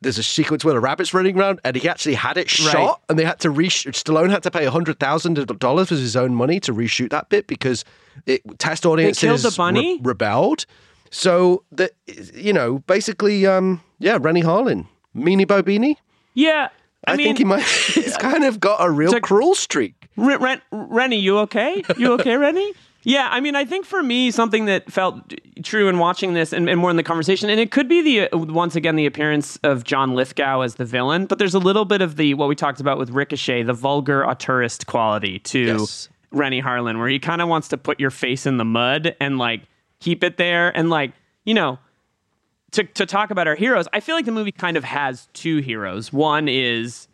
there's 0.00 0.18
a 0.18 0.22
sequence 0.22 0.64
where 0.64 0.74
the 0.74 0.80
rabbit's 0.80 1.12
running 1.14 1.38
around 1.38 1.60
and 1.64 1.76
he 1.76 1.88
actually 1.88 2.14
had 2.14 2.36
it 2.36 2.58
Right. 2.60 2.72
shot 2.72 3.02
and 3.08 3.18
they 3.18 3.24
had 3.24 3.40
to 3.40 3.48
reshoot. 3.48 3.92
Stallone 3.92 4.30
had 4.30 4.42
to 4.44 4.50
pay 4.50 4.64
hundred 4.66 4.98
thousand 4.98 5.34
dollars 5.58 5.90
with 5.90 6.00
his 6.00 6.16
own 6.16 6.34
money 6.34 6.60
to 6.60 6.72
reshoot 6.72 7.10
that 7.10 7.28
bit 7.28 7.46
because 7.46 7.84
it 8.26 8.42
test 8.58 8.84
audiences 8.86 9.42
the 9.42 9.50
bunny? 9.56 9.96
re- 9.96 10.00
rebelled. 10.02 10.66
So 11.10 11.64
that 11.72 11.92
you 12.34 12.52
know, 12.52 12.78
basically, 12.80 13.46
um, 13.46 13.80
yeah, 13.98 14.18
Renny 14.20 14.42
Harlin, 14.42 14.86
Meanie 15.16 15.46
Bobini. 15.46 15.96
Yeah. 16.34 16.68
I, 17.06 17.12
I, 17.12 17.16
mean, 17.16 17.26
think 17.28 17.38
he 17.38 17.44
might. 17.44 17.62
He's 17.94 18.16
kind 18.18 18.44
of 18.44 18.60
got 18.60 18.76
a 18.84 18.90
real 18.90 19.10
like- 19.12 19.22
cruel 19.22 19.54
streak. 19.54 20.08
Ren, 20.16 20.60
Renny, 20.70 21.16
you 21.18 21.38
okay? 21.38 21.82
You 21.96 22.12
okay, 22.14 22.36
Renny? 22.36 22.72
Yeah, 23.02 23.28
I 23.30 23.40
mean, 23.40 23.56
I 23.56 23.64
think 23.64 23.86
for 23.86 24.02
me, 24.02 24.30
something 24.30 24.66
that 24.66 24.92
felt 24.92 25.32
true 25.62 25.88
in 25.88 25.98
watching 25.98 26.34
this 26.34 26.52
and, 26.52 26.68
and 26.68 26.78
more 26.78 26.90
in 26.90 26.96
the 26.96 27.02
conversation, 27.02 27.48
and 27.48 27.58
it 27.58 27.70
could 27.70 27.88
be 27.88 28.02
the 28.02 28.30
uh, 28.30 28.38
once 28.38 28.76
again 28.76 28.96
the 28.96 29.06
appearance 29.06 29.58
of 29.62 29.84
John 29.84 30.14
Lithgow 30.14 30.60
as 30.60 30.74
the 30.74 30.84
villain, 30.84 31.26
but 31.26 31.38
there's 31.38 31.54
a 31.54 31.58
little 31.58 31.86
bit 31.86 32.02
of 32.02 32.16
the 32.16 32.34
what 32.34 32.48
we 32.48 32.54
talked 32.54 32.80
about 32.80 32.98
with 32.98 33.10
Ricochet, 33.10 33.62
the 33.62 33.72
vulgar 33.72 34.22
auteurist 34.22 34.86
quality 34.86 35.38
to 35.40 35.60
Yes. 35.60 36.08
Renny 36.30 36.62
Harlin, 36.62 36.98
where 36.98 37.08
he 37.08 37.18
kind 37.18 37.40
of 37.40 37.48
wants 37.48 37.68
to 37.68 37.78
put 37.78 37.98
your 37.98 38.10
face 38.10 38.44
in 38.44 38.58
the 38.58 38.64
mud 38.64 39.16
and 39.18 39.38
like 39.38 39.62
keep 40.00 40.22
it 40.22 40.36
there, 40.36 40.76
and 40.76 40.90
like 40.90 41.12
you 41.44 41.54
know, 41.54 41.78
to 42.72 42.84
to 42.84 43.06
talk 43.06 43.30
about 43.30 43.48
our 43.48 43.56
heroes, 43.56 43.88
I 43.94 44.00
feel 44.00 44.14
like 44.14 44.26
the 44.26 44.32
movie 44.32 44.52
kind 44.52 44.76
of 44.76 44.84
has 44.84 45.28
two 45.32 45.58
heroes. 45.58 46.12
One 46.12 46.48
is 46.48 47.08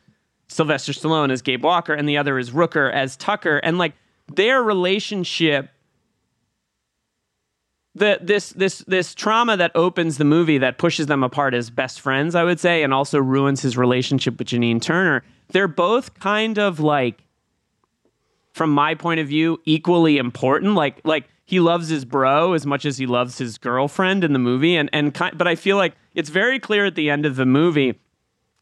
Sylvester 0.49 0.93
Stallone 0.93 1.31
as 1.31 1.43
Gabe 1.43 1.65
Walker, 1.65 1.95
and 1.95 2.09
the 2.09 2.19
other 2.19 2.39
is 2.39 2.51
Rooker 2.51 2.93
as 2.93 3.17
Tucker, 3.17 3.59
and 3.59 3.79
like 3.79 3.93
their 4.35 4.63
relationship. 4.63 5.71
The, 7.97 8.19
this 8.21 8.51
this 8.51 8.81
this 8.87 9.15
trauma 9.15 9.57
that 9.57 9.73
opens 9.75 10.19
the 10.19 10.25
movie 10.25 10.59
that 10.59 10.77
pushes 10.77 11.07
them 11.07 11.23
apart 11.23 11.55
as 11.55 11.71
best 11.71 12.01
friends, 12.03 12.35
I 12.35 12.45
would 12.45 12.61
say, 12.61 12.83
and 12.83 12.93
also 12.93 13.19
ruins 13.19 13.63
his 13.63 13.79
relationship 13.79 14.39
with 14.39 14.49
Janine 14.49 14.83
Turner. 14.83 15.25
They're 15.49 15.67
both 15.67 16.13
kind 16.21 16.59
of 16.59 16.79
like, 16.79 17.25
from 18.53 18.71
my 18.71 18.95
point 18.95 19.21
of 19.21 19.29
view, 19.29 19.63
equally 19.65 20.19
important. 20.19 20.75
Like 20.75 21.01
like 21.05 21.27
he 21.47 21.59
loves 21.59 21.89
his 21.89 22.05
bro 22.05 22.53
as 22.53 22.67
much 22.67 22.85
as 22.85 22.99
he 22.99 23.07
loves 23.07 23.39
his 23.39 23.57
girlfriend 23.57 24.25
in 24.25 24.35
the 24.35 24.39
movie, 24.39 24.77
and 24.77 24.91
and 24.93 25.15
but 25.15 25.49
I 25.49 25.55
feel 25.55 25.79
like 25.79 25.95
it's 26.15 26.29
very 26.29 26.61
clear 26.61 26.85
at 26.85 26.97
the 26.97 27.09
end 27.09 27.25
of 27.25 27.37
the 27.37 27.47
movie 27.47 27.99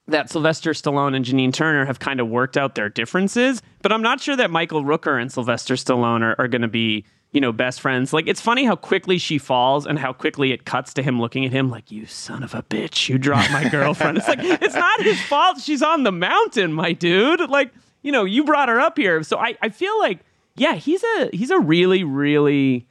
that 0.07 0.31
Sylvester 0.31 0.73
Stallone 0.73 1.17
and 1.17 1.25
Janine 1.25 1.53
Turner 1.53 1.87
have 1.87 1.99
kind 1.99 2.21
of 2.21 2.29
worked 2.29 2.57
out 2.57 2.75
their 2.75 2.89
differences, 2.89 3.63
but 3.83 3.91
I'm 3.91 4.03
not 4.03 4.21
sure 4.21 4.37
that 4.37 4.51
Michael 4.51 4.85
Rooker 4.85 5.21
and 5.21 5.33
Sylvester 5.33 5.75
Stallone 5.75 6.23
are, 6.23 6.37
are 6.39 6.47
going 6.47 6.63
to 6.63 6.69
be, 6.69 7.05
you 7.35 7.41
know, 7.41 7.53
best 7.53 7.81
friends. 7.81 8.13
Like, 8.13 8.29
it's 8.29 8.41
funny 8.41 8.65
how 8.65 8.77
quickly 8.77 9.19
she 9.19 9.39
falls 9.39 9.87
and 9.87 9.99
how 9.99 10.13
quickly 10.13 10.53
it 10.53 10.65
cuts 10.65 10.95
to 10.95 11.03
him 11.03 11.21
looking 11.21 11.45
at 11.45 11.51
him 11.51 11.69
like, 11.69 11.91
you 11.91 12.07
son 12.07 12.45
of 12.45 12.55
a 12.55 12.63
bitch, 12.63 13.09
you 13.09 13.19
dropped 13.19 13.51
my 13.51 13.69
girlfriend. 13.69 14.17
it's 14.17 14.29
like, 14.29 14.39
it's 14.63 14.77
not 14.77 15.03
his 15.03 15.21
fault. 15.23 15.61
She's 15.61 15.83
on 15.83 16.05
the 16.05 16.13
mountain, 16.13 16.73
my 16.73 16.93
dude. 16.93 17.51
Like, 17.51 17.73
you 18.03 18.13
know, 18.13 18.25
you 18.25 18.45
brought 18.45 18.69
her 18.69 18.79
up 18.79 18.97
here. 18.97 19.25
So 19.25 19.37
I, 19.37 19.57
I 19.61 19.71
feel 19.71 19.99
like, 19.99 20.21
yeah, 20.55 20.77
he's 20.77 21.03
a, 21.03 21.31
he's 21.33 21.51
a 21.51 21.59
really, 21.59 22.05
really 22.05 22.87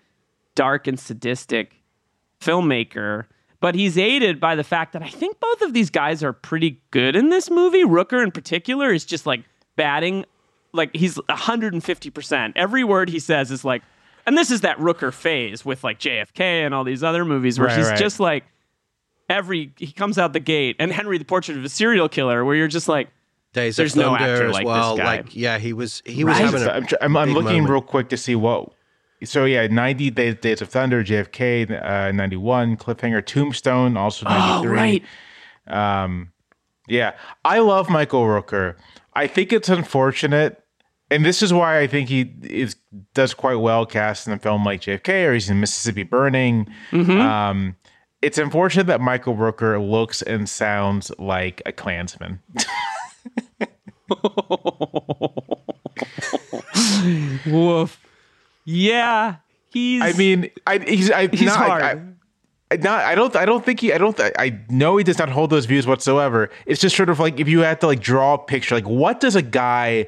dark 0.56 0.88
and 0.88 1.00
sadistic 1.00 1.82
filmmaker, 2.42 3.28
but 3.62 3.76
he's 3.76 3.98
aided 3.98 4.42
by 4.42 4.56
the 4.56 4.64
fact 4.66 4.92
that 4.92 5.02
I 5.02 5.08
think 5.08 5.40
both 5.40 5.62
of 5.62 5.74
these 5.74 5.90
guys 5.90 6.22
are 6.22 6.34
pretty 6.34 6.82
good 6.92 7.16
in 7.16 7.30
this 7.30 7.50
movie. 7.50 7.86
Rooker, 7.86 8.22
in 8.22 8.32
particular, 8.32 8.92
is 8.92 9.06
just 9.06 9.26
like 9.26 9.46
batting, 9.78 10.26
like 10.74 10.94
he's 10.94 11.16
150%. 11.16 12.54
Every 12.58 12.84
word 12.84 13.08
he 13.08 13.20
says 13.20 13.50
is 13.50 13.64
like, 13.64 13.84
and 14.26 14.38
this 14.38 14.52
is 14.52 14.62
that 14.62 14.78
Rooker 14.78 15.14
phase 15.14 15.64
with 15.66 15.84
like 15.84 16.00
JFK 16.00 16.40
and 16.66 16.74
all 16.74 16.84
these 16.84 17.04
other 17.04 17.26
movies 17.26 17.60
where 17.60 17.68
Right, 17.68 17.78
he's 17.78 17.88
right. 17.90 17.98
just 18.00 18.20
like, 18.20 18.44
every, 19.30 19.72
he 19.78 19.92
comes 19.92 20.18
out 20.18 20.34
the 20.34 20.40
gate, 20.40 20.76
and 20.80 20.92
Henry, 20.92 21.18
the 21.18 21.26
portrait 21.26 21.58
of 21.58 21.64
a 21.64 21.70
serial 21.70 22.10
killer, 22.10 22.44
where 22.46 22.56
you're 22.56 22.68
just 22.68 22.88
like, 22.88 23.10
Days 23.54 23.76
There's 23.76 23.94
of 23.94 23.98
no 24.00 24.10
Thunder 24.18 24.34
actor 24.34 24.46
as 24.48 24.54
like 24.54 24.64
this 24.64 24.68
well. 24.68 24.98
guy. 24.98 25.06
Like, 25.18 25.36
yeah, 25.36 25.60
he 25.60 25.74
was 25.74 26.02
he 26.08 26.24
was 26.24 26.34
Right. 26.40 26.46
having 26.46 26.64
a 26.64 26.72
I'm, 26.72 26.88
I'm, 27.02 27.18
I'm 27.18 27.28
big 27.28 27.36
looking 27.36 27.52
moment. 27.62 27.70
real 27.70 27.82
quick 27.84 28.10
to 28.10 28.18
see 28.18 28.36
what. 28.36 28.72
So 29.26 29.46
yeah, 29.46 29.68
90 29.68 30.10
Days, 30.10 30.36
Days 30.42 30.62
of 30.62 30.70
Thunder, 30.70 31.04
JFK, 31.04 31.70
uh, 32.10 32.12
91, 32.12 32.78
Cliffhanger, 32.78 33.24
Tombstone, 33.24 33.96
also 33.96 34.26
93. 34.26 34.70
oh, 34.70 34.74
right. 34.74 35.04
Yeah, 36.88 37.14
I 37.46 37.60
love 37.60 37.90
Michael 37.90 38.24
Rooker. 38.26 38.76
I 39.14 39.28
think 39.28 39.54
it's 39.54 39.70
unfortunate, 39.70 40.63
and 41.14 41.26
this 41.26 41.42
is 41.42 41.54
why 41.54 41.80
I 41.80 41.88
think 41.88 42.10
he 42.10 42.34
is 42.42 42.76
does 43.14 43.34
quite 43.34 43.56
well 43.56 43.86
cast 43.86 44.28
in 44.28 44.34
a 44.34 44.40
film 44.40 44.66
like 44.66 44.82
JFK 44.82 45.28
or 45.28 45.34
he's 45.34 45.50
in 45.50 45.60
Mississippi 45.60 46.04
Burning. 46.04 46.68
Um, 47.22 47.76
it's 48.22 48.38
unfortunate 48.38 48.88
that 48.88 49.02
Michael 49.02 49.36
Rooker 49.36 49.86
looks 49.86 50.22
and 50.22 50.48
sounds 50.50 51.12
like 51.20 51.62
a 51.66 51.72
Klansman. 51.72 52.40
Woof. 57.46 58.00
Yeah. 58.66 59.36
He's. 59.70 60.02
I 60.02 60.14
mean, 60.14 60.50
I 60.66 60.78
he's 60.80 61.12
I, 61.12 61.28
He's 61.28 61.46
not, 61.46 61.58
hard. 61.58 61.84
I, 61.84 62.02
I, 62.72 62.78
not, 62.78 63.04
I 63.04 63.16
don't. 63.16 63.36
I 63.36 63.46
don't 63.46 63.66
think 63.66 63.80
he. 63.80 63.92
I 63.92 63.98
don't. 63.98 64.20
I 64.20 64.60
know 64.70 64.98
he 64.98 65.04
does 65.04 65.18
not 65.18 65.30
hold 65.30 65.50
those 65.50 65.66
views 65.66 65.86
whatsoever. 65.86 66.50
It's 66.66 66.80
just 66.80 66.96
sort 66.96 67.10
of 67.10 67.20
like 67.20 67.40
if 67.40 67.48
you 67.48 67.60
had 67.60 67.82
to 67.82 67.88
like 67.88 68.00
draw 68.00 68.36
a 68.36 68.38
picture, 68.38 68.76
like 68.76 68.88
what 68.88 69.20
does 69.20 69.36
a 69.36 69.42
guy, 69.42 70.08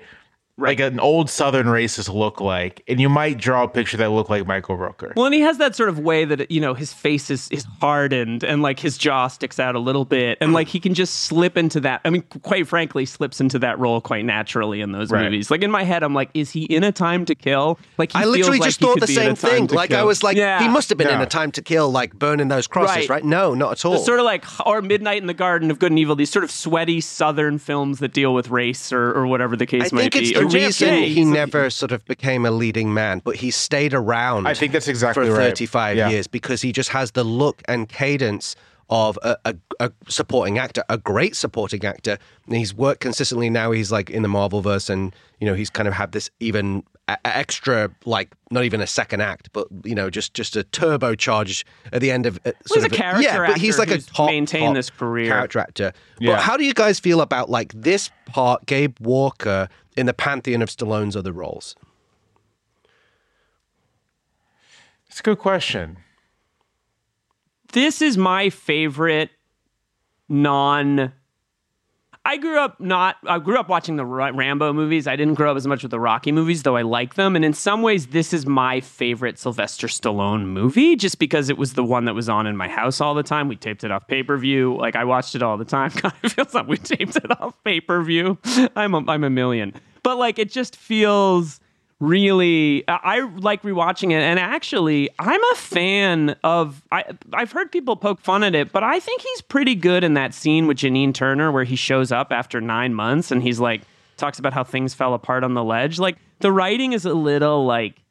like 0.57 0.79
an 0.79 1.01
old 1.01 1.29
Southern 1.29 1.67
racist, 1.67 2.13
look 2.13 2.39
like? 2.39 2.81
And 2.87 2.99
you 2.99 3.09
might 3.09 3.37
draw 3.37 3.63
a 3.63 3.67
picture 3.67 3.97
that 3.97 4.09
look 4.11 4.29
like 4.29 4.47
Michael 4.47 4.77
Rooker. 4.77 5.13
Well, 5.15 5.25
and 5.25 5.33
he 5.35 5.41
has 5.41 5.57
that 5.57 5.75
sort 5.75 5.89
of 5.89 5.99
way 5.99 6.23
that 6.23 6.49
you 6.49 6.61
know 6.61 6.73
his 6.73 6.93
face 6.93 7.29
is 7.29 7.49
is 7.51 7.65
hardened 7.81 8.43
and 8.43 8.61
like 8.61 8.79
his 8.79 8.97
jaw 8.97 9.27
sticks 9.27 9.59
out 9.59 9.75
a 9.75 9.79
little 9.79 10.05
bit, 10.05 10.37
and 10.39 10.53
like 10.53 10.67
he 10.69 10.79
can 10.79 10.93
just 10.93 11.23
slip 11.25 11.57
into 11.57 11.79
that. 11.81 11.99
I 12.05 12.09
mean, 12.09 12.21
quite 12.43 12.67
frankly, 12.67 13.05
slips 13.05 13.41
into 13.41 13.59
that 13.59 13.77
role 13.79 13.99
quite 13.99 14.23
naturally 14.23 14.79
in 14.79 14.91
those 14.93 15.11
Right. 15.11 15.23
movies. 15.23 15.51
Like 15.51 15.61
in 15.61 15.71
my 15.71 15.83
head, 15.83 16.03
I'm 16.03 16.13
like, 16.13 16.29
is 16.33 16.51
he 16.51 16.63
in 16.63 16.83
a 16.85 16.91
Time 16.93 17.25
to 17.25 17.35
Kill? 17.35 17.77
Like 17.97 18.13
he 18.13 18.19
I 18.19 18.23
literally 18.25 18.59
like 18.59 18.67
just 18.69 18.79
he 18.79 18.85
thought 18.85 18.99
the 19.01 19.07
same 19.07 19.35
thing. 19.35 19.67
to 19.67 19.75
Like 19.75 19.91
I 19.91 20.03
was 20.03 20.23
like, 20.23 20.37
Yeah. 20.37 20.61
he 20.61 20.69
must 20.69 20.87
have 20.89 20.97
been 20.97 21.09
in 21.09 21.19
a 21.19 21.25
time 21.25 21.51
to 21.51 21.61
kill, 21.61 21.89
like 21.91 22.13
burning 22.17 22.47
those 22.47 22.67
crosses, 22.67 23.09
Right. 23.09 23.09
right? 23.09 23.25
No, 23.25 23.53
not 23.53 23.73
at 23.73 23.83
all. 23.85 23.95
It's 23.95 24.05
sort 24.05 24.19
of 24.19 24.25
like 24.25 24.45
or 24.65 24.81
Midnight 24.81 25.17
in 25.21 25.27
the 25.27 25.33
Garden 25.33 25.69
of 25.69 25.79
Good 25.79 25.91
and 25.91 25.99
Evil. 25.99 26.15
These 26.15 26.29
sort 26.31 26.43
of 26.45 26.51
sweaty 26.51 27.01
Southern 27.01 27.57
films 27.57 27.99
that 27.99 28.13
deal 28.13 28.33
with 28.33 28.49
race 28.49 28.93
or, 28.93 29.11
or 29.13 29.27
whatever 29.27 29.57
the 29.57 29.65
case 29.65 29.91
I 29.91 29.95
might 29.95 30.13
think 30.13 30.13
be. 30.13 30.44
The 30.49 30.57
JFK, 30.59 30.91
reason 30.91 31.03
he 31.03 31.25
never 31.25 31.69
sort 31.69 31.91
of 31.91 32.03
became 32.05 32.45
a 32.45 32.51
leading 32.51 32.93
man, 32.93 33.21
but 33.23 33.35
he 33.35 33.51
stayed 33.51 33.93
around. 33.93 34.47
I 34.47 34.53
think 34.53 34.71
that's 34.73 34.87
exactly 34.87 35.27
for 35.27 35.33
right. 35.33 35.47
35 35.49 35.97
Yeah. 35.97 36.09
years 36.09 36.27
because 36.27 36.61
he 36.61 36.71
just 36.71 36.89
has 36.89 37.11
the 37.11 37.23
look 37.23 37.61
and 37.67 37.87
cadence 37.89 38.55
of 38.89 39.17
a, 39.23 39.35
a, 39.45 39.55
a 39.79 39.91
supporting 40.07 40.57
actor, 40.59 40.83
a 40.89 40.97
great 40.97 41.35
supporting 41.35 41.83
actor. 41.85 42.17
And 42.47 42.55
he's 42.55 42.73
worked 42.73 42.99
consistently. 43.01 43.49
Now 43.49 43.71
he's 43.71 43.91
like 43.91 44.09
in 44.11 44.21
the 44.21 44.27
Marvel 44.27 44.61
verse, 44.61 44.89
and 44.89 45.15
you 45.39 45.47
know 45.47 45.55
he's 45.55 45.69
kind 45.71 45.87
of 45.87 45.93
had 45.95 46.11
this 46.11 46.29
even 46.39 46.83
a- 47.07 47.17
a- 47.25 47.37
extra, 47.37 47.89
like 48.05 48.33
not 48.51 48.63
even 48.63 48.81
a 48.81 48.87
second 48.87 49.21
act, 49.21 49.49
but 49.53 49.67
you 49.83 49.93
know 49.95 50.09
just 50.09 50.33
just 50.33 50.55
a 50.55 50.63
turbocharge 50.63 51.63
at 51.93 52.01
the 52.01 52.11
end 52.11 52.25
of. 52.25 52.37
uh, 52.45 52.51
sort 52.65 52.75
he's 52.75 52.83
a 52.83 52.85
of 52.87 52.91
character 52.91 53.21
Yeah, 53.23 53.47
but 53.47 53.57
he's 53.57 53.75
actor 53.79 53.79
like 53.79 53.89
a 53.89 53.93
who's 53.95 54.05
top, 54.07 54.27
maintained 54.27 54.65
top 54.67 54.75
this 54.75 54.89
career. 54.89 55.27
character 55.27 55.59
actor. 55.59 55.93
Yeah. 56.19 56.33
But 56.35 56.41
how 56.41 56.57
do 56.57 56.63
you 56.63 56.73
guys 56.73 56.99
feel 56.99 57.21
about 57.21 57.49
like 57.49 57.71
this 57.73 58.09
part, 58.27 58.65
Gabe 58.65 58.95
Walker, 58.99 59.69
in 59.95 60.05
the 60.07 60.13
pantheon 60.13 60.61
of 60.61 60.69
Stallone's 60.69 61.15
other 61.15 61.31
roles? 61.31 61.75
It's 65.09 65.19
a 65.19 65.23
good 65.23 65.39
question. 65.39 65.97
this 67.73 68.01
is 68.01 68.17
my 68.17 68.49
favorite 68.49 69.29
non 70.29 71.13
I 72.27 72.37
grew 72.37 72.59
up 72.59 72.79
not 72.79 73.17
I 73.27 73.37
grew 73.37 73.59
up 73.59 73.69
watching 73.69 73.97
the 73.97 74.05
Rambo 74.05 74.73
movies. 74.73 75.05
I 75.05 75.15
didn't 75.15 75.35
grow 75.35 75.51
up 75.51 75.57
as 75.57 75.67
much 75.67 75.83
with 75.83 75.91
the 75.91 75.99
Rocky 75.99 76.31
movies, 76.31 76.63
though 76.63 76.75
I 76.75 76.81
like 76.81 77.13
them. 77.13 77.35
And 77.35 77.45
in 77.45 77.53
some 77.53 77.83
ways 77.83 78.07
this 78.07 78.33
is 78.33 78.47
my 78.47 78.81
favorite 78.81 79.37
Sylvester 79.37 79.85
Stallone 79.85 80.45
movie 80.45 80.95
just 80.95 81.19
because 81.19 81.49
it 81.49 81.57
was 81.59 81.73
the 81.73 81.83
one 81.83 82.05
that 82.05 82.15
was 82.15 82.27
on 82.27 82.47
in 82.47 82.57
my 82.57 82.67
house 82.67 82.99
all 82.99 83.13
the 83.13 83.23
time. 83.23 83.47
We 83.47 83.55
taped 83.55 83.83
it 83.83 83.91
off 83.91 84.07
pay-per-view. 84.07 84.75
Like 84.75 84.95
I 84.95 85.03
watched 85.03 85.35
it 85.35 85.43
all 85.43 85.57
the 85.57 85.65
time. 85.65 85.89
Kind 85.91 86.15
of 86.23 86.33
feels 86.33 86.53
like 86.55 86.67
we 86.67 86.77
taped 86.77 87.15
it 87.15 87.39
off 87.39 87.53
pay-per-view. 87.63 88.39
I'm 88.75 88.95
a, 88.95 89.03
I'm 89.07 89.23
a 89.23 89.29
million. 89.29 89.73
But 90.01 90.17
like 90.17 90.39
it 90.39 90.51
just 90.51 90.75
feels 90.75 91.59
really 91.99 92.83
I, 92.87 93.21
like 93.37 93.63
rewatching 93.63 94.11
it. 94.11 94.21
And 94.21 94.37
actually 94.37 95.09
i'm 95.17 95.41
a 95.53 95.55
fan 95.55 96.35
of 96.43 96.83
I, 96.91 97.05
i've 97.33 97.51
heard 97.51 97.71
people 97.71 97.95
poke 97.95 98.19
fun 98.19 98.43
at 98.43 98.53
it 98.53 98.73
but 98.73 98.83
i 98.83 98.99
think 98.99 99.21
he's 99.21 99.41
pretty 99.41 99.75
good 99.75 100.03
in 100.03 100.13
that 100.15 100.33
scene 100.33 100.67
with 100.67 100.77
janine 100.77 101.13
turner 101.13 101.51
where 101.51 101.63
he 101.63 101.77
shows 101.77 102.11
up 102.11 102.31
after 102.31 102.59
nine 102.59 102.93
months 102.93 103.31
and 103.31 103.41
he's 103.41 103.59
like 103.59 103.81
talks 104.17 104.39
about 104.39 104.53
how 104.53 104.63
things 104.63 104.93
fell 104.93 105.13
apart 105.13 105.43
on 105.43 105.53
the 105.53 105.63
ledge. 105.63 105.99
Like 105.99 106.17
the 106.39 106.51
writing 106.51 106.93
is 106.93 107.05
a 107.05 107.13
little 107.13 107.65
like 107.65 108.01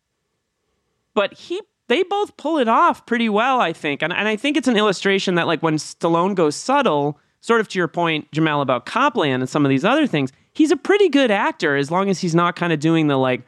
but 1.15 1.33
he 1.35 1.61
they 1.89 2.03
both 2.03 2.37
pull 2.37 2.59
it 2.59 2.69
off 2.69 3.07
pretty 3.07 3.29
well 3.29 3.61
i 3.61 3.73
think. 3.73 4.03
And, 4.03 4.13
and 4.13 4.27
i 4.27 4.37
think 4.37 4.57
it's 4.57 4.69
an 4.69 4.77
illustration 4.77 5.35
that 5.37 5.47
like 5.47 5.63
when 5.63 5.77
stallone 5.77 6.35
goes 6.35 6.57
subtle 6.57 7.19
sort 7.41 7.61
of 7.61 7.69
to 7.69 7.79
your 7.79 7.89
point 7.89 8.31
Jamelle 8.33 8.63
about 8.63 8.87
copland 8.87 9.43
and 9.43 9.49
some 9.49 9.65
of 9.65 9.69
these 9.69 9.85
other 9.85 10.07
things 10.07 10.33
he's 10.53 10.71
a 10.71 10.77
pretty 10.77 11.09
good 11.09 11.31
actor 11.31 11.77
as 11.77 11.91
long 11.91 12.09
as 12.09 12.21
he's 12.21 12.35
not 12.35 12.57
kind 12.57 12.73
of 12.73 12.81
doing 12.81 13.07
the 13.07 13.17
like 13.17 13.43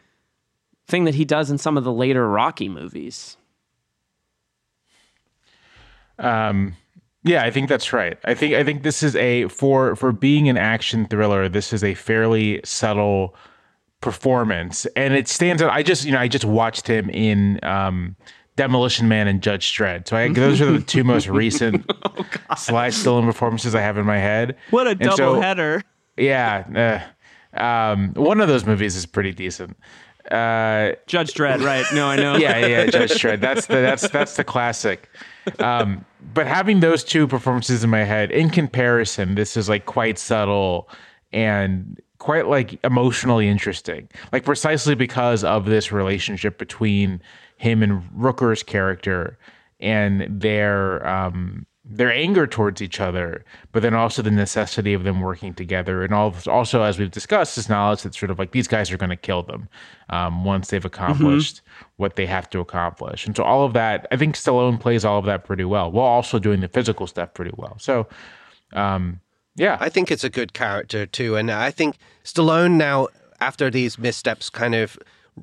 thing 0.88 1.04
that 1.04 1.14
he 1.14 1.24
does 1.24 1.50
in 1.50 1.58
some 1.58 1.76
of 1.76 1.84
the 1.84 1.92
later 1.92 2.28
Rocky 2.28 2.68
movies. 2.68 3.36
Yeah, 6.18 7.42
I 7.42 7.50
think 7.50 7.68
that's 7.68 7.92
right. 7.92 8.16
I 8.24 8.34
think 8.34 8.54
I 8.54 8.62
think 8.62 8.84
this 8.84 9.02
is 9.02 9.16
a 9.16 9.48
for 9.48 9.96
for 9.96 10.12
being 10.12 10.48
an 10.48 10.56
action 10.56 11.06
thriller. 11.06 11.48
This 11.48 11.72
is 11.72 11.82
a 11.82 11.94
fairly 11.94 12.60
subtle 12.64 13.34
performance, 14.00 14.86
and 14.94 15.12
it 15.12 15.26
stands 15.26 15.60
out. 15.60 15.72
I 15.72 15.82
just 15.82 16.04
you 16.04 16.12
know 16.12 16.20
I 16.20 16.28
just 16.28 16.44
watched 16.44 16.86
him 16.86 17.10
in 17.10 17.58
um, 17.64 18.14
Demolition 18.54 19.08
Man 19.08 19.26
and 19.26 19.42
Judge 19.42 19.76
Dredd. 19.76 20.06
So 20.06 20.16
I, 20.16 20.32
those 20.32 20.60
are 20.60 20.70
the 20.70 20.80
two 20.80 21.02
most 21.02 21.26
recent 21.26 21.84
Sly 22.56 22.88
Stallone 22.90 23.24
performances 23.24 23.74
I 23.74 23.80
have 23.80 23.98
in 23.98 24.06
my 24.06 24.18
head. 24.18 24.56
What 24.70 24.86
a 24.86 24.90
And 24.90 25.00
double 25.00 25.16
so- 25.16 25.40
header. 25.40 25.82
Yeah, 26.16 27.02
uh, 27.52 27.60
um, 27.60 28.14
one 28.14 28.40
of 28.40 28.46
those 28.48 28.64
movies 28.64 28.94
is 28.94 29.04
pretty 29.04 29.32
decent. 29.32 29.76
Uh, 30.30 30.96
Judge 31.06 31.34
Dredd, 31.34 31.64
right? 31.64 31.84
No, 31.94 32.08
I 32.08 32.16
know. 32.16 32.36
yeah, 32.36 32.64
yeah, 32.66 32.86
Judge 32.86 33.12
Dredd. 33.12 33.40
That's 33.40 33.66
the 33.66 33.74
that's 33.74 34.08
that's 34.10 34.36
the 34.36 34.44
classic. 34.44 35.08
Um, 35.58 36.04
but 36.34 36.46
having 36.46 36.80
those 36.80 37.04
two 37.04 37.26
performances 37.26 37.84
in 37.84 37.90
my 37.90 38.04
head, 38.04 38.30
in 38.30 38.50
comparison, 38.50 39.34
this 39.36 39.56
is 39.56 39.68
like 39.68 39.86
quite 39.86 40.18
subtle 40.18 40.88
and 41.32 42.00
quite 42.18 42.48
like 42.48 42.78
emotionally 42.84 43.48
interesting. 43.48 44.08
Like 44.32 44.44
precisely 44.44 44.94
because 44.94 45.44
of 45.44 45.66
this 45.66 45.92
relationship 45.92 46.58
between 46.58 47.20
him 47.56 47.82
and 47.82 48.02
Rooker's 48.14 48.62
character 48.62 49.38
and 49.80 50.26
their 50.28 51.06
um 51.06 51.66
their 51.88 52.12
anger 52.12 52.48
towards 52.48 52.82
each 52.82 53.00
other, 53.00 53.44
but 53.70 53.80
then 53.80 53.94
also 53.94 54.20
the 54.20 54.30
necessity 54.30 54.92
of 54.92 55.04
them 55.04 55.20
working 55.20 55.54
together, 55.54 56.02
and 56.02 56.12
all 56.12 56.34
also 56.48 56.82
as 56.82 56.98
we've 56.98 57.12
discussed, 57.12 57.54
this 57.54 57.68
knowledge 57.68 58.02
that 58.02 58.12
sort 58.12 58.30
of 58.30 58.40
like 58.40 58.50
these 58.50 58.66
guys 58.66 58.90
are 58.90 58.96
going 58.96 59.10
to 59.10 59.16
kill 59.16 59.44
them 59.44 59.68
um, 60.10 60.44
once 60.44 60.68
they've 60.68 60.84
accomplished 60.84 61.62
what 61.96 62.16
they 62.16 62.26
have 62.26 62.50
to 62.50 62.58
accomplish, 62.58 63.24
and 63.24 63.36
so 63.36 63.44
all 63.44 63.64
of 63.64 63.72
that, 63.74 64.06
I 64.10 64.16
think 64.16 64.34
Stallone 64.34 64.80
plays 64.80 65.04
all 65.04 65.18
of 65.18 65.26
that 65.26 65.44
pretty 65.44 65.64
well, 65.64 65.92
while 65.92 66.06
also 66.06 66.40
doing 66.40 66.60
the 66.60 66.68
physical 66.68 67.06
stuff 67.06 67.32
pretty 67.34 67.52
well. 67.56 67.76
So, 67.78 68.08
um, 68.72 69.20
yeah, 69.54 69.76
I 69.78 69.88
think 69.88 70.10
it's 70.10 70.24
a 70.24 70.30
good 70.30 70.52
character 70.54 71.06
too, 71.06 71.36
and 71.36 71.50
I 71.52 71.70
think 71.70 71.98
Stallone 72.24 72.72
now, 72.72 73.08
after 73.40 73.70
these 73.70 73.96
missteps, 73.96 74.50
kind 74.50 74.74
of 74.74 74.98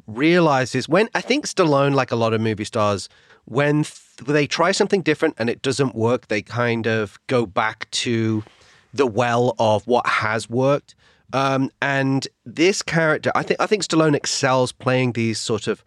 realizes 0.07 0.89
when 0.89 1.07
I 1.15 1.21
think 1.21 1.45
Stallone, 1.47 1.93
like 1.93 2.11
a 2.11 2.17
lot 2.17 2.33
of 2.33 2.41
movie 2.41 2.65
stars, 2.65 3.07
when 3.45 3.83
th- 3.83 4.01
they 4.17 4.47
try 4.47 4.71
something 4.71 5.01
different 5.01 5.35
and 5.37 5.49
it 5.49 5.61
doesn't 5.61 5.95
work, 5.95 6.27
they 6.27 6.41
kind 6.41 6.87
of 6.87 7.19
go 7.27 7.45
back 7.45 7.89
to 7.91 8.43
the 8.93 9.07
well 9.07 9.55
of 9.59 9.85
what 9.87 10.05
has 10.05 10.49
worked. 10.49 10.95
Um, 11.33 11.71
and 11.81 12.27
this 12.45 12.83
character, 12.83 13.31
I 13.33 13.41
think, 13.41 13.59
I 13.59 13.65
think 13.65 13.83
Stallone 13.83 14.15
excels 14.15 14.71
playing 14.71 15.13
these 15.13 15.39
sort 15.39 15.67
of 15.67 15.83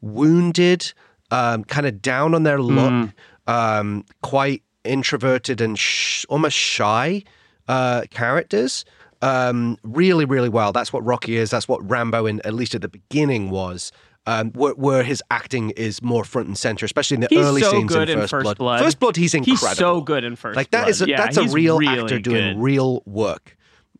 wounded, 0.00 0.92
um, 1.30 1.64
kind 1.64 1.86
of 1.86 2.00
down 2.00 2.34
on 2.34 2.44
their 2.44 2.58
luck, 2.60 3.10
um, 3.46 4.04
quite 4.22 4.62
introverted 4.84 5.60
and 5.60 5.78
sh- 5.78 6.24
almost 6.28 6.56
shy 6.56 7.22
uh, 7.68 8.04
characters. 8.10 8.84
Um, 9.22 9.76
really, 9.82 10.24
really 10.24 10.48
well. 10.48 10.72
That's 10.72 10.92
what 10.92 11.04
Rocky 11.04 11.36
is. 11.36 11.50
That's 11.50 11.68
what 11.68 11.88
Rambo, 11.88 12.26
in 12.26 12.40
at 12.46 12.54
least 12.54 12.74
at 12.74 12.82
the 12.82 12.88
beginning, 12.88 13.50
was. 13.50 13.92
Um, 14.28 14.50
where, 14.52 14.74
where 14.74 15.02
his 15.04 15.22
acting 15.30 15.70
is 15.70 16.02
more 16.02 16.24
front 16.24 16.48
and 16.48 16.58
center, 16.58 16.84
especially 16.84 17.14
in 17.14 17.20
the 17.20 17.28
He's 17.30 17.38
early 17.46 17.60
so 17.60 17.70
scenes 17.70 17.92
good 17.92 18.08
in 18.08 18.18
in 18.18 18.22
First, 18.22 18.30
First 18.32 18.42
Blood. 18.44 18.58
Blood. 18.58 18.80
First 18.82 18.98
Blood, 18.98 19.16
he's 19.16 19.34
incredible. 19.34 19.68
He's 19.68 19.78
so 19.78 20.00
good 20.00 20.24
in 20.24 20.34
First 20.34 20.56
Like 20.56 20.70
that 20.70 20.88
is 20.88 21.00
a, 21.00 21.06
Blood. 21.06 21.10
Yeah, 21.10 21.24
that's 21.24 21.36
a 21.36 21.42
he's 21.42 21.54
real 21.54 21.78
really 21.78 22.02
actor 22.02 22.18
doing 22.18 22.54
good. 22.56 22.62
real 22.62 23.02
work. 23.06 23.56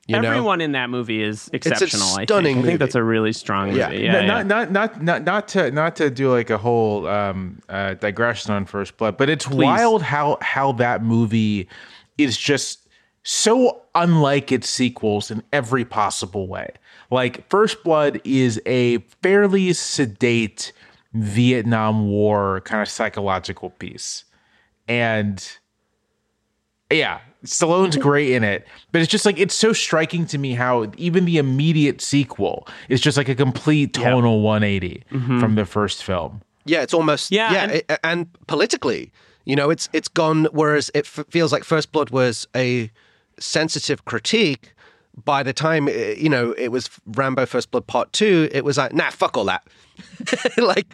You 0.08 0.20
know? 0.20 0.28
Everyone 0.28 0.60
in 0.60 0.72
that 0.72 0.88
movie 0.90 1.22
is 1.22 1.50
exceptional. 1.52 2.08
I, 2.16 2.24
stunning 2.24 2.56
think. 2.56 2.64
I 2.64 2.68
think 2.68 2.78
that's 2.80 2.94
a 2.94 3.02
really 3.02 3.32
strong 3.32 3.68
movie. 3.68 3.78
Yeah. 3.80 3.90
Yeah, 3.90 4.12
No, 4.12 4.20
yeah. 4.20 4.26
not, 4.26 4.46
not 4.46 4.72
not 4.72 5.02
not 5.02 5.24
not 5.24 5.48
to 5.48 5.70
not 5.72 5.96
to 5.96 6.10
do 6.10 6.30
like 6.30 6.50
a 6.50 6.58
whole 6.58 7.06
um, 7.08 7.60
uh, 7.68 7.94
digression 7.94 8.52
on 8.52 8.66
First 8.66 8.96
Blood, 8.96 9.16
but 9.16 9.28
it's 9.28 9.48
wild 9.48 10.02
how 10.02 10.38
how 10.40 10.72
that 10.72 11.02
movie 11.02 11.68
is 12.18 12.36
just 12.36 12.85
so 13.28 13.82
unlike 13.96 14.52
its 14.52 14.68
sequels 14.68 15.32
in 15.32 15.42
every 15.52 15.84
possible 15.84 16.46
way. 16.46 16.70
Like 17.10 17.48
First 17.50 17.82
Blood 17.82 18.20
is 18.22 18.60
a 18.66 18.98
fairly 19.20 19.72
sedate 19.72 20.72
Vietnam 21.12 22.06
War 22.08 22.60
kind 22.60 22.80
of 22.82 22.88
psychological 22.88 23.70
piece, 23.70 24.22
and 24.86 25.44
yeah, 26.92 27.18
Stallone's 27.44 27.96
great 27.96 28.30
in 28.30 28.44
it, 28.44 28.64
but 28.92 29.02
it's 29.02 29.10
just 29.10 29.26
like 29.26 29.38
it's 29.40 29.54
so 29.54 29.72
striking 29.72 30.24
to 30.26 30.38
me 30.38 30.54
how 30.54 30.90
even 30.96 31.24
the 31.24 31.38
immediate 31.38 32.00
sequel 32.00 32.68
is 32.88 33.00
just 33.00 33.16
like 33.16 33.28
a 33.28 33.34
complete 33.34 33.92
tonal 33.92 34.40
180 34.42 35.02
mm-hmm. 35.10 35.40
from 35.40 35.56
the 35.56 35.64
first 35.64 36.04
film. 36.04 36.42
Yeah, 36.64 36.82
it's 36.82 36.94
almost 36.94 37.32
Yeah, 37.32 37.52
yeah, 37.52 37.62
and- 37.62 37.72
it- 37.72 38.00
and, 38.04 38.46
politically, 38.46 39.10
you 39.44 39.56
know, 39.56 39.70
it's 39.70 39.88
it's 39.92 40.08
gone. 40.08 40.46
Whereas 40.52 40.90
it 40.94 41.06
f- 41.06 41.24
feels 41.28 41.52
like 41.52 41.64
First 41.64 41.90
Blood 41.90 42.10
was 42.10 42.46
a 42.54 42.90
sensitive 43.38 44.04
critique. 44.04 44.72
By 45.24 45.42
the 45.42 45.54
time 45.54 45.88
uh, 45.88 45.92
you 45.92 46.28
know 46.28 46.52
it 46.52 46.68
was 46.68 46.90
Rambo 47.06 47.46
First 47.46 47.70
Blood 47.70 47.86
Part 47.86 48.12
Two, 48.12 48.50
it 48.52 48.64
was 48.64 48.76
like 48.76 48.92
nah, 48.92 49.10
fuck 49.10 49.36
all 49.36 49.46
that. 49.46 49.66
like, 50.58 50.86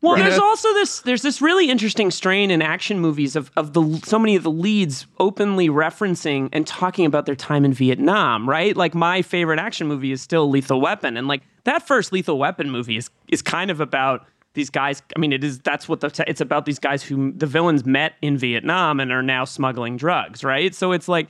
Well, 0.00 0.16
there's 0.16 0.36
know? 0.36 0.44
also 0.44 0.72
this 0.74 1.00
there's 1.00 1.22
this 1.22 1.40
really 1.40 1.70
interesting 1.70 2.10
strain 2.10 2.50
in 2.50 2.60
action 2.62 2.98
movies 2.98 3.36
of 3.36 3.50
of 3.56 3.72
the 3.72 4.00
so 4.04 4.18
many 4.18 4.36
of 4.36 4.42
the 4.42 4.50
leads 4.50 5.06
openly 5.18 5.68
referencing 5.68 6.48
and 6.52 6.66
talking 6.66 7.06
about 7.06 7.26
their 7.26 7.36
time 7.36 7.64
in 7.64 7.72
Vietnam, 7.72 8.48
right? 8.48 8.76
Like 8.76 8.94
my 8.94 9.22
favorite 9.22 9.58
action 9.60 9.86
movie 9.86 10.12
is 10.12 10.20
still 10.22 10.50
Lethal 10.50 10.80
Weapon, 10.80 11.16
and 11.16 11.28
like 11.28 11.42
that 11.64 11.86
first 11.86 12.12
Lethal 12.12 12.38
Weapon 12.38 12.70
movie 12.70 12.96
is 12.96 13.10
is 13.28 13.42
kind 13.42 13.70
of 13.70 13.80
about 13.80 14.26
these 14.54 14.70
guys. 14.70 15.02
I 15.14 15.20
mean, 15.20 15.32
it 15.32 15.44
is 15.44 15.60
that's 15.60 15.88
what 15.88 16.00
the 16.00 16.24
it's 16.26 16.40
about 16.40 16.64
these 16.66 16.78
guys 16.78 17.02
who 17.02 17.32
the 17.32 17.46
villains 17.46 17.84
met 17.84 18.14
in 18.22 18.36
Vietnam 18.36 18.98
and 19.00 19.12
are 19.12 19.22
now 19.22 19.44
smuggling 19.44 19.96
drugs, 19.96 20.42
right? 20.42 20.74
So 20.74 20.92
it's 20.92 21.08
like 21.08 21.28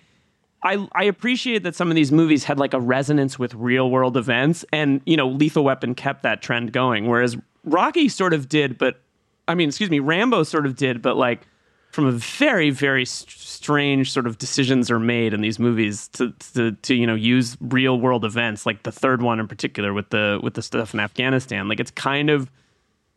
I, 0.63 0.89
I 0.93 1.05
appreciate 1.05 1.63
that 1.63 1.77
some 1.77 1.89
of 1.89 1.95
these 1.95 2.11
movies 2.11 2.45
had 2.45 2.59
like 2.59 2.75
a 2.75 2.81
resonance 2.81 3.39
with 3.39 3.55
real 3.55 3.91
world 3.91 4.17
events 4.17 4.65
and 4.73 5.01
you 5.07 5.17
know 5.17 5.29
lethal 5.29 5.65
weapon 5.65 5.95
kept 5.95 6.23
that 6.23 6.43
trend 6.43 6.73
going 6.73 7.07
whereas 7.07 7.37
rocky 7.65 8.09
sort 8.09 8.33
of 8.33 8.49
did 8.49 8.77
but 8.77 9.01
i 9.47 9.55
mean 9.55 9.69
excuse 9.69 9.91
me 9.91 10.01
rambo 10.01 10.43
sort 10.43 10.67
of 10.67 10.75
did 10.75 11.01
but 11.01 11.17
like 11.17 11.47
from 11.93 12.07
a 12.07 12.13
very 12.13 12.71
very 12.71 13.05
st- 13.05 13.31
strange 13.59 14.13
sort 14.13 14.27
of 14.27 14.39
decisions 14.39 14.91
are 14.91 15.01
made 15.01 15.35
in 15.35 15.41
these 15.41 15.59
movies 15.59 16.09
to, 16.09 16.33
to 16.55 16.73
to 16.73 16.95
you 16.95 17.07
know 17.07 17.15
use 17.15 17.57
real 17.61 17.99
world 17.99 18.25
events 18.25 18.65
like 18.65 18.83
the 18.85 18.93
third 18.93 19.21
one 19.21 19.41
in 19.41 19.49
particular 19.49 19.93
with 19.93 20.11
the 20.11 20.39
with 20.43 20.55
the 20.55 20.63
stuff 20.63 20.95
in 20.95 21.01
Afghanistan. 21.01 21.69
Like 21.69 21.81
it's 21.81 21.91
kind 21.91 22.31
of 22.31 22.51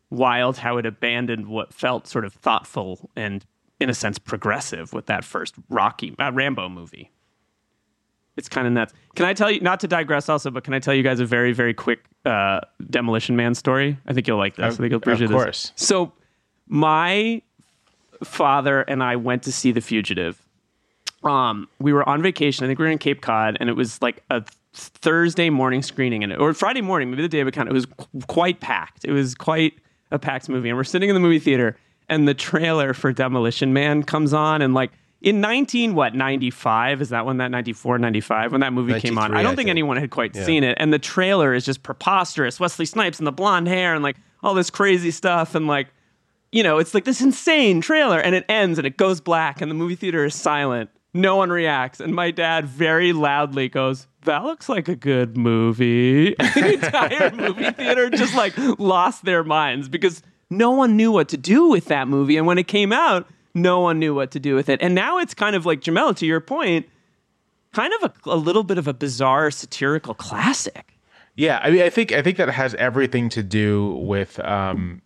wild 0.10 0.58
how 0.58 0.78
it 0.78 0.86
abandoned 0.86 1.48
what 1.48 1.74
felt 1.74 2.08
sort 2.08 2.26
of 2.26 2.34
thoughtful 2.34 3.10
and 3.16 3.46
in 3.80 3.90
a 3.90 3.94
sense 3.94 4.18
progressive 4.18 4.94
with 4.94 5.06
that 5.06 5.24
first 5.24 5.56
Rocky 5.70 6.16
uh, 6.20 6.32
Rambo 6.32 6.68
movie 6.68 7.12
it's 8.38 8.50
kind 8.50 8.66
of 8.68 8.74
nuts. 8.74 8.94
Can 9.16 9.26
I 9.26 9.34
tell 9.34 9.52
you, 9.52 9.60
not 9.62 9.80
to 9.82 9.88
digress 9.88 10.30
also, 10.30 10.52
but 10.52 10.64
can 10.64 10.74
I 10.74 10.80
tell 10.80 10.94
you 10.94 11.04
guys 11.04 11.20
a 11.20 11.26
very, 11.26 11.52
very 11.54 11.74
quick 11.74 12.00
uh, 12.26 12.62
Demolition 12.90 13.36
Man 13.36 13.56
story? 13.56 13.98
I 14.08 14.14
think 14.14 14.28
you'll 14.28 14.38
like 14.38 14.56
this. 14.56 14.76
I 14.76 14.78
think 14.78 14.92
you'll 14.92 14.98
appreciate 14.98 15.26
of 15.26 15.32
course. 15.32 15.72
this. 15.72 15.88
So, 15.88 16.14
my 16.68 17.42
father 18.24 18.82
and 18.82 19.04
I 19.04 19.16
went 19.16 19.44
to 19.44 19.52
see 19.52 19.72
The 19.72 19.82
Fugitive. 19.82 20.42
Um, 21.24 21.68
we 21.80 21.94
were 21.94 22.08
on 22.08 22.22
vacation. 22.22 22.64
I 22.64 22.68
think 22.68 22.80
we 22.80 22.86
were 22.86 22.92
in 22.92 22.98
Cape 22.98 23.22
Cod, 23.22 23.58
and 23.60 23.70
it 23.70 23.74
was 23.74 24.02
like 24.02 24.24
a 24.30 24.44
Thursday 24.74 25.50
morning 25.50 25.82
screening, 25.84 26.24
and 26.24 26.34
or 26.34 26.54
Friday 26.54 26.82
morning, 26.82 27.12
maybe 27.12 27.22
the 27.22 27.28
day 27.28 27.42
of 27.42 27.48
account. 27.48 27.70
It 27.70 27.74
was 27.74 27.86
qu- 27.86 28.22
quite 28.28 28.60
packed. 28.60 29.06
It 29.06 29.12
was 29.12 29.36
quite 29.36 29.74
a 30.10 30.18
packed 30.18 30.50
movie, 30.50 30.70
and 30.70 30.78
we're 30.78 30.84
sitting 30.84 31.10
in 31.10 31.16
the 31.16 31.20
movie 31.20 31.40
theater, 31.40 31.78
and 32.10 32.28
the 32.28 32.34
trailer 32.34 32.94
for 32.94 33.12
Demolition 33.12 33.74
Man 33.74 34.04
comes 34.04 34.34
on, 34.34 34.62
and 34.62 34.74
like 34.74 34.92
in 35.22 35.40
19 35.40 35.94
what 35.94 36.16
95 36.16 37.02
is 37.02 37.10
that 37.10 37.26
when 37.26 37.38
that 37.38 37.52
94 37.52 38.00
95 38.00 38.52
when 38.52 38.62
that 38.62 38.74
movie 38.74 39.00
came 39.00 39.18
on? 39.18 39.34
I 39.34 39.44
don't 39.44 39.46
I 39.46 39.50
think 39.50 39.58
think. 39.58 39.70
anyone 39.70 39.98
had 39.98 40.10
quite 40.10 40.36
seen 40.36 40.64
it. 40.64 40.78
And 40.80 40.92
the 40.92 41.00
trailer 41.00 41.54
is 41.54 41.64
just 41.64 41.84
preposterous. 41.84 42.60
Wesley 42.60 42.86
snipes 42.86 43.20
and 43.20 43.28
the 43.28 43.32
blonde 43.32 43.68
hair 43.68 43.94
and 43.94 44.04
like 44.04 44.18
all 44.44 44.54
this 44.56 44.70
crazy 44.70 45.12
stuff 45.12 45.54
and 45.54 45.68
like 45.68 45.88
you 46.52 46.64
know 46.64 46.80
it's 46.80 46.94
like 46.94 47.06
this 47.06 47.22
insane 47.22 47.82
trailer 47.82 48.20
and 48.20 48.34
it 48.36 48.46
ends 48.50 48.80
and 48.80 48.88
it 48.88 48.98
goes 48.98 49.22
black 49.22 49.62
and 49.62 49.70
the 49.70 49.76
movie 49.76 49.96
theater 49.96 50.26
is 50.26 50.34
silent. 50.36 50.90
No 51.14 51.36
one 51.36 51.50
reacts. 51.50 52.00
And 52.00 52.16
my 52.16 52.32
dad 52.32 52.66
very 52.66 53.14
loudly 53.14 53.70
goes 53.70 54.08
that 54.24 54.44
looks 54.44 54.70
like 54.70 54.88
a 54.88 54.96
good 54.96 55.38
movie. 55.38 56.36
And 56.40 56.54
the 56.56 56.74
entire 56.74 57.32
movie 57.32 57.70
theater 57.72 58.10
just 58.10 58.36
like 58.36 58.54
lost 58.80 59.24
their 59.26 59.44
minds 59.44 59.88
because 59.88 60.24
no 60.50 60.72
one 60.72 60.98
knew 60.98 61.12
what 61.12 61.30
to 61.30 61.38
do 61.38 61.70
with 61.70 61.86
that 61.86 62.08
movie. 62.08 62.38
And 62.38 62.48
when 62.48 62.58
it 62.58 62.68
came 62.68 62.92
out 62.92 63.28
no 63.54 63.80
one 63.80 64.00
knew 64.00 64.14
what 64.14 64.32
to 64.32 64.40
do 64.40 64.56
with 64.56 64.70
it. 64.70 64.82
And 64.82 64.96
now 64.96 65.20
it's 65.20 65.34
kind 65.34 65.56
of 65.56 65.66
like 65.66 65.82
Jamelle, 65.82 66.16
to 66.18 66.26
your 66.26 66.40
point, 66.40 66.88
kind 67.74 67.94
of 68.02 68.12
a, 68.12 68.30
a 68.30 68.36
little 68.36 68.64
bit 68.64 68.78
of 68.78 68.88
a 68.88 68.94
bizarre 68.94 69.52
satirical 69.52 70.14
classic. 70.14 70.98
Yeah, 71.36 71.60
I 71.64 71.72
mean, 71.72 71.82
I 71.82 71.90
think 71.90 72.12
I 72.12 72.22
think 72.22 72.38
that 72.38 72.50
has 72.50 72.76
everything 72.76 73.30
to 73.30 73.42
do 73.42 73.96
with 73.96 74.40
um, 74.42 75.02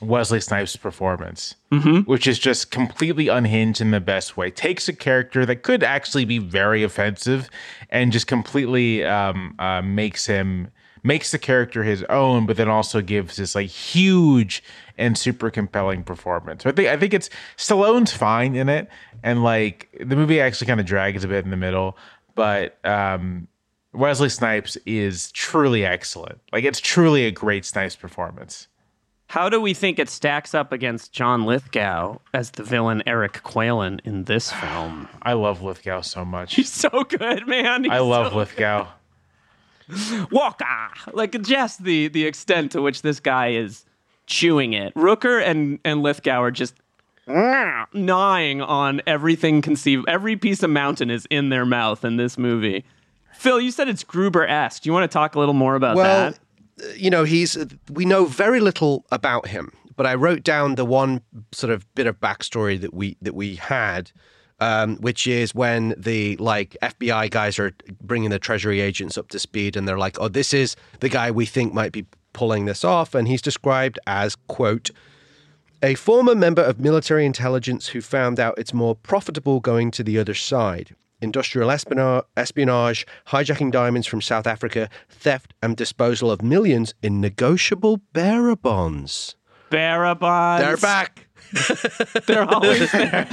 Wesley 0.00 0.40
Snipes' 0.40 0.76
performance, 0.76 1.56
which 2.04 2.26
is 2.26 2.38
just 2.38 2.70
completely 2.70 3.28
unhinged 3.28 3.80
in 3.80 3.90
the 3.90 4.00
best 4.00 4.36
way. 4.36 4.50
Takes 4.50 4.88
a 4.88 4.92
character 4.92 5.44
that 5.44 5.62
could 5.62 5.82
actually 5.82 6.24
be 6.24 6.38
very 6.38 6.82
offensive, 6.84 7.50
and 7.90 8.12
just 8.12 8.26
completely 8.28 9.04
um, 9.04 9.54
uh, 9.58 9.82
makes 9.82 10.26
him 10.26 10.68
makes 11.02 11.30
the 11.30 11.38
character 11.38 11.82
his 11.82 12.02
own, 12.04 12.46
but 12.46 12.56
then 12.56 12.68
also 12.68 13.00
gives 13.00 13.36
this 13.36 13.54
like 13.54 13.68
huge 13.68 14.62
and 14.98 15.16
super 15.16 15.50
compelling 15.50 16.02
performance. 16.02 16.62
So 16.62 16.70
I 16.70 16.72
think 16.72 16.88
I 16.88 16.96
think 16.96 17.14
it's 17.14 17.30
Stallone's 17.56 18.12
fine 18.12 18.56
in 18.56 18.68
it, 18.68 18.88
and 19.22 19.42
like 19.42 19.88
the 19.98 20.16
movie 20.16 20.40
actually 20.40 20.66
kind 20.66 20.80
of 20.80 20.86
drags 20.86 21.24
a 21.24 21.28
bit 21.28 21.44
in 21.44 21.50
the 21.50 21.56
middle, 21.56 21.96
but 22.34 22.78
um, 22.84 23.48
Wesley 23.92 24.28
Snipes 24.28 24.76
is 24.86 25.32
truly 25.32 25.84
excellent. 25.84 26.40
Like 26.52 26.64
it's 26.64 26.80
truly 26.80 27.24
a 27.26 27.30
great 27.30 27.64
Snipes 27.64 27.96
performance. 27.96 28.68
How 29.28 29.48
do 29.48 29.60
we 29.60 29.74
think 29.74 29.98
it 29.98 30.08
stacks 30.08 30.54
up 30.54 30.70
against 30.70 31.12
John 31.12 31.44
Lithgow 31.44 32.18
as 32.32 32.52
the 32.52 32.62
villain 32.62 33.02
Eric 33.06 33.42
Qualen 33.42 34.00
in 34.04 34.24
this 34.24 34.52
film? 34.52 35.08
I 35.22 35.32
love 35.32 35.62
Lithgow 35.62 36.02
so 36.02 36.24
much. 36.24 36.54
He's 36.54 36.72
so 36.72 37.02
good, 37.02 37.46
man. 37.48 37.84
He's 37.84 37.92
I 37.92 37.98
love 37.98 38.32
so 38.32 38.38
Lithgow. 38.38 38.86
Walker. 40.30 40.64
Like 41.12 41.40
just 41.42 41.84
the 41.84 42.08
the 42.08 42.26
extent 42.26 42.72
to 42.72 42.82
which 42.82 43.02
this 43.02 43.20
guy 43.20 43.48
is 43.52 43.84
chewing 44.26 44.72
it. 44.72 44.94
Rooker 44.94 45.42
and 45.44 45.78
and 45.84 46.02
Lithgow 46.02 46.42
are 46.42 46.50
just 46.50 46.74
gnawing 47.28 48.60
on 48.62 49.02
everything 49.06 49.62
conceivable. 49.62 50.08
Every 50.08 50.36
piece 50.36 50.62
of 50.62 50.70
mountain 50.70 51.10
is 51.10 51.26
in 51.30 51.48
their 51.48 51.66
mouth 51.66 52.04
in 52.04 52.16
this 52.16 52.38
movie. 52.38 52.84
Phil, 53.34 53.60
you 53.60 53.70
said 53.70 53.88
it's 53.88 54.04
Gruber-esque. 54.04 54.82
Do 54.82 54.88
you 54.88 54.92
want 54.92 55.10
to 55.10 55.12
talk 55.12 55.34
a 55.34 55.38
little 55.38 55.54
more 55.54 55.74
about 55.74 55.96
Well, 55.96 56.30
that? 56.30 56.38
Uh, 56.82 56.92
you 56.94 57.10
know, 57.10 57.24
he's 57.24 57.56
uh, 57.56 57.66
we 57.90 58.04
know 58.04 58.24
very 58.26 58.60
little 58.60 59.04
about 59.10 59.48
him, 59.48 59.72
but 59.96 60.06
I 60.06 60.14
wrote 60.14 60.42
down 60.42 60.74
the 60.76 60.84
one 60.84 61.20
sort 61.52 61.72
of 61.72 61.92
bit 61.94 62.06
of 62.06 62.20
backstory 62.20 62.80
that 62.80 62.94
we 62.94 63.16
that 63.22 63.34
we 63.34 63.56
had, 63.56 64.12
um, 64.60 64.96
which 64.96 65.26
is 65.26 65.54
when 65.54 65.94
the 65.96 66.36
like 66.36 66.76
FBI 66.82 67.30
guys 67.30 67.58
are 67.58 67.72
bringing 68.00 68.30
the 68.30 68.38
Treasury 68.38 68.80
agents 68.80 69.18
up 69.18 69.28
to 69.28 69.38
speed, 69.38 69.76
and 69.76 69.86
they're 69.86 69.98
like, 69.98 70.18
"Oh, 70.20 70.28
this 70.28 70.54
is 70.54 70.76
the 71.00 71.08
guy 71.08 71.30
we 71.30 71.46
think 71.46 71.74
might 71.74 71.92
be 71.92 72.06
pulling 72.32 72.64
this 72.64 72.84
off," 72.84 73.14
and 73.14 73.28
he's 73.28 73.42
described 73.42 73.98
as 74.06 74.36
quote. 74.48 74.90
A 75.82 75.94
former 75.94 76.34
member 76.34 76.62
of 76.62 76.80
military 76.80 77.26
intelligence 77.26 77.88
who 77.88 78.00
found 78.00 78.40
out 78.40 78.58
it's 78.58 78.72
more 78.72 78.94
profitable 78.94 79.60
going 79.60 79.90
to 79.92 80.02
the 80.02 80.18
other 80.18 80.34
side. 80.34 80.96
Industrial 81.20 81.70
espionage, 81.70 83.06
hijacking 83.28 83.70
diamonds 83.70 84.06
from 84.06 84.20
South 84.20 84.46
Africa, 84.46 84.88
theft 85.08 85.54
and 85.62 85.76
disposal 85.76 86.30
of 86.30 86.42
millions 86.42 86.94
in 87.02 87.20
negotiable 87.20 88.00
bearer 88.12 88.56
bonds. 88.56 89.36
Barabons. 89.70 90.62
They're 90.62 90.76
back. 90.76 91.25
They're 92.26 92.44
always 92.44 92.90
there. 92.92 93.26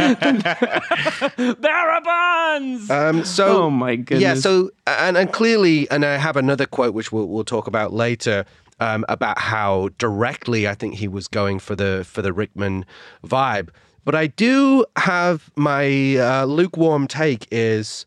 Barabons. 1.60 2.90
Um, 2.90 3.24
so, 3.26 3.64
Oh, 3.64 3.70
my 3.70 3.96
goodness. 3.96 4.22
Yeah. 4.22 4.36
So, 4.36 4.72
and 4.88 5.18
and 5.18 5.32
clearly, 5.32 5.90
and 5.92 6.06
I 6.06 6.18
have 6.18 6.38
another 6.38 6.66
quote 6.66 6.94
which 6.94 7.12
we'll 7.12 7.28
we'll 7.28 7.44
talk 7.44 7.68
about 7.68 7.94
later 7.94 8.46
um, 8.80 9.06
about 9.10 9.40
how 9.40 9.90
directly 9.98 10.68
I 10.68 10.76
think 10.76 10.96
he 10.96 11.08
was 11.08 11.28
going 11.28 11.60
for 11.60 11.76
the 11.76 12.04
for 12.08 12.22
the 12.22 12.34
Rickman 12.34 12.86
vibe. 13.26 13.70
But 14.06 14.16
I 14.16 14.28
do 14.28 14.86
have 14.98 15.50
my 15.56 16.18
uh, 16.18 16.46
lukewarm 16.46 17.08
take 17.08 17.48
is. 17.52 18.06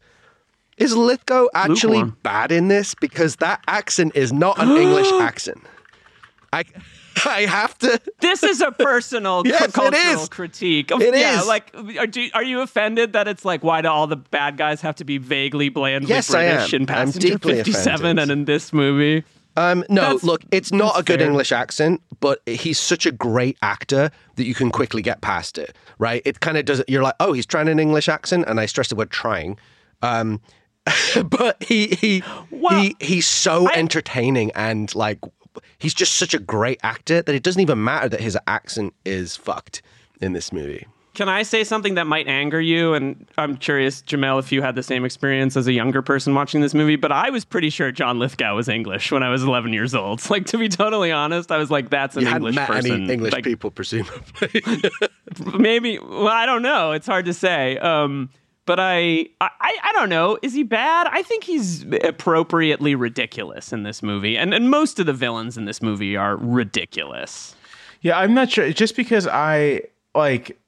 Is 0.76 0.94
Lithgow 0.94 1.46
actually 1.54 2.00
Lukewarm. 2.00 2.18
bad 2.22 2.52
in 2.52 2.68
this? 2.68 2.94
Because 2.94 3.36
that 3.36 3.64
accent 3.66 4.12
is 4.14 4.30
not 4.30 4.60
an 4.60 4.76
English 4.76 5.10
accent. 5.22 5.62
I, 6.52 6.64
I 7.24 7.42
have 7.42 7.76
to. 7.78 8.00
this 8.20 8.42
is 8.42 8.60
a 8.60 8.72
personal 8.72 9.42
Yes, 9.46 9.62
it 9.68 9.72
cultural 9.72 10.22
is. 10.22 10.28
critique. 10.28 10.90
Of, 10.90 11.00
It 11.00 11.14
yeah, 11.16 11.40
is. 11.40 11.46
like, 11.46 11.74
are, 11.98 12.06
do, 12.06 12.28
are 12.34 12.42
you 12.42 12.60
offended 12.60 13.14
that 13.14 13.26
it's 13.28 13.44
like, 13.44 13.64
why 13.64 13.80
do 13.82 13.88
all 13.88 14.06
the 14.06 14.16
bad 14.16 14.56
guys 14.56 14.80
have 14.82 14.96
to 14.96 15.04
be 15.04 15.18
vaguely 15.18 15.68
blandly 15.68 16.08
Yes, 16.10 16.32
I 16.34 16.46
British 16.54 16.74
am. 16.74 16.80
in 16.82 16.86
Passenger 16.86 17.28
deeply 17.28 17.54
57 17.54 17.94
offended. 17.94 18.22
and 18.22 18.30
in 18.30 18.44
this 18.44 18.72
movie? 18.72 19.24
Um, 19.58 19.84
no, 19.88 20.02
That's- 20.02 20.22
look, 20.24 20.42
it's 20.52 20.70
not 20.70 21.00
a 21.00 21.02
good 21.02 21.20
fair. 21.20 21.28
English 21.28 21.50
accent, 21.50 22.02
but 22.20 22.42
he's 22.44 22.78
such 22.78 23.06
a 23.06 23.12
great 23.12 23.56
actor 23.62 24.10
that 24.34 24.44
you 24.44 24.54
can 24.54 24.70
quickly 24.70 25.00
get 25.00 25.22
past 25.22 25.56
it, 25.56 25.74
right? 25.98 26.20
It 26.26 26.40
kind 26.40 26.58
of 26.58 26.66
does. 26.66 26.82
You're 26.88 27.02
like, 27.02 27.14
oh, 27.20 27.32
he's 27.32 27.46
trying 27.46 27.68
an 27.68 27.78
English 27.80 28.06
accent, 28.10 28.44
and 28.48 28.60
I 28.60 28.66
stress 28.66 28.88
the 28.88 28.96
word 28.96 29.10
trying. 29.10 29.58
Um, 30.02 30.42
but 31.24 31.62
he 31.62 31.86
he 31.88 32.22
Well, 32.50 32.78
he 32.80 32.96
he's 33.00 33.26
so 33.26 33.66
I- 33.66 33.72
entertaining 33.76 34.50
and 34.54 34.94
like 34.94 35.18
he's 35.78 35.94
just 35.94 36.16
such 36.16 36.34
a 36.34 36.38
great 36.38 36.78
actor 36.82 37.22
that 37.22 37.34
it 37.34 37.42
doesn't 37.42 37.60
even 37.62 37.82
matter 37.82 38.08
that 38.08 38.20
his 38.20 38.36
accent 38.46 38.94
is 39.04 39.36
fucked 39.36 39.82
in 40.20 40.32
this 40.32 40.52
movie. 40.52 40.86
Can 41.14 41.30
I 41.30 41.44
say 41.44 41.64
something 41.64 41.94
that 41.94 42.06
might 42.06 42.28
anger 42.28 42.60
you? 42.60 42.92
And 42.92 43.26
I'm 43.38 43.56
curious, 43.56 44.02
Jamelle, 44.02 44.38
if 44.38 44.52
you 44.52 44.60
had 44.60 44.74
the 44.74 44.82
same 44.82 45.02
experience 45.02 45.56
as 45.56 45.66
a 45.66 45.72
younger 45.72 46.02
person 46.02 46.34
watching 46.34 46.60
this 46.60 46.74
movie, 46.74 46.96
but 46.96 47.10
I 47.10 47.30
was 47.30 47.42
pretty 47.42 47.70
sure 47.70 47.90
John 47.90 48.18
Lithgow 48.18 48.54
was 48.54 48.68
English 48.68 49.10
when 49.10 49.22
I 49.22 49.30
was 49.30 49.42
11 49.42 49.72
years 49.72 49.94
old. 49.94 50.20
Like, 50.30 50.44
to 50.46 50.58
be 50.58 50.68
totally 50.68 51.10
honest, 51.12 51.50
I 51.50 51.56
was 51.56 51.70
like, 51.70 51.88
that's 51.88 52.16
an 52.16 52.20
You 52.22 52.26
hadn't 52.28 52.42
English 52.42 52.54
met 52.56 52.68
person. 52.68 52.92
any 53.04 53.12
English 53.14 53.32
Like, 53.32 53.44
people, 53.44 53.70
presumably. 53.70 54.62
maybe 55.58 55.98
well 55.98 56.28
i 56.28 56.46
don't 56.46 56.62
know 56.62 56.92
it's 56.92 57.06
hard 57.06 57.24
to 57.24 57.34
say 57.34 57.76
um 57.78 58.30
but 58.66 58.78
I, 58.78 59.26
I 59.40 59.50
i 59.60 59.92
don't 59.94 60.08
know 60.10 60.38
is 60.42 60.52
he 60.52 60.62
bad 60.62 61.06
i 61.10 61.22
think 61.22 61.44
he's 61.44 61.84
appropriately 62.04 62.94
ridiculous 62.94 63.72
in 63.72 63.82
this 63.84 64.02
movie 64.02 64.36
and 64.36 64.52
and 64.52 64.68
most 64.70 64.98
of 64.98 65.06
the 65.06 65.12
villains 65.14 65.56
in 65.56 65.64
this 65.64 65.80
movie 65.80 66.16
are 66.16 66.36
ridiculous 66.36 67.54
Yeah, 68.02 68.18
I'm 68.18 68.34
not 68.34 68.50
sure. 68.50 68.70
Just 68.72 68.94
because 68.94 69.26
I 69.26 69.82
like 70.14 70.58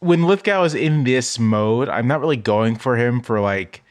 when 0.00 0.22
Lithgow 0.24 0.64
is 0.64 0.74
in 0.74 1.04
this 1.04 1.38
mode, 1.38 1.88
I'm 1.88 2.06
not 2.08 2.20
really 2.20 2.36
going 2.36 2.76
for 2.76 2.96
him 2.96 3.20
for 3.20 3.40
like 3.40 3.82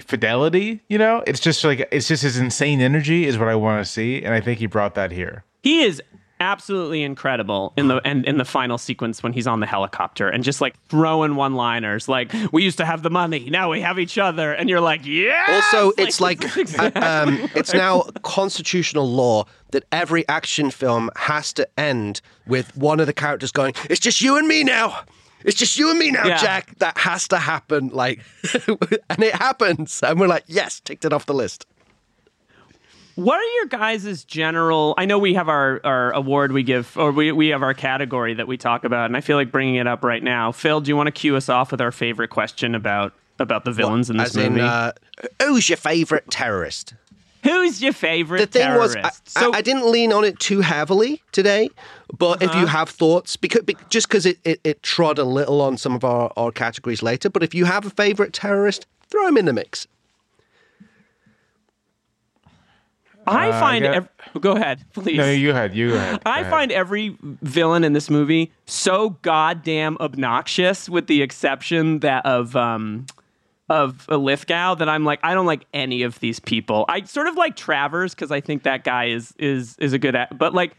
fidelity. 0.00 0.80
You 0.88 0.98
know, 0.98 1.24
it's 1.26 1.40
just 1.40 1.64
like 1.64 1.88
it's 1.90 2.06
just 2.08 2.22
his 2.22 2.36
insane 2.36 2.80
energy 2.80 3.24
is 3.26 3.38
what 3.38 3.48
I 3.48 3.54
want 3.54 3.84
to 3.84 3.90
see, 3.90 4.22
and 4.22 4.34
I 4.34 4.40
think 4.40 4.58
he 4.58 4.66
brought 4.66 4.94
that 4.94 5.10
here. 5.12 5.44
he 5.62 5.82
is 5.82 6.02
absolutely 6.40 7.02
incredible 7.02 7.72
in 7.76 7.88
the 7.88 8.00
and 8.04 8.24
in 8.26 8.38
the 8.38 8.44
final 8.44 8.76
sequence 8.76 9.22
when 9.22 9.32
he's 9.32 9.46
on 9.46 9.60
the 9.60 9.66
helicopter 9.66 10.28
and 10.28 10.42
just 10.44 10.60
like 10.60 10.74
throwing 10.88 11.36
one 11.36 11.54
liners 11.54 12.08
like 12.08 12.32
we 12.52 12.62
used 12.62 12.76
to 12.78 12.84
have 12.84 13.02
the 13.02 13.10
money 13.10 13.48
now 13.50 13.70
we 13.70 13.80
have 13.80 13.98
each 13.98 14.18
other 14.18 14.52
and 14.52 14.68
you're 14.68 14.80
like 14.80 15.00
yeah 15.06 15.62
Also, 15.72 15.92
it's 15.96 16.20
like 16.20 16.42
uh, 16.78 16.90
um, 16.96 17.48
it's 17.54 17.72
now 17.72 18.02
constitutional 18.22 19.08
law 19.08 19.44
that 19.70 19.84
every 19.92 20.26
action 20.28 20.70
film 20.70 21.10
has 21.16 21.52
to 21.52 21.68
end 21.78 22.20
with 22.46 22.76
one 22.76 23.00
of 23.00 23.06
the 23.06 23.12
characters 23.12 23.50
going, 23.50 23.74
"It's 23.90 24.00
just 24.00 24.20
you 24.20 24.36
and 24.36 24.46
me 24.46 24.62
now. 24.64 25.00
It's 25.44 25.56
just 25.58 25.78
you 25.78 25.90
and 25.90 25.98
me 25.98 26.10
now, 26.10 26.26
Yeah. 26.26 26.36
Jack." 26.38 26.78
That 26.78 26.96
has 26.98 27.26
to 27.28 27.38
happen, 27.38 27.88
like, 27.88 28.20
and 29.10 29.22
it 29.22 29.34
happens, 29.34 30.00
and 30.02 30.20
we're 30.20 30.28
like, 30.28 30.44
"Yes, 30.46 30.80
ticked 30.80 31.04
it 31.04 31.12
off 31.12 31.26
the 31.26 31.34
list." 31.34 31.66
What 33.16 33.38
are 33.38 33.44
your 33.58 33.66
guys' 33.66 34.24
general? 34.24 34.94
I 34.98 35.04
know 35.04 35.18
we 35.20 35.34
have 35.34 35.48
our, 35.48 35.80
our 35.84 36.10
award 36.12 36.50
we 36.50 36.62
give, 36.64 36.96
or 36.96 37.12
we, 37.12 37.30
we 37.30 37.48
have 37.48 37.62
our 37.62 37.74
category 37.74 38.34
that 38.34 38.48
we 38.48 38.56
talk 38.56 38.84
about, 38.84 39.06
and 39.06 39.16
I 39.16 39.20
feel 39.20 39.36
like 39.36 39.52
bringing 39.52 39.76
it 39.76 39.86
up 39.86 40.02
right 40.02 40.22
now. 40.22 40.50
Phil, 40.50 40.80
do 40.80 40.88
you 40.88 40.96
want 40.96 41.06
to 41.06 41.12
cue 41.12 41.36
us 41.36 41.48
off 41.48 41.70
with 41.70 41.80
our 41.80 41.92
favorite 41.92 42.30
question 42.30 42.74
about 42.74 43.12
about 43.38 43.64
the 43.64 43.72
villains 43.72 44.10
in 44.10 44.16
this 44.16 44.30
As 44.30 44.36
movie? 44.36 44.60
in, 44.60 44.66
uh, 44.66 44.92
who's 45.42 45.68
your 45.68 45.76
favorite 45.76 46.28
terrorist? 46.30 46.94
Who's 47.44 47.82
your 47.82 47.92
favorite 47.92 48.38
the 48.40 48.46
thing 48.46 48.62
terrorist? 48.62 48.96
was, 48.96 49.04
I, 49.04 49.40
so, 49.40 49.52
I, 49.52 49.58
I 49.58 49.62
didn't 49.62 49.90
lean 49.90 50.12
on 50.12 50.24
it 50.24 50.38
too 50.40 50.60
heavily 50.60 51.22
today. 51.30 51.68
But 52.16 52.42
if 52.42 52.50
Uh-huh. 52.50 52.60
you 52.60 52.66
have 52.66 52.88
thoughts, 52.88 53.36
because 53.36 53.62
be, 53.62 53.76
just 53.90 54.08
because 54.08 54.24
it, 54.24 54.38
it, 54.44 54.60
it 54.64 54.82
trod 54.82 55.18
a 55.18 55.24
little 55.24 55.60
on 55.60 55.76
some 55.76 55.94
of 55.94 56.04
our, 56.04 56.32
our 56.36 56.50
categories 56.52 57.02
later, 57.02 57.28
but 57.28 57.42
if 57.42 57.54
you 57.54 57.64
have 57.66 57.84
a 57.84 57.90
favorite 57.90 58.32
terrorist, 58.32 58.86
throw 59.10 59.26
him 59.26 59.36
in 59.36 59.44
the 59.44 59.52
mix. 59.52 59.86
I 63.26 63.48
Uh, 63.50 63.56
I 63.56 63.60
find. 63.60 63.84
got- 63.84 63.94
ev- 63.94 64.08
go 64.40 64.52
ahead, 64.52 64.84
please. 64.92 65.16
No, 65.18 65.30
you 65.30 65.52
had 65.52 65.74
you 65.74 65.92
had. 65.94 66.20
I 66.26 66.44
find 66.44 66.70
every 66.72 67.16
villain 67.22 67.84
in 67.84 67.92
this 67.92 68.10
movie 68.10 68.52
so 68.66 69.10
goddamn 69.22 69.96
obnoxious, 70.00 70.88
with 70.88 71.06
the 71.06 71.22
exception 71.22 72.00
that 72.00 72.24
of 72.26 72.54
um, 72.56 73.06
of 73.68 74.06
Lithgow, 74.08 74.74
that 74.74 74.88
I'm 74.88 75.04
like, 75.04 75.20
I 75.22 75.32
don't 75.34 75.46
like 75.46 75.64
any 75.72 76.02
of 76.02 76.20
these 76.20 76.38
people. 76.38 76.84
I 76.88 77.02
sort 77.04 77.26
of 77.28 77.36
like 77.36 77.56
Travers 77.56 78.14
because 78.14 78.30
I 78.30 78.40
think 78.40 78.62
that 78.64 78.84
guy 78.84 79.06
is 79.06 79.32
is 79.38 79.76
is 79.78 79.92
a 79.92 79.98
good, 79.98 80.14
act, 80.16 80.36
but 80.38 80.54
like. 80.54 80.76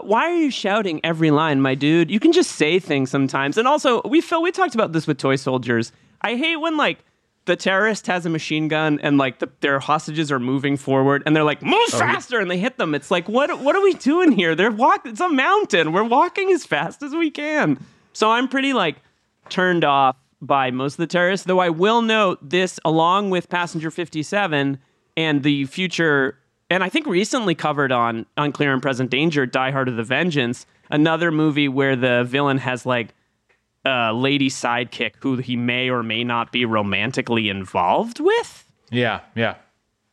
Why 0.00 0.22
are 0.22 0.34
you 0.36 0.50
shouting 0.50 1.02
every 1.04 1.30
line, 1.30 1.60
my 1.60 1.74
dude? 1.74 2.10
You 2.10 2.18
can 2.18 2.32
just 2.32 2.52
say 2.52 2.78
things 2.78 3.10
sometimes. 3.10 3.58
And 3.58 3.68
also, 3.68 4.00
we 4.06 4.22
Phil, 4.22 4.40
we 4.40 4.50
talked 4.50 4.74
about 4.74 4.92
this 4.94 5.06
with 5.06 5.18
toy 5.18 5.36
soldiers. 5.36 5.92
I 6.22 6.34
hate 6.36 6.56
when 6.56 6.78
like 6.78 7.04
the 7.44 7.56
terrorist 7.56 8.06
has 8.06 8.24
a 8.24 8.30
machine 8.30 8.68
gun 8.68 9.00
and 9.02 9.18
like 9.18 9.40
the, 9.40 9.48
their 9.60 9.80
hostages 9.80 10.30
are 10.30 10.38
moving 10.38 10.76
forward 10.76 11.22
and 11.26 11.34
they're 11.34 11.44
like 11.44 11.62
move 11.62 11.74
oh, 11.92 11.98
faster 11.98 12.38
and 12.38 12.50
they 12.50 12.58
hit 12.58 12.78
them. 12.78 12.94
It's 12.94 13.10
like 13.10 13.28
what 13.28 13.60
what 13.60 13.74
are 13.74 13.82
we 13.82 13.94
doing 13.94 14.32
here? 14.32 14.54
They're 14.54 14.70
walk. 14.70 15.06
It's 15.06 15.20
a 15.20 15.28
mountain. 15.28 15.92
We're 15.92 16.04
walking 16.04 16.50
as 16.50 16.64
fast 16.64 17.02
as 17.02 17.14
we 17.14 17.30
can. 17.30 17.84
So 18.12 18.30
I'm 18.30 18.48
pretty 18.48 18.72
like 18.72 18.96
turned 19.48 19.84
off 19.84 20.16
by 20.40 20.70
most 20.70 20.94
of 20.94 20.98
the 20.98 21.06
terrorists. 21.06 21.46
Though 21.46 21.58
I 21.58 21.70
will 21.70 22.02
note 22.02 22.38
this 22.48 22.78
along 22.84 23.30
with 23.30 23.48
Passenger 23.48 23.90
57 23.90 24.78
and 25.16 25.42
the 25.42 25.64
future. 25.66 26.38
And 26.70 26.82
I 26.82 26.88
think 26.88 27.06
recently 27.06 27.54
covered 27.54 27.92
on 27.92 28.24
Unclear 28.36 28.72
and 28.72 28.80
Present 28.80 29.10
Danger, 29.10 29.44
Die 29.44 29.70
Hard 29.70 29.88
of 29.88 29.96
the 29.96 30.04
Vengeance, 30.04 30.64
another 30.90 31.30
movie 31.30 31.68
where 31.68 31.96
the 31.96 32.24
villain 32.24 32.58
has 32.58 32.86
like 32.86 33.14
a 33.84 34.12
lady 34.12 34.48
sidekick 34.48 35.14
who 35.20 35.36
he 35.36 35.56
may 35.56 35.90
or 35.90 36.02
may 36.02 36.24
not 36.24 36.52
be 36.52 36.64
romantically 36.64 37.48
involved 37.48 38.20
with. 38.20 38.64
Yeah, 38.90 39.20
yeah. 39.34 39.56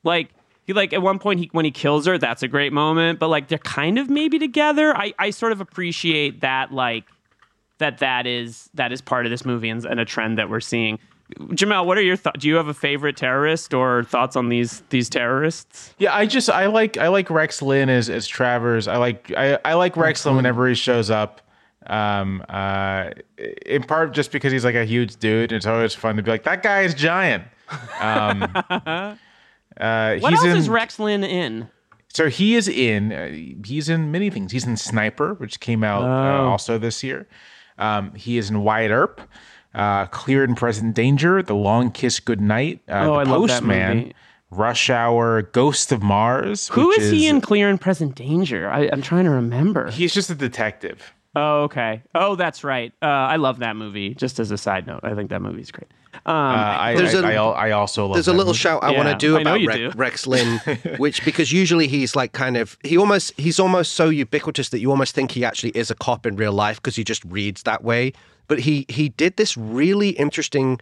Like 0.03 0.29
he 0.65 0.73
like 0.73 0.93
at 0.93 1.01
one 1.01 1.19
point 1.19 1.39
he 1.39 1.49
when 1.51 1.65
he 1.65 1.71
kills 1.71 2.05
her, 2.05 2.17
that's 2.17 2.43
a 2.43 2.47
great 2.47 2.73
moment. 2.73 3.19
But 3.19 3.27
like 3.27 3.47
they're 3.47 3.57
kind 3.59 3.99
of 3.99 4.09
maybe 4.09 4.39
together. 4.39 4.95
I 4.95 5.13
I 5.19 5.29
sort 5.31 5.51
of 5.51 5.61
appreciate 5.61 6.41
that 6.41 6.71
like 6.71 7.05
that 7.79 7.99
that 7.99 8.27
is 8.27 8.69
that 8.75 8.91
is 8.91 9.01
part 9.01 9.25
of 9.25 9.29
this 9.29 9.45
movie 9.45 9.69
and, 9.69 9.83
and 9.85 9.99
a 9.99 10.05
trend 10.05 10.37
that 10.37 10.49
we're 10.49 10.59
seeing. 10.59 10.99
Jamelle, 11.37 11.85
what 11.85 11.97
are 11.97 12.01
your 12.01 12.15
thoughts? 12.15 12.39
Do 12.39 12.47
you 12.47 12.55
have 12.55 12.67
a 12.67 12.73
favorite 12.73 13.15
terrorist 13.15 13.73
or 13.73 14.03
thoughts 14.03 14.35
on 14.35 14.49
these 14.49 14.81
these 14.89 15.09
terrorists? 15.09 15.93
Yeah, 15.99 16.15
I 16.15 16.25
just 16.25 16.49
I 16.49 16.67
like 16.67 16.97
I 16.97 17.09
like 17.09 17.29
Rex 17.29 17.61
Linn 17.61 17.89
as 17.89 18.09
as 18.09 18.27
Travers. 18.27 18.87
I 18.87 18.97
like 18.97 19.31
I, 19.37 19.59
I 19.63 19.73
like 19.75 19.95
Rex 19.95 20.25
Linn 20.25 20.35
whenever 20.35 20.67
he 20.67 20.75
shows 20.75 21.09
up. 21.09 21.41
Um 21.89 22.43
uh 22.49 23.09
in 23.65 23.83
part 23.83 24.13
just 24.13 24.31
because 24.31 24.51
he's 24.51 24.63
like 24.65 24.75
a 24.75 24.85
huge 24.85 25.15
dude. 25.17 25.51
It's 25.51 25.65
always 25.65 25.93
fun 25.95 26.15
to 26.17 26.23
be 26.23 26.31
like, 26.31 26.43
that 26.43 26.61
guy 26.63 26.81
is 26.81 26.93
giant. 26.93 27.43
Um 27.99 28.43
uh 28.69 29.15
What 29.77 30.31
he's 30.31 30.39
else 30.39 30.43
in, 30.45 30.57
is 30.57 30.69
Rex 30.69 30.99
Linn 30.99 31.23
in? 31.23 31.67
So 32.11 32.27
he 32.27 32.55
is 32.55 32.67
in. 32.67 33.11
Uh, 33.13 33.27
he's 33.63 33.87
in 33.87 34.11
many 34.11 34.29
things. 34.31 34.51
He's 34.51 34.65
in 34.65 34.77
Sniper, 34.77 35.35
which 35.35 35.59
came 35.59 35.83
out 35.83 36.01
uh, 36.03 36.41
Oh. 36.41 36.47
also 36.49 36.77
this 36.79 37.03
year. 37.03 37.27
Um, 37.77 38.13
he 38.15 38.37
is 38.39 38.49
in 38.49 38.63
Wyatt 38.63 38.89
Earp, 38.91 39.21
uh, 39.75 40.07
Clear 40.07 40.43
and 40.43 40.57
Present 40.57 40.95
Danger, 40.95 41.43
The 41.43 41.53
Long 41.53 41.91
Kiss 41.91 42.19
Goodnight, 42.19 42.81
uh, 42.89 42.93
Oh, 42.93 43.13
The 43.13 43.19
I 43.19 43.23
love 43.23 43.47
that 43.47 43.59
Postman, 43.61 43.97
movie. 43.97 44.15
Rush 44.49 44.89
Hour, 44.89 45.43
Ghost 45.43 45.91
of 45.91 46.01
Mars. 46.01 46.67
Who 46.69 46.87
which 46.87 46.97
is 46.97 47.11
he 47.11 47.27
in 47.27 47.41
Clear 47.41 47.69
and 47.69 47.79
Present 47.79 48.15
Danger? 48.15 48.67
I, 48.69 48.89
I'm 48.91 49.03
trying 49.03 49.25
to 49.25 49.29
remember. 49.29 49.91
He's 49.91 50.11
just 50.13 50.31
a 50.31 50.35
detective. 50.35 51.13
Oh, 51.35 51.63
okay. 51.63 52.01
Oh, 52.15 52.35
that's 52.35 52.63
right. 52.63 52.91
Uh, 53.01 53.05
I 53.05 53.35
love 53.35 53.59
that 53.59 53.75
movie. 53.75 54.15
Just 54.15 54.39
as 54.39 54.49
a 54.51 54.57
side 54.57 54.87
note, 54.87 55.01
I 55.03 55.13
think 55.13 55.29
that 55.29 55.41
movie's 55.41 55.71
great. 55.71 55.87
Um, 56.25 56.35
Uh, 56.35 56.39
I, 56.79 56.95
There's 56.95 57.13
I, 57.15 57.33
a- 57.33 57.43
I 57.49 57.71
also 57.71 58.07
love 58.07 58.15
There's 58.15 58.27
a 58.27 58.31
little 58.33 58.47
movie. 58.47 58.57
shout 58.57 58.83
I 58.83 58.91
want 58.91 59.09
to 59.09 59.15
do 59.15 59.37
about 59.37 59.61
you 59.61 59.67
Rex, 59.67 59.77
do. 59.77 59.89
Rex 59.95 60.27
Linn, 60.33 60.57
which 60.97 61.23
because 61.23 61.51
usually 61.51 61.87
he's 61.87 62.15
like 62.15 62.31
kind 62.31 62.57
of 62.57 62.77
he 62.83 62.97
almost 62.97 63.31
he's 63.37 63.59
almost 63.59 63.93
so 63.93 64.09
ubiquitous 64.09 64.69
that 64.69 64.79
you 64.79 64.89
almost 64.89 65.13
think 65.13 65.31
he 65.31 65.45
actually 65.45 65.69
is 65.71 65.91
a 65.91 65.95
cop 65.95 66.25
in 66.25 66.35
real 66.35 66.51
life 66.51 66.77
because 66.77 66.95
he 66.95 67.03
just 67.03 67.23
reads 67.25 67.61
that 67.63 67.83
way. 67.83 68.11
But 68.47 68.59
he 68.61 68.85
he 68.89 69.09
did 69.09 69.37
this 69.37 69.55
really 69.55 70.09
interesting 70.09 70.79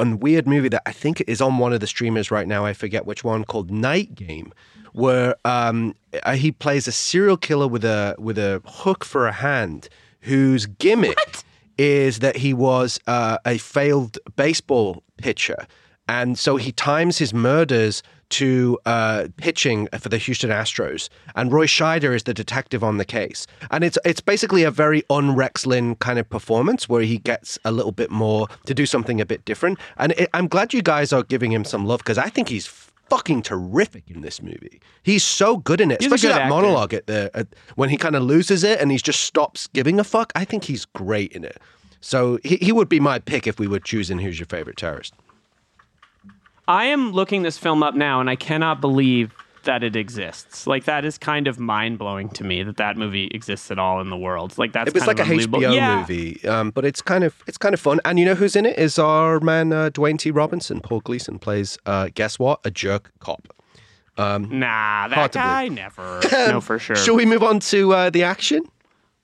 and 0.00 0.22
weird 0.22 0.46
movie 0.46 0.68
that 0.68 0.82
I 0.86 0.92
think 0.92 1.22
is 1.26 1.40
on 1.40 1.58
one 1.58 1.72
of 1.72 1.80
the 1.80 1.86
streamers 1.86 2.30
right 2.30 2.48
now. 2.48 2.64
I 2.64 2.72
forget 2.72 3.06
which 3.06 3.22
one 3.22 3.44
called 3.44 3.70
Night 3.70 4.14
Game, 4.14 4.52
where 4.92 5.36
um, 5.44 5.94
uh, 6.22 6.32
he 6.32 6.52
plays 6.52 6.88
a 6.88 6.92
serial 6.92 7.36
killer 7.36 7.68
with 7.68 7.84
a 7.84 8.14
with 8.18 8.38
a 8.38 8.62
hook 8.64 9.04
for 9.04 9.26
a 9.26 9.32
hand, 9.32 9.88
whose 10.20 10.66
gimmick 10.66 11.44
is 11.78 12.18
that 12.18 12.36
he 12.36 12.52
was 12.52 13.00
uh, 13.06 13.38
a 13.46 13.58
failed 13.58 14.18
baseball 14.36 15.02
pitcher. 15.16 15.66
And 16.08 16.38
so 16.38 16.56
he 16.56 16.72
times 16.72 17.18
his 17.18 17.32
murders 17.32 18.02
to 18.30 18.78
uh, 18.86 19.28
pitching 19.36 19.88
for 19.98 20.08
the 20.08 20.18
Houston 20.18 20.50
Astros, 20.50 21.08
and 21.36 21.52
Roy 21.52 21.66
Scheider 21.66 22.14
is 22.14 22.22
the 22.24 22.34
detective 22.34 22.82
on 22.82 22.96
the 22.96 23.04
case. 23.04 23.46
And 23.70 23.84
it's 23.84 23.98
it's 24.04 24.20
basically 24.20 24.62
a 24.64 24.70
very 24.70 25.02
un-Rex 25.10 25.66
Linn 25.66 25.96
kind 25.96 26.18
of 26.18 26.28
performance 26.28 26.88
where 26.88 27.02
he 27.02 27.18
gets 27.18 27.58
a 27.64 27.72
little 27.72 27.92
bit 27.92 28.10
more 28.10 28.48
to 28.66 28.74
do 28.74 28.86
something 28.86 29.20
a 29.20 29.26
bit 29.26 29.44
different. 29.44 29.78
And 29.98 30.12
it, 30.12 30.30
I'm 30.34 30.48
glad 30.48 30.72
you 30.72 30.82
guys 30.82 31.12
are 31.12 31.22
giving 31.22 31.52
him 31.52 31.64
some 31.64 31.84
love 31.86 31.98
because 31.98 32.18
I 32.18 32.28
think 32.28 32.48
he's 32.48 32.66
fucking 32.66 33.42
terrific 33.42 34.04
in 34.08 34.20
this 34.20 34.40
movie. 34.40 34.80
He's 35.02 35.24
so 35.24 35.56
good 35.56 35.80
in 35.80 35.90
it, 35.90 36.00
He's 36.00 36.06
especially 36.06 36.32
that 36.32 36.42
actor. 36.42 36.54
monologue 36.54 36.94
at 36.94 37.06
the 37.08 37.30
at, 37.34 37.48
when 37.74 37.88
he 37.90 37.96
kind 37.96 38.14
of 38.14 38.22
loses 38.22 38.62
it 38.62 38.80
and 38.80 38.90
he 38.92 38.98
just 38.98 39.22
stops 39.22 39.66
giving 39.72 39.98
a 39.98 40.04
fuck. 40.04 40.32
I 40.36 40.44
think 40.44 40.64
he's 40.64 40.84
great 40.84 41.32
in 41.32 41.44
it. 41.44 41.58
So 42.00 42.38
he, 42.44 42.56
he 42.56 42.72
would 42.72 42.88
be 42.88 43.00
my 43.00 43.18
pick 43.18 43.46
if 43.46 43.58
we 43.58 43.66
were 43.66 43.80
choosing 43.80 44.18
who's 44.20 44.38
your 44.38 44.46
favorite 44.46 44.76
terrorist. 44.76 45.12
I 46.70 46.84
am 46.84 47.10
looking 47.10 47.42
this 47.42 47.58
film 47.58 47.82
up 47.82 47.96
now, 47.96 48.20
and 48.20 48.30
I 48.30 48.36
cannot 48.36 48.80
believe 48.80 49.34
that 49.64 49.82
it 49.82 49.96
exists. 49.96 50.68
Like 50.68 50.84
that 50.84 51.04
is 51.04 51.18
kind 51.18 51.48
of 51.48 51.58
mind 51.58 51.98
blowing 51.98 52.28
to 52.30 52.44
me 52.44 52.62
that 52.62 52.76
that 52.76 52.96
movie 52.96 53.26
exists 53.34 53.72
at 53.72 53.78
all 53.80 54.00
in 54.00 54.08
the 54.08 54.16
world. 54.16 54.56
Like 54.56 54.72
that's 54.72 54.86
It 54.86 54.94
was 54.94 55.02
kind 55.02 55.18
like 55.18 55.26
of 55.26 55.32
a. 55.32 55.36
HBO 55.48 55.74
Yeah. 55.74 55.98
movie, 55.98 56.46
um, 56.46 56.70
but 56.70 56.84
it's 56.84 57.02
kind 57.02 57.24
of 57.24 57.34
it's 57.48 57.58
kind 57.58 57.74
of 57.74 57.80
fun. 57.80 57.98
And 58.04 58.20
you 58.20 58.24
know 58.24 58.36
who's 58.36 58.54
in 58.54 58.66
it? 58.66 58.78
Is 58.78 59.00
our 59.00 59.40
man 59.40 59.72
uh, 59.72 59.90
Dwayne 59.90 60.16
T. 60.16 60.30
Robinson. 60.30 60.80
Paul 60.80 61.00
Gleason 61.00 61.40
plays. 61.40 61.76
Uh, 61.84 62.08
guess 62.14 62.38
what? 62.38 62.60
A 62.64 62.70
jerk 62.70 63.10
cop. 63.18 63.48
Nah, 64.16 65.08
that 65.08 65.32
guy 65.32 65.66
never. 65.68 66.20
no, 66.32 66.60
for 66.60 66.78
sure. 66.78 66.94
Shall 66.94 67.16
we 67.16 67.26
move 67.26 67.42
on 67.42 67.58
to 67.60 67.92
uh, 67.94 68.10
the 68.10 68.22
action? 68.22 68.62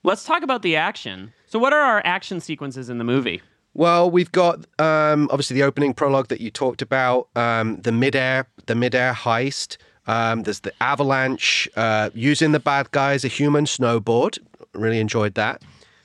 Let's 0.02 0.24
talk 0.24 0.42
about 0.42 0.62
the 0.62 0.74
action. 0.74 1.32
So, 1.46 1.60
what 1.60 1.72
are 1.72 1.80
our 1.80 2.02
action 2.04 2.40
sequences 2.40 2.88
in 2.90 2.98
the 2.98 3.04
movie? 3.04 3.40
Well, 3.76 4.10
we've 4.10 4.32
got 4.32 4.60
um, 4.80 5.28
obviously 5.30 5.54
the 5.54 5.62
opening 5.62 5.92
prologue 5.92 6.28
that 6.28 6.40
you 6.40 6.50
talked 6.50 6.80
about, 6.80 7.28
um, 7.36 7.76
the 7.76 7.92
midair, 7.92 8.46
the 8.64 8.74
midair 8.74 9.12
heist. 9.12 9.76
Um, 10.06 10.44
there's 10.44 10.60
the 10.60 10.72
avalanche 10.82 11.68
uh, 11.76 12.08
using 12.14 12.52
the 12.52 12.58
bad 12.58 12.90
guys, 12.92 13.22
a 13.22 13.28
human 13.28 13.66
snowboard. 13.66 14.38
Really 14.72 14.98
enjoyed 14.98 15.34
that. 15.34 15.60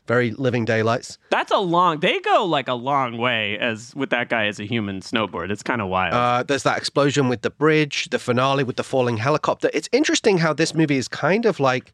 Very 0.05 0.31
living 0.31 0.65
daylights. 0.65 1.17
That's 1.29 1.53
a 1.53 1.59
long. 1.59 2.01
They 2.01 2.19
go 2.19 2.43
like 2.43 2.67
a 2.67 2.73
long 2.73 3.17
way 3.17 3.57
as 3.57 3.95
with 3.95 4.09
that 4.09 4.27
guy 4.27 4.47
as 4.47 4.59
a 4.59 4.65
human 4.65 4.99
snowboard. 4.99 5.49
It's 5.49 5.63
kind 5.63 5.81
of 5.81 5.87
wild. 5.87 6.13
Uh, 6.13 6.43
there's 6.43 6.63
that 6.63 6.77
explosion 6.77 7.29
with 7.29 7.41
the 7.41 7.51
bridge, 7.51 8.09
the 8.09 8.19
finale 8.19 8.65
with 8.65 8.75
the 8.75 8.83
falling 8.83 9.15
helicopter. 9.15 9.69
It's 9.73 9.87
interesting 9.93 10.39
how 10.39 10.51
this 10.51 10.75
movie 10.75 10.97
is 10.97 11.07
kind 11.07 11.45
of 11.45 11.61
like 11.61 11.93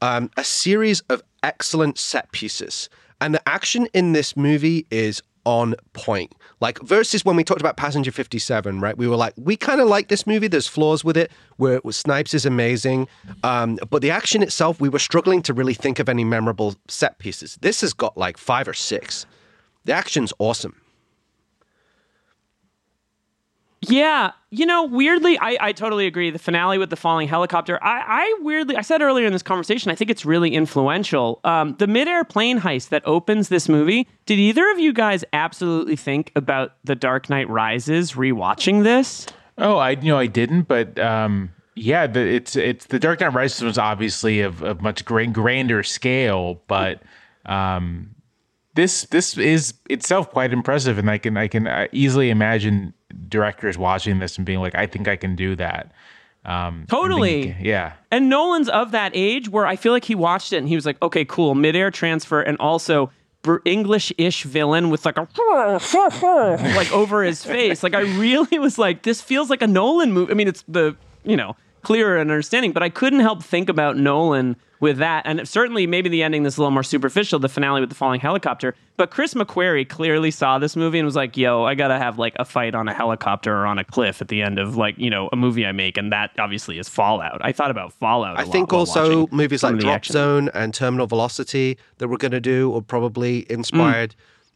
um, 0.00 0.30
a 0.38 0.44
series 0.44 1.02
of 1.10 1.22
excellent 1.42 1.98
set 1.98 2.32
pieces. 2.32 2.88
And 3.20 3.34
the 3.34 3.48
action 3.48 3.86
in 3.92 4.12
this 4.12 4.36
movie 4.36 4.86
is 4.90 5.22
on 5.44 5.74
point. 5.92 6.34
Like 6.60 6.78
versus 6.82 7.24
when 7.24 7.36
we 7.36 7.44
talked 7.44 7.60
about 7.60 7.76
Passenger 7.76 8.12
57, 8.12 8.80
right? 8.80 8.96
We 8.96 9.08
were 9.08 9.16
like, 9.16 9.34
we 9.36 9.56
kind 9.56 9.80
of 9.80 9.88
like 9.88 10.08
this 10.08 10.26
movie. 10.26 10.48
There's 10.48 10.66
flaws 10.66 11.04
with 11.04 11.16
it. 11.16 11.30
Where 11.56 11.80
Snipes 11.90 12.34
is 12.34 12.46
amazing, 12.46 13.08
um, 13.42 13.78
but 13.90 14.02
the 14.02 14.10
action 14.10 14.42
itself, 14.42 14.80
we 14.80 14.88
were 14.88 14.98
struggling 14.98 15.42
to 15.42 15.54
really 15.54 15.74
think 15.74 15.98
of 15.98 16.08
any 16.08 16.24
memorable 16.24 16.74
set 16.88 17.18
pieces. 17.18 17.58
This 17.60 17.80
has 17.82 17.92
got 17.92 18.16
like 18.16 18.38
five 18.38 18.68
or 18.68 18.74
six. 18.74 19.26
The 19.84 19.92
action's 19.92 20.32
awesome. 20.38 20.80
Yeah, 23.82 24.32
you 24.50 24.66
know, 24.66 24.84
weirdly, 24.84 25.38
I, 25.38 25.56
I 25.58 25.72
totally 25.72 26.06
agree. 26.06 26.30
The 26.30 26.38
finale 26.38 26.76
with 26.76 26.90
the 26.90 26.96
falling 26.96 27.28
helicopter, 27.28 27.82
I, 27.82 28.02
I 28.06 28.38
weirdly, 28.42 28.76
I 28.76 28.82
said 28.82 29.00
earlier 29.00 29.26
in 29.26 29.32
this 29.32 29.42
conversation, 29.42 29.90
I 29.90 29.94
think 29.94 30.10
it's 30.10 30.26
really 30.26 30.52
influential. 30.54 31.40
Um, 31.44 31.76
the 31.78 31.86
midair 31.86 32.24
plane 32.24 32.60
heist 32.60 32.90
that 32.90 33.02
opens 33.06 33.48
this 33.48 33.70
movie, 33.70 34.06
did 34.26 34.38
either 34.38 34.70
of 34.70 34.78
you 34.78 34.92
guys 34.92 35.24
absolutely 35.32 35.96
think 35.96 36.30
about 36.36 36.72
The 36.84 36.94
Dark 36.94 37.30
Knight 37.30 37.48
Rises 37.48 38.12
rewatching 38.12 38.82
this? 38.82 39.26
Oh, 39.56 39.76
I 39.78 39.90
you 39.90 40.08
know 40.08 40.18
I 40.18 40.26
didn't, 40.26 40.62
but 40.62 40.98
um, 40.98 41.50
yeah, 41.74 42.06
the, 42.06 42.20
it's 42.20 42.56
it's 42.56 42.86
the 42.86 42.98
Dark 42.98 43.20
Knight 43.20 43.32
Rises 43.32 43.62
was 43.62 43.78
obviously 43.78 44.40
of 44.40 44.62
a 44.62 44.74
much 44.76 45.06
grand, 45.06 45.34
grander 45.34 45.82
scale, 45.82 46.60
but 46.66 47.02
um, 47.46 48.14
this 48.74 49.02
this 49.06 49.36
is 49.36 49.74
itself 49.88 50.30
quite 50.30 50.52
impressive, 50.52 50.98
and 50.98 51.10
I 51.10 51.18
can 51.18 51.36
I 51.36 51.48
can 51.48 51.66
uh, 51.66 51.88
easily 51.92 52.30
imagine 52.30 52.94
directors 53.28 53.76
watching 53.76 54.18
this 54.18 54.36
and 54.36 54.46
being 54.46 54.60
like, 54.60 54.74
I 54.74 54.86
think 54.86 55.08
I 55.08 55.16
can 55.16 55.34
do 55.36 55.56
that. 55.56 55.92
Um, 56.44 56.86
Totally. 56.88 57.54
yeah. 57.60 57.94
And 58.10 58.30
Nolan's 58.30 58.68
of 58.68 58.92
that 58.92 59.12
age 59.14 59.48
where 59.48 59.66
I 59.66 59.76
feel 59.76 59.92
like 59.92 60.04
he 60.04 60.14
watched 60.14 60.52
it 60.52 60.56
and 60.56 60.68
he 60.68 60.74
was 60.74 60.86
like, 60.86 60.96
okay, 61.02 61.24
cool, 61.24 61.54
midair 61.54 61.90
transfer, 61.90 62.40
and 62.40 62.56
also 62.58 63.10
br- 63.42 63.58
English-ish 63.64 64.44
villain 64.44 64.88
with 64.88 65.04
like 65.04 65.18
a 65.18 65.28
like 66.76 66.90
over 66.92 67.22
his 67.24 67.44
face. 67.44 67.82
Like 67.82 67.94
I 67.94 68.00
really 68.18 68.58
was 68.58 68.78
like, 68.78 69.02
this 69.02 69.20
feels 69.20 69.50
like 69.50 69.62
a 69.62 69.66
Nolan 69.66 70.12
movie. 70.12 70.32
I 70.32 70.34
mean, 70.34 70.48
it's 70.48 70.64
the 70.66 70.96
you 71.24 71.36
know 71.36 71.56
clearer 71.82 72.16
and 72.16 72.30
understanding, 72.30 72.72
but 72.72 72.82
I 72.82 72.88
couldn't 72.88 73.20
help 73.20 73.42
think 73.42 73.68
about 73.68 73.96
Nolan 73.96 74.56
with 74.80 74.96
that, 74.96 75.26
and 75.26 75.46
certainly 75.46 75.86
maybe 75.86 76.08
the 76.08 76.22
ending 76.22 76.46
is 76.46 76.56
a 76.56 76.60
little 76.60 76.70
more 76.70 76.82
superficial, 76.82 77.38
the 77.38 77.50
finale 77.50 77.80
with 77.80 77.90
the 77.90 77.94
falling 77.94 78.20
helicopter. 78.20 78.74
But 78.96 79.10
Chris 79.10 79.34
McQuarrie 79.34 79.86
clearly 79.86 80.30
saw 80.30 80.58
this 80.58 80.74
movie 80.74 80.98
and 80.98 81.04
was 81.04 81.16
like, 81.16 81.36
"Yo, 81.36 81.64
I 81.64 81.74
gotta 81.74 81.98
have 81.98 82.18
like 82.18 82.34
a 82.38 82.46
fight 82.46 82.74
on 82.74 82.88
a 82.88 82.94
helicopter 82.94 83.54
or 83.54 83.66
on 83.66 83.78
a 83.78 83.84
cliff 83.84 84.22
at 84.22 84.28
the 84.28 84.40
end 84.40 84.58
of 84.58 84.76
like 84.76 84.96
you 84.98 85.10
know 85.10 85.28
a 85.32 85.36
movie 85.36 85.66
I 85.66 85.72
make," 85.72 85.98
and 85.98 86.10
that 86.12 86.30
obviously 86.38 86.78
is 86.78 86.88
Fallout. 86.88 87.44
I 87.44 87.52
thought 87.52 87.70
about 87.70 87.92
Fallout. 87.92 88.38
I 88.38 88.44
think 88.44 88.72
also 88.72 89.26
movies 89.28 89.62
like 89.62 89.76
Drop. 89.76 90.04
Zone 90.06 90.48
and 90.54 90.72
Terminal 90.72 91.06
Velocity 91.06 91.78
that 91.98 92.08
we're 92.08 92.16
going 92.16 92.32
to 92.32 92.40
do 92.40 92.74
are 92.74 92.80
probably 92.80 93.42
mm. 93.42 93.50
inspired 93.50 94.14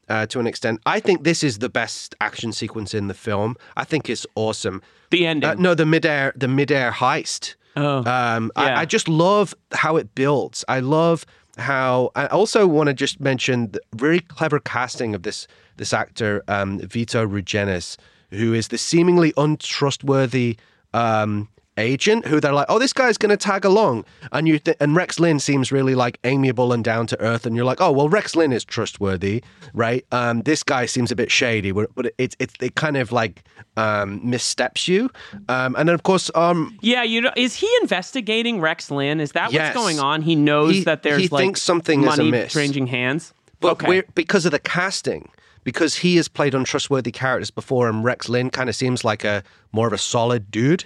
uh, 0.09 0.26
to 0.26 0.40
an 0.40 0.46
extent. 0.46 0.80
I 0.86 1.00
think 1.00 1.24
this 1.24 1.42
is 1.42 1.59
the 1.59 1.68
best 1.68 2.14
action 2.20 2.52
sequence 2.52 2.94
in 2.94 3.09
the 3.09 3.14
film. 3.14 3.57
I 3.76 3.84
think 3.84 4.09
it's 4.09 4.26
awesome. 4.34 4.82
the 5.11 5.26
ending. 5.26 5.50
Uh, 5.50 5.55
no, 5.55 5.74
the 5.74 5.86
midair, 5.86 6.32
the 6.36 6.48
midair 6.48 6.90
heist. 6.92 7.55
Oh, 7.76 8.05
Um, 8.05 8.52
Yeah. 8.57 8.62
I, 8.62 8.80
I 8.82 8.84
just 8.84 9.09
love 9.09 9.55
how 9.72 9.96
it 9.96 10.14
builds. 10.14 10.64
I 10.68 10.80
love 10.80 11.26
how. 11.57 12.11
I 12.14 12.26
also 12.26 12.66
want 12.66 12.88
to 12.88 12.94
just 12.94 13.20
mention 13.20 13.72
the 13.72 13.80
very 13.94 14.20
clever 14.20 14.61
casting 14.61 15.14
of 15.14 15.22
this 15.22 15.46
this 15.76 15.92
actor, 15.92 16.42
um, 16.46 16.78
Vyto 16.80 17.26
Ruginis, 17.26 17.96
who 18.30 18.55
is 18.55 18.68
the 18.68 18.78
seemingly 18.78 19.32
untrustworthy 19.36 20.57
um, 20.92 21.48
agent. 21.77 22.27
Who 22.27 22.41
they're 22.41 22.53
like, 22.53 22.66
oh, 22.68 22.79
this 22.79 22.93
guy's 22.93 23.18
going 23.18 23.31
to 23.31 23.37
tag 23.37 23.64
along, 23.64 24.05
and 24.33 24.47
you 24.49 24.59
th- 24.59 24.77
and 24.81 24.95
Rex 24.97 25.18
Linn 25.20 25.39
seems 25.41 25.72
really 25.72 25.95
like 25.95 26.18
amiable 26.25 26.72
and 26.72 26.85
down 26.85 27.07
to 27.09 27.20
earth, 27.20 27.47
and 27.47 27.55
you're 27.57 27.64
like, 27.64 27.81
oh, 27.81 27.93
well, 27.93 28.09
Rex 28.09 28.35
Linn 28.37 28.53
is 28.53 28.64
trustworthy, 28.64 29.43
right? 29.72 30.05
Um, 30.12 30.43
this 30.43 30.62
guy 30.62 30.87
seems 30.87 31.11
a 31.11 31.16
bit 31.16 31.31
shady, 31.31 31.72
but 31.72 31.95
but 31.95 32.07
it 32.18 32.37
it, 32.39 32.53
it 32.61 32.75
kind 32.75 32.97
of 32.97 33.12
like 33.12 33.43
um, 33.77 34.20
missteps 34.29 34.87
you, 34.89 35.11
um, 35.49 35.75
and 35.77 35.89
then 35.89 35.95
of 35.95 36.03
course, 36.03 36.31
um, 36.35 36.77
yeah. 36.81 37.03
You 37.03 37.20
know, 37.20 37.33
is 37.37 37.55
he 37.57 37.70
investigating 37.83 38.61
Rex 38.61 38.91
Linn? 38.91 39.20
Is 39.20 39.33
that 39.33 39.53
Yes. 39.53 39.75
what's 39.75 39.85
going 39.85 40.01
on? 40.01 40.22
He 40.22 40.35
knows 40.37 40.75
He- 40.75 40.85
that 40.85 41.03
there's 41.03 41.22
he 41.22 41.29
like 41.29 41.43
thinks 41.43 41.62
something 41.62 42.01
is 42.01 42.07
money 42.07 42.29
amiss. 42.29 42.53
changing 42.53 42.87
hands. 42.87 43.33
But 43.61 43.72
okay. 43.72 43.89
we're, 43.89 44.05
because 44.14 44.45
of 44.45 44.53
the 44.53 44.59
casting, 44.59 45.31
because 45.62 45.95
he 45.97 46.16
has 46.16 46.29
played 46.29 46.55
untrustworthy 46.55 47.11
characters 47.12 47.51
before, 47.51 47.89
and 47.89 48.05
Rex 48.05 48.29
Linn 48.29 48.51
kind 48.51 48.68
of 48.68 48.77
seems 48.77 49.05
like 49.05 49.25
a 49.25 49.43
more 49.72 49.87
of 49.87 49.93
a 49.95 49.99
solid 49.99 50.51
dude 50.51 50.85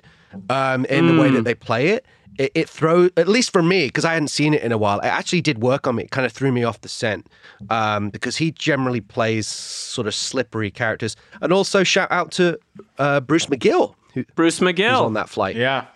um, 0.50 0.84
in 0.86 1.06
the 1.06 1.12
Hmm. 1.14 1.18
way 1.20 1.30
that 1.30 1.44
they 1.44 1.54
play 1.54 1.88
it. 1.88 2.04
It, 2.38 2.52
it 2.54 2.68
throws, 2.68 3.10
at 3.16 3.26
least 3.26 3.52
for 3.52 3.62
me, 3.62 3.86
because 3.86 4.04
I 4.04 4.12
hadn't 4.12 4.28
seen 4.28 4.54
it 4.54 4.62
in 4.62 4.70
a 4.70 4.78
while. 4.78 5.00
It 5.00 5.06
actually 5.06 5.40
did 5.40 5.60
work 5.60 5.88
on 5.88 5.96
me. 5.96 6.04
It 6.04 6.12
kind 6.12 6.24
of 6.24 6.30
threw 6.32 6.52
me 6.52 6.62
off 6.62 6.80
the 6.82 6.88
scent 6.88 7.26
um, 7.68 8.10
because 8.10 8.36
he 8.36 8.52
generally 8.52 9.00
plays 9.00 9.48
sort 9.48 10.06
of 10.06 10.14
slippery 10.14 10.70
characters. 10.70 11.16
And 11.42 11.52
also 11.52 11.82
shout 11.82 12.12
out 12.12 12.30
to 12.32 12.56
uh, 12.98 13.18
Bruce 13.20 13.46
McGill, 13.46 13.94
who, 14.14 14.24
Bruce 14.36 14.58
who's 14.60 14.68
McGill. 14.68 15.02
on 15.04 15.14
that 15.14 15.28
flight. 15.28 15.56
Yeah. 15.56 15.86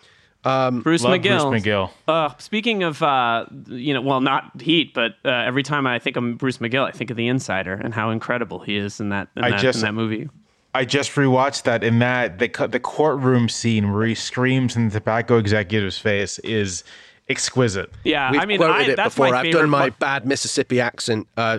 Bruce 0.43 1.05
Love 1.05 1.13
McGill. 1.21 1.51
Bruce 1.51 1.63
McGill. 1.63 1.91
Uh, 2.09 2.31
speaking 2.39 2.83
of, 2.83 3.01
uh, 3.05 3.47
you 3.69 3.95
know, 3.95 4.01
well, 4.01 4.21
not 4.21 4.61
Heat, 4.61 4.95
but 4.95 5.13
uh, 5.25 5.29
every 5.31 5.63
time 5.63 5.87
I 5.87 6.01
think 6.01 6.17
of 6.17 6.39
Bruce 6.39 6.59
McGill, 6.59 6.85
I 6.85 6.91
think 6.91 7.11
of 7.11 7.17
The 7.17 7.29
Insider 7.29 7.75
and 7.75 7.95
how 7.95 8.11
incredible 8.11 8.59
he 8.59 8.77
is 8.77 8.99
in 8.99 9.11
that 9.11 9.29
in, 9.37 9.45
I 9.45 9.51
that, 9.51 9.61
just- 9.61 9.77
in 9.79 9.83
that 9.83 9.93
movie. 9.95 10.29
I 10.75 10.85
just 10.85 11.11
rewatched 11.13 11.65
that. 11.65 11.85
In 11.85 11.99
that 11.99 12.39
the 12.39 12.49
the 12.71 12.81
courtroom 12.81 13.49
scene 13.49 13.93
where 13.93 14.07
he 14.07 14.15
screams 14.15 14.75
in 14.77 14.89
the 14.89 14.95
tobacco 14.95 15.37
executive's 15.39 15.99
face 15.99 16.39
is 16.41 16.83
exquisite. 17.29 17.91
Yeah, 18.05 18.31
We've 18.33 18.41
I 18.41 18.47
mean, 18.47 18.59
quoted 18.59 18.75
I, 18.89 18.93
it 18.93 18.97
that's 18.97 19.15
before. 19.15 19.31
my 19.31 19.41
I've 19.41 19.53
done 19.53 19.71
my 19.71 19.79
part- 19.91 19.99
bad 19.99 20.27
Mississippi 20.27 20.81
accent. 20.81 21.29
Uh, 21.37 21.59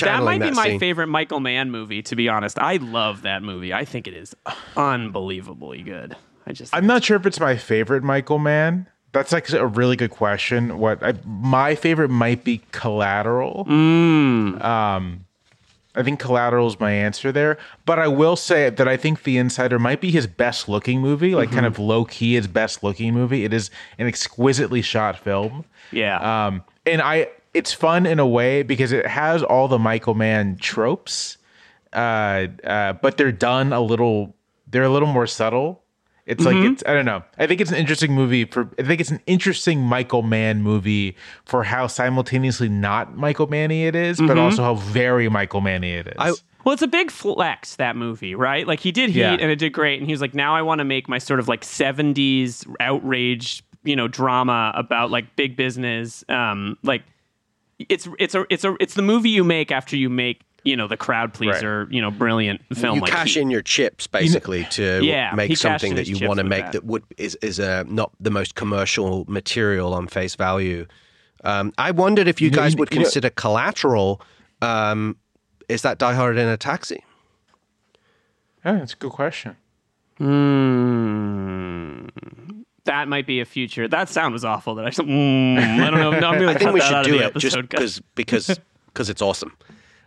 that 0.00 0.24
might 0.24 0.40
be 0.40 0.50
my 0.50 0.70
scene. 0.70 0.80
favorite 0.80 1.06
Michael 1.06 1.38
Mann 1.38 1.70
movie, 1.70 2.02
to 2.02 2.16
be 2.16 2.28
honest. 2.28 2.58
I 2.58 2.78
love 2.78 3.22
that 3.22 3.42
movie. 3.44 3.72
I 3.72 3.84
think 3.84 4.08
it 4.08 4.14
is 4.14 4.34
unbelievably 4.76 5.82
good. 5.82 6.16
I 6.46 6.52
just, 6.52 6.74
I'm 6.74 6.86
not 6.86 7.04
sure 7.04 7.16
if 7.16 7.24
it's 7.26 7.38
my 7.40 7.56
favorite 7.56 8.02
Michael 8.02 8.38
Mann. 8.40 8.88
That's 9.12 9.30
like 9.30 9.48
a 9.52 9.66
really 9.66 9.94
good 9.94 10.10
question. 10.10 10.78
What 10.78 11.00
I, 11.02 11.14
my 11.24 11.76
favorite 11.76 12.08
might 12.10 12.42
be 12.42 12.60
Collateral. 12.72 13.64
Um, 13.68 15.23
I 15.94 16.02
think 16.02 16.18
Collateral 16.18 16.66
is 16.66 16.80
my 16.80 16.90
answer 16.90 17.30
there. 17.30 17.56
But 17.86 17.98
I 17.98 18.08
will 18.08 18.36
say 18.36 18.68
that 18.70 18.88
I 18.88 18.96
think 18.96 19.22
The 19.22 19.38
Insider 19.38 19.78
might 19.78 20.00
be 20.00 20.10
his 20.10 20.26
best 20.26 20.68
looking 20.68 21.00
movie, 21.00 21.34
like 21.34 21.52
kind 21.52 21.66
of 21.66 21.78
low 21.78 22.04
key 22.04 22.34
his 22.34 22.48
best 22.48 22.82
looking 22.82 23.14
movie. 23.14 23.44
It 23.44 23.52
is 23.52 23.70
an 23.98 24.06
exquisitely 24.06 24.82
shot 24.82 25.18
film. 25.18 25.64
yeah. 25.92 26.46
Um, 26.46 26.64
and 26.84 27.00
I, 27.00 27.28
it's 27.54 27.72
fun 27.72 28.06
in 28.06 28.18
a 28.18 28.26
way 28.26 28.62
because 28.62 28.90
it 28.90 29.06
has 29.06 29.42
all 29.42 29.68
the 29.68 29.78
Michael 29.78 30.14
Mann 30.14 30.56
tropes, 30.56 31.38
uh, 31.92 32.48
uh, 32.64 32.94
but 32.94 33.16
they're 33.16 33.30
done 33.32 33.72
a 33.72 33.80
little. 33.80 34.34
They're 34.66 34.82
a 34.82 34.88
little 34.88 35.08
more 35.08 35.28
subtle. 35.28 35.83
It's 36.26 36.44
like 36.44 36.56
it's. 36.56 36.82
I 36.86 36.94
don't 36.94 37.04
know. 37.04 37.22
I 37.38 37.46
think 37.46 37.60
it's 37.60 37.70
an 37.70 37.76
interesting 37.76 38.12
movie 38.12 38.46
for. 38.46 38.70
I 38.78 38.82
think 38.82 39.00
it's 39.00 39.10
an 39.10 39.20
interesting 39.26 39.80
Michael 39.80 40.22
Mann 40.22 40.62
movie 40.62 41.16
for 41.44 41.64
how 41.64 41.86
simultaneously 41.86 42.68
not 42.70 43.14
Michael 43.16 43.46
Manny 43.46 43.84
it 43.86 43.94
is, 43.94 44.18
but 44.18 44.38
also 44.38 44.62
how 44.62 44.74
very 44.76 45.28
Michael 45.28 45.60
Manny 45.60 45.92
it 45.92 46.06
is. 46.08 46.14
I- 46.18 46.32
Well, 46.64 46.72
it's 46.72 46.80
a 46.82 46.86
big 46.88 47.10
flex 47.10 47.76
that 47.76 47.94
movie, 47.94 48.34
right? 48.34 48.66
Like 48.66 48.80
he 48.80 48.90
did 48.90 49.10
Heat 49.10 49.20
Yeah. 49.20 49.32
and 49.32 49.50
it 49.50 49.56
did 49.56 49.74
great, 49.74 49.98
and 49.98 50.06
he 50.08 50.14
was 50.14 50.22
like, 50.22 50.32
now 50.34 50.56
I 50.56 50.62
want 50.62 50.78
to 50.78 50.84
make 50.84 51.10
my 51.10 51.18
sort 51.18 51.40
of 51.40 51.46
like 51.46 51.60
'70s 51.62 52.64
outrage, 52.80 53.62
you 53.82 53.94
know, 53.94 54.08
drama 54.08 54.72
about 54.74 55.10
like 55.10 55.36
big 55.36 55.56
business. 55.56 56.24
Um, 56.30 56.78
like 56.82 57.02
it's 57.78 58.08
it's 58.18 58.34
a 58.34 58.46
it's 58.48 58.64
a 58.64 58.74
it's 58.80 58.94
the 58.94 59.02
movie 59.02 59.28
you 59.28 59.44
make 59.44 59.70
after 59.70 59.94
you 59.94 60.08
make 60.08 60.40
you 60.64 60.76
know 60.76 60.88
the 60.88 60.96
crowd 60.96 61.32
pleaser, 61.34 61.86
you 61.90 62.00
know, 62.00 62.10
brilliant 62.10 62.60
film. 62.74 62.96
you 62.96 63.00
like 63.02 63.10
cash 63.10 63.34
Heat. 63.34 63.40
in 63.42 63.50
your 63.50 63.62
chips 63.62 64.06
basically 64.06 64.64
to 64.70 65.04
Yeah, 65.04 65.32
make 65.34 65.56
something 65.56 65.94
that 65.96 66.06
you 66.08 66.26
want 66.26 66.38
to 66.38 66.44
make 66.44 66.64
that. 66.64 66.72
that. 66.72 66.84
would 66.84 67.02
is 67.18 67.36
is 67.42 67.60
uh, 67.60 67.84
not 67.86 68.10
the 68.18 68.30
most 68.30 68.54
commercial 68.54 69.24
material 69.28 69.92
on 69.94 70.08
face 70.08 70.34
value. 70.36 70.86
Um, 71.44 71.72
I 71.76 71.90
wondered 71.90 72.26
if 72.28 72.40
you 72.40 72.50
guys 72.50 72.72
you- 72.72 72.78
would 72.78 72.90
you 72.92 72.98
know- 73.00 73.04
consider 73.04 73.30
Collateral. 73.30 74.20
Um, 74.62 75.16
is 75.68 75.82
that 75.82 75.98
Die 75.98 76.14
Hard 76.14 76.38
in 76.38 76.48
a 76.48 76.56
Taxi? 76.56 77.04
yeah, 78.64 78.72
that's 78.78 78.94
a 78.94 78.96
good 78.96 79.12
question. 79.12 79.56
Hmm. 80.18 82.06
That 82.84 83.08
might 83.08 83.26
be 83.26 83.40
a 83.40 83.44
future. 83.44 83.88
That 83.88 84.08
sound 84.08 84.32
was 84.34 84.44
awful. 84.44 84.74
That 84.74 84.84
I, 84.86 84.90
mm, 84.90 85.58
I 85.82 85.90
don't 85.90 86.00
know. 86.00 86.18
No, 86.20 86.28
I'm 86.30 86.48
I 86.48 86.52
think 86.52 86.60
cut 86.62 86.74
we 86.74 86.80
that 86.80 87.04
should 87.04 87.10
do 87.12 87.18
it 87.18 87.34
just 87.36 87.56
because 87.56 88.00
because 88.14 88.60
because 88.86 89.08
it's 89.10 89.22
awesome. 89.22 89.56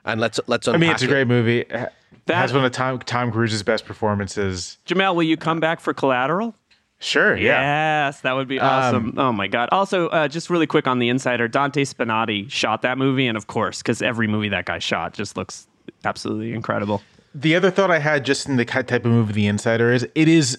And 0.08 0.20
let's 0.22 0.40
let's 0.48 0.68
I 0.68 0.78
mean, 0.78 0.90
it's 0.92 1.04
a 1.04 1.08
great 1.08 1.28
movie. 1.28 1.60
It 1.60 1.72
ha- 1.72 1.88
That- 2.26 2.36
has 2.38 2.54
one 2.54 2.66
of 2.66 2.72
Tom 2.72 3.00
Tom 3.00 3.32
Cruise's 3.32 3.62
best 3.64 3.86
performances. 3.86 4.78
Jamelle, 4.88 5.16
will 5.16 5.24
you 5.24 5.38
come 5.38 5.60
back 5.60 5.80
for 5.80 5.94
Collateral? 5.94 6.56
Sure. 7.00 7.36
Yeah. 7.38 8.08
Yes, 8.08 8.22
that 8.22 8.34
would 8.34 8.48
be 8.48 8.60
awesome. 8.60 9.14
oh 9.18 9.32
my 9.32 9.48
god! 9.48 9.70
Also, 9.72 10.08
uh, 10.10 10.28
just 10.28 10.50
really 10.50 10.66
quick 10.66 10.88
on 10.88 10.98
the 10.98 11.10
Insider, 11.10 11.48
Dante 11.48 11.84
Spinotti 11.84 12.50
shot 12.50 12.82
that 12.82 12.98
movie, 12.98 13.28
and 13.28 13.38
of 13.38 13.46
course, 13.46 13.84
because 13.84 14.02
every 14.02 14.28
movie 14.28 14.50
that 14.50 14.66
guy 14.66 14.80
shot 14.80 15.14
just 15.14 15.38
looks 15.38 15.68
absolutely 16.06 16.54
incredible. 16.54 17.04
The 17.36 17.56
other 17.56 17.70
thought 17.70 17.92
I 17.92 18.00
had 18.00 18.26
just 18.26 18.48
in 18.50 18.56
the 18.56 18.66
type 18.66 18.90
of 18.92 19.06
movie 19.12 19.34
The 19.34 19.46
Insider 19.46 19.92
is 19.92 20.08
it 20.16 20.28
is 20.28 20.58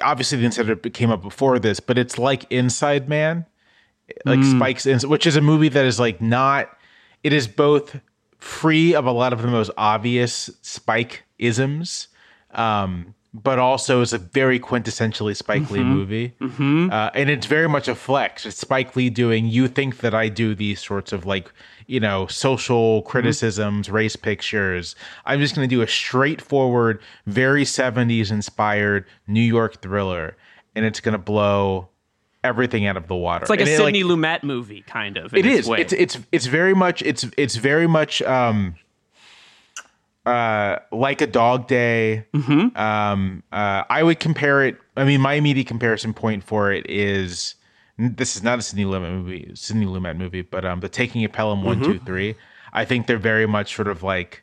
obviously 0.00 0.38
The 0.38 0.46
Insider 0.46 0.76
came 0.76 1.10
up 1.10 1.20
before 1.20 1.58
this, 1.58 1.78
but 1.78 1.98
it's 1.98 2.16
like 2.16 2.50
Inside 2.50 3.06
Man, 3.06 3.44
like 4.24 4.42
Spike's, 4.42 4.86
Ins- 4.86 5.04
which 5.04 5.26
is 5.26 5.36
a 5.36 5.42
movie 5.42 5.68
that 5.68 5.84
is 5.84 6.00
like 6.00 6.22
not. 6.22 6.70
It 7.22 7.34
is 7.34 7.46
both 7.46 8.00
free 8.40 8.94
of 8.94 9.06
a 9.06 9.12
lot 9.12 9.32
of 9.32 9.42
the 9.42 9.48
most 9.48 9.70
obvious 9.76 10.50
Spike 10.62 11.22
isms. 11.38 12.08
Um, 12.52 13.14
but 13.32 13.60
also 13.60 14.00
is 14.00 14.12
a 14.12 14.18
very 14.18 14.58
quintessentially 14.58 15.36
Spike 15.36 15.70
Lee 15.70 15.78
Mm-hmm. 15.78 15.88
movie. 15.88 16.34
Uh, 16.92 17.10
and 17.14 17.30
it's 17.30 17.46
very 17.46 17.68
much 17.68 17.86
a 17.86 17.94
flex. 17.94 18.44
It's 18.44 18.58
Spike 18.58 18.96
Lee 18.96 19.08
doing, 19.08 19.46
you 19.46 19.68
think 19.68 19.98
that 19.98 20.14
I 20.16 20.28
do 20.28 20.52
these 20.56 20.80
sorts 20.80 21.12
of 21.12 21.26
like, 21.26 21.52
you 21.86 22.00
know, 22.00 22.26
social 22.26 23.02
Mm-hmm. 23.02 23.08
criticisms, 23.08 23.88
race 23.88 24.16
pictures. 24.16 24.96
I'm 25.26 25.38
just 25.38 25.54
going 25.54 25.68
to 25.68 25.72
do 25.72 25.80
a 25.80 25.86
straightforward, 25.86 27.00
very 27.26 27.62
70s 27.62 28.32
inspired 28.32 29.06
New 29.28 29.40
York 29.40 29.80
thriller. 29.80 30.36
And 30.74 30.84
it's 30.84 30.98
going 30.98 31.12
to 31.12 31.18
blow 31.18 31.88
everything 32.42 32.86
out 32.86 32.96
of 32.96 33.06
the 33.08 33.14
water. 33.14 33.42
It's 33.44 33.50
like 33.50 33.60
And 33.60 33.68
a 33.68 33.72
it, 33.72 33.76
Sidney 33.76 34.02
Lumet 34.02 34.42
movie, 34.42 34.82
kind 34.82 35.16
of. 35.16 35.34
its 35.34 35.68
way. 35.68 35.80
It's 35.80 35.92
it's 35.92 36.18
it's 36.32 36.46
very 36.46 36.74
much 36.74 37.02
it's 37.02 37.26
it's 37.36 37.56
very 37.56 37.86
much 37.86 38.22
um 38.22 38.74
uh 40.26 40.76
like 40.92 41.20
a 41.20 41.26
dog 41.26 41.66
day. 41.66 42.26
Mm-hmm. 42.34 42.76
Um 42.76 43.42
uh 43.52 43.84
I 43.88 44.02
would 44.02 44.20
compare 44.20 44.64
it 44.64 44.76
I 44.96 45.04
mean 45.04 45.20
my 45.20 45.34
immediate 45.34 45.66
comparison 45.66 46.12
point 46.12 46.44
for 46.44 46.72
it 46.72 46.88
is 46.88 47.54
this 47.98 48.36
is 48.36 48.42
not 48.42 48.58
a 48.58 48.62
Sidney 48.62 48.84
Lumet 48.84 49.10
movie, 49.12 49.50
Sidney 49.54 49.86
Lumet 49.86 50.16
movie, 50.16 50.42
but 50.42 50.64
um 50.64 50.80
the 50.80 50.88
Taking 50.88 51.24
of 51.24 51.32
Pelham 51.32 51.62
one, 51.64 51.82
two, 51.82 51.98
three. 52.00 52.36
I 52.72 52.84
think 52.84 53.06
they're 53.06 53.18
very 53.18 53.46
much 53.46 53.74
sort 53.74 53.88
of 53.88 54.02
like 54.02 54.42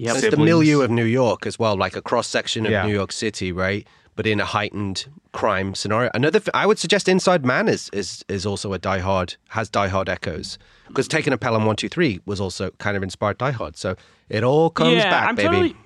Yep. 0.00 0.16
It's 0.16 0.30
the 0.30 0.36
milieu 0.36 0.82
of 0.82 0.90
New 0.92 1.04
York 1.04 1.44
as 1.44 1.58
well, 1.58 1.76
like 1.76 1.96
a 1.96 2.00
cross 2.02 2.28
section 2.28 2.64
of 2.66 2.70
Yeah. 2.70 2.86
New 2.86 2.92
York 2.92 3.10
City, 3.10 3.50
right? 3.50 3.84
But 4.18 4.26
in 4.26 4.40
a 4.40 4.44
heightened 4.44 5.06
crime 5.30 5.76
scenario. 5.76 6.10
Another, 6.12 6.40
th- 6.40 6.50
I 6.52 6.66
would 6.66 6.80
suggest 6.80 7.08
Inside 7.08 7.46
Man 7.46 7.68
is 7.68 7.88
is 7.92 8.24
is 8.28 8.44
also 8.44 8.72
a 8.72 8.78
Die 8.78 8.98
Hard 8.98 9.36
has 9.50 9.70
Die 9.70 9.86
Hard 9.86 10.08
echoes 10.08 10.58
because 10.88 11.06
Taking 11.06 11.32
a 11.32 11.38
Pelham 11.38 11.64
one 11.66 11.76
two 11.76 11.88
three 11.88 12.20
was 12.26 12.40
also 12.40 12.72
kind 12.78 12.96
of 12.96 13.04
inspired 13.04 13.38
Die 13.38 13.52
Hard. 13.52 13.76
So 13.76 13.94
it 14.28 14.42
all 14.42 14.70
comes 14.70 14.94
yeah, 14.94 15.08
back, 15.08 15.28
I'm 15.28 15.36
baby. 15.36 15.48
totally. 15.48 15.76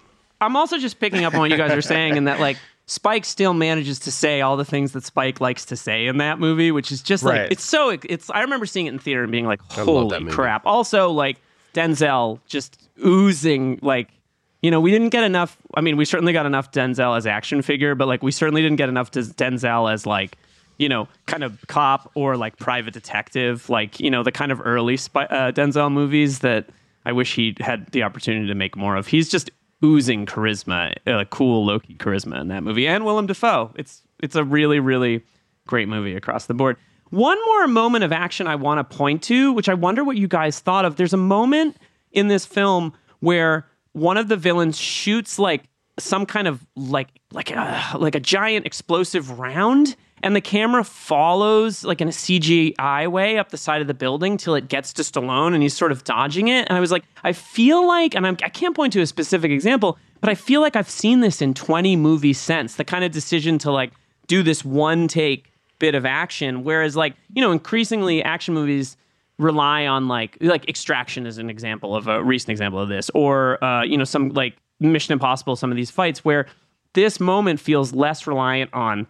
I'm 0.41 0.57
also 0.57 0.78
just 0.78 0.99
picking 0.99 1.26
up 1.26 1.35
on 1.35 1.41
what 1.41 1.51
you 1.51 1.59
guys 1.59 1.72
are 1.72 1.83
saying, 1.83 2.16
and 2.16 2.26
that 2.26 2.41
like 2.41 2.57
Spike 2.87 3.26
still 3.26 3.53
manages 3.53 3.99
to 3.99 4.11
say 4.11 4.41
all 4.41 4.57
the 4.57 4.64
things 4.64 4.93
that 4.93 5.05
Spike 5.05 5.39
likes 5.43 5.66
to 5.66 5.76
say 5.76 6.07
in 6.07 6.16
that 6.16 6.41
movie, 6.41 6.72
which 6.72 6.91
is 6.91 7.03
just 7.03 7.24
like 7.24 7.53
it's 7.53 7.62
so. 7.64 7.91
It's. 7.91 8.30
I 8.30 8.41
remember 8.41 8.64
seeing 8.64 8.87
it 8.87 8.95
in 8.95 8.99
theater 8.99 9.22
and 9.22 9.30
being 9.30 9.47
like, 9.47 9.61
"Holy 9.70 10.24
crap!" 10.30 10.64
Also, 10.64 11.11
like 11.11 11.37
Denzel 11.74 12.41
just 12.47 12.89
oozing 13.05 13.78
like. 13.83 14.09
You 14.63 14.71
know, 14.71 14.81
we 14.81 14.91
didn't 14.91 15.11
get 15.11 15.25
enough. 15.25 15.57
I 15.75 15.81
mean, 15.81 15.97
we 15.97 16.05
certainly 16.05 16.33
got 16.33 16.47
enough 16.47 16.71
Denzel 16.71 17.17
as 17.17 17.27
action 17.27 17.63
figure, 17.63 17.95
but 17.95 18.09
like, 18.09 18.23
we 18.23 18.31
certainly 18.31 18.63
didn't 18.63 18.77
get 18.77 18.89
enough 18.89 19.11
Denzel 19.11 19.93
as 19.93 20.07
like, 20.07 20.39
you 20.79 20.89
know, 20.89 21.09
kind 21.27 21.45
of 21.45 21.59
cop 21.67 22.11
or 22.15 22.37
like 22.37 22.57
private 22.59 22.95
detective, 22.95 23.69
like 23.69 24.01
you 24.01 24.11
know, 24.11 24.23
the 24.23 24.33
kind 24.33 24.53
of 24.53 24.61
early 24.65 24.97
spy- 24.97 25.27
uh, 25.27 25.53
Denzel 25.53 25.93
movies 25.93 26.41
that 26.41 26.69
I 27.05 27.13
wish 27.13 27.35
he 27.35 27.57
had 27.61 27.91
the 27.93 28.03
opportunity 28.05 28.47
to 28.47 28.55
make 28.55 28.77
more 28.77 28.97
of. 28.97 29.07
He's 29.07 29.29
just 29.29 29.51
oozing 29.85 30.27
charisma, 30.27 30.95
uh, 31.07 31.25
cool 31.27 31.65
Loki 31.67 31.95
charisma 31.95 32.41
in 32.41 32.49
that 32.49 32.63
movie, 32.63 32.87
and 32.87 33.05
Willem 33.05 33.27
Dafoe. 33.27 33.73
It's 33.77 34.03
it's 34.23 34.37
a 34.37 34.45
really 34.45 34.81
really 34.81 35.23
great 35.67 35.89
movie 35.89 36.15
across 36.17 36.47
the 36.47 36.55
board. 36.55 36.77
One 37.11 37.39
more 37.45 37.67
moment 37.69 38.05
of 38.05 38.13
action 38.13 38.47
I 38.47 38.55
want 38.55 38.79
to 38.79 38.97
point 38.97 39.23
to, 39.25 39.53
which 39.53 39.69
I 39.69 39.75
wonder 39.75 40.03
what 40.03 40.17
you 40.17 40.27
guys 40.27 40.61
thought 40.61 40.85
of. 40.85 40.97
There's 40.97 41.13
a 41.13 41.19
moment 41.19 41.77
in 42.11 42.29
this 42.29 42.47
film 42.47 42.95
where 43.21 43.67
one 43.93 44.16
of 44.16 44.28
the 44.28 44.36
villains 44.36 44.78
shoots 44.78 45.38
like 45.38 45.64
some 45.99 46.26
kind 46.26 46.49
of 46.49 46.64
like 46.76 47.09
like 47.32 47.51
a 47.51 47.97
like 47.99 48.14
a 48.14 48.20
giant 48.20 48.66
explosive 48.66 49.38
round 49.38 49.95
and 50.22 50.36
the 50.36 50.40
camera 50.40 50.84
follows 50.84 51.84
like 51.84 52.01
in 52.01 52.09
a 52.09 52.12
CGI 52.12 53.09
way 53.09 53.38
up 53.38 53.51
the 53.51 53.57
side 53.57 53.80
of 53.80 53.88
the 53.88 53.95
building 53.95 54.36
till 54.36 54.55
it 54.55 54.68
gets 54.68 54.93
to 54.95 55.03
Stallone 55.03 55.53
and 55.53 55.62
he's 55.62 55.76
sort 55.76 55.90
of 55.90 56.05
dodging 56.05 56.49
it. 56.49 56.66
And 56.68 56.76
I 56.76 56.80
was 56.80 56.90
like 56.90 57.05
I 57.22 57.32
feel 57.32 57.86
like 57.86 58.14
and 58.14 58.26
I'm, 58.26 58.36
I 58.43 58.49
can't 58.49 58.74
point 58.74 58.93
to 58.95 59.01
a 59.01 59.07
specific 59.07 59.51
example 59.51 59.99
but 60.20 60.30
I 60.30 60.34
feel 60.34 60.61
like 60.61 60.76
I've 60.76 60.90
seen 60.90 61.20
this 61.20 61.43
in 61.43 61.53
20 61.53 61.97
movies 61.97 62.38
since 62.38 62.76
the 62.76 62.84
kind 62.84 63.05
of 63.05 63.11
decision 63.11 63.59
to 63.59 63.72
like 63.72 63.93
do 64.28 64.43
this 64.43 64.64
one 64.64 65.09
take 65.09 65.53
bit 65.78 65.95
of 65.95 66.07
action. 66.07 66.64
Whereas 66.64 66.97
like 66.97 67.14
you 67.34 67.43
know 67.43 67.53
increasingly 67.53 68.22
action 68.22 68.55
movies 68.55 68.97
rely 69.43 69.86
on 69.86 70.09
like 70.09 70.38
like 70.40 70.68
extraction 70.68 71.26
is 71.26 71.38
an 71.38 71.51
example 71.51 71.95
of 71.95 72.09
a 72.09 72.22
recent 72.22 72.51
example 72.51 72.80
of 72.80 72.88
this 72.88 73.11
or 73.14 73.62
uh, 73.62 73.82
you 73.82 73.97
know 73.97 74.05
some 74.05 74.30
like 74.30 74.57
mission 74.80 75.12
impossible 75.12 75.57
some 75.57 75.70
of 75.70 75.76
these 75.76 75.90
fights 75.90 76.24
where 76.24 76.47
this 76.95 77.20
moment 77.20 77.61
feels 77.61 77.93
less 77.93 78.26
reliant 78.26 78.72
on 78.74 79.07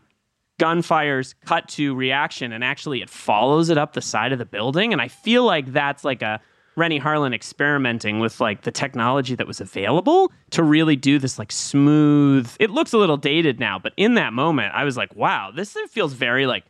gunfires 0.60 1.34
cut 1.44 1.68
to 1.68 1.94
reaction 1.94 2.52
and 2.52 2.62
actually 2.62 3.02
it 3.02 3.10
follows 3.10 3.68
it 3.68 3.78
up 3.78 3.94
the 3.94 4.02
side 4.02 4.32
of 4.32 4.38
the 4.38 4.44
building. 4.44 4.92
And 4.92 5.02
i 5.02 5.08
feel 5.08 5.44
like 5.44 5.72
that's 5.72 6.04
like 6.04 6.22
a 6.22 6.40
Renny 6.74 6.98
Harlin 6.98 7.34
experimenting 7.34 8.18
with 8.18 8.40
like 8.40 8.62
the 8.62 8.70
technology 8.70 9.34
that 9.34 9.46
was 9.46 9.60
available 9.60 10.32
to 10.52 10.62
really 10.62 10.96
do 10.96 11.18
this 11.18 11.38
like 11.38 11.52
smooth 11.52 12.50
it 12.58 12.70
looks 12.70 12.92
a 12.92 12.98
little 12.98 13.18
dated 13.18 13.60
now 13.60 13.78
but 13.78 13.92
in 13.98 14.14
that 14.14 14.32
moment 14.32 14.72
i 14.74 14.84
was 14.84 14.96
like 14.96 15.14
wow 15.14 15.50
this 15.54 15.76
feels 15.90 16.14
very 16.14 16.46
like 16.46 16.64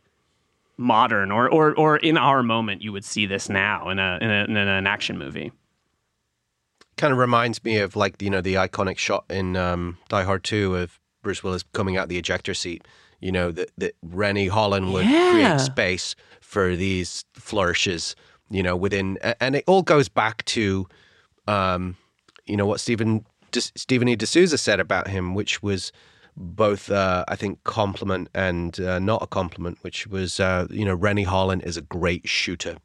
modern 0.77 1.31
or 1.31 1.47
or 1.49 1.73
or 1.75 1.97
in 1.97 2.17
our 2.17 2.41
moment 2.43 2.81
you 2.81 2.91
would 2.91 3.05
see 3.05 3.25
this 3.25 3.47
now 3.49 3.89
in 3.89 3.99
a 3.99 4.17
in, 4.21 4.29
a, 4.29 4.43
in 4.45 4.57
an 4.57 4.87
action 4.87 5.17
movie 5.17 5.51
kind 6.97 7.11
of 7.11 7.17
reminds 7.19 7.63
me 7.63 7.77
of 7.77 7.95
like 7.95 8.21
you 8.21 8.29
know 8.29 8.41
the 8.41 8.55
iconic 8.55 8.97
shot 8.97 9.25
in 9.29 9.55
um, 9.55 9.97
Die 10.09 10.23
Hard 10.23 10.43
Two 10.43 10.75
of 10.75 10.99
Bruce 11.21 11.43
Willis 11.43 11.63
coming 11.73 11.97
out 11.97 12.07
the 12.09 12.17
ejector 12.17 12.53
seat. 12.53 12.85
You 13.19 13.31
know 13.31 13.51
that 13.51 13.71
that 13.77 13.95
Renny 14.03 14.49
Harlin 14.49 14.91
would 14.93 15.05
Yeah. 15.05 15.29
create 15.29 15.59
space 15.59 16.15
for 16.41 16.75
these 16.75 17.25
flourishes. 17.33 18.15
You 18.49 18.61
know 18.61 18.75
within, 18.75 19.17
and 19.39 19.55
it 19.55 19.63
all 19.65 19.81
goes 19.81 20.07
back 20.09 20.45
to, 20.45 20.87
um, 21.47 21.95
you 22.45 22.55
know 22.57 22.67
what 22.67 22.79
Steven 22.79 23.25
De, 23.51 23.61
Stephen 23.61 24.07
E. 24.07 24.15
D'Souza 24.15 24.57
said 24.57 24.79
about 24.79 25.07
him, 25.07 25.33
which 25.33 25.63
was 25.63 25.91
both 26.35 26.89
uh, 26.91 27.25
I 27.27 27.35
think 27.35 27.63
compliment 27.63 28.29
and 28.33 28.79
uh, 28.79 28.99
not 28.99 29.23
a 29.23 29.27
compliment, 29.27 29.77
which 29.81 30.07
was 30.07 30.39
uh, 30.39 30.67
you 30.69 30.85
know 30.85 30.95
Renny 30.95 31.25
Harlin 31.25 31.63
is 31.65 31.77
a 31.77 31.81
great 31.81 32.27
shooter. 32.27 32.77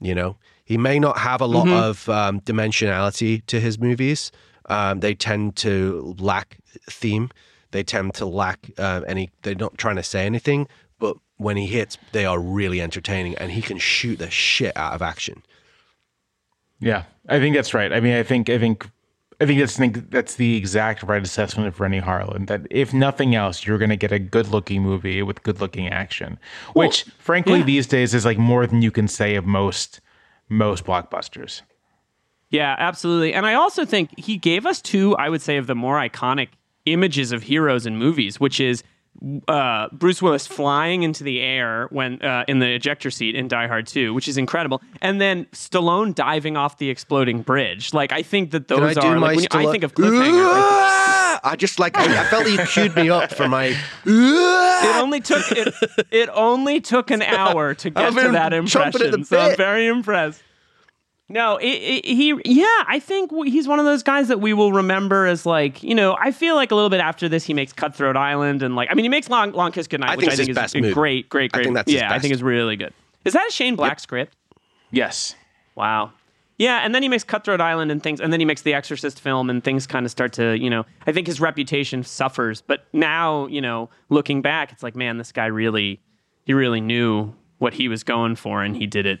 You 0.00 0.14
know, 0.14 0.36
he 0.64 0.78
may 0.78 0.98
not 0.98 1.18
have 1.18 1.40
a 1.40 1.46
lot 1.46 1.68
of 1.68 2.08
um, 2.08 2.40
dimensionality 2.40 3.44
to 3.46 3.60
his 3.60 3.78
movies. 3.78 4.30
Um, 4.66 5.00
they 5.00 5.14
tend 5.14 5.56
to 5.56 6.14
lack 6.18 6.58
theme. 6.88 7.30
They 7.70 7.82
tend 7.82 8.14
to 8.14 8.26
lack 8.26 8.70
uh, 8.78 9.02
any. 9.06 9.30
They're 9.42 9.54
not 9.54 9.76
trying 9.76 9.96
to 9.96 10.02
say 10.02 10.24
anything, 10.24 10.68
but 10.98 11.16
when 11.36 11.56
he 11.56 11.66
hits, 11.66 11.98
they 12.12 12.26
are 12.26 12.38
really 12.38 12.80
entertaining, 12.80 13.34
and 13.36 13.50
he 13.50 13.62
can 13.62 13.78
shoot 13.78 14.18
the 14.18 14.30
shit 14.30 14.76
out 14.76 14.94
of 14.94 15.02
action. 15.02 15.42
Yeah, 16.80 17.04
I 17.28 17.38
think 17.38 17.56
that's 17.56 17.74
right. 17.74 17.92
I 17.92 18.00
mean, 18.00 18.14
I 18.14 18.22
think 18.22 18.48
I 18.48 18.58
think 18.58 18.88
I 19.40 19.46
think 19.46 19.60
that's 19.60 19.76
think 19.76 20.10
that's 20.10 20.34
the 20.34 20.56
exact 20.56 21.04
right 21.04 21.22
assessment 21.22 21.68
of 21.68 21.78
Renny 21.78 22.00
Harlin. 22.00 22.48
That 22.48 22.66
if 22.70 22.92
nothing 22.92 23.36
else, 23.36 23.64
you're 23.64 23.78
going 23.78 23.90
to 23.90 23.96
get 23.96 24.10
a 24.10 24.18
good-looking 24.18 24.82
movie 24.82 25.22
with 25.22 25.42
good-looking 25.44 25.88
action, 25.88 26.38
which, 26.72 27.04
frankly, 27.18 27.58
yeah. 27.58 27.64
these 27.64 27.86
days 27.86 28.14
is 28.14 28.24
like 28.24 28.38
more 28.38 28.66
than 28.66 28.82
you 28.82 28.90
can 28.90 29.06
say 29.06 29.36
of 29.36 29.46
most 29.46 30.00
most 30.48 30.84
blockbusters. 30.84 31.62
Yeah, 32.50 32.74
absolutely. 32.78 33.34
And 33.34 33.46
I 33.46 33.54
also 33.54 33.84
think 33.84 34.18
he 34.18 34.38
gave 34.38 34.66
us 34.66 34.80
two, 34.80 35.14
I 35.16 35.28
would 35.28 35.42
say, 35.42 35.56
of 35.58 35.66
the 35.66 35.74
more 35.74 35.96
iconic 35.96 36.48
images 36.86 37.30
of 37.30 37.42
heroes 37.42 37.86
in 37.86 37.96
movies, 37.96 38.40
which 38.40 38.58
is 38.58 38.82
uh, 39.48 39.88
Bruce 39.92 40.22
Willis 40.22 40.46
flying 40.46 41.02
into 41.02 41.24
the 41.24 41.40
air 41.40 41.88
when 41.90 42.22
uh, 42.22 42.44
in 42.48 42.58
the 42.60 42.68
ejector 42.74 43.10
seat 43.10 43.34
in 43.34 43.48
Die 43.48 43.66
Hard 43.66 43.86
2, 43.86 44.14
which 44.14 44.28
is 44.28 44.36
incredible, 44.36 44.80
and 45.00 45.20
then 45.20 45.46
Stallone 45.46 46.14
diving 46.14 46.56
off 46.56 46.78
the 46.78 46.90
exploding 46.90 47.42
bridge. 47.42 47.92
Like 47.92 48.12
I 48.12 48.22
think 48.22 48.52
that 48.52 48.68
those 48.68 48.96
are. 48.96 49.18
Like, 49.18 49.36
when 49.36 49.40
you- 49.40 49.48
I 49.50 49.70
think 49.72 49.84
of 49.84 49.94
cliffhanger. 49.94 50.48
I 50.50 51.40
I 51.44 51.56
just 51.56 51.78
like 51.78 51.96
I, 51.96 52.20
I 52.20 52.24
felt 52.24 52.44
that 52.44 52.50
you 52.50 52.58
queued 52.66 52.96
me 52.96 53.10
up 53.10 53.32
for 53.32 53.48
my. 53.48 53.66
it 54.04 54.96
only 54.96 55.20
took 55.20 55.50
it, 55.52 55.74
it 56.10 56.28
only 56.32 56.80
took 56.80 57.10
an 57.10 57.22
hour 57.22 57.74
to 57.74 57.90
get 57.90 58.10
to 58.10 58.14
that 58.32 58.52
chomping 58.52 58.84
at 58.86 58.92
the 58.92 59.04
impression. 59.14 59.24
So 59.24 59.38
I'm 59.38 59.56
very 59.56 59.86
impressed. 59.86 60.42
No, 61.30 61.58
it, 61.58 61.66
it, 61.66 62.04
he 62.06 62.28
yeah, 62.46 62.64
I 62.86 62.98
think 62.98 63.30
he's 63.46 63.68
one 63.68 63.78
of 63.78 63.84
those 63.84 64.02
guys 64.02 64.28
that 64.28 64.40
we 64.40 64.54
will 64.54 64.72
remember 64.72 65.26
as 65.26 65.44
like 65.44 65.82
you 65.82 65.94
know. 65.94 66.16
I 66.18 66.30
feel 66.30 66.54
like 66.54 66.70
a 66.70 66.74
little 66.74 66.88
bit 66.88 67.00
after 67.00 67.28
this, 67.28 67.44
he 67.44 67.52
makes 67.52 67.72
Cutthroat 67.72 68.16
Island 68.16 68.62
and 68.62 68.74
like 68.74 68.88
I 68.90 68.94
mean, 68.94 69.04
he 69.04 69.10
makes 69.10 69.28
Long 69.28 69.52
Long 69.52 69.70
Kiss 69.70 69.86
Goodnight, 69.86 70.10
I 70.10 70.16
which 70.16 70.28
I 70.28 70.36
think 70.36 70.48
is 70.48 70.56
best 70.56 70.74
a 70.74 70.80
movie. 70.80 70.94
great, 70.94 71.28
great, 71.28 71.50
I 71.52 71.58
great. 71.58 71.64
think 71.64 71.74
that's 71.74 71.92
his 71.92 72.00
yeah, 72.00 72.08
I 72.10 72.18
think 72.18 72.32
best. 72.32 72.38
is 72.38 72.42
really 72.42 72.76
good. 72.76 72.94
Is 73.26 73.34
that 73.34 73.46
a 73.46 73.52
Shane 73.52 73.76
Black 73.76 74.00
script? 74.00 74.36
Yes. 74.90 75.34
Wow. 75.74 76.12
Yeah, 76.56 76.80
and 76.82 76.92
then 76.92 77.04
he 77.04 77.08
makes 77.08 77.22
Cutthroat 77.22 77.60
Island 77.60 77.92
and 77.92 78.02
things, 78.02 78.20
and 78.20 78.32
then 78.32 78.40
he 78.40 78.46
makes 78.46 78.62
the 78.62 78.74
Exorcist 78.74 79.20
film, 79.20 79.48
and 79.48 79.62
things 79.62 79.86
kind 79.86 80.04
of 80.04 80.10
start 80.10 80.32
to, 80.34 80.58
you 80.58 80.68
know, 80.68 80.86
I 81.06 81.12
think 81.12 81.28
his 81.28 81.40
reputation 81.40 82.02
suffers. 82.02 82.62
But 82.62 82.86
now, 82.92 83.46
you 83.46 83.60
know, 83.60 83.90
looking 84.08 84.42
back, 84.42 84.72
it's 84.72 84.82
like, 84.82 84.96
man, 84.96 85.18
this 85.18 85.30
guy 85.30 85.46
really, 85.46 86.00
he 86.46 86.54
really 86.54 86.80
knew 86.80 87.32
what 87.58 87.74
he 87.74 87.86
was 87.86 88.02
going 88.02 88.34
for, 88.34 88.64
and 88.64 88.76
he 88.76 88.88
did 88.88 89.06
it 89.06 89.20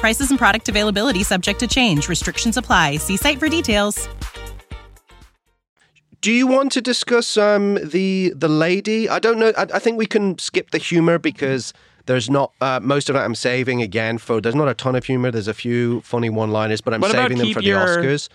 Prices 0.00 0.30
and 0.30 0.38
product 0.38 0.68
availability 0.68 1.22
subject 1.24 1.58
to 1.60 1.66
change. 1.66 2.08
Restrictions 2.08 2.56
apply. 2.56 2.96
See 2.98 3.16
site 3.16 3.38
for 3.38 3.48
details. 3.48 4.08
Do 6.20 6.32
you 6.32 6.46
want 6.46 6.72
to 6.72 6.80
discuss 6.80 7.36
um, 7.36 7.74
the 7.82 8.32
the 8.34 8.48
lady? 8.48 9.08
I 9.08 9.18
don't 9.18 9.38
know. 9.38 9.52
I, 9.56 9.62
I 9.74 9.78
think 9.78 9.98
we 9.98 10.06
can 10.06 10.38
skip 10.38 10.70
the 10.70 10.78
humor 10.78 11.18
because 11.18 11.72
there's 12.06 12.28
not 12.30 12.52
uh, 12.60 12.80
most 12.82 13.08
of 13.10 13.16
it. 13.16 13.20
I'm 13.20 13.34
saving 13.34 13.82
again 13.82 14.18
for. 14.18 14.40
There's 14.40 14.54
not 14.54 14.68
a 14.68 14.74
ton 14.74 14.94
of 14.96 15.04
humor. 15.04 15.30
There's 15.30 15.48
a 15.48 15.54
few 15.54 16.00
funny 16.02 16.30
one-liners, 16.30 16.80
but 16.80 16.94
I'm 16.94 17.00
What 17.00 17.12
saving 17.12 17.38
them 17.38 17.52
for 17.52 17.60
your- 17.60 18.00
the 18.02 18.08
Oscars. 18.08 18.28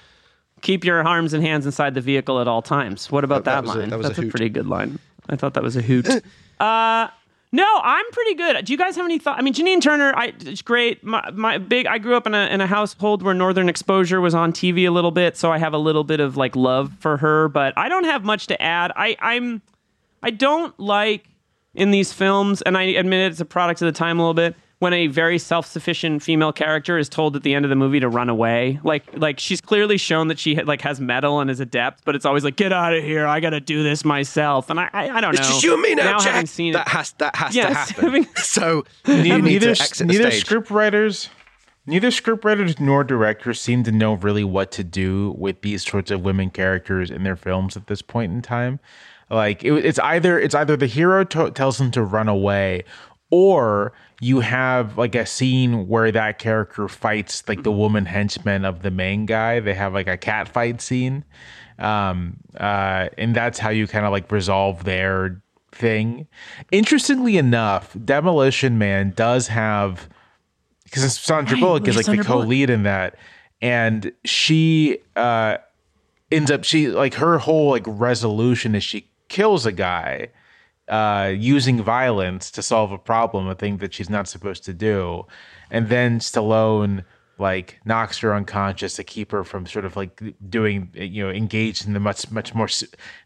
Keep 0.61 0.85
your 0.85 1.05
arms 1.05 1.33
and 1.33 1.43
hands 1.43 1.65
inside 1.65 1.93
the 1.93 1.99
vehicle 1.99 2.39
at 2.39 2.47
all 2.47 2.61
times. 2.61 3.11
What 3.11 3.25
about 3.25 3.43
That- 3.43 3.63
that 3.63 3.65
that, 3.65 3.67
was 3.67 3.75
a- 3.75 3.79
line? 3.79 3.89
that 3.89 3.97
was 3.97 4.07
That's 4.07 4.19
a, 4.19 4.21
hoot. 4.21 4.31
pretty 4.31 4.47
good 4.49 4.67
line. 4.67 4.97
I 5.27 5.35
thought 5.35 5.55
that 5.55 5.63
was 5.63 5.75
a 5.75 5.81
hoot. 5.81 6.07
uh, 6.61 7.07
no, 7.53 7.67
I'm 7.83 8.05
pretty 8.11 8.33
good. 8.33 8.65
Do 8.65 8.73
you 8.73 8.77
guys 8.79 8.95
have 8.95 9.05
any 9.05 9.19
thought? 9.19 9.37
I 9.37 9.43
mean, 9.43 9.53
Janine 9.53 9.79
Turner, 9.79 10.11
I, 10.15 10.33
it's 10.39 10.63
great. 10.63 11.03
My, 11.03 11.29
my 11.31 11.59
big. 11.59 11.85
I 11.85 11.99
grew 11.99 12.15
up 12.15 12.25
in 12.25 12.33
a 12.33 12.47
in 12.47 12.61
a 12.61 12.67
household 12.67 13.21
where 13.21 13.35
Northern 13.35 13.69
Exposure 13.69 14.19
was 14.19 14.33
on 14.33 14.51
TV 14.51 14.87
a 14.87 14.89
little 14.89 15.11
bit, 15.11 15.37
so 15.37 15.51
I 15.51 15.59
have 15.59 15.71
a 15.71 15.77
little 15.77 16.03
bit 16.03 16.19
of 16.19 16.35
like 16.35 16.55
love 16.55 16.91
for 16.99 17.17
her. 17.17 17.49
But 17.49 17.75
I 17.77 17.89
don't 17.89 18.05
have 18.05 18.25
much 18.25 18.47
to 18.47 18.59
add. 18.59 18.91
I 18.95 19.15
I'm 19.19 19.61
I 20.23 20.31
don't 20.31 20.77
like 20.79 21.29
in 21.75 21.91
these 21.91 22.11
films, 22.11 22.63
and 22.63 22.75
I 22.75 22.83
admit 22.83 23.31
it's 23.31 23.39
a 23.39 23.45
product 23.45 23.83
of 23.83 23.85
the 23.85 23.91
time 23.91 24.17
a 24.17 24.23
little 24.23 24.33
bit. 24.33 24.55
When 24.79 24.91
a 24.91 25.07
very 25.07 25.37
self-sufficient 25.39 26.21
female 26.21 26.51
character 26.51 26.97
is 26.97 27.07
told 27.07 27.37
at 27.37 27.43
the 27.43 27.53
end 27.53 27.63
of 27.63 27.69
the 27.69 27.75
movie 27.75 28.01
to 28.01 28.09
run 28.09 28.27
away, 28.27 28.81
like 28.83 29.03
like 29.17 29.39
she's 29.39 29.61
clearly 29.61 29.97
shown 29.97 30.27
that 30.27 30.37
she 30.37 30.61
like 30.61 30.81
has 30.81 30.99
metal 30.99 31.39
and 31.39 31.49
is 31.49 31.61
adept, 31.61 32.03
but 32.03 32.15
it's 32.15 32.25
always 32.25 32.43
like 32.43 32.57
get 32.57 32.73
out 32.73 32.93
of 32.93 33.01
here, 33.01 33.25
I 33.25 33.39
got 33.39 33.51
to 33.51 33.61
do 33.61 33.81
this 33.81 34.03
myself, 34.03 34.69
and 34.69 34.79
I 34.81 34.89
I, 34.91 35.09
I 35.17 35.21
don't 35.21 35.35
It's 35.35 35.41
know. 35.41 35.47
just 35.47 35.63
you 35.63 35.73
and 35.73 35.81
me 35.81 35.95
now, 35.95 36.19
having 36.19 36.41
Jack. 36.41 36.47
seen 36.47 36.73
that 36.73 36.87
it, 36.87 36.91
has 36.91 37.11
that 37.19 37.33
has 37.37 37.53
to 37.53 37.61
happen. 37.73 38.03
having- 38.03 38.25
so 38.35 38.83
you 39.07 39.15
need 39.23 39.43
neither 39.43 39.73
to 39.73 39.81
exit 39.81 39.99
the 40.07 40.13
neither 40.13 40.31
stage. 40.31 40.41
script 40.45 40.69
writers 40.69 41.29
neither 41.85 42.11
script 42.11 42.43
writers 42.43 42.77
nor 42.79 43.05
directors 43.05 43.61
seem 43.61 43.83
to 43.83 43.91
know 43.91 44.15
really 44.15 44.43
what 44.43 44.69
to 44.71 44.83
do 44.83 45.33
with 45.37 45.61
these 45.61 45.85
sorts 45.85 46.11
of 46.11 46.21
women 46.21 46.49
characters 46.49 47.09
in 47.09 47.23
their 47.23 47.35
films 47.37 47.77
at 47.77 47.87
this 47.87 48.01
point 48.01 48.33
in 48.33 48.41
time 48.41 48.79
like 49.29 49.63
it, 49.63 49.71
it's 49.85 49.99
either 49.99 50.37
it's 50.37 50.55
either 50.55 50.75
the 50.75 50.87
hero 50.87 51.23
to- 51.23 51.51
tells 51.51 51.77
them 51.77 51.89
to 51.91 52.03
run 52.03 52.27
away 52.27 52.83
or 53.29 53.91
you 54.23 54.39
have 54.39 54.97
like 54.97 55.15
a 55.15 55.25
scene 55.25 55.87
where 55.87 56.09
that 56.11 56.39
character 56.39 56.87
fights 56.87 57.43
like 57.47 57.63
the 57.63 57.71
woman 57.71 58.05
henchman 58.05 58.63
of 58.63 58.81
the 58.81 58.89
main 58.89 59.25
guy. 59.25 59.59
They 59.59 59.73
have 59.73 59.93
like 59.93 60.07
a 60.07 60.17
cat 60.17 60.47
fight 60.47 60.81
scene. 60.81 61.25
Um 61.77 62.37
uh 62.57 63.09
and 63.17 63.35
that's 63.35 63.59
how 63.59 63.69
you 63.69 63.85
kind 63.85 64.05
of 64.05 64.11
like 64.11 64.31
resolve 64.31 64.85
their 64.85 65.41
thing. 65.73 66.27
Interestingly 66.71 67.37
enough 67.37 67.95
demolition 68.05 68.77
man 68.77 69.11
does 69.15 69.47
have 69.49 70.07
because 70.85 71.17
Sandra 71.17 71.55
Right, 71.55 71.61
Bullock 71.61 71.87
is 71.87 71.95
like 71.95 72.05
the 72.05 72.11
Sandra 72.11 72.25
Bullock. 72.25 72.43
co-lead 72.43 72.69
in 72.69 72.83
that, 72.83 73.15
and 73.61 74.11
she 74.23 74.99
uh, 75.15 75.57
ends 76.31 76.51
up 76.51 76.63
she 76.63 76.87
like 76.87 77.15
her 77.15 77.39
whole 77.39 77.71
like 77.71 77.83
resolution 77.87 78.75
is 78.75 78.83
she 78.83 79.07
kills 79.27 79.65
a 79.65 79.71
guy 79.71 80.29
uh, 80.87 81.33
using 81.35 81.81
violence 81.81 82.51
to 82.51 82.61
solve 82.61 82.91
a 82.91 82.97
problem, 82.97 83.47
a 83.47 83.55
thing 83.55 83.77
that 83.77 83.93
she's 83.93 84.09
not 84.09 84.27
supposed 84.27 84.63
to 84.65 84.73
do, 84.73 85.25
and 85.71 85.89
then 85.89 86.19
Stallone 86.19 87.03
like 87.39 87.79
knocks 87.83 88.19
her 88.19 88.33
unconscious 88.33 88.95
to 88.95 89.03
keep 89.03 89.31
her 89.31 89.43
from 89.43 89.65
sort 89.65 89.85
of 89.85 89.95
like 89.95 90.21
doing 90.49 90.89
you 90.93 91.23
know 91.23 91.31
engaged 91.31 91.85
in 91.87 91.93
the 91.93 91.99
much 91.99 92.29
much 92.31 92.53
more 92.53 92.67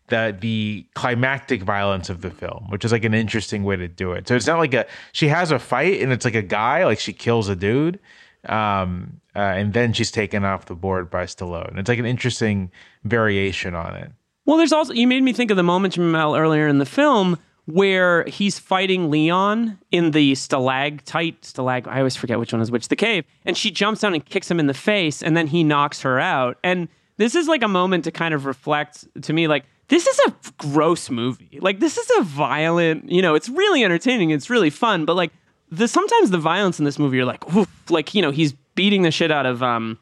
the 0.08 0.36
the 0.40 0.86
climactic 0.96 1.62
violence 1.62 2.10
of 2.10 2.22
the 2.22 2.32
film 2.32 2.66
which 2.70 2.86
is 2.86 2.92
like 2.94 3.04
an 3.04 3.14
interesting 3.14 3.64
way 3.64 3.76
to 3.76 3.88
do 3.88 4.14
it. 4.14 4.28
So 4.28 4.36
it's 4.36 4.48
not 4.48 4.60
like 4.60 4.74
a 4.74 4.86
she 5.12 5.28
has 5.28 5.52
a 5.52 5.60
fight 5.60 6.02
and 6.02 6.14
it's 6.14 6.24
like 6.24 6.36
a 6.36 6.42
guy 6.42 6.86
like 6.86 7.00
she 7.00 7.12
kills 7.12 7.50
a 7.50 7.56
dude 7.56 8.00
um 8.48 9.20
uh, 9.36 9.40
and 9.40 9.74
then 9.74 9.94
she's 9.94 10.10
taken 10.10 10.44
off 10.44 10.66
the 10.66 10.74
board 10.74 11.12
by 11.12 11.26
Stallone. 11.26 11.78
It's 11.78 11.90
like 11.90 12.00
an 12.00 12.08
interesting 12.08 12.72
variation 13.04 13.76
on 13.76 13.94
it. 13.96 14.12
Well, 14.46 14.58
there's 14.58 14.72
also 14.72 14.94
you 14.94 15.06
made 15.06 15.22
me 15.22 15.34
think 15.34 15.52
of 15.52 15.58
the 15.58 15.64
moment 15.64 15.96
Jamelle 15.96 16.40
earlier 16.40 16.68
in 16.68 16.80
the 16.80 16.86
film 16.86 17.38
where 17.68 18.24
he's 18.26 18.58
fighting 18.58 19.12
Leon 19.12 19.78
in 19.92 20.12
the 20.12 20.34
stalactite, 20.36 21.42
stalag. 21.42 21.86
I 21.86 22.00
always 22.00 22.16
forget 22.16 22.40
which 22.40 22.54
one 22.54 22.62
is 22.62 22.72
which. 22.72 22.88
The 22.88 22.96
cave, 22.96 23.26
and 23.46 23.58
she 23.58 23.72
jumps 23.72 24.02
down 24.02 24.14
and 24.14 24.26
kicks 24.26 24.50
him 24.50 24.60
in 24.60 24.68
the 24.68 24.74
face, 24.74 25.22
and 25.22 25.36
then 25.36 25.48
he 25.48 25.64
knocks 25.64 26.02
her 26.02 26.20
out. 26.20 26.58
And 26.64 26.88
this 27.18 27.36
is 27.36 27.48
like 27.48 27.64
a 27.64 27.68
moment 27.68 28.06
to 28.06 28.12
kind 28.12 28.34
of 28.34 28.46
reflect 28.46 29.06
to 29.22 29.34
me, 29.34 29.48
like 29.48 29.66
this 29.90 30.08
is 30.08 30.20
a 30.28 30.34
gross 30.58 31.10
movie. 31.10 31.60
Like 31.62 31.80
this 31.80 31.98
is 31.98 32.10
a 32.18 32.24
violent. 32.24 33.12
You 33.12 33.22
know, 33.22 33.36
it's 33.36 33.50
really 33.50 33.84
entertaining. 33.84 34.32
It's 34.32 34.50
really 34.50 34.70
fun, 34.70 35.04
but 35.04 35.16
like 35.16 35.34
the 35.70 35.90
sometimes 35.90 36.32
the 36.32 36.38
violence 36.38 36.80
in 36.80 36.86
this 36.86 36.98
movie, 36.98 37.18
you're 37.18 37.26
like, 37.26 37.54
Oof, 37.54 37.70
like 37.90 38.16
you 38.16 38.22
know, 38.22 38.32
he's 38.32 38.54
beating 38.76 39.02
the 39.02 39.12
shit 39.12 39.32
out 39.32 39.46
of 39.46 39.62
um 39.62 40.00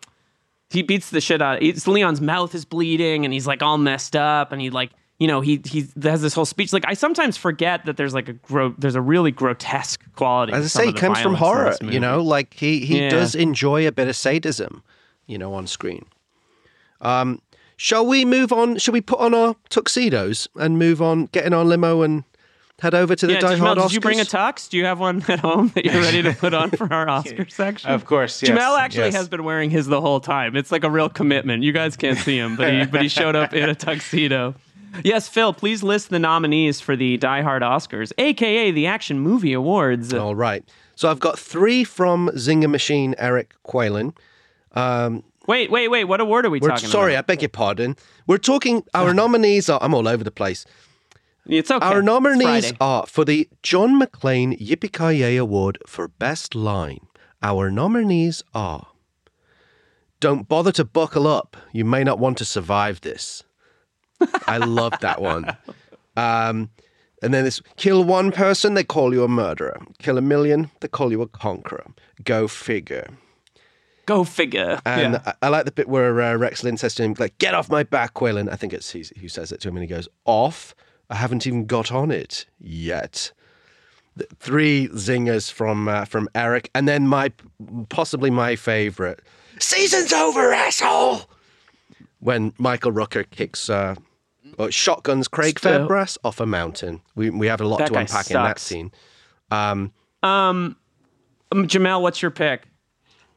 he 0.70 0.84
beats 0.84 1.10
the 1.10 1.22
shit 1.22 1.42
out. 1.42 1.64
It's 1.64 1.88
Leon's 1.88 2.22
mouth 2.22 2.54
is 2.54 2.66
bleeding, 2.66 3.26
and 3.26 3.34
he's 3.34 3.48
like 3.48 3.64
all 3.64 3.78
messed 3.80 4.16
up, 4.16 4.52
and 4.52 4.62
he 4.62 4.70
like 4.70 4.92
you 5.20 5.28
know 5.28 5.42
he 5.42 5.62
he 5.66 5.86
has 6.04 6.22
this 6.22 6.34
whole 6.34 6.46
speech. 6.46 6.74
Like 6.74 6.86
I 6.88 6.94
sometimes 6.94 7.38
forget 7.38 7.86
that 7.86 7.98
there's 7.98 8.14
like 8.14 8.28
a 8.30 8.34
gro- 8.34 8.76
there's 8.78 8.96
a 8.96 9.02
really 9.02 9.32
grotesque 9.32 10.02
quality. 10.16 10.54
As 10.54 10.66
I 10.66 10.82
say, 10.82 10.88
he 10.88 10.94
comes 10.94 11.20
from 11.22 11.36
horror. 11.36 11.76
You 11.82 12.00
know, 12.00 12.22
like 12.22 12.54
he 12.54 12.80
he 12.86 13.00
Yeah. 13.02 13.10
does 13.10 13.36
enjoy 13.36 13.88
a 13.88 13.92
bit 13.92 14.08
of 14.08 14.16
sadism, 14.16 14.84
you 15.26 15.38
know, 15.38 15.54
on 15.54 15.68
screen. 15.68 16.06
Um, 17.02 17.42
shall 17.78 18.06
we 18.06 18.26
move 18.26 18.52
on? 18.52 18.78
Shall 18.78 18.94
we 18.94 19.02
put 19.02 19.20
on 19.20 19.34
our 19.34 19.56
tuxedos 19.70 20.48
and 20.56 20.78
move 20.80 21.02
on, 21.02 21.26
get 21.28 21.46
in 21.46 21.54
our 21.54 21.64
limo 21.66 22.02
and 22.02 22.24
head 22.82 22.94
over 22.94 23.16
to 23.16 23.26
the 23.28 23.34
Yeah, 23.34 23.40
Die 23.40 23.56
Jamelle, 23.56 23.60
Hard 23.60 23.78
did 23.78 23.94
you 23.94 24.00
bring 24.02 24.20
a 24.20 24.24
tux? 24.24 24.70
Do 24.70 24.78
you 24.78 24.84
have 24.86 25.00
one 25.00 25.24
at 25.30 25.40
home 25.40 25.72
that 25.76 25.86
you're 25.86 26.02
ready 26.02 26.22
to 26.24 26.34
put 26.34 26.54
on 26.54 26.72
for 26.72 26.92
our 26.92 27.08
Oscar 27.18 27.48
section? 27.48 27.90
Of 27.90 28.06
course, 28.06 28.42
yes, 28.44 28.52
Jamelle 28.52 28.78
actually 28.78 29.06
yes. 29.06 29.16
has 29.16 29.30
been 29.30 29.44
wearing 29.46 29.70
his 29.70 29.88
the 29.88 30.02
whole 30.02 30.20
time. 30.20 30.56
It's 30.58 30.72
like 30.74 30.84
a 30.84 30.90
real 30.92 31.08
commitment. 31.10 31.64
You 31.64 31.72
guys 31.72 31.96
can't 31.96 32.18
see 32.18 32.38
him, 32.38 32.56
but 32.58 32.74
he 32.74 32.86
but 32.86 33.02
he 33.02 33.08
showed 33.08 33.36
up 33.36 33.54
in 33.54 33.70
a 33.70 33.76
tuxedo. 33.76 34.56
Yes, 35.04 35.28
Phil, 35.28 35.54
please 35.54 35.84
list 35.84 36.10
the 36.10 36.20
nominees 36.20 36.82
for 36.82 36.96
the 36.96 37.18
Die 37.18 37.42
Hard 37.42 37.62
Oscars, 37.62 38.12
aka 38.18 38.72
the 38.72 38.88
Action 38.88 39.20
Movie 39.20 39.54
Awards. 39.54 40.14
All 40.14 40.36
right. 40.36 40.64
So 40.96 41.10
I've 41.10 41.20
got 41.20 41.38
three 41.38 41.84
from 41.84 42.30
Zinger 42.36 42.70
Machine 42.70 43.16
Eric 43.18 43.54
Qualen. 43.66 44.16
Um, 44.74 45.24
wait, 45.48 45.70
wait, 45.70 45.90
wait. 45.90 46.06
What 46.06 46.22
award 46.22 46.46
are 46.46 46.50
we 46.50 46.60
talking 46.60 46.90
sorry, 46.90 47.14
about? 47.14 47.26
I 47.26 47.28
beg 47.28 47.42
your 47.42 47.50
pardon. 47.50 47.96
We're 48.28 48.38
talking. 48.38 48.84
Our 48.94 49.14
nominees 49.22 49.70
are. 49.70 49.80
I'm 49.82 49.94
all 49.94 50.08
over 50.08 50.24
the 50.24 50.32
place. 50.32 50.66
It's 51.48 51.70
okay. 51.70 51.86
Our 51.86 52.02
nominees 52.02 52.74
are 52.82 53.06
for 53.06 53.24
the 53.24 53.48
John 53.62 54.02
McClane 54.02 54.60
Yippee 54.60 55.40
Award 55.40 55.78
for 55.86 56.08
Best 56.08 56.56
Line. 56.56 57.08
Our 57.44 57.70
nominees 57.70 58.44
are 58.56 58.88
Don't 60.20 60.48
bother 60.48 60.72
to 60.72 60.84
buckle 60.84 61.28
up. 61.28 61.56
You 61.72 61.86
may 61.86 62.04
not 62.04 62.18
want 62.18 62.40
to 62.40 62.46
survive 62.46 63.02
this. 63.02 63.44
I 64.48 64.58
love 64.58 64.94
that 65.02 65.22
one. 65.22 65.56
Um, 66.18 66.70
and 67.22 67.34
then 67.34 67.44
this 67.44 67.62
kill 67.78 68.04
one 68.04 68.32
person, 68.32 68.74
they 68.74 68.84
call 68.84 69.14
you 69.14 69.24
a 69.24 69.28
murderer. 69.28 69.82
Kill 70.00 70.18
a 70.18 70.22
million, 70.22 70.70
they 70.80 70.88
call 70.88 71.12
you 71.12 71.22
a 71.22 71.28
conqueror. 71.28 71.86
Go 72.24 72.48
figure. 72.48 73.08
Go 74.06 74.24
figure. 74.24 74.80
And 74.86 75.14
yeah. 75.14 75.34
I, 75.42 75.48
I 75.48 75.50
like 75.50 75.66
the 75.66 75.72
bit 75.72 75.90
where 75.90 76.22
uh, 76.22 76.36
Rex 76.36 76.64
Linn 76.64 76.78
says 76.78 76.94
to 76.96 77.04
him, 77.04 77.16
like, 77.18 77.38
get 77.40 77.56
off 77.56 77.70
my 77.70 77.84
back, 77.84 78.14
Qualen. 78.14 78.52
I 78.52 78.56
think 78.56 78.72
it's 78.72 78.92
he 78.92 79.04
who 79.20 79.28
says 79.28 79.52
it 79.52 79.62
to 79.62 79.70
him, 79.70 79.76
and 79.78 79.84
he 79.84 79.88
goes, 79.88 80.08
off? 80.26 80.76
I 81.10 81.16
haven't 81.16 81.48
even 81.48 81.66
got 81.66 81.92
on 81.92 82.12
it 82.12 82.46
yet. 82.60 83.32
The 84.16 84.28
three 84.40 84.88
zingers 84.90 85.52
from 85.52 85.88
uh, 85.88 86.06
from 86.06 86.30
Eric, 86.34 86.72
and 86.74 86.88
then 86.88 87.08
my 87.08 87.32
possibly 87.90 88.30
my 88.30 88.56
favorite. 88.56 89.22
Season's 89.60 90.14
over, 90.14 90.54
asshole. 90.54 91.22
When 92.20 92.54
Michael 92.58 92.92
Rooker 92.92 93.30
kicks 93.30 93.70
uh, 93.70 93.96
or 94.58 94.72
shotguns 94.72 95.28
Craig 95.28 95.60
Still- 95.60 95.88
Fairbrass 95.88 96.18
off 96.24 96.40
a 96.40 96.46
mountain. 96.46 97.02
We 97.16 97.30
we 97.30 97.48
have 97.48 97.62
a 97.62 97.68
lot 97.68 97.80
That 97.80 97.88
to 97.88 97.94
guy 97.94 98.02
unpack 98.02 98.30
in 98.30 98.36
that 98.36 98.60
scene. 98.60 98.92
Um, 99.52 99.92
Um, 100.24 100.76
um, 101.52 101.68
Jamel, 101.68 102.02
what's 102.02 102.22
your 102.22 102.32
pick? 102.32 102.64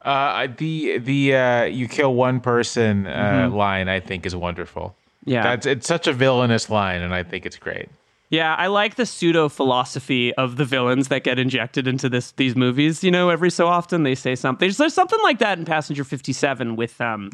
uh 0.01 0.47
the 0.57 0.97
the 0.99 1.35
uh 1.35 1.63
you 1.65 1.85
kill 1.85 2.15
one 2.15 2.39
person 2.39 3.05
uh 3.05 3.49
line 3.51 3.89
i 3.89 3.99
think 3.99 4.25
is 4.25 4.33
wonderful 4.33 4.95
Yeah. 5.25 5.43
that's 5.43 5.65
it's 5.65 5.85
such 5.87 6.07
a 6.07 6.13
villainous 6.13 6.69
line 6.69 7.01
and 7.01 7.13
i 7.13 7.21
think 7.21 7.45
it's 7.45 7.57
great 7.57 7.89
Yeah, 8.29 8.55
I 8.55 8.67
like 8.67 8.95
the 8.95 9.05
pseudo 9.05 9.49
philosophy 9.49 10.33
of 10.35 10.55
the 10.55 10.63
villains 10.63 11.07
that 11.09 11.23
get 11.25 11.37
injected 11.39 11.85
into 11.87 12.07
this 12.09 12.31
these 12.33 12.55
movies. 12.55 13.03
You 13.03 13.09
know, 13.11 13.29
every 13.29 13.49
so 13.49 13.65
often 13.67 14.03
they 14.03 14.13
say 14.15 14.35
something. 14.35 14.67
There's, 14.67 14.77
there's 14.77 14.93
something 14.93 15.19
like 15.23 15.39
that 15.39 15.57
in 15.57 15.65
Passenger 15.65 16.03
57 16.03 16.75
with 16.75 17.01
um, 17.01 17.31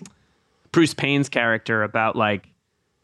Bruce 0.71 0.93
Payne's 0.93 1.27
character 1.29 1.83
about 1.83 2.15
like 2.15 2.47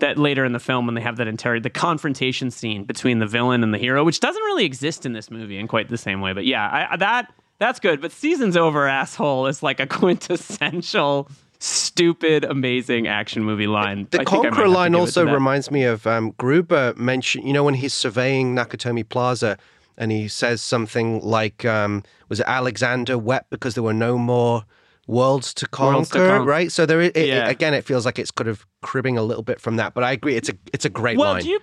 that 0.02 0.18
later 0.18 0.46
in 0.46 0.52
the 0.52 0.60
film 0.60 0.86
when 0.86 0.96
they 0.96 1.02
have 1.02 1.18
that 1.18 1.28
inter 1.28 1.60
the 1.60 1.70
confrontation 1.70 2.52
scene 2.52 2.84
between 2.84 3.20
the 3.20 3.26
villain 3.26 3.64
and 3.64 3.74
the 3.74 3.78
hero, 3.78 4.04
which 4.04 4.20
doesn't 4.20 4.44
really 4.44 4.66
exist 4.66 5.06
in 5.06 5.14
this 5.14 5.32
movie 5.32 5.58
in 5.58 5.68
quite 5.68 5.90
the 5.90 5.98
same 5.98 6.22
way. 6.22 6.34
But 6.34 6.46
yeah, 6.46 6.88
I, 6.92 6.98
that 6.98 7.34
that's 7.58 7.80
good. 7.80 8.02
But 8.02 8.12
season's 8.12 8.58
over, 8.58 8.88
asshole 8.88 9.48
is 9.48 9.64
like 9.64 9.80
a 9.80 9.88
quintessential 9.88 11.30
stupid, 11.62 12.44
amazing 12.44 13.08
action 13.08 13.44
movie 13.44 13.68
line. 13.68 14.08
The 14.12 14.22
I 14.22 14.26
think 14.26 14.46
I 14.46 14.50
Conqueror 14.50 14.68
line 14.68 14.92
give 14.92 14.96
it 14.96 14.98
to 14.98 15.02
also 15.02 15.26
reminds 15.26 15.72
me 15.72 15.84
of 15.84 16.06
um, 16.08 16.34
Gruber 16.38 16.94
mentioned, 16.98 17.48
you 17.48 17.54
know, 17.54 17.64
when 17.64 17.76
he's 17.76 17.94
surveying 17.94 18.56
Nakatomi 18.56 19.08
Plaza 19.08 19.58
and 19.98 20.12
he 20.12 20.28
says 20.28 20.62
something 20.62 21.22
like, 21.22 21.64
um, 21.64 22.04
was 22.30 22.40
it 22.40 22.48
Alexander 22.48 23.18
wept 23.18 23.50
because 23.52 23.76
there 23.76 23.84
were 23.84 23.94
no 23.94 24.18
more 24.18 24.66
worlds 25.12 25.54
to 25.56 25.68
conquer, 25.68 25.94
Worlds 25.96 26.10
to 26.12 26.18
con- 26.20 26.46
right? 26.46 26.72
So 26.72 26.86
there, 26.86 27.02
is, 27.02 27.12
it, 27.14 27.28
Yeah. 27.28 27.50
again, 27.50 27.74
it 27.74 27.84
feels 27.86 28.06
like 28.06 28.18
it's 28.18 28.32
kind 28.32 28.50
of 28.50 28.66
cribbing 28.82 29.18
a 29.18 29.24
little 29.24 29.44
bit 29.44 29.60
from 29.60 29.76
that, 29.76 29.94
but 29.94 30.04
I 30.04 30.12
agree, 30.14 30.36
it's 30.36 30.50
a 30.50 30.54
it's 30.74 30.86
a 30.86 30.90
great 30.90 31.18
Well, 31.18 31.34
line. 31.34 31.44
do 31.44 31.50
you 31.50 31.60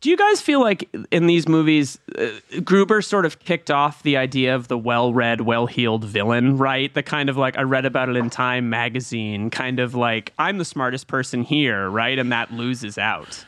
do 0.00 0.10
you 0.10 0.16
guys 0.18 0.40
feel 0.42 0.60
like 0.60 0.88
in 1.10 1.26
these 1.26 1.48
movies, 1.48 1.98
uh, 2.18 2.26
Gruber 2.62 3.00
sort 3.00 3.24
of 3.24 3.38
kicked 3.38 3.70
off 3.70 4.02
the 4.02 4.18
idea 4.18 4.54
of 4.54 4.68
the 4.68 4.76
well-read, 4.76 5.40
well-heeled 5.40 6.04
villain, 6.04 6.58
right? 6.58 6.92
The 6.92 7.02
kind 7.02 7.30
of 7.30 7.38
like 7.38 7.56
I 7.56 7.62
read 7.62 7.86
about 7.86 8.10
it 8.10 8.16
in 8.16 8.28
Time 8.28 8.68
magazine, 8.68 9.48
kind 9.48 9.80
of 9.80 9.94
like 9.94 10.34
I'm 10.38 10.58
the 10.58 10.64
smartest 10.66 11.06
person 11.06 11.42
here, 11.42 11.88
right? 11.88 12.18
And 12.18 12.30
that 12.32 12.52
loses 12.52 12.98
out. 12.98 13.46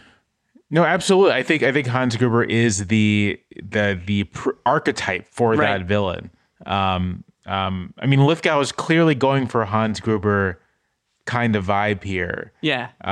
No, 0.70 0.82
absolutely. 0.84 1.32
I 1.34 1.42
think 1.42 1.62
I 1.62 1.72
think 1.72 1.86
Hans 1.88 2.16
Gruber 2.16 2.42
is 2.42 2.86
the 2.86 3.38
the 3.62 4.00
the 4.06 4.24
pr- 4.24 4.50
archetype 4.64 5.28
for 5.30 5.50
Right. 5.52 5.78
that 5.78 5.86
villain. 5.86 6.30
Um, 6.64 7.22
um, 7.46 7.94
I 7.98 8.06
mean, 8.06 8.20
Lithgow 8.24 8.60
is 8.60 8.72
clearly 8.72 9.14
going 9.14 9.46
for 9.46 9.62
a 9.62 9.66
Hans 9.66 10.00
Gruber 10.00 10.60
kind 11.24 11.56
of 11.56 11.64
vibe 11.66 12.02
here. 12.04 12.52
Yeah. 12.60 12.90
Uh, 13.04 13.08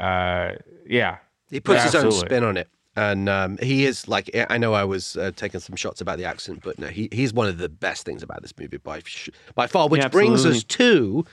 uh, 0.00 0.54
yeah, 0.86 1.18
He 1.50 1.60
puts 1.60 1.78
Yeah, 1.78 1.84
his 1.84 1.94
own 1.94 2.12
spin 2.12 2.44
on 2.44 2.56
it. 2.56 2.68
And 2.96 3.28
um, 3.28 3.58
he 3.62 3.84
is 3.84 4.08
like, 4.08 4.28
I 4.50 4.58
know 4.58 4.74
I 4.74 4.82
was 4.84 5.16
uh, 5.16 5.30
taking 5.36 5.60
some 5.60 5.76
shots 5.76 6.00
about 6.00 6.18
the 6.18 6.24
accent, 6.24 6.60
but 6.64 6.78
no, 6.80 6.88
he, 6.88 7.08
he's 7.12 7.32
one 7.32 7.46
of 7.46 7.58
the 7.58 7.68
best 7.68 8.04
things 8.04 8.24
about 8.24 8.42
this 8.42 8.52
movie 8.58 8.78
by, 8.78 9.00
sh- 9.04 9.28
by 9.54 9.68
far, 9.68 9.88
which 9.88 10.00
Yeah, 10.02 10.08
brings 10.08 10.44
us 10.44 10.64
to 10.64 11.24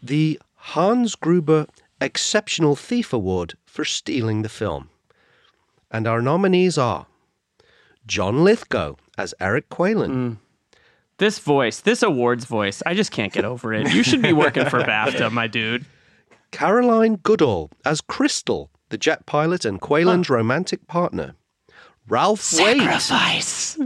the 0.00 0.38
Hans 0.54 1.16
Gruber 1.16 1.66
Exceptional 2.00 2.76
Thief 2.76 3.12
Award 3.12 3.54
for 3.66 3.84
stealing 3.84 4.42
the 4.42 4.48
film. 4.48 4.90
And 5.90 6.06
our 6.06 6.22
nominees 6.22 6.78
are 6.78 7.06
John 8.06 8.44
Lithgow 8.44 8.94
as 9.16 9.34
Eric 9.40 9.68
Qualen, 9.70 10.10
Mm. 10.10 10.36
This 11.18 11.38
voice, 11.40 11.80
this 11.80 12.02
awards 12.02 12.44
voice, 12.44 12.82
I 12.86 12.94
just 12.94 13.10
can't 13.10 13.32
get 13.32 13.44
over 13.44 13.74
it. 13.74 13.92
You 13.92 14.02
should 14.02 14.22
be 14.22 14.32
working 14.32 14.66
for 14.66 14.80
BAFTA, 14.80 15.30
my 15.32 15.46
dude. 15.48 15.84
Caroline 16.52 17.16
Goodall 17.16 17.70
as 17.84 18.00
Crystal, 18.00 18.70
the 18.88 18.98
jet 18.98 19.26
pilot 19.26 19.64
and 19.64 19.80
Qualen's 19.80 20.30
romantic 20.30 20.86
partner, 20.86 21.34
Ralph 22.08 22.52
Waite. 22.54 22.78
Sacrifice. 22.78 23.78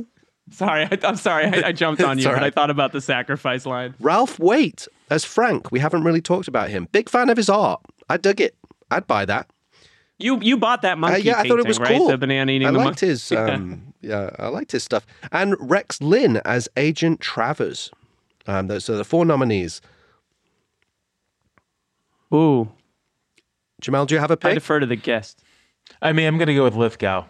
Sorry, 0.51 0.85
I, 0.85 0.99
I'm 1.05 1.17
sorry. 1.17 1.47
I, 1.47 1.69
I 1.69 1.73
jumped 1.73 2.03
on 2.05 2.19
you, 2.19 2.27
but 2.29 2.43
I 2.43 2.51
thought 2.51 2.69
about 2.71 2.93
the 2.93 3.01
sacrifice 3.01 3.65
line. 3.65 3.95
Ralph 3.99 4.39
Waite 4.39 4.87
as 5.11 5.25
Frank. 5.25 5.73
We 5.73 5.79
haven't 5.81 6.05
really 6.05 6.21
talked 6.21 6.47
about 6.49 6.69
him. 6.69 6.87
Big 6.93 7.09
fan 7.09 7.31
of 7.31 7.37
his 7.39 7.49
art. 7.49 7.81
I 8.11 8.19
dug 8.19 8.41
it. 8.41 8.55
I'd 8.91 9.07
buy 9.07 9.25
that. 9.25 9.49
You 10.19 10.39
you 10.41 10.57
bought 10.59 10.83
that 10.83 10.93
Uh, 10.93 10.97
monkey 10.97 11.23
yeah, 11.23 11.39
I 11.41 11.49
thought 11.49 11.59
it 11.59 11.67
was 11.67 11.81
right? 11.81 11.97
cool. 11.97 12.09
The 12.09 12.19
banana 12.19 12.53
eating 12.53 12.69
I 12.69 12.71
the 12.73 12.79
liked 12.79 12.87
monkey. 13.03 13.07
his. 13.07 13.33
Um, 13.33 13.92
yeah, 14.03 14.31
I 14.39 14.49
liked 14.49 14.73
his 14.73 14.83
stuff. 14.83 15.07
And 15.31 15.57
Rex 15.59 16.01
Linn 16.03 16.39
as 16.45 16.69
Agent 16.77 17.21
Travers. 17.21 17.91
Um, 18.47 18.67
those 18.67 18.91
are 18.91 18.97
the 18.97 19.05
four 19.05 19.25
nominees. 19.25 19.81
Ooh, 22.35 22.71
Jamelle, 23.83 24.07
do 24.07 24.15
you 24.15 24.21
have 24.21 24.31
a 24.31 24.37
pick? 24.37 24.53
I 24.53 24.55
defer 24.55 24.81
to 24.81 24.87
the 24.87 24.97
guest. 24.97 25.43
I 26.01 26.13
mean, 26.13 26.27
I'm 26.27 26.39
gonna 26.39 26.55
go 26.55 26.65
with 26.65 26.75
Lithgow. 26.75 27.27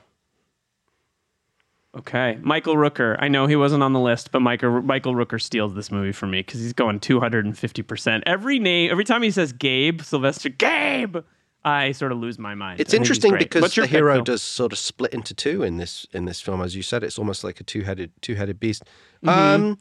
Okay, 1.94 2.38
Michael 2.40 2.76
Rooker. 2.76 3.16
I 3.18 3.28
know 3.28 3.46
he 3.46 3.56
wasn't 3.56 3.82
on 3.82 3.92
the 3.92 4.00
list, 4.00 4.32
but 4.32 4.40
Michael 4.40 4.80
Michael 4.80 5.14
Rooker 5.14 5.40
steals 5.40 5.74
this 5.74 5.90
movie 5.90 6.12
for 6.12 6.26
me 6.26 6.40
because 6.40 6.60
he's 6.60 6.72
going 6.72 7.00
250 7.00 7.82
percent 7.82 8.24
every 8.26 8.58
name. 8.58 8.90
Every 8.90 9.04
time 9.04 9.22
he 9.22 9.30
says 9.30 9.52
Gabe 9.52 10.00
Sylvester, 10.00 10.48
Gabe, 10.48 11.18
I 11.64 11.92
sort 11.92 12.12
of 12.12 12.18
lose 12.18 12.38
my 12.38 12.54
mind. 12.54 12.80
It's 12.80 12.92
interesting 12.94 13.36
because 13.38 13.74
the 13.74 13.86
hero 13.86 14.16
Phil? 14.16 14.24
does 14.24 14.42
sort 14.42 14.72
of 14.72 14.78
split 14.78 15.12
into 15.12 15.32
two 15.34 15.62
in 15.62 15.76
this 15.76 16.06
in 16.12 16.24
this 16.24 16.40
film, 16.40 16.60
as 16.62 16.74
you 16.74 16.82
said. 16.82 17.04
It's 17.04 17.18
almost 17.18 17.44
like 17.44 17.60
a 17.60 17.64
two 17.64 17.82
headed 17.82 18.10
two 18.20 18.34
headed 18.34 18.58
beast. 18.58 18.82
Mm-hmm. 19.24 19.28
Um, 19.64 19.78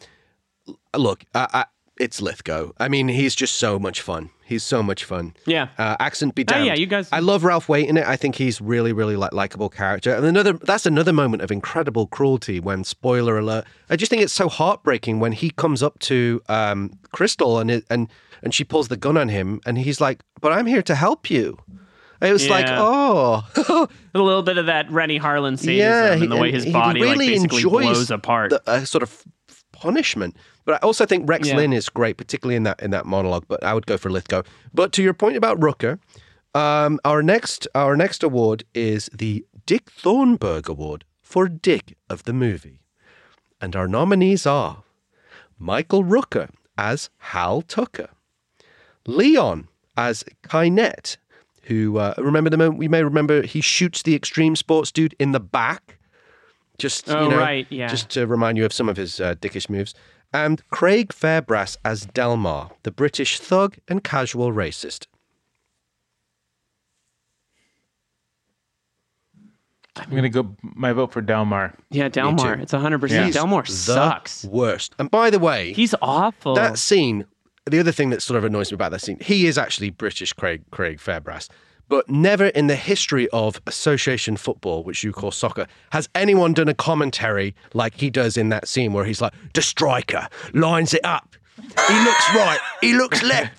look, 0.96 1.24
I, 1.34 1.48
I, 1.54 1.66
it's 2.00 2.22
Lithgow. 2.22 2.72
I 2.80 2.88
mean, 2.88 3.08
he's 3.08 3.36
just 3.36 3.56
so 3.56 3.78
much 3.80 4.02
fun. 4.02 4.30
He's 4.46 4.64
so 4.64 4.84
much 4.84 5.06
fun. 5.06 5.34
Yeah. 5.46 5.70
Uh, 5.78 5.96
accent 6.00 6.36
be 6.36 6.42
Oh, 6.44 6.46
damned. 6.46 6.66
yeah, 6.66 6.74
you 6.74 6.86
guys- 6.86 7.08
I 7.12 7.20
love 7.20 7.44
Ralph 7.46 7.70
Waite 7.70 7.88
in 7.88 7.96
it. 7.96 8.06
I 8.06 8.18
think 8.18 8.36
he's 8.36 8.60
really, 8.60 8.92
really 8.92 9.16
like 9.16 9.32
likable 9.34 9.70
character. 9.70 10.14
And 10.14 10.26
another 10.26 10.54
that's 10.54 10.86
another 10.86 11.14
moment 11.14 11.42
of 11.42 11.52
incredible 11.52 12.08
cruelty 12.08 12.60
when 12.60 12.84
spoiler 12.84 13.38
alert. 13.38 13.66
I 13.90 13.96
just 13.96 14.10
think 14.10 14.22
it's 14.22 14.34
so 14.34 14.50
heartbreaking 14.50 15.20
when 15.20 15.32
he 15.32 15.52
comes 15.52 15.82
up 15.82 16.00
to 16.00 16.42
um, 16.50 16.92
Crystal 17.14 17.60
and 17.60 17.72
it, 17.72 17.86
and 17.90 18.10
and 18.44 18.54
she 18.54 18.64
pulls 18.64 18.88
the 18.88 18.98
gun 18.98 19.18
on 19.18 19.30
him 19.30 19.62
and 19.66 19.78
he's 19.78 20.00
like, 20.02 20.22
"But 20.42 20.52
I'm 20.54 20.66
here 20.66 20.82
to 20.84 20.96
help 20.96 21.30
you." 21.30 21.58
It 22.22 22.32
was 22.32 22.48
like, 22.48 22.68
oh, 22.70 23.44
a 24.14 24.20
little 24.20 24.44
bit 24.44 24.60
of 24.60 24.68
that 24.68 24.92
Renny 24.92 25.20
Harlin 25.20 25.58
sadism 25.58 25.76
yeah, 25.76 26.14
and 26.14 26.32
the 26.32 26.38
way 26.38 26.52
his 26.52 26.66
he 26.66 26.72
body 26.72 27.00
like 27.00 27.10
really 27.10 27.30
basically 27.30 27.58
enjoys 27.58 27.84
blows 27.84 28.12
apart. 28.12 28.52
The, 28.52 28.62
uh, 28.68 28.86
sort 28.86 29.02
of 29.02 29.24
punishment. 29.72 30.38
But 30.64 30.76
I 30.76 30.78
also 30.86 31.08
think 31.08 31.28
Rex 31.28 31.48
Yeah. 31.48 31.56
Linn 31.56 31.74
is 31.74 31.90
great, 31.90 32.18
particularly 32.18 32.56
in 32.56 32.64
that 32.64 32.80
in 32.80 32.92
that 32.92 33.08
monologue. 33.08 33.46
But 33.48 33.64
I 33.64 33.74
would 33.74 33.88
go 33.88 33.98
for 33.98 34.12
Lithgow. 34.12 34.44
But 34.72 34.92
to 34.94 35.02
your 35.02 35.16
point 35.16 35.36
about 35.36 35.60
Rooker, 35.60 35.98
um, 36.54 37.00
our 37.04 37.24
next 37.24 37.68
our 37.74 37.98
next 37.98 38.22
award 38.22 38.66
is 38.76 39.10
the 39.12 39.44
Dick 39.66 39.90
Thornburg 39.90 40.70
Award 40.70 41.06
for 41.24 41.48
Dick 41.50 41.98
of 42.08 42.26
the 42.26 42.34
movie, 42.34 42.82
and 43.60 43.76
our 43.76 43.88
nominees 43.88 44.46
are 44.46 44.84
Michael 45.58 46.04
Rooker 46.04 46.50
as 46.78 47.10
Hal 47.18 47.64
Tucker, 47.64 48.10
Leon 49.08 49.68
as 49.98 50.24
Kynette, 50.44 51.18
who 51.64 51.98
uh, 51.98 52.14
remember 52.18 52.50
the 52.50 52.58
moment 52.58 52.78
we 52.80 52.88
may 52.88 53.04
remember 53.04 53.42
he 53.44 53.62
shoots 53.62 54.02
the 54.04 54.16
extreme 54.16 54.56
sports 54.56 54.92
dude 54.92 55.16
in 55.20 55.32
the 55.32 55.40
back. 55.40 55.98
Just 56.78 57.10
Oh, 57.10 57.24
you 57.26 57.30
know, 57.30 57.38
right, 57.38 57.68
yeah. 57.70 57.88
just 57.88 58.10
to 58.12 58.26
remind 58.26 58.58
you 58.58 58.66
of 58.66 58.74
some 58.74 58.90
of 58.90 58.98
his 58.98 59.20
uh, 59.20 59.36
dickish 59.36 59.70
moves. 59.70 59.94
And 60.34 60.68
Craig 60.70 61.10
Fairbrass 61.10 61.78
as 61.84 62.06
Delmar, 62.06 62.72
the 62.84 62.92
British 62.92 63.40
thug 63.40 63.78
and 63.88 64.04
casual 64.04 64.52
racist. 64.52 65.08
I'm 69.98 70.10
gonna 70.16 70.30
go 70.30 70.56
my 70.62 70.94
vote 70.94 71.12
for 71.12 71.22
Delmar. 71.22 71.76
yeah, 71.90 72.08
Delmar. 72.08 72.54
It's 72.56 72.72
100%. 72.72 73.26
He's 73.26 73.34
Delmar 73.36 73.64
the 73.64 73.72
sucks. 73.72 74.46
Worst. 74.46 74.96
And 74.98 75.12
by 75.12 75.30
the 75.30 75.38
way, 75.40 75.74
He's 75.74 75.94
awful. 76.02 76.56
that 76.56 76.78
scene, 76.80 77.26
the 77.66 77.80
other 77.80 77.92
thing 77.92 78.10
that 78.10 78.22
sort 78.22 78.38
of 78.38 78.44
annoys 78.44 78.72
me 78.72 78.76
about 78.76 78.92
that 78.92 79.02
scene, 79.02 79.20
he 79.22 79.46
is 79.46 79.58
actually 79.58 79.92
British 79.92 80.34
Craig 80.34 80.64
Craig 80.72 81.00
Fairbrass. 81.00 81.50
But 81.90 82.10
never 82.10 82.48
in 82.48 82.68
the 82.68 82.76
history 82.76 83.28
of 83.30 83.62
association 83.68 84.38
football, 84.38 84.84
which 84.84 85.04
you 85.04 85.12
call 85.12 85.32
soccer, 85.32 85.68
has 85.92 86.08
anyone 86.16 86.54
done 86.54 86.70
a 86.70 86.74
commentary 86.74 87.54
like 87.74 88.00
he 88.00 88.10
does 88.10 88.38
in 88.38 88.50
that 88.50 88.68
scene 88.68 88.94
where 88.94 89.04
he's 89.04 89.22
like, 89.22 89.34
the 89.54 89.62
striker 89.62 90.28
lines 90.54 90.94
it 90.94 91.04
up. 91.04 91.36
He 91.88 92.04
looks 92.04 92.36
right. 92.36 92.60
He 92.82 92.94
looks 92.94 93.24
left. 93.24 93.54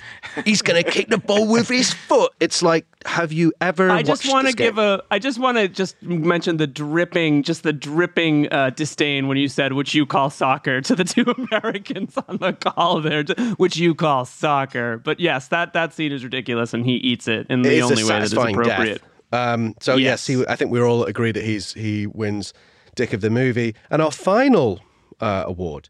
He's 0.44 0.62
going 0.62 0.82
to 0.82 0.90
kick 0.90 1.08
the 1.08 1.18
ball 1.18 1.46
with 1.46 1.68
his 1.68 1.92
foot. 1.92 2.32
It's 2.40 2.62
like, 2.62 2.86
have 3.04 3.32
you 3.32 3.52
ever 3.60 3.90
I 3.90 4.02
just 4.02 4.26
want 4.28 4.46
to 4.46 4.52
give 4.52 4.78
a. 4.78 5.02
I 5.10 5.18
just 5.18 5.38
want 5.38 5.58
to 5.58 5.68
just 5.68 6.00
mention 6.02 6.56
the 6.56 6.66
dripping, 6.66 7.42
just 7.42 7.62
the 7.62 7.72
dripping 7.72 8.50
uh, 8.52 8.70
disdain 8.70 9.28
when 9.28 9.36
you 9.36 9.48
said 9.48 9.74
which 9.74 9.94
you 9.94 10.06
call 10.06 10.30
soccer 10.30 10.80
to 10.80 10.94
the 10.94 11.04
two 11.04 11.24
Americans 11.36 12.16
on 12.28 12.38
the 12.38 12.52
call 12.52 13.00
there, 13.00 13.24
which 13.56 13.76
you 13.76 13.94
call 13.94 14.24
soccer. 14.24 14.98
But 14.98 15.20
yes, 15.20 15.48
that 15.48 15.72
that 15.74 15.92
scene 15.92 16.12
is 16.12 16.24
ridiculous, 16.24 16.72
and 16.72 16.86
he 16.86 16.94
eats 16.94 17.28
it 17.28 17.46
in 17.50 17.62
the 17.62 17.70
It's 17.70 17.80
a 17.80 17.92
only 17.92 18.04
way 18.04 18.08
that 18.08 18.22
is 18.22 18.32
appropriate. 18.32 19.02
Um, 19.32 19.74
so 19.80 19.96
yes. 19.96 20.28
Yes. 20.28 20.38
he, 20.38 20.46
I 20.46 20.56
think 20.56 20.70
we 20.70 20.80
all 20.80 21.04
agree 21.04 21.32
that 21.32 21.42
he's 21.44 21.72
he 21.74 22.06
wins 22.06 22.52
Dick 22.94 23.12
of 23.12 23.20
the 23.20 23.30
movie. 23.30 23.74
And 23.90 24.02
our 24.02 24.10
final 24.10 24.80
uh, 25.20 25.44
award 25.46 25.88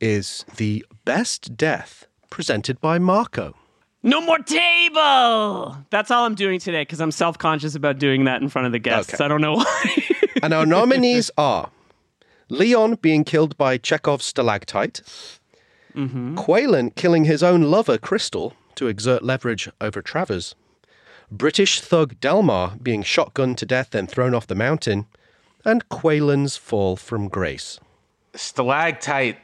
is 0.00 0.44
the 0.56 0.84
best 1.04 1.56
death 1.56 2.06
presented 2.30 2.80
by 2.80 2.98
Marco. 2.98 3.54
No 4.02 4.20
more 4.20 4.38
table. 4.38 5.76
That's 5.90 6.10
all 6.10 6.24
I'm 6.24 6.34
doing 6.34 6.58
today 6.58 6.82
because 6.82 7.00
I'm 7.00 7.10
self 7.10 7.36
conscious 7.36 7.74
about 7.74 7.98
doing 7.98 8.24
that 8.24 8.40
in 8.40 8.48
front 8.48 8.66
of 8.66 8.72
the 8.72 8.78
guests. 8.78 9.14
Okay. 9.14 9.24
I 9.24 9.28
don't 9.28 9.40
know 9.40 9.54
why. 9.54 10.04
And 10.42 10.54
our 10.54 10.64
nominees 10.64 11.30
are 11.36 11.70
Leon 12.48 12.94
being 13.02 13.24
killed 13.24 13.58
by 13.58 13.76
Chekhov's 13.76 14.24
stalactite, 14.24 15.02
mm-hmm. 15.94 16.34
Qualen 16.34 16.94
killing 16.94 17.24
his 17.26 17.42
own 17.42 17.62
lover 17.62 17.98
Crystal 17.98 18.54
to 18.76 18.86
exert 18.86 19.22
leverage 19.22 19.68
over 19.82 20.00
Travers, 20.00 20.54
British 21.30 21.80
thug 21.80 22.18
Delmar 22.20 22.76
being 22.82 23.02
shotgunned 23.02 23.56
to 23.58 23.66
death 23.66 23.94
and 23.94 24.10
thrown 24.10 24.34
off 24.34 24.46
the 24.46 24.54
mountain, 24.54 25.06
and 25.64 25.86
Qualen's 25.90 26.56
fall 26.56 26.96
from 26.96 27.28
grace. 27.28 27.78
Stalactite. 28.34 29.38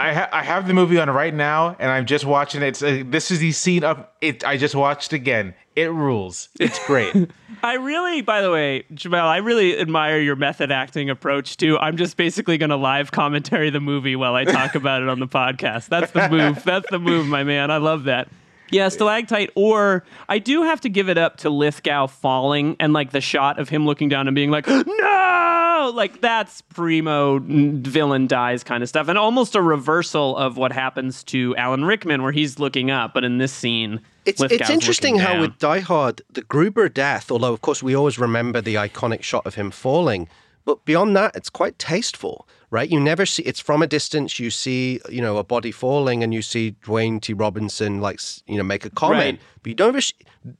I 0.00 0.14
ha- 0.14 0.28
I 0.32 0.44
have 0.44 0.68
the 0.68 0.74
movie 0.74 0.98
on 0.98 1.10
right 1.10 1.34
now, 1.34 1.76
and 1.78 1.90
I'm 1.90 2.06
just 2.06 2.24
watching 2.24 2.62
it. 2.62 2.80
Uh, 2.82 3.02
this 3.04 3.30
is 3.30 3.40
the 3.40 3.50
scene 3.52 3.82
of 3.82 4.06
it. 4.20 4.44
I 4.44 4.56
just 4.56 4.74
watched 4.74 5.12
again. 5.12 5.54
It 5.74 5.90
rules. 5.90 6.48
It's 6.60 6.84
great. 6.86 7.14
I 7.62 7.74
really, 7.74 8.20
by 8.22 8.42
the 8.42 8.50
way, 8.50 8.84
Jamelle, 8.92 9.24
I 9.24 9.38
really 9.38 9.78
admire 9.78 10.20
your 10.20 10.36
method 10.36 10.70
acting 10.70 11.10
approach 11.10 11.56
too. 11.56 11.76
I'm 11.78 11.96
just 11.96 12.16
basically 12.16 12.58
going 12.58 12.70
to 12.70 12.76
live 12.76 13.10
commentary 13.10 13.70
the 13.70 13.80
movie 13.80 14.14
while 14.14 14.34
I 14.34 14.44
talk 14.44 14.74
about 14.76 15.02
it 15.02 15.08
on 15.08 15.18
the 15.18 15.26
podcast. 15.26 15.86
That's 15.86 16.12
the 16.12 16.28
move. 16.28 16.62
That's 16.62 16.88
the 16.90 16.98
move, 17.00 17.26
my 17.26 17.42
man. 17.42 17.70
I 17.70 17.78
love 17.78 18.04
that. 18.04 18.28
Yeah, 18.70 18.88
stalactite. 18.88 19.50
Or 19.54 20.04
I 20.28 20.38
do 20.38 20.62
have 20.62 20.80
to 20.82 20.88
give 20.88 21.08
it 21.08 21.18
up 21.18 21.38
to 21.38 21.50
Lithgow 21.50 22.06
falling 22.06 22.76
and 22.78 22.92
like 22.92 23.12
the 23.12 23.20
shot 23.20 23.58
of 23.58 23.68
him 23.68 23.86
looking 23.86 24.08
down 24.08 24.28
and 24.28 24.34
being 24.34 24.50
like, 24.50 24.66
no, 24.66 25.92
like 25.94 26.20
that's 26.20 26.60
primo 26.62 27.38
villain 27.40 28.26
dies 28.26 28.62
kind 28.64 28.82
of 28.82 28.88
stuff, 28.88 29.08
and 29.08 29.16
almost 29.18 29.54
a 29.54 29.62
reversal 29.62 30.36
of 30.36 30.56
what 30.56 30.72
happens 30.72 31.22
to 31.24 31.56
Alan 31.56 31.84
Rickman 31.84 32.22
where 32.22 32.32
he's 32.32 32.58
looking 32.58 32.90
up, 32.90 33.14
but 33.14 33.24
in 33.24 33.38
this 33.38 33.52
scene, 33.52 34.00
It's 34.24 34.40
Lithgow's 34.40 34.60
it's 34.60 34.70
interesting 34.70 35.18
how 35.18 35.32
down. 35.34 35.40
with 35.42 35.58
Die 35.58 35.80
Hard, 35.80 36.22
the 36.30 36.42
Gruber 36.42 36.88
death, 36.88 37.30
although 37.30 37.52
of 37.52 37.60
course 37.60 37.82
we 37.82 37.94
always 37.94 38.18
remember 38.18 38.60
the 38.60 38.74
iconic 38.74 39.22
shot 39.22 39.46
of 39.46 39.54
him 39.54 39.70
falling, 39.70 40.28
but 40.64 40.84
beyond 40.84 41.16
that, 41.16 41.34
it's 41.34 41.48
quite 41.50 41.78
tasteful, 41.78 42.46
right? 42.70 42.88
You 42.90 43.00
never 43.00 43.24
see 43.26 43.42
it's 43.44 43.60
from 43.60 43.82
a 43.82 43.86
distance. 43.86 44.38
You 44.38 44.50
see, 44.50 45.00
you 45.08 45.20
know, 45.22 45.36
a 45.38 45.44
body 45.44 45.70
falling, 45.72 46.22
and 46.22 46.32
you 46.34 46.42
see 46.42 46.74
Dwayne 46.84 47.20
T. 47.20 47.32
Robinson 47.32 48.00
like 48.00 48.20
you 48.46 48.56
know 48.56 48.62
make 48.64 48.84
a 48.84 48.90
comment, 48.90 49.18
Right. 49.38 49.40
but 49.62 49.68
you 49.70 49.74
don't 49.74 49.88
ever. 49.96 50.00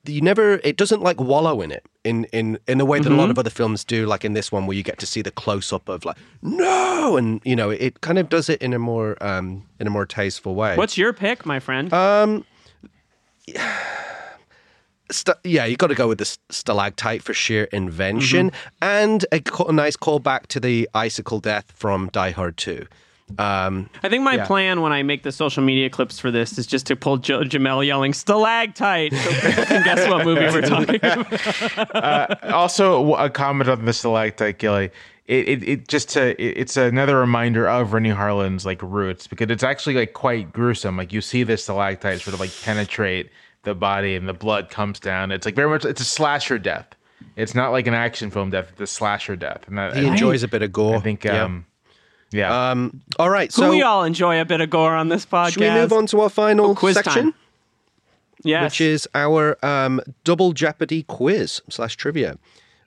You 0.06 0.20
never. 0.20 0.60
It 0.64 0.76
doesn't 0.76 1.02
like 1.02 1.20
wallow 1.20 1.60
in 1.60 1.70
it 1.70 1.86
in 2.04 2.24
in 2.32 2.58
in 2.66 2.78
the 2.78 2.84
way 2.84 2.98
that 2.98 3.06
a 3.06 3.10
Mm-hmm. 3.10 3.18
lot 3.20 3.30
of 3.30 3.38
other 3.38 3.50
films 3.50 3.84
do, 3.84 4.06
like 4.06 4.24
in 4.24 4.32
this 4.34 4.50
one 4.52 4.66
where 4.66 4.76
you 4.76 4.82
get 4.82 4.98
to 4.98 5.06
see 5.06 5.22
the 5.22 5.30
close 5.30 5.72
up 5.72 5.88
of 5.88 6.04
like 6.04 6.16
no, 6.42 7.16
and 7.16 7.40
you 7.44 7.56
know 7.56 7.70
it 7.70 8.00
kind 8.00 8.18
of 8.18 8.28
does 8.28 8.48
it 8.48 8.60
in 8.60 8.72
a 8.74 8.78
more 8.78 9.16
um 9.22 9.64
in 9.80 9.86
a 9.86 9.90
more 9.90 10.04
tasteful 10.06 10.54
way. 10.54 10.76
What's 10.76 10.98
your 10.98 11.12
pick, 11.12 11.46
my 11.46 11.60
friend? 11.60 11.92
Uh, 11.92 12.40
St- 15.10 15.36
yeah, 15.44 15.64
you 15.64 15.76
got 15.76 15.86
to 15.88 15.94
go 15.94 16.08
with 16.08 16.18
the 16.18 16.22
s- 16.22 16.38
stalactite 16.50 17.22
for 17.22 17.32
sheer 17.34 17.64
invention 17.64 18.52
and 18.82 19.24
a, 19.32 19.40
co- 19.40 19.64
a 19.64 19.72
nice 19.72 19.96
callback 19.96 20.46
to 20.48 20.60
the 20.60 20.88
icicle 20.94 21.40
death 21.40 21.72
from 21.74 22.08
Die 22.12 22.30
Hard 22.30 22.56
2. 22.58 22.86
Um, 23.38 23.90
I 24.02 24.08
think 24.08 24.22
my 24.22 24.36
yeah. 24.36 24.46
plan 24.46 24.80
when 24.80 24.90
I 24.92 25.02
make 25.02 25.22
the 25.22 25.32
social 25.32 25.62
media 25.62 25.90
clips 25.90 26.18
for 26.18 26.30
this 26.30 26.56
is 26.58 26.66
just 26.66 26.86
to 26.86 26.96
pull 26.96 27.18
jo- 27.18 27.42
Jamelle 27.42 27.84
yelling 27.86 28.14
stalactite 28.14 29.12
so 29.12 29.30
people 29.46 29.64
can 29.66 29.84
guess 29.84 30.08
what 30.08 30.24
movie 30.24 30.46
we're 30.46 30.62
talking 30.66 31.00
about. 31.02 32.44
also, 32.44 33.14
a 33.14 33.28
comment 33.28 33.68
on 33.68 33.84
the 33.84 33.92
stalactite, 33.92 34.58
Gilly. 34.58 34.90
It, 35.26 35.46
it, 35.48 35.68
it 35.68 35.88
just 35.88 36.08
to, 36.10 36.42
it, 36.42 36.56
it's 36.56 36.76
another 36.78 37.18
reminder 37.18 37.68
of 37.68 37.92
Renny 37.92 38.08
Harlin's 38.08 38.64
like 38.64 38.80
roots 38.82 39.26
because 39.26 39.50
it's 39.50 39.62
actually 39.62 39.94
like 39.96 40.14
quite 40.14 40.50
gruesome. 40.52 40.96
Like 40.96 41.12
you 41.12 41.20
see 41.20 41.42
this 41.42 41.64
stalactite 41.64 42.22
sort 42.22 42.32
of 42.32 42.40
like 42.40 42.50
penetrate 42.62 43.28
the 43.68 43.74
body 43.74 44.16
and 44.16 44.28
the 44.28 44.32
blood 44.34 44.70
comes 44.70 44.98
down. 44.98 45.30
It's 45.30 45.46
like 45.46 45.54
very 45.54 45.68
much 45.68 45.84
it's 45.84 46.00
a 46.00 46.04
slasher 46.04 46.58
death. 46.58 46.86
It's 47.36 47.54
not 47.54 47.70
like 47.70 47.86
an 47.86 47.94
action 47.94 48.30
film 48.30 48.50
death. 48.50 48.68
It's 48.72 48.80
a 48.80 48.86
slasher 48.86 49.36
death. 49.36 49.66
And 49.68 49.78
that, 49.78 49.96
he 49.96 50.06
I, 50.06 50.10
enjoys 50.10 50.42
a 50.42 50.48
bit 50.48 50.62
of 50.62 50.72
gore. 50.72 50.96
I 50.96 51.00
think, 51.00 51.24
Yeah. 51.24 51.44
um, 51.44 51.66
yeah. 52.32 52.70
Um, 52.70 53.00
all 53.18 53.30
right, 53.30 53.52
So 53.52 53.62
so 53.62 53.70
we 53.70 53.82
all 53.82 54.04
enjoy 54.04 54.40
a 54.40 54.44
bit 54.44 54.60
of 54.60 54.70
gore 54.70 54.94
on 54.94 55.08
this 55.08 55.24
podcast. 55.24 55.52
should 55.52 55.62
we 55.62 55.70
move 55.70 55.92
on 55.92 56.06
to 56.06 56.20
our 56.20 56.28
final 56.30 56.70
Oh, 56.70 56.74
quiz 56.74 56.94
section, 56.96 57.32
time. 57.32 57.34
Yes. 58.44 58.64
which 58.64 58.80
is 58.80 59.08
our 59.14 59.56
um, 59.64 60.00
double 60.24 60.52
Jeopardy 60.52 61.02
quiz 61.04 61.60
slash 61.70 61.96
trivia? 61.96 62.38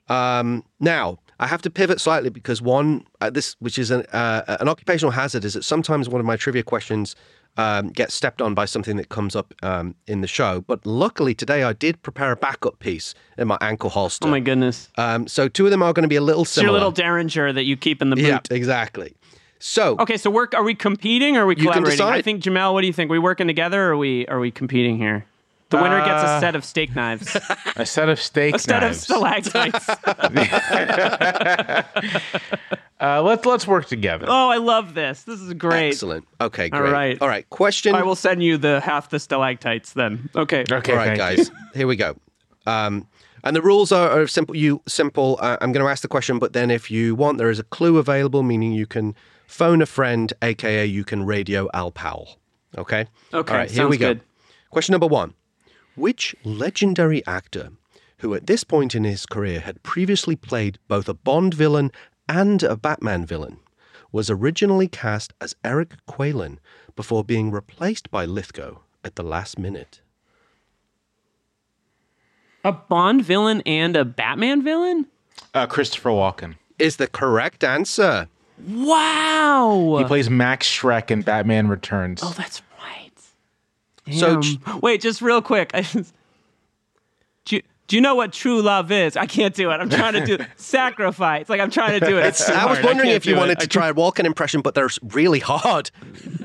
Um, 0.08 0.64
now, 0.80 1.18
I 1.40 1.46
have 1.46 1.62
to 1.62 1.70
pivot 1.70 2.00
slightly 2.00 2.30
because 2.30 2.62
one, 2.62 3.04
uh, 3.20 3.30
this 3.30 3.56
which 3.58 3.78
is 3.78 3.90
an 3.90 4.02
uh, 4.12 4.56
an 4.60 4.68
occupational 4.68 5.10
hazard, 5.12 5.44
is 5.44 5.54
that 5.54 5.64
sometimes 5.64 6.08
one 6.08 6.20
of 6.20 6.26
my 6.26 6.36
trivia 6.36 6.62
questions 6.62 7.16
um, 7.56 7.88
gets 7.88 8.14
stepped 8.14 8.40
on 8.40 8.54
by 8.54 8.64
something 8.64 8.96
that 8.96 9.08
comes 9.08 9.36
up 9.36 9.54
um, 9.62 9.94
in 10.06 10.20
the 10.20 10.26
show. 10.26 10.62
But 10.62 10.84
luckily 10.86 11.34
today, 11.34 11.62
I 11.62 11.72
did 11.72 12.02
prepare 12.02 12.32
a 12.32 12.36
backup 12.36 12.78
piece 12.78 13.14
in 13.36 13.48
my 13.48 13.58
ankle 13.60 13.90
holster. 13.90 14.26
oh 14.26 14.30
my 14.30 14.40
goodness. 14.40 14.88
Um, 14.96 15.26
so 15.26 15.48
two 15.48 15.64
of 15.66 15.70
them 15.70 15.82
are 15.82 15.92
going 15.92 16.04
to 16.04 16.08
be 16.08 16.16
a 16.16 16.22
little 16.22 16.42
It's 16.42 16.56
your 16.56 16.70
little 16.72 16.90
derringer 16.90 17.52
that 17.52 17.64
you 17.64 17.76
keep 17.76 18.00
in 18.02 18.10
the 18.10 18.16
boot. 18.16 18.24
yeah, 18.24 18.40
exactly. 18.50 19.14
So 19.58 19.96
Okay, 20.00 20.16
so 20.16 20.28
we're 20.28 20.48
are 20.54 20.64
we 20.64 20.74
competing 20.74 21.36
or 21.36 21.42
are 21.42 21.46
we 21.46 21.54
collaborating? 21.54 22.04
I 22.04 22.20
think 22.20 22.42
Jamelle, 22.42 22.72
what 22.72 22.80
do 22.80 22.88
you 22.88 22.92
think? 22.92 23.10
we 23.10 23.18
working 23.18 23.46
together 23.46 23.80
or 23.80 23.92
are 23.92 23.96
we 23.96 24.26
are 24.26 24.40
we 24.40 24.50
competing 24.50 24.98
here? 24.98 25.24
The 25.72 25.82
winner 25.82 25.98
gets 26.04 26.22
a 26.22 26.26
Uh, 26.26 26.40
set 26.40 26.54
of 26.54 26.64
steak 26.64 26.94
knives. 26.94 27.36
a 27.76 27.84
set 27.86 28.08
of 28.08 28.20
steak 28.20 28.54
a 28.54 28.58
set 28.58 28.82
knives. 28.82 28.98
of 29.10 29.16
stalactites. 29.16 29.88
uh, 33.00 33.22
let's 33.22 33.44
let's 33.46 33.66
work 33.66 33.86
together. 33.86 34.26
oh, 34.28 34.48
I 34.50 34.58
love 34.58 34.94
this. 34.94 35.22
This 35.24 35.40
is 35.40 35.52
great. 35.54 35.88
excellent. 35.88 36.26
Okay, 36.40 36.70
All 36.72 36.80
great. 36.80 36.92
right. 36.92 37.18
All 37.22 37.28
right. 37.28 37.48
Question. 37.50 37.94
I 37.94 38.02
will 38.02 38.14
send 38.16 38.42
you 38.42 38.56
the 38.58 38.80
half 38.80 39.10
the 39.10 39.18
stalactites 39.18 39.92
then. 39.94 40.28
Okay. 40.36 40.64
Okay, 40.70 40.92
All 40.92 40.98
right, 40.98 41.06
thank 41.06 41.18
guys. 41.18 41.38
you. 41.48 41.54
Here 41.74 41.86
we 41.86 41.96
go. 41.96 42.16
Um, 42.66 43.08
and 43.44 43.56
the 43.56 43.62
rules 43.62 43.90
are, 43.90 44.08
are 44.22 44.26
simple. 44.28 44.54
You 44.54 44.82
simple. 44.86 45.38
Uh, 45.40 45.56
I'm 45.60 45.72
going 45.72 45.84
to 45.84 45.90
ask 45.90 46.02
the 46.02 46.08
question, 46.08 46.38
but 46.38 46.52
then 46.52 46.70
if 46.70 46.90
you 46.90 47.14
want, 47.14 47.38
there 47.38 47.50
is 47.50 47.58
a 47.58 47.64
clue 47.64 47.98
available, 47.98 48.42
meaning 48.42 48.72
you 48.72 48.86
can 48.86 49.14
phone 49.48 49.82
a 49.82 49.86
friend, 49.86 50.32
aka 50.42 50.86
you 50.86 51.04
can 51.04 51.24
radio 51.26 51.68
Al 51.74 51.90
Powell. 51.90 52.38
Okay. 52.78 53.06
Okay, 53.34 53.52
All 53.52 53.58
right. 53.58 53.68
Here 53.70 53.78
sounds 53.78 53.90
we 53.90 53.96
go. 53.98 54.14
good. 54.14 54.20
Question 54.70 54.92
number 54.92 55.06
one: 55.08 55.34
Which 55.94 56.34
legendary 56.44 57.24
actor, 57.26 57.72
who 58.18 58.34
at 58.34 58.46
this 58.46 58.64
point 58.64 58.94
in 58.94 59.04
his 59.04 59.26
career 59.26 59.60
had 59.60 59.82
previously 59.82 60.36
played 60.36 60.78
both 60.88 61.08
a 61.08 61.14
Bond 61.14 61.54
villain 61.54 61.92
and 62.28 62.62
a 62.62 62.76
Batman 62.76 63.26
villain, 63.26 63.58
was 64.10 64.30
originally 64.30 64.88
cast 64.88 65.32
as 65.40 65.56
Eric 65.64 65.94
Qualen 66.08 66.58
before 66.96 67.24
being 67.24 67.50
replaced 67.50 68.10
by 68.10 68.24
Lithgow 68.24 68.78
at 69.04 69.16
the 69.16 69.22
last 69.22 69.58
minute? 69.58 70.00
A 72.64 72.72
Bond 72.72 73.24
villain 73.24 73.62
and 73.66 73.96
a 73.96 74.04
Batman 74.04 74.62
villain? 74.62 75.06
Uh, 75.52 75.66
Christopher 75.66 76.10
Walken. 76.10 76.54
Is 76.78 76.96
the 76.96 77.06
correct 77.06 77.64
answer. 77.64 78.28
Wow. 78.66 79.96
He 79.98 80.04
plays 80.04 80.30
Max 80.30 80.66
Shreck 80.66 81.10
in 81.10 81.22
Batman 81.22 81.68
Returns. 81.68 82.20
oh, 82.22 82.34
that's 82.36 82.62
right. 84.20 84.42
So 84.42 84.58
Damn. 84.64 84.80
wait, 84.80 85.00
just 85.00 85.22
real 85.22 85.42
quick. 85.42 85.70
I 85.74 85.82
just, 85.82 86.14
do, 87.44 87.56
you, 87.56 87.62
do 87.88 87.96
you 87.96 88.02
know 88.02 88.14
what 88.14 88.32
true 88.32 88.62
love 88.62 88.90
is? 88.90 89.16
I 89.16 89.26
can't 89.26 89.54
do 89.54 89.70
it. 89.70 89.74
I'm 89.74 89.90
trying 89.90 90.14
to 90.14 90.24
do 90.24 90.44
sacrifice. 90.56 91.48
Like 91.48 91.60
I'm 91.60 91.70
trying 91.70 91.98
to 92.00 92.06
do 92.06 92.18
it. 92.18 92.26
It's 92.26 92.48
I 92.48 92.66
was 92.66 92.78
hard. 92.78 92.84
wondering 92.84 93.08
can't 93.08 93.16
if 93.16 93.26
you 93.26 93.32
do 93.32 93.36
it. 93.36 93.40
wanted 93.40 93.60
to 93.60 93.66
try 93.66 93.88
a 93.88 93.94
Walken 93.94 94.24
impression, 94.24 94.60
but 94.60 94.74
they're 94.74 94.90
really 95.02 95.40
hard. 95.40 95.90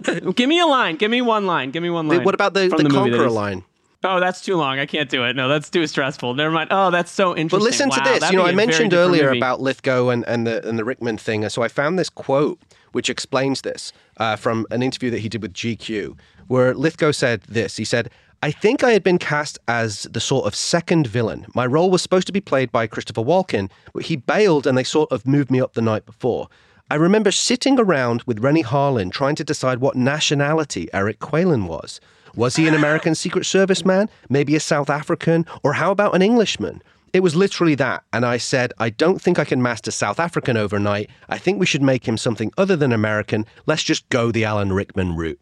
Give 0.35 0.49
me 0.49 0.59
a 0.59 0.65
line. 0.65 0.95
Give 0.95 1.11
me 1.11 1.21
one 1.21 1.45
line. 1.45 1.71
Give 1.71 1.83
me 1.83 1.89
one 1.89 2.07
line. 2.07 2.23
What 2.23 2.35
about 2.35 2.53
the, 2.53 2.69
from 2.69 2.83
the, 2.83 2.89
Conqueror 2.89 3.27
is. 3.27 3.33
line? 3.33 3.63
Oh, 4.03 4.19
that's 4.19 4.41
too 4.41 4.55
long. 4.55 4.77
I 4.77 4.85
can't 4.85 5.09
do 5.09 5.25
it. 5.25 5.35
No, 5.35 5.49
that's 5.49 5.69
too 5.69 5.85
stressful. 5.87 6.35
Never 6.35 6.51
mind. 6.51 6.69
Oh, 6.71 6.91
that's 6.91 7.11
so 7.11 7.35
interesting. 7.35 7.59
But 7.59 7.63
listen 7.63 7.89
to 7.89 7.99
this. 8.01 8.29
You 8.29 8.37
know, 8.37 8.43
be 8.43 8.49
I 8.49 8.51
a 8.51 8.55
very 8.55 8.67
mentioned 8.67 8.93
earlier 8.93 9.27
movie. 9.27 9.39
about 9.39 9.59
Lithgow 9.59 10.09
and, 10.09 10.23
and 10.27 10.45
the 10.45 10.67
and 10.67 10.77
the 10.77 10.85
Rickman 10.85 11.17
thing. 11.17 11.47
So 11.49 11.63
I 11.63 11.67
found 11.67 11.97
this 11.97 12.09
quote 12.09 12.59
which 12.91 13.09
explains 13.09 13.61
this 13.61 13.93
uh, 14.17 14.35
from 14.35 14.65
an 14.71 14.81
interview 14.81 15.11
that 15.11 15.19
he 15.19 15.29
did 15.29 15.41
with 15.41 15.53
GQ, 15.53 16.17
where 16.47 16.73
Lithgow 16.73 17.11
said 17.11 17.41
this. 17.43 17.77
He 17.77 17.85
said, 17.85 18.09
I 18.43 18.51
think 18.51 18.83
I 18.83 18.91
had 18.91 19.03
been 19.03 19.17
cast 19.17 19.57
as 19.67 20.03
the 20.03 20.19
sort 20.19 20.45
of 20.45 20.53
second 20.53 21.07
villain. 21.07 21.47
My 21.55 21.65
role 21.65 21.89
was 21.89 22.03
supposed 22.03 22.27
to 22.27 22.33
be 22.33 22.41
played 22.41 22.71
by 22.71 22.85
Christopher 22.85 23.23
Walken, 23.23 23.71
but 23.93 24.03
he 24.03 24.15
bailed 24.15 24.67
and 24.67 24.77
they 24.77 24.83
sort 24.83 25.11
of 25.11 25.25
moved 25.25 25.49
me 25.49 25.59
up 25.59 25.73
the 25.73 25.81
night 25.81 26.05
before. 26.05 26.47
I 26.89 26.95
remember 26.95 27.31
sitting 27.31 27.79
around 27.79 28.23
with 28.23 28.39
Renny 28.39 28.63
Harlin 28.63 29.11
trying 29.11 29.35
to 29.35 29.43
decide 29.43 29.79
what 29.79 29.95
nationality 29.95 30.87
Eric 30.93 31.19
Qualen 31.19 31.67
was. 31.67 31.99
Was 32.35 32.55
he 32.55 32.67
an 32.67 32.75
American 32.75 33.15
Secret 33.23 33.45
Service 33.45 33.83
man? 33.83 34.07
Maybe 34.29 34.55
a 34.55 34.59
South 34.59 34.89
African? 34.89 35.45
Or 35.63 35.73
how 35.73 35.91
about 35.91 36.15
an 36.15 36.21
Englishman? 36.21 36.83
It 37.13 37.21
was 37.21 37.35
literally 37.35 37.75
that. 37.75 38.03
And 38.13 38.23
I 38.25 38.37
said, 38.37 38.71
I 38.77 38.91
don't 38.91 39.19
think 39.19 39.39
I 39.39 39.45
can 39.45 39.61
master 39.61 39.89
South 39.89 40.19
African 40.19 40.55
overnight. 40.55 41.09
I 41.27 41.39
think 41.39 41.59
we 41.59 41.65
should 41.65 41.81
make 41.81 42.07
him 42.07 42.17
something 42.17 42.51
other 42.57 42.75
than 42.75 42.93
American. 42.93 43.45
Let's 43.65 43.83
just 43.83 44.07
go 44.09 44.31
the 44.31 44.45
Alan 44.45 44.71
Rickman 44.71 45.15
route. 45.15 45.39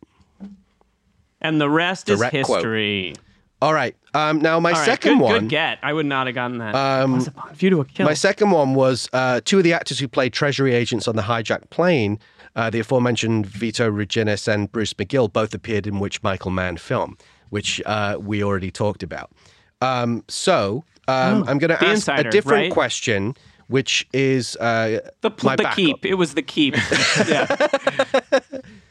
And 1.45 1.61
the 1.61 1.69
rest 1.69 2.09
is 2.09 2.17
Direct 2.19 2.45
quote. 2.45 2.57
history. 2.57 3.13
All 3.61 3.73
right. 3.73 3.95
Um, 4.13 4.39
now, 4.41 4.59
my 4.59 4.72
All 4.72 4.77
right, 4.77 4.85
second 4.85 5.17
good, 5.17 5.23
one. 5.23 5.39
Good 5.41 5.49
get. 5.49 5.80
I 5.84 5.93
would 5.93 6.05
not 6.05 6.27
have 6.27 6.35
gotten 6.35 6.57
that. 6.57 6.76
Um, 6.76 7.26
View 7.53 7.69
to 7.69 7.81
a 7.81 7.85
kill. 7.85 8.05
My 8.05 8.13
second 8.13 8.51
one 8.51 8.73
was 8.73 9.09
uh, 9.13 9.41
two 9.45 9.57
of 9.59 9.63
the 9.63 9.73
actors 9.73 9.99
who 9.99 10.07
played 10.07 10.34
Treasury 10.34 10.73
agents 10.73 11.07
on 11.07 11.15
the 11.15 11.22
hijacked 11.22 11.69
plane, 11.69 12.19
uh, 12.55 12.69
the 12.69 12.80
aforementioned 12.80 13.47
Vyto 13.47 13.91
Ruginis 13.91 14.47
and 14.47 14.72
Bruce 14.72 14.93
McGill, 14.93 15.31
both 15.31 15.53
appeared 15.53 15.88
in 15.88 15.99
which 15.99 16.22
Michael 16.23 16.51
Mann 16.51 16.77
film, 16.77 17.17
which 17.49 17.81
uh, 17.85 18.17
we 18.19 18.43
already 18.43 18.72
talked 18.72 19.03
about. 19.03 19.31
Um, 19.81 20.23
so 20.27 20.84
um, 21.07 21.43
I'm 21.47 21.57
going 21.57 21.69
to 21.69 21.84
ask 21.84 22.07
a 22.07 22.23
different 22.23 22.63
right? 22.63 22.72
question, 22.72 23.35
which 23.67 24.07
is 24.13 24.55
uh, 24.57 24.99
the 25.22 25.31
pl- 25.31 25.55
the 25.55 25.72
keep. 25.76 26.05
It 26.05 26.15
was 26.15 26.34
the 26.34 26.41
keep. 26.41 26.76
yeah. 27.27 27.55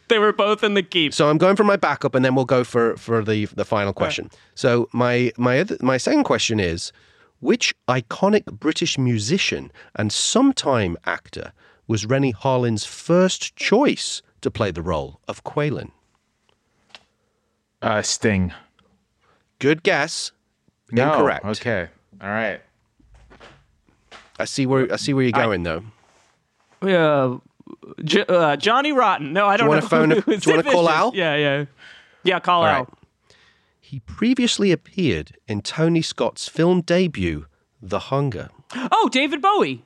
they 0.08 0.18
were 0.18 0.32
both 0.32 0.62
in 0.62 0.74
the 0.74 0.82
keep. 0.82 1.14
So 1.14 1.28
I'm 1.28 1.38
going 1.38 1.56
for 1.56 1.64
my 1.64 1.76
backup, 1.76 2.14
and 2.14 2.24
then 2.24 2.34
we'll 2.34 2.44
go 2.44 2.64
for 2.64 2.96
for 2.96 3.24
the 3.24 3.46
the 3.46 3.64
final 3.64 3.92
question. 3.92 4.30
So 4.54 4.88
my 4.92 5.32
my 5.36 5.60
other, 5.60 5.76
my 5.80 5.96
second 5.96 6.24
question 6.24 6.60
is, 6.60 6.92
which 7.40 7.74
iconic 7.88 8.44
British 8.46 8.98
musician 8.98 9.70
and 9.94 10.12
sometime 10.12 10.96
actor 11.06 11.52
was 11.86 12.06
Renny 12.06 12.32
Harlin's 12.32 12.84
first 12.84 13.56
choice 13.56 14.22
to 14.40 14.50
play 14.50 14.70
the 14.70 14.82
role 14.82 15.20
of 15.28 15.44
Qualen? 15.44 15.90
Uh, 17.82 18.00
Sting. 18.00 18.52
Good 19.58 19.82
guess. 19.82 20.32
No. 20.90 21.10
Incorrect. 21.12 21.44
Okay. 21.44 21.88
All 22.20 22.28
right. 22.28 22.60
I 24.38 24.44
see 24.46 24.66
where 24.66 24.92
I 24.92 24.96
see 24.96 25.14
where 25.14 25.24
you're 25.24 25.32
going 25.32 25.62
though. 25.62 25.84
Uh, 26.82 27.38
J- 28.04 28.24
uh, 28.28 28.56
Johnny 28.56 28.92
Rotten. 28.92 29.32
No, 29.32 29.46
I 29.46 29.56
don't 29.56 29.68
wanna 29.68 29.80
know. 29.82 29.88
phone 29.88 30.12
a- 30.12 30.20
who 30.20 30.30
is 30.32 30.42
do 30.42 30.50
you 30.50 30.56
wanna 30.56 30.70
call 30.70 30.82
vicious? 30.84 30.96
Al? 30.98 31.12
Yeah, 31.14 31.36
yeah. 31.36 31.64
Yeah, 32.22 32.40
call 32.40 32.62
All 32.62 32.66
Al. 32.68 32.78
right. 32.80 32.88
He 33.80 34.00
previously 34.00 34.72
appeared 34.72 35.36
in 35.46 35.60
Tony 35.62 36.02
Scott's 36.02 36.48
film 36.48 36.80
debut, 36.80 37.46
The 37.82 37.98
Hunger. 37.98 38.48
Oh, 38.90 39.08
David 39.12 39.40
Bowie. 39.42 39.84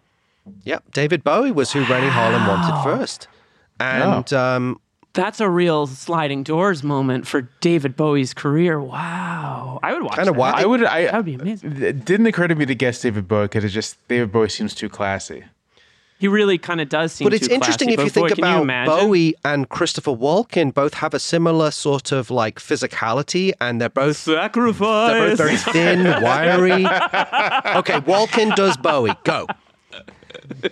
Yep, 0.64 0.92
David 0.92 1.24
Bowie 1.24 1.50
was 1.50 1.72
who 1.72 1.80
Renny 1.84 2.08
Harlin 2.08 2.46
wanted 2.48 2.82
first. 2.82 3.28
And 3.80 4.32
um, 4.32 4.80
That's 5.12 5.40
a 5.40 5.48
real 5.50 5.86
sliding 5.86 6.42
doors 6.42 6.82
moment 6.82 7.26
for 7.26 7.42
David 7.60 7.96
Bowie's 7.96 8.32
career. 8.32 8.80
Wow. 8.80 9.78
I 9.82 9.92
would 9.92 10.02
watch 10.04 10.14
Kinda 10.14 10.32
that. 10.32 10.38
wild. 10.38 10.54
I 10.56 10.64
would. 10.64 10.84
I 10.84 11.04
That 11.04 11.14
would 11.16 11.24
be 11.26 11.34
amazing. 11.34 11.82
It 11.82 12.04
didn't 12.04 12.26
occur 12.26 12.46
to 12.48 12.54
me 12.54 12.64
to 12.66 12.74
guess 12.74 13.02
David 13.02 13.28
Bowie 13.28 13.44
because 13.44 13.64
it 13.64 13.68
just 13.68 13.96
David 14.08 14.32
Bowie 14.32 14.48
seems 14.48 14.74
too 14.74 14.88
classy. 14.88 15.44
He 16.18 16.26
really 16.26 16.58
kind 16.58 16.80
of 16.80 16.88
does 16.88 17.12
seem 17.12 17.26
but 17.26 17.34
it's 17.34 17.46
too 17.46 17.54
interesting 17.54 17.90
if 17.90 18.00
you 18.00 18.10
think 18.10 18.28
boy, 18.30 18.34
about 18.34 18.62
imagine? 18.62 18.92
Bowie 18.92 19.34
and 19.44 19.68
Christopher 19.68 20.10
Walken 20.10 20.74
both 20.74 20.94
have 20.94 21.14
a 21.14 21.20
similar 21.20 21.70
sort 21.70 22.10
of 22.10 22.28
like 22.30 22.58
physicality 22.58 23.52
and 23.60 23.80
they're 23.80 23.88
both 23.88 24.16
Sacrifice. 24.16 25.12
they're 25.12 25.28
both 25.28 25.38
very 25.38 25.56
thin, 25.56 26.04
wiry. 26.22 26.84
Okay, 26.84 28.00
Walken 28.00 28.54
does 28.56 28.76
Bowie. 28.76 29.14
Go. 29.22 29.46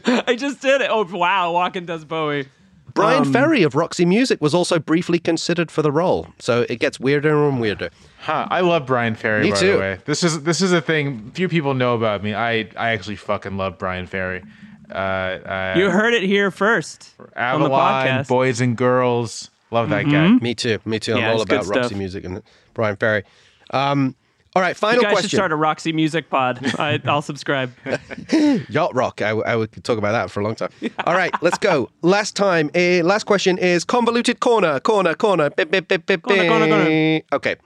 I 0.05 0.35
just 0.37 0.61
did 0.61 0.81
it. 0.81 0.89
Oh, 0.91 1.05
wow. 1.05 1.53
Walken 1.53 1.87
does 1.87 2.05
Bowie. 2.05 2.49
Bryan 2.95 3.23
Um, 3.23 3.33
Ferry 3.33 3.63
of 3.63 3.75
Roxy 3.75 4.07
Music 4.07 4.41
was 4.41 4.55
also 4.55 4.79
briefly 4.79 5.19
considered 5.19 5.71
for 5.71 5.83
the 5.83 5.93
role, 5.93 6.29
so 6.39 6.65
it 6.71 6.81
gets 6.81 6.99
weirder 6.99 7.47
and 7.47 7.61
weirder. 7.61 7.91
Huh. 8.21 8.49
I 8.51 8.61
love 8.63 8.87
Bryan 8.87 9.15
Ferry. 9.15 9.43
Me 9.45 9.51
by 9.51 9.57
too. 9.59 9.73
the 9.75 9.79
way, 9.79 9.99
this 10.07 10.25
is 10.25 10.43
this 10.45 10.63
is 10.63 10.73
a 10.73 10.81
thing 10.81 11.31
few 11.35 11.47
people 11.49 11.75
know 11.75 11.95
about 11.95 12.23
me. 12.23 12.33
I 12.35 12.69
I 12.77 12.91
actually 12.93 13.17
fucking 13.17 13.59
love 13.59 13.77
Bryan 13.79 14.07
Ferry. 14.07 14.43
Uh, 14.91 14.95
uh, 14.95 15.75
You 15.77 15.91
heard 15.91 16.15
it 16.15 16.23
here 16.23 16.51
first 16.51 17.15
on 17.19 17.27
the 17.27 17.39
Avalon, 17.39 17.71
podcast. 17.71 18.21
Mm-hmm. 18.21 18.33
Boys 18.33 18.61
and 18.61 18.77
Girls. 18.77 19.51
Love 19.71 19.89
that 19.91 20.05
guy. 20.05 20.29
Me 20.31 20.55
too. 20.55 20.79
Me 20.85 20.99
too. 21.01 21.15
I'm 21.15 21.19
Yeah, 21.21 21.33
all 21.33 21.41
about 21.43 21.67
Roxy 21.67 21.89
stuff. 21.89 21.99
Music 21.99 22.25
and 22.25 22.43
Bryan 22.75 22.97
Ferry. 22.97 23.25
Um, 23.71 24.15
all 24.55 24.63
right, 24.63 24.75
final 24.77 24.97
You 24.97 25.03
guys 25.03 25.11
should 25.11 25.15
question. 25.17 25.37
start 25.37 25.53
a 25.53 25.57
Roxy 25.57 25.93
Music 25.93 26.31
pod. 26.31 26.61
I, 26.79 26.99
I'll 27.05 27.21
subscribe. 27.21 27.73
Yacht 28.71 28.95
Rock. 28.95 29.21
I, 29.21 29.31
I 29.31 29.55
would 29.57 29.71
talk 29.85 29.99
about 29.99 30.13
that 30.13 30.31
for 30.31 30.41
a 30.41 30.45
long 30.45 30.55
time. 30.55 30.71
All 31.05 31.13
right, 31.15 31.35
let's 31.43 31.59
go. 31.59 31.91
Last 32.01 32.37
time, 32.37 32.71
uh, 32.75 33.03
last 33.05 33.25
question 33.25 33.59
is 33.59 33.85
convoluted 33.85 34.41
corner, 34.41 34.81
corner, 34.81 35.15
corner. 35.15 35.51
Bip, 35.51 35.71
bip, 35.71 35.89
bip, 35.89 36.07
bip, 36.07 36.23
Corner, 36.23 36.49
corner, 36.49 36.69
corner. 36.69 37.21
Okay. 37.35 37.57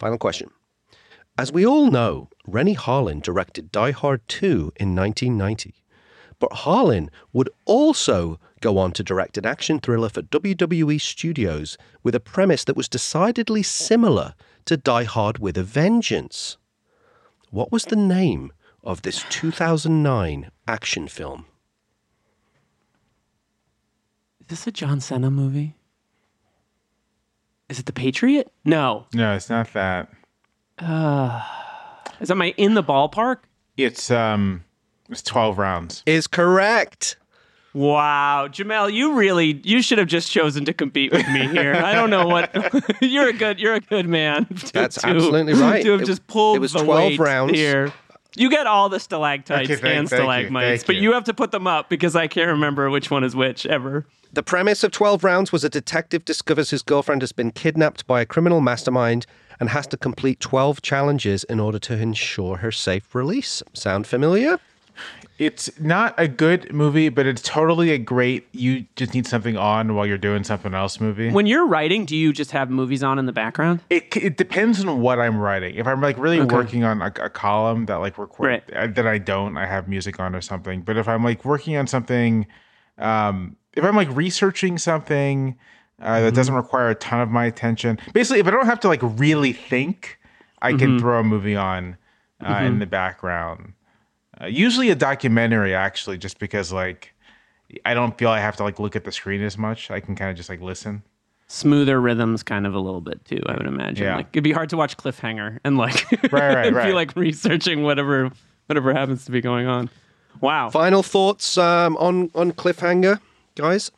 Final 0.00 0.18
question. 0.18 0.50
As 1.38 1.52
we 1.52 1.64
all 1.64 1.90
know, 1.90 2.28
Renny 2.46 2.74
Harlin 2.74 3.22
directed 3.22 3.70
Die 3.70 3.92
Hard 3.92 4.26
2 4.28 4.72
in 4.76 4.96
1990. 4.96 5.74
But 6.40 6.50
Harlin 6.50 7.10
would 7.32 7.50
also 7.66 8.40
go 8.60 8.78
on 8.78 8.92
to 8.92 9.04
direct 9.04 9.38
an 9.38 9.46
action 9.46 9.78
thriller 9.78 10.08
for 10.08 10.22
WWE 10.22 11.00
Studios 11.00 11.78
with 12.02 12.14
a 12.14 12.20
premise 12.20 12.64
that 12.64 12.76
was 12.76 12.88
decidedly 12.88 13.62
similar 13.62 14.34
to 14.64 14.76
Die 14.76 15.04
Hard 15.04 15.38
with 15.38 15.56
a 15.56 15.62
Vengeance. 15.62 16.56
What 17.50 17.70
was 17.70 17.84
the 17.84 17.96
name 17.96 18.52
of 18.82 19.02
this 19.02 19.24
2009 19.28 20.50
action 20.66 21.08
film? 21.08 21.46
Is 24.40 24.46
this 24.48 24.66
a 24.66 24.72
John 24.72 25.00
Cena 25.00 25.30
movie? 25.30 25.76
Is 27.68 27.78
it 27.78 27.86
The 27.86 27.92
Patriot? 27.92 28.50
No. 28.64 29.06
No, 29.14 29.34
it's 29.34 29.50
not 29.50 29.72
that. 29.74 30.08
Is 32.20 32.28
that 32.28 32.34
my 32.34 32.54
in 32.56 32.74
the 32.74 32.82
ballpark? 32.82 33.38
It's 33.76 34.10
um, 34.10 34.64
it's 35.10 35.22
twelve 35.22 35.58
rounds. 35.58 36.02
Is 36.06 36.26
correct. 36.26 37.16
Wow, 37.72 38.48
Jamelle, 38.50 38.92
you 38.92 39.14
really 39.14 39.60
you 39.62 39.80
should 39.80 39.98
have 39.98 40.08
just 40.08 40.30
chosen 40.30 40.64
to 40.64 40.72
compete 40.72 41.12
with 41.12 41.28
me 41.28 41.46
here. 41.46 41.74
I 41.74 41.94
don't 41.94 42.10
know 42.10 42.26
what 42.26 42.52
you're 43.00 43.28
a 43.28 43.32
good 43.32 43.60
you're 43.60 43.74
a 43.74 43.80
good 43.80 44.08
man. 44.08 44.46
to- 44.56 44.72
That's 44.72 44.96
to- 45.02 45.06
absolutely 45.06 45.52
right. 45.54 45.82
To 45.84 45.92
have 45.92 46.02
It- 46.02 46.06
just 46.06 46.26
pulled 46.26 46.56
it 46.56 46.60
was 46.60 46.72
the 46.72 46.82
12 46.82 47.10
weight 47.10 47.18
rounds. 47.20 47.52
here. 47.52 47.92
You 48.36 48.48
get 48.50 48.66
all 48.66 48.88
the 48.88 48.98
stalactites 49.00 49.70
Okay, 49.70 49.80
thank- 49.80 49.98
and 49.98 50.08
thank 50.08 50.20
you, 50.20 50.26
stalagmites, 50.26 50.84
but 50.84 50.96
you. 50.96 51.02
you 51.02 51.12
have 51.12 51.24
to 51.24 51.34
put 51.34 51.50
them 51.52 51.66
up 51.66 51.88
because 51.88 52.14
I 52.16 52.26
can't 52.26 52.48
remember 52.48 52.88
which 52.90 53.10
one 53.10 53.22
is 53.24 53.34
which 53.36 53.66
ever. 53.66 54.04
The 54.32 54.42
premise 54.44 54.84
of 54.84 54.92
12 54.92 55.24
Rounds 55.24 55.50
was 55.52 55.64
a 55.64 55.68
detective 55.68 56.24
discovers 56.24 56.70
his 56.70 56.82
girlfriend 56.82 57.22
has 57.22 57.32
been 57.32 57.50
kidnapped 57.50 58.06
by 58.06 58.20
a 58.20 58.26
criminal 58.26 58.60
mastermind 58.60 59.26
and 59.58 59.68
has 59.70 59.86
to 59.88 59.96
complete 59.96 60.38
12 60.38 60.80
challenges 60.82 61.42
in 61.44 61.58
order 61.58 61.80
to 61.80 61.94
ensure 61.96 62.58
her 62.58 62.70
safe 62.70 63.12
release. 63.16 63.62
Sound 63.74 64.06
familiar? 64.06 64.60
It's 65.38 65.70
not 65.80 66.14
a 66.18 66.28
good 66.28 66.70
movie, 66.70 67.08
but 67.08 67.24
it's 67.26 67.40
totally 67.40 67.92
a 67.92 67.98
great. 67.98 68.46
You 68.52 68.84
just 68.96 69.14
need 69.14 69.26
something 69.26 69.56
on 69.56 69.94
while 69.94 70.04
you're 70.04 70.18
doing 70.18 70.44
something 70.44 70.74
else 70.74 71.00
movie. 71.00 71.30
When 71.30 71.46
you're 71.46 71.66
writing, 71.66 72.04
do 72.04 72.14
you 72.14 72.32
just 72.34 72.50
have 72.50 72.68
movies 72.68 73.02
on 73.02 73.18
in 73.18 73.24
the 73.24 73.32
background? 73.32 73.80
it, 73.88 74.14
it 74.18 74.36
depends 74.36 74.84
on 74.84 75.00
what 75.00 75.18
I'm 75.18 75.38
writing. 75.38 75.76
If 75.76 75.86
I'm 75.86 76.02
like 76.02 76.18
really 76.18 76.40
Okay. 76.40 76.54
working 76.54 76.84
on 76.84 77.00
a, 77.00 77.06
a 77.22 77.30
column 77.30 77.86
that 77.86 77.96
like 77.96 78.18
record 78.18 78.46
Right. 78.46 78.74
uh, 78.76 78.88
that 78.88 79.06
I 79.06 79.16
don't, 79.16 79.56
I 79.56 79.64
have 79.66 79.88
music 79.88 80.20
on 80.20 80.34
or 80.34 80.42
something. 80.42 80.82
But 80.82 80.98
if 80.98 81.08
I'm 81.08 81.24
like 81.24 81.42
working 81.44 81.74
on 81.76 81.86
something, 81.86 82.46
um, 82.98 83.56
if 83.72 83.82
I'm 83.82 83.96
like 83.96 84.14
researching 84.14 84.76
something 84.76 85.56
uh, 86.02 86.20
that 86.20 86.34
doesn't 86.34 86.54
require 86.54 86.90
a 86.90 86.94
ton 86.94 87.20
of 87.22 87.30
my 87.30 87.46
attention, 87.46 87.98
basically, 88.12 88.40
if 88.40 88.46
I 88.46 88.50
don't 88.50 88.66
have 88.66 88.80
to 88.80 88.88
like 88.88 89.00
really 89.02 89.54
think, 89.54 90.18
I 90.60 90.74
can 90.74 90.98
throw 90.98 91.20
a 91.20 91.24
movie 91.24 91.56
on 91.56 91.96
uh, 92.46 92.60
in 92.62 92.78
the 92.78 92.86
background. 92.86 93.72
Uh, 94.40 94.46
usually 94.46 94.90
a 94.90 94.94
documentary, 94.94 95.74
actually, 95.74 96.18
just 96.18 96.38
because 96.38 96.72
like 96.72 97.12
I 97.84 97.94
don't 97.94 98.16
feel 98.16 98.30
I 98.30 98.40
have 98.40 98.56
to 98.56 98.62
like 98.62 98.78
look 98.78 98.96
at 98.96 99.04
the 99.04 99.12
screen 99.12 99.42
as 99.42 99.58
much. 99.58 99.90
I 99.90 100.00
can 100.00 100.16
kind 100.16 100.30
of 100.30 100.36
just 100.36 100.48
like 100.48 100.60
listen. 100.60 101.02
Smoother 101.48 102.00
rhythms, 102.00 102.42
kind 102.42 102.66
of 102.66 102.74
a 102.74 102.78
little 102.78 103.00
bit 103.00 103.24
too. 103.24 103.40
I 103.46 103.54
would 103.54 103.66
imagine. 103.66 104.04
Yeah. 104.04 104.16
Like 104.16 104.28
it'd 104.32 104.44
be 104.44 104.52
hard 104.52 104.70
to 104.70 104.76
watch 104.76 104.96
Cliffhanger 104.96 105.58
and 105.64 105.76
like 105.76 106.10
Right, 106.32 106.32
right, 106.32 106.66
and 106.66 106.76
right. 106.76 106.86
be 106.86 106.92
like 106.92 107.14
researching 107.16 107.82
whatever 107.82 108.30
whatever 108.66 108.92
happens 108.92 109.24
to 109.24 109.32
be 109.32 109.40
going 109.40 109.66
on. 109.66 109.90
Wow. 110.40 110.70
Final 110.70 111.02
thoughts 111.02 111.58
um, 111.58 111.96
on, 111.96 112.30
on 112.34 112.52
Cliffhanger, 112.52 113.20
guys? 113.56 113.90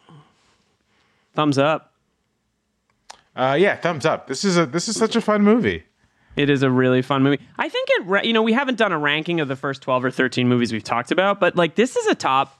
Thumbs 1.35 1.59
up. 1.59 1.93
Uh, 3.37 3.57
yeah, 3.59 3.77
thumbs 3.77 4.05
up. 4.05 4.27
This 4.27 4.45
is 4.45 4.59
a 4.59 4.67
this 4.67 4.89
is 4.89 4.97
such 4.97 5.17
a 5.17 5.21
fun 5.21 5.43
movie. 5.43 5.85
It 6.37 6.49
is 6.49 6.63
a 6.63 6.71
really 6.71 7.03
fun 7.03 7.23
movie. 7.23 7.41
I 7.59 7.69
think 7.69 7.89
it, 7.93 8.07
ra- 8.07 8.23
you 8.23 8.33
know, 8.33 8.43
we 8.43 8.53
haven't 8.53 8.79
done 8.79 8.93
a 8.93 8.99
ranking 8.99 9.41
of 9.41 9.49
the 9.49 9.57
first 9.57 9.83
12 9.83 10.05
or 10.07 10.11
13 10.11 10.49
movies 10.49 10.73
we've 10.73 10.83
talked 10.85 11.11
about, 11.11 11.41
but 11.41 11.57
like 11.57 11.75
this 11.75 11.97
is 11.97 12.07
a 12.07 12.15
top, 12.15 12.59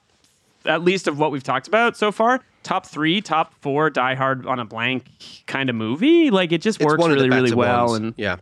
at 0.67 0.83
least 0.83 1.09
of 1.09 1.19
what 1.19 1.33
we've 1.33 1.43
talked 1.43 1.69
about 1.69 1.97
so 1.97 2.13
far, 2.13 2.41
top 2.63 2.87
three, 2.87 3.21
top 3.21 3.55
four 3.61 3.89
Die 3.91 4.15
Hard 4.15 4.47
on 4.47 4.59
a 4.59 4.65
blank 4.65 5.07
kind 5.47 5.71
of 5.71 5.77
movie. 5.77 6.31
Like 6.31 6.53
it 6.53 6.61
just 6.61 6.81
It's 6.81 6.87
works 6.87 7.07
really, 7.07 7.31
really 7.31 7.55
well. 7.55 7.89
ones. 7.89 7.99
And 7.99 8.15
yeah. 8.17 8.37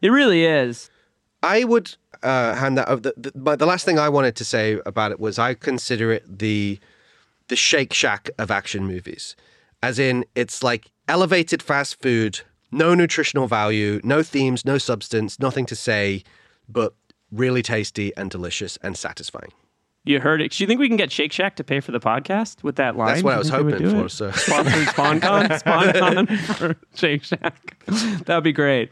it 0.00 0.08
really 0.08 0.44
is. 0.44 0.90
I 1.42 1.64
would 1.64 1.94
uh, 2.22 2.54
hand 2.54 2.76
that 2.78 2.88
over. 2.88 3.00
The, 3.00 3.14
the, 3.16 3.32
but 3.34 3.58
the 3.58 3.66
last 3.66 3.84
thing 3.84 3.98
I 3.98 4.08
wanted 4.08 4.36
to 4.36 4.44
say 4.44 4.78
about 4.86 5.10
it 5.12 5.20
was 5.20 5.38
I 5.38 5.54
consider 5.54 6.12
it 6.12 6.38
the 6.38 6.78
the 7.48 7.56
Shake 7.56 7.92
Shack 7.92 8.30
of 8.38 8.50
action 8.50 8.86
movies, 8.86 9.34
as 9.82 9.98
in 9.98 10.24
it's 10.34 10.62
like 10.62 10.90
elevated 11.08 11.62
fast 11.62 12.00
food, 12.00 12.42
no 12.70 12.94
nutritional 12.94 13.46
value, 13.46 14.00
no 14.04 14.22
themes, 14.22 14.64
no 14.64 14.78
substance, 14.78 15.38
nothing 15.38 15.66
to 15.66 15.76
say, 15.76 16.22
but 16.68 16.94
really 17.30 17.62
tasty 17.62 18.12
and 18.16 18.30
delicious 18.30 18.76
and 18.82 18.96
satisfying. 18.96 19.52
You 20.04 20.18
heard 20.18 20.40
it. 20.40 20.52
Do 20.52 20.62
you 20.62 20.66
think 20.66 20.80
we 20.80 20.88
can 20.88 20.96
get 20.96 21.12
Shake 21.12 21.30
Shack 21.30 21.56
to 21.56 21.64
pay 21.64 21.80
for 21.80 21.92
the 21.92 22.00
podcast 22.00 22.62
with 22.62 22.76
that 22.76 22.96
line? 22.96 23.08
That's 23.08 23.22
what 23.22 23.34
I 23.34 23.38
was 23.38 23.50
think 23.50 23.58
they 23.58 23.64
would 23.64 23.74
hoping 23.82 23.98
for. 23.98 24.06
it? 24.06 24.10
So 24.10 24.30
Sponsored 24.30 24.86
sponcon, 24.88 25.48
sponcon 25.62 26.38
for 26.56 26.76
Shake 26.94 27.22
Shack. 27.22 27.76
That'd 28.24 28.44
be 28.44 28.52
great. 28.52 28.90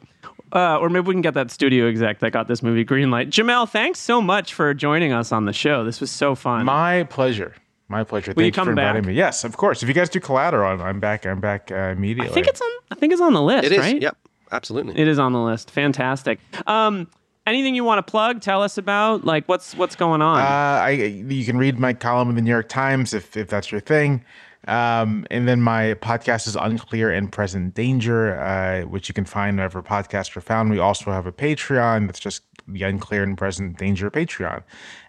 Uh, 0.53 0.79
or 0.79 0.89
maybe 0.91 1.07
we 1.07 1.15
can 1.15 1.23
get 1.23 1.35
that 1.35 1.51
studio 1.51 1.89
exec 1.89 2.21
that 2.21 2.33
got 2.33 2.49
this 2.49 2.63
movie 2.63 2.85
green 2.85 3.11
light. 3.11 3.31
Jamelle, 3.31 3.69
thanks 3.69 3.99
so 3.99 4.21
much 4.21 4.53
for 4.55 4.73
joining 4.75 5.13
us 5.13 5.33
on 5.33 5.45
the 5.47 5.53
show. 5.53 5.85
This 5.85 6.01
was 6.01 6.11
so 6.11 6.35
fun. 6.35 6.67
My 6.67 7.05
pleasure. 7.05 7.55
My 7.89 8.05
pleasure. 8.05 8.33
Will 8.33 8.43
Thank 8.43 8.47
you 8.47 8.53
come 8.53 8.67
for 8.67 8.71
inviting 8.73 9.07
me. 9.07 9.15
Yes, 9.15 9.45
of 9.45 9.57
course. 9.57 9.83
If 9.83 9.89
you 9.89 9.95
guys 9.95 10.11
do 10.11 10.21
collateral, 10.21 10.71
I'm, 10.71 10.81
I'm 10.83 11.01
back. 11.01 11.25
I'm 11.25 11.41
back 11.41 11.73
uh, 11.73 11.75
immediately. 11.97 12.31
I 12.31 12.35
think 12.35 12.47
it's 12.47 12.61
on. 12.61 12.71
I 12.91 12.95
think 12.95 13.13
it's 13.13 13.23
on 13.23 13.33
the 13.33 13.43
list, 13.43 13.65
it 13.65 13.73
is. 13.73 13.79
right? 13.79 14.01
Yep, 14.01 14.17
absolutely. 14.53 14.99
It 14.99 15.09
is 15.09 15.19
on 15.19 15.33
the 15.33 15.41
list. 15.41 15.71
Fantastic. 15.71 16.39
Um, 16.67 17.09
anything 17.47 17.75
you 17.75 17.85
want 17.85 18.05
to 18.07 18.11
plug? 18.11 18.43
Tell 18.43 18.63
us 18.63 18.77
about 18.77 19.25
like 19.25 19.49
what's 19.49 19.75
what's 19.75 19.97
going 19.97 20.21
on. 20.21 20.41
Uh, 20.41 20.83
I 20.85 20.91
you 20.91 21.45
can 21.45 21.57
read 21.57 21.79
my 21.79 21.95
column 21.95 22.29
in 22.29 22.35
the 22.35 22.43
New 22.43 22.51
York 22.51 22.69
Times 22.69 23.15
if 23.15 23.37
if 23.37 23.49
that's 23.49 23.73
your 23.73 23.81
thing. 23.81 24.25
Um, 24.67 25.27
and 25.31 25.49
then 25.49 25.63
my 25.63 25.95
podcast 25.95 26.47
is 26.47 26.55
Unclear 26.55 27.11
and 27.11 27.33
Present 27.33 27.75
Danger, 27.75 28.39
uh, 28.39 28.83
which 28.83 29.09
you 29.09 29.15
can 29.15 29.25
find 29.25 29.57
wherever 29.57 29.83
podcasts 29.83 30.37
are 30.37 30.43
found. 30.43 30.69
We 30.69 30.79
also 30.79 31.11
have 31.11 31.27
a 31.27 31.33
Patreon 31.33 32.07
that's 32.07 32.19
just 32.19 32.43
the 32.69 32.83
Unclear 32.83 33.23
and 33.23 33.37
Present 33.37 33.79
Danger 33.79 34.11
Patreon. 34.11 34.63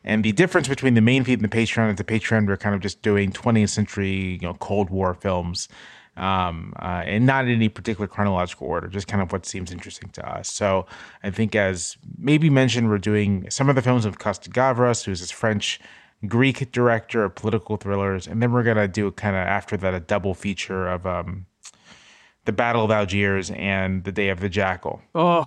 And 0.04 0.24
the 0.24 0.32
difference 0.32 0.68
between 0.68 0.94
the 0.94 1.02
main 1.02 1.24
feed 1.24 1.42
and 1.42 1.50
the 1.50 1.56
Patreon 1.56 1.92
is 1.92 1.96
the 1.98 2.04
Patreon 2.04 2.48
we're 2.48 2.58
kind 2.58 2.76
of 2.76 2.82
just 2.82 3.02
doing 3.02 3.32
20th 3.32 3.70
century, 3.70 4.40
you 4.42 4.48
know, 4.48 4.54
Cold 4.56 4.90
War 4.90 5.14
films. 5.14 5.68
Um, 6.18 6.74
uh, 6.78 7.04
and 7.06 7.26
not 7.26 7.46
in 7.46 7.52
any 7.52 7.70
particular 7.70 8.06
chronological 8.06 8.68
order, 8.68 8.90
just 8.90 9.08
kind 9.08 9.24
of 9.24 9.32
what 9.32 9.46
seems 9.46 9.72
interesting 9.72 10.10
to 10.10 10.30
us. 10.30 10.52
So 10.52 10.86
I 11.24 11.30
think, 11.30 11.56
as 11.56 11.98
maybe 12.18 12.50
mentioned, 12.50 12.90
we're 12.90 12.98
doing 12.98 13.50
some 13.50 13.70
of 13.70 13.78
the 13.78 13.82
films 13.82 14.04
of 14.04 14.20
Costa 14.20 14.50
Gavras, 14.50 15.06
who's 15.06 15.22
this 15.22 15.32
French 15.32 15.80
Greek 16.28 16.74
director 16.74 17.24
of 17.24 17.36
political 17.36 17.78
thrillers, 17.78 18.28
and 18.28 18.42
then 18.44 18.52
we're 18.52 18.64
gonna 18.64 18.88
do 18.88 19.10
kind 19.12 19.36
of 19.36 19.44
after 19.44 19.78
that 19.78 19.94
a 19.94 20.02
double 20.02 20.34
feature 20.34 20.90
of 20.90 21.06
um, 21.06 21.46
the 22.46 22.52
Battle 22.52 22.84
of 22.84 22.92
Algiers 22.92 23.52
and 23.52 24.04
The 24.04 24.12
Day 24.12 24.30
of 24.30 24.40
the 24.40 24.50
Jackal. 24.50 25.02
Oh, 25.16 25.46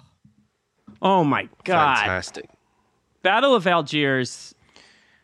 oh 1.00 1.24
my 1.24 1.48
God! 1.64 1.98
Fantastic. 1.98 2.48
Battle 3.22 3.54
of 3.54 3.66
Algiers 3.66 4.54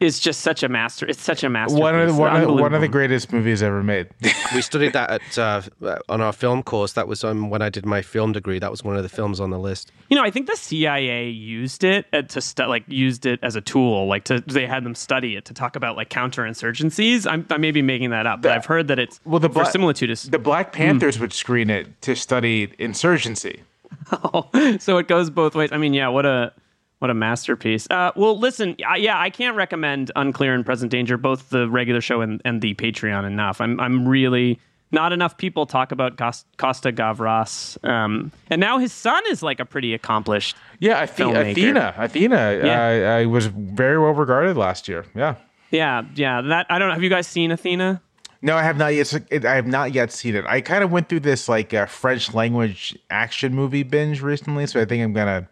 is 0.01 0.20
just 0.20 0.43
such 0.43 0.62
a 0.62 0.68
master. 0.68 1.06
It's 1.06 1.20
such 1.20 1.43
a 1.43 1.48
masterpiece. 1.48 1.80
One 1.82 1.98
of 1.98 2.09
the, 2.09 2.14
one, 2.14 2.36
of, 2.43 2.51
one 2.51 2.74
of 2.74 2.80
the 2.80 2.89
greatest 2.89 3.32
movies 3.32 3.62
ever 3.62 3.82
made. 3.82 4.09
We 4.55 4.62
studied 4.62 4.94
that 4.94 5.10
at 5.10 5.39
uh, 5.39 5.98
on 6.09 6.22
our 6.22 6.32
film 6.32 6.62
course. 6.62 6.94
That 6.94 7.06
was 7.06 7.22
um, 7.22 7.51
when 7.51 7.60
I 7.60 7.68
did 7.68 7.85
my 7.85 8.01
film 8.01 8.32
degree. 8.32 8.59
That 8.59 8.70
was 8.70 8.82
one 8.82 8.97
of 8.97 9.02
the 9.02 9.09
films 9.10 9.40
on 9.40 9.51
the 9.51 9.59
list. 9.59 9.93
You 10.09 10.16
know, 10.16 10.22
I 10.22 10.30
think 10.30 10.47
the 10.47 10.56
CIA 10.56 11.28
used 11.28 11.85
it 11.85 12.06
uh, 12.14 12.22
to 12.22 12.40
stu- 12.40 12.64
like 12.64 12.85
used 12.86 13.26
it 13.26 13.39
as 13.43 13.56
a 13.56 13.60
tool. 13.60 14.06
Like 14.06 14.24
to 14.24 14.40
they 14.40 14.66
had 14.66 14.85
them 14.85 14.94
study 14.94 15.36
it 15.36 15.44
to 15.47 15.55
talk 15.55 15.76
about 15.76 15.97
like 15.97 16.09
counterinsurgencies. 16.09 17.30
I'm 17.30 17.44
I 17.51 17.59
may 17.59 17.72
be 17.72 17.82
making 17.82 18.09
that 18.10 18.26
up, 18.26 18.40
but 18.40 18.52
I've 18.52 18.64
heard 18.64 18.89
that 18.89 18.98
it's 18.98 19.20
Well, 19.26 19.39
the 19.40 19.48
for 19.48 19.64
Bla- 19.64 19.70
similitude 19.70 20.10
is 20.10 20.22
the 20.22 20.39
Black 20.39 20.72
Panthers 20.72 21.18
would 21.18 21.35
screen 21.35 21.68
it 21.68 22.01
to 22.02 22.16
study 22.16 22.72
insurgency. 22.78 23.62
so 24.78 24.98
it 24.98 25.09
goes 25.09 25.31
both 25.31 25.55
ways. 25.55 25.70
I 25.73 25.78
mean, 25.78 25.94
yeah, 25.94 26.09
what 26.09 26.27
a 26.27 26.52
what 26.98 27.10
a 27.10 27.15
masterpiece. 27.15 27.86
Uh, 27.90 28.12
well, 28.16 28.39
listen, 28.39 28.77
I, 28.86 28.97
yeah, 28.97 29.19
I 29.19 29.31
can't 29.31 29.56
recommend 29.56 30.10
Unclear 30.16 30.55
and 30.55 30.65
Present 30.65 30.90
Danger, 30.90 31.16
both 31.16 31.51
the 31.51 31.69
regular 31.69 32.01
show 32.01 32.20
and, 32.20 32.43
and 32.44 32.60
the 32.60 32.74
Patreon 32.74 33.27
enough. 33.27 33.60
I'm 33.60 33.78
I'm 33.81 34.06
really 34.09 34.59
not 34.90 35.12
enough 35.12 35.36
people 35.36 35.66
talk 35.66 35.93
about 35.93 36.16
Costa 36.16 36.93
Gavras, 36.93 37.82
um, 37.89 38.32
and 38.51 38.60
now 38.60 38.78
his 38.78 38.93
son 38.93 39.23
is 39.31 39.43
like 39.43 39.60
a 39.60 39.65
pretty 39.65 39.94
accomplished. 39.94 40.56
Yeah, 40.81 41.05
Athe-. 41.05 41.51
Athena. 41.51 41.94
Athena. 41.97 42.60
Yeah. 42.65 43.12
Uh, 43.15 43.19
I 43.19 43.27
was 43.27 43.47
very 43.47 43.98
well 43.98 44.12
regarded 44.12 44.56
last 44.56 44.89
year. 44.89 45.05
Yeah. 45.15 45.36
Yeah, 45.70 46.02
yeah. 46.15 46.40
That 46.40 46.66
I 46.70 46.78
don't 46.78 46.89
know. 46.89 46.94
Have 46.94 47.02
you 47.02 47.10
guys 47.10 47.27
seen 47.27 47.51
Athena? 47.51 48.01
No, 48.40 48.56
I 48.56 48.62
have 48.62 48.77
not 48.77 48.94
yet. 48.94 49.12
it- 49.31 49.44
I 49.44 49.55
have 49.56 49.66
not 49.66 49.93
yet 49.93 50.12
seen 50.12 50.36
it. 50.36 50.44
I 50.47 50.60
kind 50.60 50.85
of 50.85 50.90
went 50.93 51.09
through 51.09 51.20
this 51.20 51.48
like 51.48 51.74
uh, 51.74 51.86
French 51.86 52.32
language 52.35 52.97
action 53.10 53.55
movie 53.55 53.82
binge 53.82 54.23
recently, 54.23 54.66
so 54.66 54.81
I 54.81 54.85
think 54.85 55.02
I'm 55.02 55.12
gonna, 55.12 55.48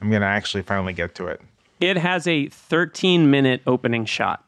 I'm 0.00 0.10
gonna 0.10 0.26
actually 0.26 0.62
finally 0.62 0.92
get 0.94 1.14
to 1.16 1.26
it. 1.26 1.40
It 1.80 1.96
has 1.98 2.26
a 2.26 2.48
13 2.48 3.30
minute 3.30 3.62
opening 3.66 4.04
shot. 4.04 4.44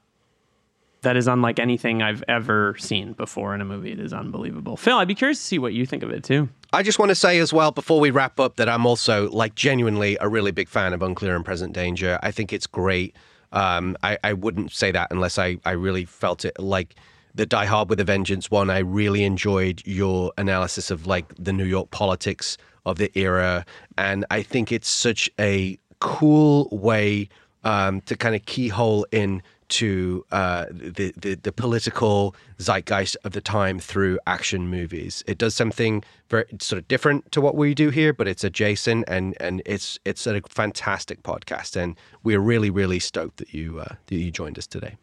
That 1.02 1.16
is 1.16 1.27
unlike 1.27 1.59
anything 1.59 2.01
I've 2.01 2.23
ever 2.28 2.77
seen 2.78 3.14
before 3.14 3.55
in 3.56 3.60
a 3.60 3.64
movie. 3.64 3.90
It 3.90 3.98
is 3.98 4.12
unbelievable. 4.12 4.77
Phil, 4.77 4.97
I'd 4.98 5.09
be 5.09 5.16
curious 5.16 5.39
to 5.40 5.44
see 5.44 5.59
what 5.59 5.73
you 5.73 5.85
think 5.85 6.05
of 6.05 6.10
it 6.10 6.23
too. 6.23 6.48
I 6.73 6.85
just 6.85 6.98
want 7.01 7.09
to 7.09 7.16
say 7.16 7.39
as 7.39 7.52
well 7.52 7.73
before 7.73 7.98
we 7.98 8.10
wrap 8.12 8.39
up 8.39 8.55
that 8.56 8.69
I'm 8.69 8.86
also 8.86 9.28
like 9.31 9.56
genuinely 9.56 10.16
a 10.20 10.28
really 10.28 10.52
big 10.52 10.69
fan 10.69 10.93
of 10.93 11.02
Unclear 11.02 11.35
and 11.35 11.44
Present 11.44 11.73
Danger. 11.73 12.19
I 12.23 12.31
think 12.31 12.52
it's 12.52 12.69
great. 12.69 13.16
Um, 13.51 13.97
I, 14.05 14.16
I 14.23 14.32
wouldn't 14.32 14.70
say 14.73 14.93
that 14.93 15.09
unless 15.10 15.39
I, 15.39 15.59
I 15.64 15.73
really 15.73 16.05
felt 16.05 16.44
it 16.44 16.59
like 16.60 16.94
the 17.35 17.47
Die 17.47 17.65
Hard 17.65 17.89
with 17.89 18.01
a 18.01 18.05
Vengeance 18.05 18.51
one. 18.51 18.71
I 18.71 18.79
really 18.79 19.25
enjoyed 19.25 19.83
your 19.85 20.33
analysis 20.39 20.91
of 20.91 21.07
like 21.07 21.33
the 21.39 21.53
New 21.53 21.65
York 21.65 21.91
politics 21.91 22.59
of 22.85 22.99
the 22.99 23.11
era, 23.19 23.65
and 23.97 24.25
I 24.31 24.43
think 24.43 24.73
it's 24.73 24.89
such 24.89 25.31
a 25.39 25.79
cool 26.01 26.69
way 26.73 27.29
um, 27.65 28.01
to 28.03 28.17
kind 28.17 28.35
of 28.35 28.45
keyhole 28.47 29.07
in 29.13 29.43
to 29.69 30.23
uh, 30.33 30.67
the, 30.71 31.15
the 31.17 31.35
the 31.35 31.53
political 31.53 32.37
zeitgeist 32.59 33.17
of 33.25 33.33
the 33.33 33.41
time 33.41 33.79
through 33.79 34.19
action 34.27 34.69
movies. 34.69 35.25
It 35.27 35.39
does 35.39 35.55
something 35.55 36.05
very 36.29 36.45
sort 36.61 36.79
of 36.79 36.89
different 36.89 37.33
to 37.33 37.41
what 37.41 37.55
we 37.55 37.75
do 37.75 37.89
here, 37.89 38.13
but 38.13 38.29
it's 38.29 38.45
adjacent 38.45 39.05
and 39.09 39.35
and 39.41 39.63
it's 39.65 39.99
it's 40.05 40.27
a 40.27 40.43
fantastic 40.43 41.23
podcast. 41.23 41.77
And 41.77 41.97
we're 42.23 42.41
really 42.41 42.69
really 42.69 42.99
stoked 42.99 43.39
that 43.39 43.55
you 43.55 43.81
uh, 43.81 43.95
that 44.07 44.15
you 44.15 44.31
joined 44.31 44.59
us 44.59 44.67
today. 44.67 44.97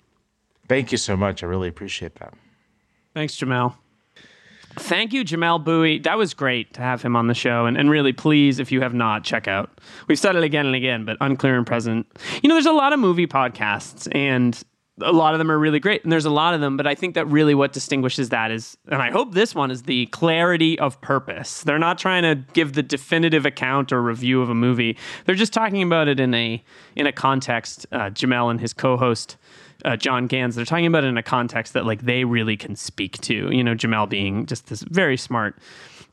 Thank 0.69 0.93
you 0.93 0.97
so 0.97 1.17
much. 1.17 1.43
I 1.43 1.47
really 1.47 1.67
appreciate 1.67 2.15
that. 2.15 2.33
Thanks, 3.13 3.35
Jamelle. 3.35 3.75
Thank 4.75 5.13
you, 5.13 5.25
Jamelle 5.25 5.63
Bouie. 5.63 5.97
That 5.99 6.17
was 6.17 6.35
great 6.35 6.75
to 6.75 6.81
have 6.81 7.01
him 7.01 7.15
on 7.15 7.25
the 7.25 7.33
show. 7.33 7.65
And, 7.65 7.75
and 7.75 7.89
really, 7.89 8.13
please, 8.13 8.59
if 8.59 8.71
you 8.71 8.81
have 8.81 8.93
not, 8.93 9.23
check 9.23 9.47
out. 9.47 9.81
We've 10.07 10.19
said 10.19 10.35
it 10.35 10.43
again 10.43 10.67
and 10.67 10.75
again, 10.75 11.05
but 11.05 11.17
Unclear 11.21 11.57
and 11.57 11.65
Present. 11.65 12.05
You 12.43 12.47
know, 12.49 12.55
there's 12.55 12.67
a 12.67 12.71
lot 12.71 12.93
of 12.93 12.99
movie 12.99 13.25
podcasts, 13.25 14.07
and 14.13 14.63
a 15.01 15.11
lot 15.11 15.33
of 15.33 15.39
them 15.39 15.51
are 15.51 15.57
really 15.57 15.79
great. 15.79 16.03
And 16.03 16.11
there's 16.11 16.25
a 16.25 16.29
lot 16.29 16.53
of 16.53 16.61
them, 16.61 16.77
but 16.77 16.85
I 16.85 16.93
think 16.93 17.15
that 17.15 17.25
really 17.25 17.55
what 17.55 17.73
distinguishes 17.73 18.29
that 18.29 18.51
is, 18.51 18.77
and 18.87 19.01
I 19.01 19.09
hope 19.09 19.33
this 19.33 19.55
one 19.55 19.71
is 19.71 19.83
the 19.83 20.05
clarity 20.07 20.77
of 20.77 21.01
purpose. 21.01 21.63
They're 21.63 21.79
not 21.79 21.97
trying 21.97 22.23
to 22.23 22.35
give 22.53 22.73
the 22.73 22.83
definitive 22.83 23.45
account 23.45 23.91
or 23.91 24.03
review 24.03 24.41
of 24.41 24.49
a 24.49 24.55
movie. 24.55 24.97
They're 25.25 25.35
just 25.35 25.53
talking 25.53 25.81
about 25.81 26.07
it 26.07 26.19
in 26.19 26.33
a 26.33 26.63
in 26.95 27.07
a 27.07 27.11
context. 27.11 27.87
Uh, 27.91 28.11
Jamelle 28.11 28.51
and 28.51 28.61
his 28.61 28.73
co-host 28.73 29.37
uh, 29.85 29.95
John 29.95 30.27
Ganz, 30.27 30.55
they're 30.55 30.65
talking 30.65 30.85
about 30.85 31.03
it 31.03 31.07
in 31.07 31.17
a 31.17 31.23
context 31.23 31.73
that 31.73 31.85
like 31.85 32.01
they 32.01 32.23
really 32.25 32.57
can 32.57 32.75
speak 32.75 33.19
to. 33.21 33.49
You 33.55 33.63
know, 33.63 33.75
Jamelle 33.75 34.09
being 34.09 34.45
just 34.45 34.67
this 34.67 34.81
very 34.83 35.17
smart 35.17 35.55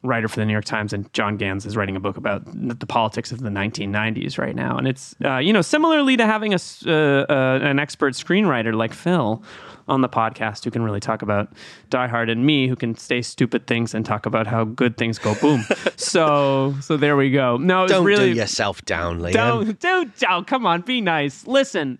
writer 0.03 0.29
for 0.29 0.37
the 0.37 0.47
New 0.47 0.53
York 0.53 0.65
Times, 0.65 0.93
and 0.93 1.13
John 1.13 1.37
Ganz 1.37 1.67
is 1.67 1.77
writing 1.77 1.97
a 1.97 2.01
book 2.01 2.17
about 2.17 2.43
the 2.47 2.87
politics 2.87 3.33
of 3.33 3.41
the 3.41 3.49
1990s 3.51 4.39
right 4.39 4.55
now. 4.55 4.77
And 4.77 4.87
it's 4.87 5.15
uh, 5.25 5.39
you 5.39 5.53
know 5.53 5.63
similarly 5.63 6.17
to 6.17 6.27
having 6.27 6.55
a 6.55 6.59
uh, 6.87 6.91
uh, 6.91 7.59
an 7.63 7.79
expert 7.79 8.15
screenwriter 8.15 8.75
like 8.75 8.93
Phil 8.93 9.43
on 9.89 10.01
the 10.01 10.09
podcast 10.09 10.65
who 10.65 10.71
can 10.71 10.83
really 10.83 11.01
talk 11.01 11.23
about 11.23 11.53
Die 11.91 12.07
Hard, 12.07 12.29
and 12.31 12.45
me 12.45 12.69
who 12.69 12.77
can 12.77 12.97
say 12.97 13.23
stupid 13.23 13.67
things 13.67 13.95
and 13.95 14.05
talk 14.05 14.27
about 14.27 14.47
how 14.47 14.65
good 14.65 14.97
things 14.97 15.19
go 15.19 15.35
boom. 15.37 15.65
so 15.97 16.75
so 16.81 16.97
there 16.97 17.17
we 17.17 17.31
go. 17.31 17.57
No, 17.57 17.87
Don't 17.87 18.05
really 18.05 18.33
do 18.33 18.41
yourself 18.41 18.85
down, 18.85 19.21
Liam. 19.21 19.33
don't 19.33 19.81
don't 19.81 20.25
oh, 20.29 20.43
come 20.43 20.67
on, 20.67 20.83
be 20.83 21.01
nice. 21.01 21.47
Listen, 21.47 21.99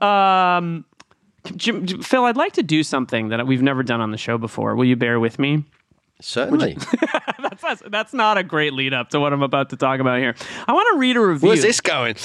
um, 0.00 0.84
Jim, 1.56 1.86
Phil, 2.02 2.24
I'd 2.24 2.36
like 2.36 2.54
to 2.54 2.62
do 2.62 2.82
something 2.82 3.28
that 3.28 3.46
we've 3.46 3.62
never 3.62 3.82
done 3.82 4.00
on 4.00 4.10
the 4.10 4.18
show 4.18 4.38
before. 4.38 4.74
Will 4.74 4.84
you 4.84 4.96
bear 4.96 5.20
with 5.20 5.38
me? 5.38 5.64
Certainly. 6.20 6.78
That's 7.38 7.62
that's, 7.62 7.82
that's 7.90 8.12
not 8.14 8.38
a 8.38 8.42
great 8.42 8.72
lead 8.72 8.92
up 8.94 9.10
to 9.10 9.20
what 9.20 9.32
I'm 9.32 9.42
about 9.42 9.70
to 9.70 9.76
talk 9.76 10.00
about 10.00 10.18
here. 10.18 10.34
I 10.66 10.72
want 10.72 10.88
to 10.94 10.98
read 10.98 11.16
a 11.16 11.20
review. 11.20 11.48
Where's 11.48 11.62
this 11.62 11.80
going? 11.80 12.14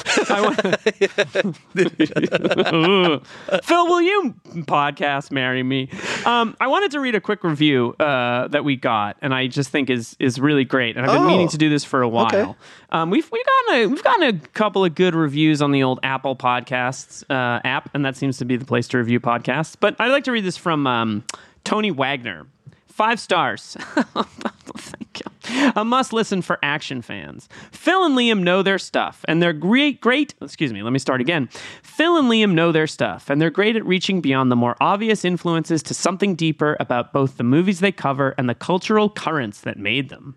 Phil, 3.64 3.88
will 3.88 4.02
you 4.02 4.34
podcast 4.66 5.32
marry 5.32 5.64
me? 5.64 5.90
Um, 6.26 6.56
I 6.60 6.68
wanted 6.68 6.92
to 6.92 7.00
read 7.00 7.16
a 7.16 7.22
quick 7.22 7.44
review 7.44 7.94
uh, 8.00 8.48
that 8.50 8.64
we 8.64 8.76
got, 8.76 9.18
and 9.22 9.34
I 9.34 9.48
just 9.48 9.70
think 9.70 9.90
is 9.90 10.16
is 10.20 10.40
really 10.40 10.64
great. 10.66 10.98
And 10.98 11.06
I've 11.06 11.12
been 11.14 11.24
Oh. 11.24 11.28
meaning 11.28 11.48
to 11.50 11.58
do 11.58 11.70
this 11.70 11.84
for 11.84 12.02
a 12.02 12.10
while. 12.10 12.28
Okay. 12.28 12.54
Um, 12.92 13.10
we've 13.10 13.30
we've 13.32 13.46
gotten 13.46 13.76
a 13.82 13.88
we've 13.88 14.04
gotten 14.04 14.24
a 14.24 14.34
couple 14.50 14.84
of 14.86 14.96
good 14.96 15.16
reviews 15.16 15.62
on 15.62 15.72
the 15.72 15.84
old 15.84 16.00
Apple 16.04 16.36
Podcasts 16.36 17.24
uh, 17.30 17.62
app, 17.66 17.90
and 17.94 18.04
that 18.06 18.16
seems 18.18 18.38
to 18.40 18.46
be 18.46 18.56
the 18.58 18.66
place 18.66 18.88
to 18.90 18.98
review 18.98 19.20
podcasts. 19.20 19.76
But 19.80 19.96
I'd 20.00 20.12
like 20.12 20.24
to 20.26 20.32
read 20.32 20.44
this 20.46 20.58
from 20.58 20.88
um, 20.88 21.24
Tony 21.64 21.92
Wagner. 21.92 22.48
Five 22.92 23.20
stars. 23.20 23.78
Thank 24.76 25.20
you. 25.20 25.72
A 25.76 25.84
must 25.84 26.14
listen 26.14 26.42
for 26.42 26.60
action 26.62 27.02
fans. 27.02 27.50
Phil 27.72 28.04
and 28.06 28.18
Liam 28.18 28.44
know 28.44 28.62
their 28.62 28.78
stuff, 28.78 29.26
and 29.28 29.42
they're 29.42 29.54
great, 29.54 30.02
great. 30.02 30.34
Excuse 30.42 30.72
me, 30.72 30.84
let 30.84 30.94
me 30.94 31.00
start 31.00 31.22
again. 31.22 31.50
Phil 31.84 32.18
and 32.18 32.30
Liam 32.30 32.54
know 32.54 32.72
their 32.72 32.88
stuff, 32.88 33.30
and 33.30 33.42
they're 33.42 33.50
great 33.50 33.76
at 33.76 33.86
reaching 33.86 34.22
beyond 34.22 34.52
the 34.52 34.56
more 34.56 34.76
obvious 34.80 35.26
influences 35.26 35.82
to 35.84 35.94
something 35.94 36.36
deeper 36.36 36.78
about 36.80 37.14
both 37.14 37.38
the 37.38 37.44
movies 37.44 37.80
they 37.80 37.92
cover 37.92 38.36
and 38.38 38.48
the 38.48 38.56
cultural 38.56 39.10
currents 39.10 39.62
that 39.62 39.78
made 39.78 40.10
them. 40.10 40.36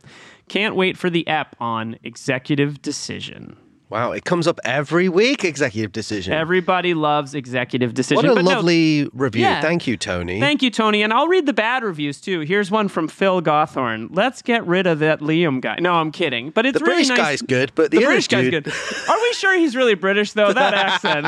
Can't 0.48 0.76
wait 0.76 0.96
for 0.96 1.10
the 1.10 1.26
ep 1.26 1.56
on 1.60 1.98
executive 2.02 2.82
decision. 2.82 3.56
Wow, 3.90 4.12
it 4.12 4.24
comes 4.24 4.46
up 4.46 4.58
every 4.64 5.08
week. 5.08 5.44
Executive 5.44 5.92
decision. 5.92 6.32
Everybody 6.32 6.94
loves 6.94 7.34
executive 7.34 7.94
decision. 7.94 8.16
what 8.16 8.32
a 8.32 8.34
but 8.34 8.44
no, 8.44 8.50
lovely 8.56 9.08
review. 9.12 9.42
Yeah. 9.42 9.60
Thank 9.60 9.86
you, 9.86 9.96
Tony. 9.96 10.40
Thank 10.40 10.62
you, 10.62 10.70
Tony. 10.70 11.02
And 11.02 11.12
I'll 11.12 11.28
read 11.28 11.46
the 11.46 11.52
bad 11.52 11.82
reviews 11.82 12.20
too. 12.20 12.40
Here's 12.40 12.70
one 12.70 12.88
from 12.88 13.08
Phil 13.08 13.40
Gawthorne. 13.40 14.08
Let's 14.12 14.42
get 14.42 14.66
rid 14.66 14.86
of 14.86 14.98
that 15.00 15.20
Liam 15.20 15.60
guy. 15.60 15.76
No, 15.80 15.94
I'm 15.94 16.10
kidding. 16.12 16.50
But 16.50 16.66
it's 16.66 16.78
the 16.78 16.84
really 16.84 16.96
British 17.04 17.08
nice. 17.10 17.18
guy's 17.18 17.42
good, 17.42 17.72
but 17.74 17.90
the, 17.90 17.98
The 17.98 18.04
British 18.06 18.28
guy's 18.28 18.50
dude, 18.50 18.64
good. 18.64 18.72
Are 19.08 19.16
we 19.20 19.32
sure 19.34 19.58
he's 19.58 19.76
really 19.76 19.94
British 19.94 20.32
though? 20.32 20.52
That 20.52 20.74
accent. 20.74 21.26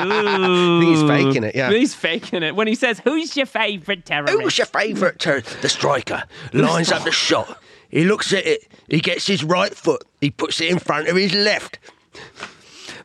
He's 0.83 1.03
faking 1.03 1.45
it, 1.45 1.55
yeah. 1.55 1.71
He's 1.71 1.95
faking 1.95 2.43
it 2.43 2.55
when 2.57 2.67
he 2.67 2.75
says, 2.75 3.01
"Who's 3.01 3.37
your 3.37 3.47
favorite 3.47 4.05
terrorist?" 4.05 4.39
Who's 4.41 4.59
your 4.59 4.67
favourite? 4.67 5.19
Ter- 5.19 5.43
the 5.63 5.69
striker 5.69 6.25
lines 6.53 6.91
up 6.93 7.05
the 7.05 7.13
shot. 7.13 7.61
He 7.89 8.05
looks 8.05 8.33
at 8.33 8.45
it. 8.47 8.67
He 8.89 9.01
gets 9.01 9.27
his 9.27 9.45
right 9.45 9.73
foot. 9.75 10.05
He 10.21 10.31
puts 10.31 10.61
it 10.61 10.71
in 10.71 10.79
front 10.79 11.09
of 11.09 11.17
his 11.17 11.33
left. 11.33 11.79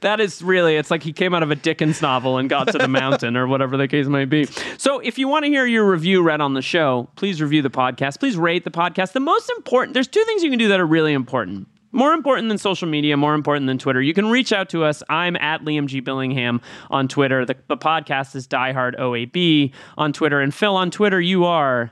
That 0.01 0.19
is 0.19 0.41
really, 0.41 0.77
it's 0.77 0.89
like 0.89 1.03
he 1.03 1.13
came 1.13 1.35
out 1.35 1.43
of 1.43 1.51
a 1.51 1.55
Dickens 1.55 2.01
novel 2.01 2.37
and 2.39 2.49
got 2.49 2.69
to 2.69 2.77
the 2.79 2.87
mountain 2.87 3.37
or 3.37 3.45
whatever 3.45 3.77
the 3.77 3.87
case 3.87 4.07
might 4.07 4.29
be. 4.29 4.45
So 4.79 4.97
if 4.99 5.19
you 5.19 5.27
want 5.27 5.45
to 5.45 5.49
hear 5.49 5.65
your 5.67 5.87
review 5.87 6.23
read 6.23 6.41
on 6.41 6.55
the 6.55 6.61
show, 6.63 7.07
please 7.17 7.39
review 7.39 7.61
the 7.61 7.69
podcast. 7.69 8.19
Please 8.19 8.35
rate 8.35 8.63
the 8.63 8.71
podcast. 8.71 9.11
The 9.11 9.19
most 9.19 9.51
important, 9.57 9.93
there's 9.93 10.07
two 10.07 10.23
things 10.23 10.41
you 10.43 10.49
can 10.49 10.57
do 10.57 10.69
that 10.69 10.79
are 10.79 10.87
really 10.87 11.13
important. 11.13 11.67
More 11.91 12.13
important 12.13 12.47
than 12.47 12.57
social 12.57 12.87
media, 12.87 13.15
more 13.15 13.35
important 13.35 13.67
than 13.67 13.77
Twitter. 13.77 14.01
You 14.01 14.13
can 14.15 14.27
reach 14.31 14.51
out 14.51 14.69
to 14.69 14.83
us. 14.83 15.03
I'm 15.09 15.35
at 15.35 15.61
Liam 15.61 15.85
G. 15.85 16.01
Billingham 16.01 16.61
on 16.89 17.07
Twitter. 17.07 17.45
The, 17.45 17.57
the 17.67 17.77
podcast 17.77 18.35
is 18.35 18.47
Diehard 18.47 18.97
OAB 18.97 19.71
on 19.99 20.13
Twitter. 20.13 20.39
And 20.41 20.51
Phil, 20.51 20.75
on 20.75 20.89
Twitter, 20.89 21.21
you 21.21 21.45
are 21.45 21.91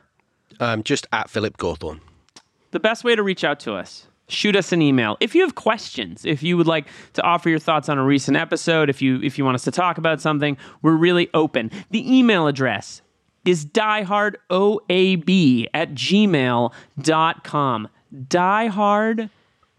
Um, 0.59 0.81
just 0.81 1.05
at 1.11 1.29
Philip 1.29 1.57
Gawthorne. 1.57 1.99
the 2.71 2.79
best 2.79 3.03
way 3.03 3.15
to 3.15 3.21
reach 3.21 3.43
out 3.43 3.59
to 3.59 3.73
us 3.73 4.07
shoot 4.31 4.55
us 4.55 4.71
an 4.71 4.81
email. 4.81 5.17
If 5.19 5.35
you 5.35 5.41
have 5.41 5.55
questions 5.55 6.25
if 6.25 6.43
you 6.43 6.57
would 6.57 6.67
like 6.67 6.87
to 7.13 7.23
offer 7.23 7.49
your 7.49 7.59
thoughts 7.59 7.89
on 7.89 7.97
a 7.97 8.03
recent 8.03 8.37
episode 8.37 8.89
if 8.89 9.01
you 9.01 9.21
if 9.21 9.37
you 9.37 9.45
want 9.45 9.55
us 9.55 9.63
to 9.63 9.71
talk 9.71 9.97
about 9.97 10.21
something 10.21 10.57
we're 10.81 10.95
really 10.95 11.29
open. 11.33 11.71
The 11.91 12.17
email 12.17 12.47
address 12.47 13.01
is 13.45 13.65
diehardoab 13.65 15.67
at 15.73 15.93
gmail.com 15.93 17.87
diehard 18.27 19.29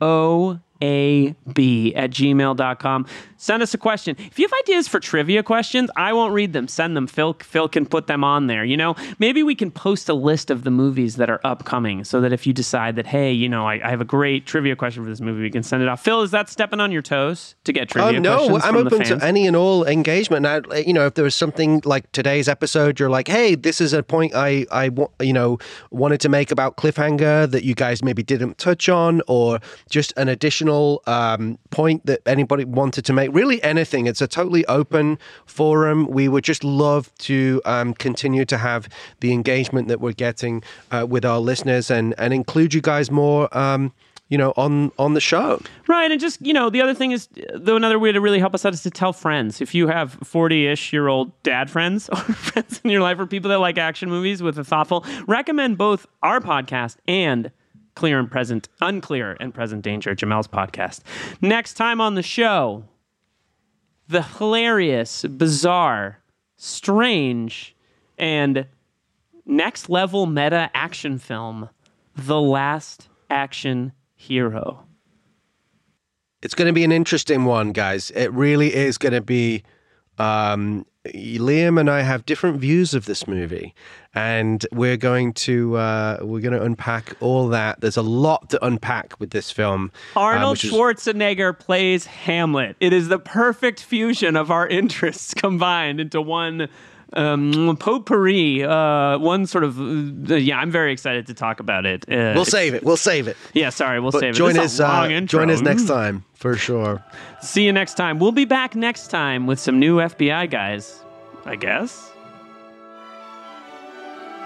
OAB 0.01 1.93
at 1.95 2.11
gmail.com. 2.11 3.07
Send 3.41 3.63
us 3.63 3.73
a 3.73 3.79
question. 3.79 4.17
If 4.19 4.39
you 4.39 4.47
have 4.47 4.53
ideas 4.65 4.87
for 4.87 5.01
trivia 5.01 5.43
questions, 5.43 5.89
I 5.97 6.13
won't 6.13 6.35
read 6.35 6.53
them. 6.53 6.69
Send 6.69 6.95
them. 6.95 7.07
Phil, 7.07 7.33
Phil 7.41 7.71
can 7.71 7.87
put 7.87 8.07
them 8.07 8.23
on 8.23 8.49
there. 8.49 8.67
You 8.67 8.77
know, 8.77 8.95
maybe 9.19 9.43
we 9.43 9.55
can 9.55 9.71
post 9.71 10.11
a 10.11 10.15
list 10.15 10.51
of 10.51 10.63
the 10.63 10.71
movies 10.71 11.17
that 11.17 11.31
are 11.31 11.41
upcoming 11.43 12.05
so 12.05 12.21
that 12.21 12.35
if 12.35 12.47
you 12.47 12.53
decide 12.53 12.97
that, 12.97 13.07
hey, 13.07 13.33
you 13.33 13.49
know, 13.49 13.67
I, 13.67 13.81
I 13.83 13.89
have 13.89 14.03
a 14.03 14.05
great 14.05 14.45
trivia 14.45 14.77
question 14.77 15.03
for 15.03 15.09
this 15.09 15.23
movie, 15.23 15.41
we 15.41 15.51
can 15.51 15.63
send 15.63 15.83
it 15.83 15.89
off. 15.89 16.05
Phil, 16.05 16.21
is 16.21 16.33
that 16.33 16.51
stepping 16.51 16.81
on 16.81 16.93
your 16.93 17.01
toes 17.01 17.55
to 17.65 17.73
get 17.73 17.89
trivia 17.89 18.19
Um, 18.19 18.23
no? 18.23 18.59
I'm 18.59 18.77
open 18.77 19.05
to 19.05 19.25
any 19.25 19.47
and 19.47 19.57
all 19.57 19.87
engagement. 19.87 20.43
Now, 20.43 20.61
you 20.77 20.93
know, 20.93 21.07
if 21.07 21.15
there 21.15 21.25
was 21.25 21.35
something 21.35 21.81
like 21.87 22.13
today's 22.13 22.47
episode, 22.47 23.01
you're 23.01 23.09
like, 23.09 23.27
hey, 23.27 23.55
this 23.55 23.81
is 23.81 23.95
a 23.95 24.03
point 24.03 24.35
I, 24.35 24.67
I, 24.71 24.91
you 25.19 25.33
know, 25.33 25.57
wanted 25.91 26.21
to 26.21 26.29
make 26.29 26.51
about 26.51 26.77
cliffhanger 26.77 27.51
that 27.51 27.65
you 27.65 27.75
guys 27.75 28.03
maybe 28.03 28.23
didn't 28.23 28.59
touch 28.59 28.91
on, 28.91 29.23
or 29.29 29.61
just 29.89 30.13
an 30.19 30.29
additional 30.29 31.03
um, 31.07 31.59
point 31.71 32.05
that 32.05 32.21
anybody 32.27 32.67
wanted 32.67 33.07
to 33.07 33.15
make. 33.15 33.30
Really, 33.31 33.63
anything. 33.63 34.07
It's 34.07 34.21
a 34.21 34.29
totally 34.29 34.65
open 34.67 35.19
forum. 35.47 36.07
We 36.09 36.29
would 36.29 36.45
just 36.45 36.65
love 36.65 37.15
to 37.19 37.61
um, 37.65 37.95
continue 37.95 38.45
to 38.47 38.59
have 38.59 38.89
the 39.21 39.33
engagement 39.33 39.89
that 39.89 40.01
we're 40.01 40.13
getting 40.13 40.63
uh, 40.91 41.07
with 41.09 41.25
our 41.25 41.39
listeners 41.39 41.91
and 41.91 42.15
and 42.19 42.33
include 42.33 42.75
you 42.75 42.81
guys 42.81 43.11
more. 43.11 43.57
Um, 43.57 43.93
you 44.29 44.39
know, 44.39 44.53
on 44.57 44.93
on 44.97 45.15
the 45.15 45.21
show. 45.21 45.61
Right, 45.89 46.09
and 46.09 46.21
just 46.21 46.41
you 46.41 46.53
know, 46.53 46.71
the 46.71 46.81
other 46.81 46.95
thing 46.95 47.11
is, 47.11 47.29
though, 47.53 47.75
another 47.75 47.99
way 47.99 48.13
to 48.13 48.21
really 48.21 48.39
help 48.39 48.55
us 48.55 48.65
out 48.65 48.73
is 48.73 48.83
to 48.85 48.91
tell 48.91 49.13
friends. 49.13 49.61
If 49.61 49.75
you 49.75 49.89
have 49.89 50.13
forty-ish 50.23 50.93
year 50.93 51.09
old 51.09 51.43
dad 51.43 51.69
friends 51.69 52.09
or 52.13 52.17
friends 52.17 52.81
in 52.85 52.91
your 52.91 53.03
life 53.03 53.19
or 53.19 53.27
people 53.27 53.51
that 53.51 53.59
like 53.59 53.77
action 53.77 54.09
movies 54.09 54.41
with 54.41 54.57
a 54.57 54.65
thoughtful, 54.65 55.05
recommend 55.27 55.79
both 55.79 56.07
our 56.23 56.41
podcast 56.41 56.97
and 57.09 57.51
Clear 57.95 58.19
and 58.19 58.31
Present, 58.31 58.69
Unclear 58.81 59.37
and 59.41 59.53
Present 59.53 59.83
Danger, 59.83 60.15
Jamelle's 60.15 60.49
podcast. 60.49 61.01
Next 61.41 61.75
time 61.75 62.01
on 62.01 62.15
the 62.15 62.23
show, 62.23 62.85
the 64.11 64.23
hilarious, 64.23 65.23
bizarre, 65.25 66.19
strange, 66.57 67.77
and 68.19 68.67
next 69.47 69.89
level 69.89 70.27
meta 70.27 70.69
action 70.75 71.17
film, 71.17 71.69
The 72.17 72.41
Last 72.41 73.09
Action 73.31 73.93
Hero. 74.17 74.85
It's 76.43 76.55
going 76.55 76.67
to 76.67 76.73
be 76.73 76.83
an 76.83 76.91
interesting 76.91 77.45
one, 77.45 77.71
guys. 77.71 78.11
It 78.11 78.33
really 78.33 78.75
is 78.75 78.99
going 78.99 79.13
to 79.13 79.21
be. 79.21 79.63
Um, 80.19 80.85
Liam 81.07 81.81
and 81.81 81.89
I 81.89 82.03
have 82.03 82.27
different 82.27 82.59
views 82.61 82.93
of 82.93 83.07
this 83.07 83.27
movie, 83.27 83.75
and 84.15 84.67
we're 84.71 84.99
going 84.99 85.33
to 85.35 85.77
uh, 85.77 86.19
we're 86.21 86.41
going 86.43 86.53
to 86.53 86.63
unpack 86.63 87.17
all 87.21 87.49
that. 87.49 87.81
There's 87.81 87.97
a 87.97 88.03
lot 88.03 88.51
to 88.51 88.63
unpack 88.65 89.19
with 89.19 89.31
this 89.31 89.51
film. 89.51 89.91
uh, 90.15 90.21
Arnold 90.21 90.53
which 90.53 90.65
is- 90.67 90.73
Schwarzenegger 90.73 91.59
plays 91.59 92.05
Hamlet. 92.05 92.77
It 92.81 92.93
is 92.93 93.09
the 93.09 93.19
perfect 93.19 93.83
fusion 93.83 94.37
of 94.37 94.51
our 94.51 94.69
interests 94.81 95.33
combined 95.33 96.01
into 96.01 96.21
one 96.21 96.69
um, 97.15 97.77
potpourri. 97.79 98.63
Uh, 98.63 99.19
one 99.19 99.47
sort 99.47 99.65
of 99.65 99.79
uh, 99.81 100.35
yeah. 100.35 100.59
I'm 100.59 100.71
very 100.71 100.93
excited 100.93 101.27
to 101.29 101.35
talk 101.35 101.61
about 101.61 101.87
it. 101.87 102.05
Uh, 102.11 102.33
We'll 102.35 102.45
save 102.45 102.75
it. 102.75 102.83
We'll 102.85 102.97
save 102.97 103.29
it. 103.29 103.37
yeah, 103.55 103.71
sorry, 103.71 104.01
we'll 104.01 104.11
But 104.13 104.21
save 104.21 104.35
it. 104.35 104.37
join 104.39 104.55
This 104.55 104.79
us. 104.79 105.11
Uh, 105.11 105.21
join 105.27 105.51
us 105.51 105.61
next 105.61 105.83
Mm. 105.85 105.89
time 105.89 106.25
for 106.35 106.57
sure. 106.57 107.03
See 107.43 107.65
you 107.65 107.73
next 107.73 107.95
time. 107.95 108.19
We'll 108.19 108.33
be 108.33 108.45
back 108.45 108.75
next 108.75 109.09
time 109.09 109.47
with 109.47 109.59
some 109.59 109.79
new 109.79 109.97
FBI 110.01 110.51
guys. 110.51 111.03
I 111.47 111.57
guess. 111.57 112.07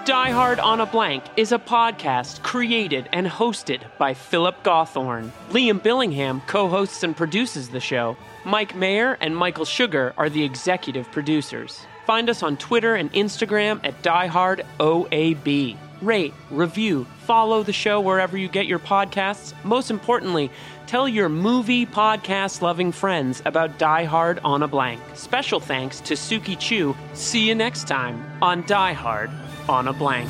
Die 0.05 0.29
Hard 0.29 0.59
on 0.59 0.79
a 0.81 0.85
Blank 0.85 1.23
is 1.35 1.51
a 1.51 1.57
podcast 1.57 2.43
created 2.43 3.09
and 3.11 3.25
hosted 3.25 3.81
by 3.97 4.13
Philip 4.13 4.63
Gawthorne. 4.63 5.31
Liam 5.49 5.79
Billingham 5.79 6.45
co 6.45 6.67
hosts 6.67 7.01
and 7.01 7.17
produces 7.17 7.69
the 7.69 7.79
show. 7.79 8.15
Mike 8.45 8.75
Mayer 8.75 9.17
and 9.19 9.35
Michael 9.35 9.65
Sugar 9.65 10.13
are 10.15 10.29
the 10.29 10.43
executive 10.43 11.11
producers. 11.11 11.87
Find 12.05 12.29
us 12.29 12.43
on 12.43 12.57
Twitter 12.57 12.95
and 12.95 13.11
Instagram 13.13 13.79
at 13.83 14.01
DieHardOAB. 14.01 15.77
Rate, 16.01 16.33
review, 16.51 17.05
follow 17.23 17.63
the 17.63 17.73
show 17.73 18.01
wherever 18.01 18.37
you 18.37 18.47
get 18.47 18.67
your 18.67 18.79
podcasts. 18.79 19.53
Most 19.63 19.89
importantly, 19.89 20.51
tell 20.87 21.07
your 21.07 21.29
movie 21.29 21.85
podcast 21.85 22.61
loving 22.61 22.91
friends 22.91 23.41
about 23.45 23.79
Die 23.79 24.03
Hard 24.03 24.39
on 24.43 24.61
a 24.61 24.67
Blank. 24.67 25.01
Special 25.15 25.59
thanks 25.59 26.01
to 26.01 26.13
Suki 26.13 26.59
Chu. 26.59 26.95
See 27.13 27.47
you 27.47 27.55
next 27.55 27.87
time 27.87 28.23
on 28.41 28.65
Die 28.67 28.93
Hard 28.93 29.31
on 29.67 29.87
a 29.87 29.93
Blank. 29.93 30.29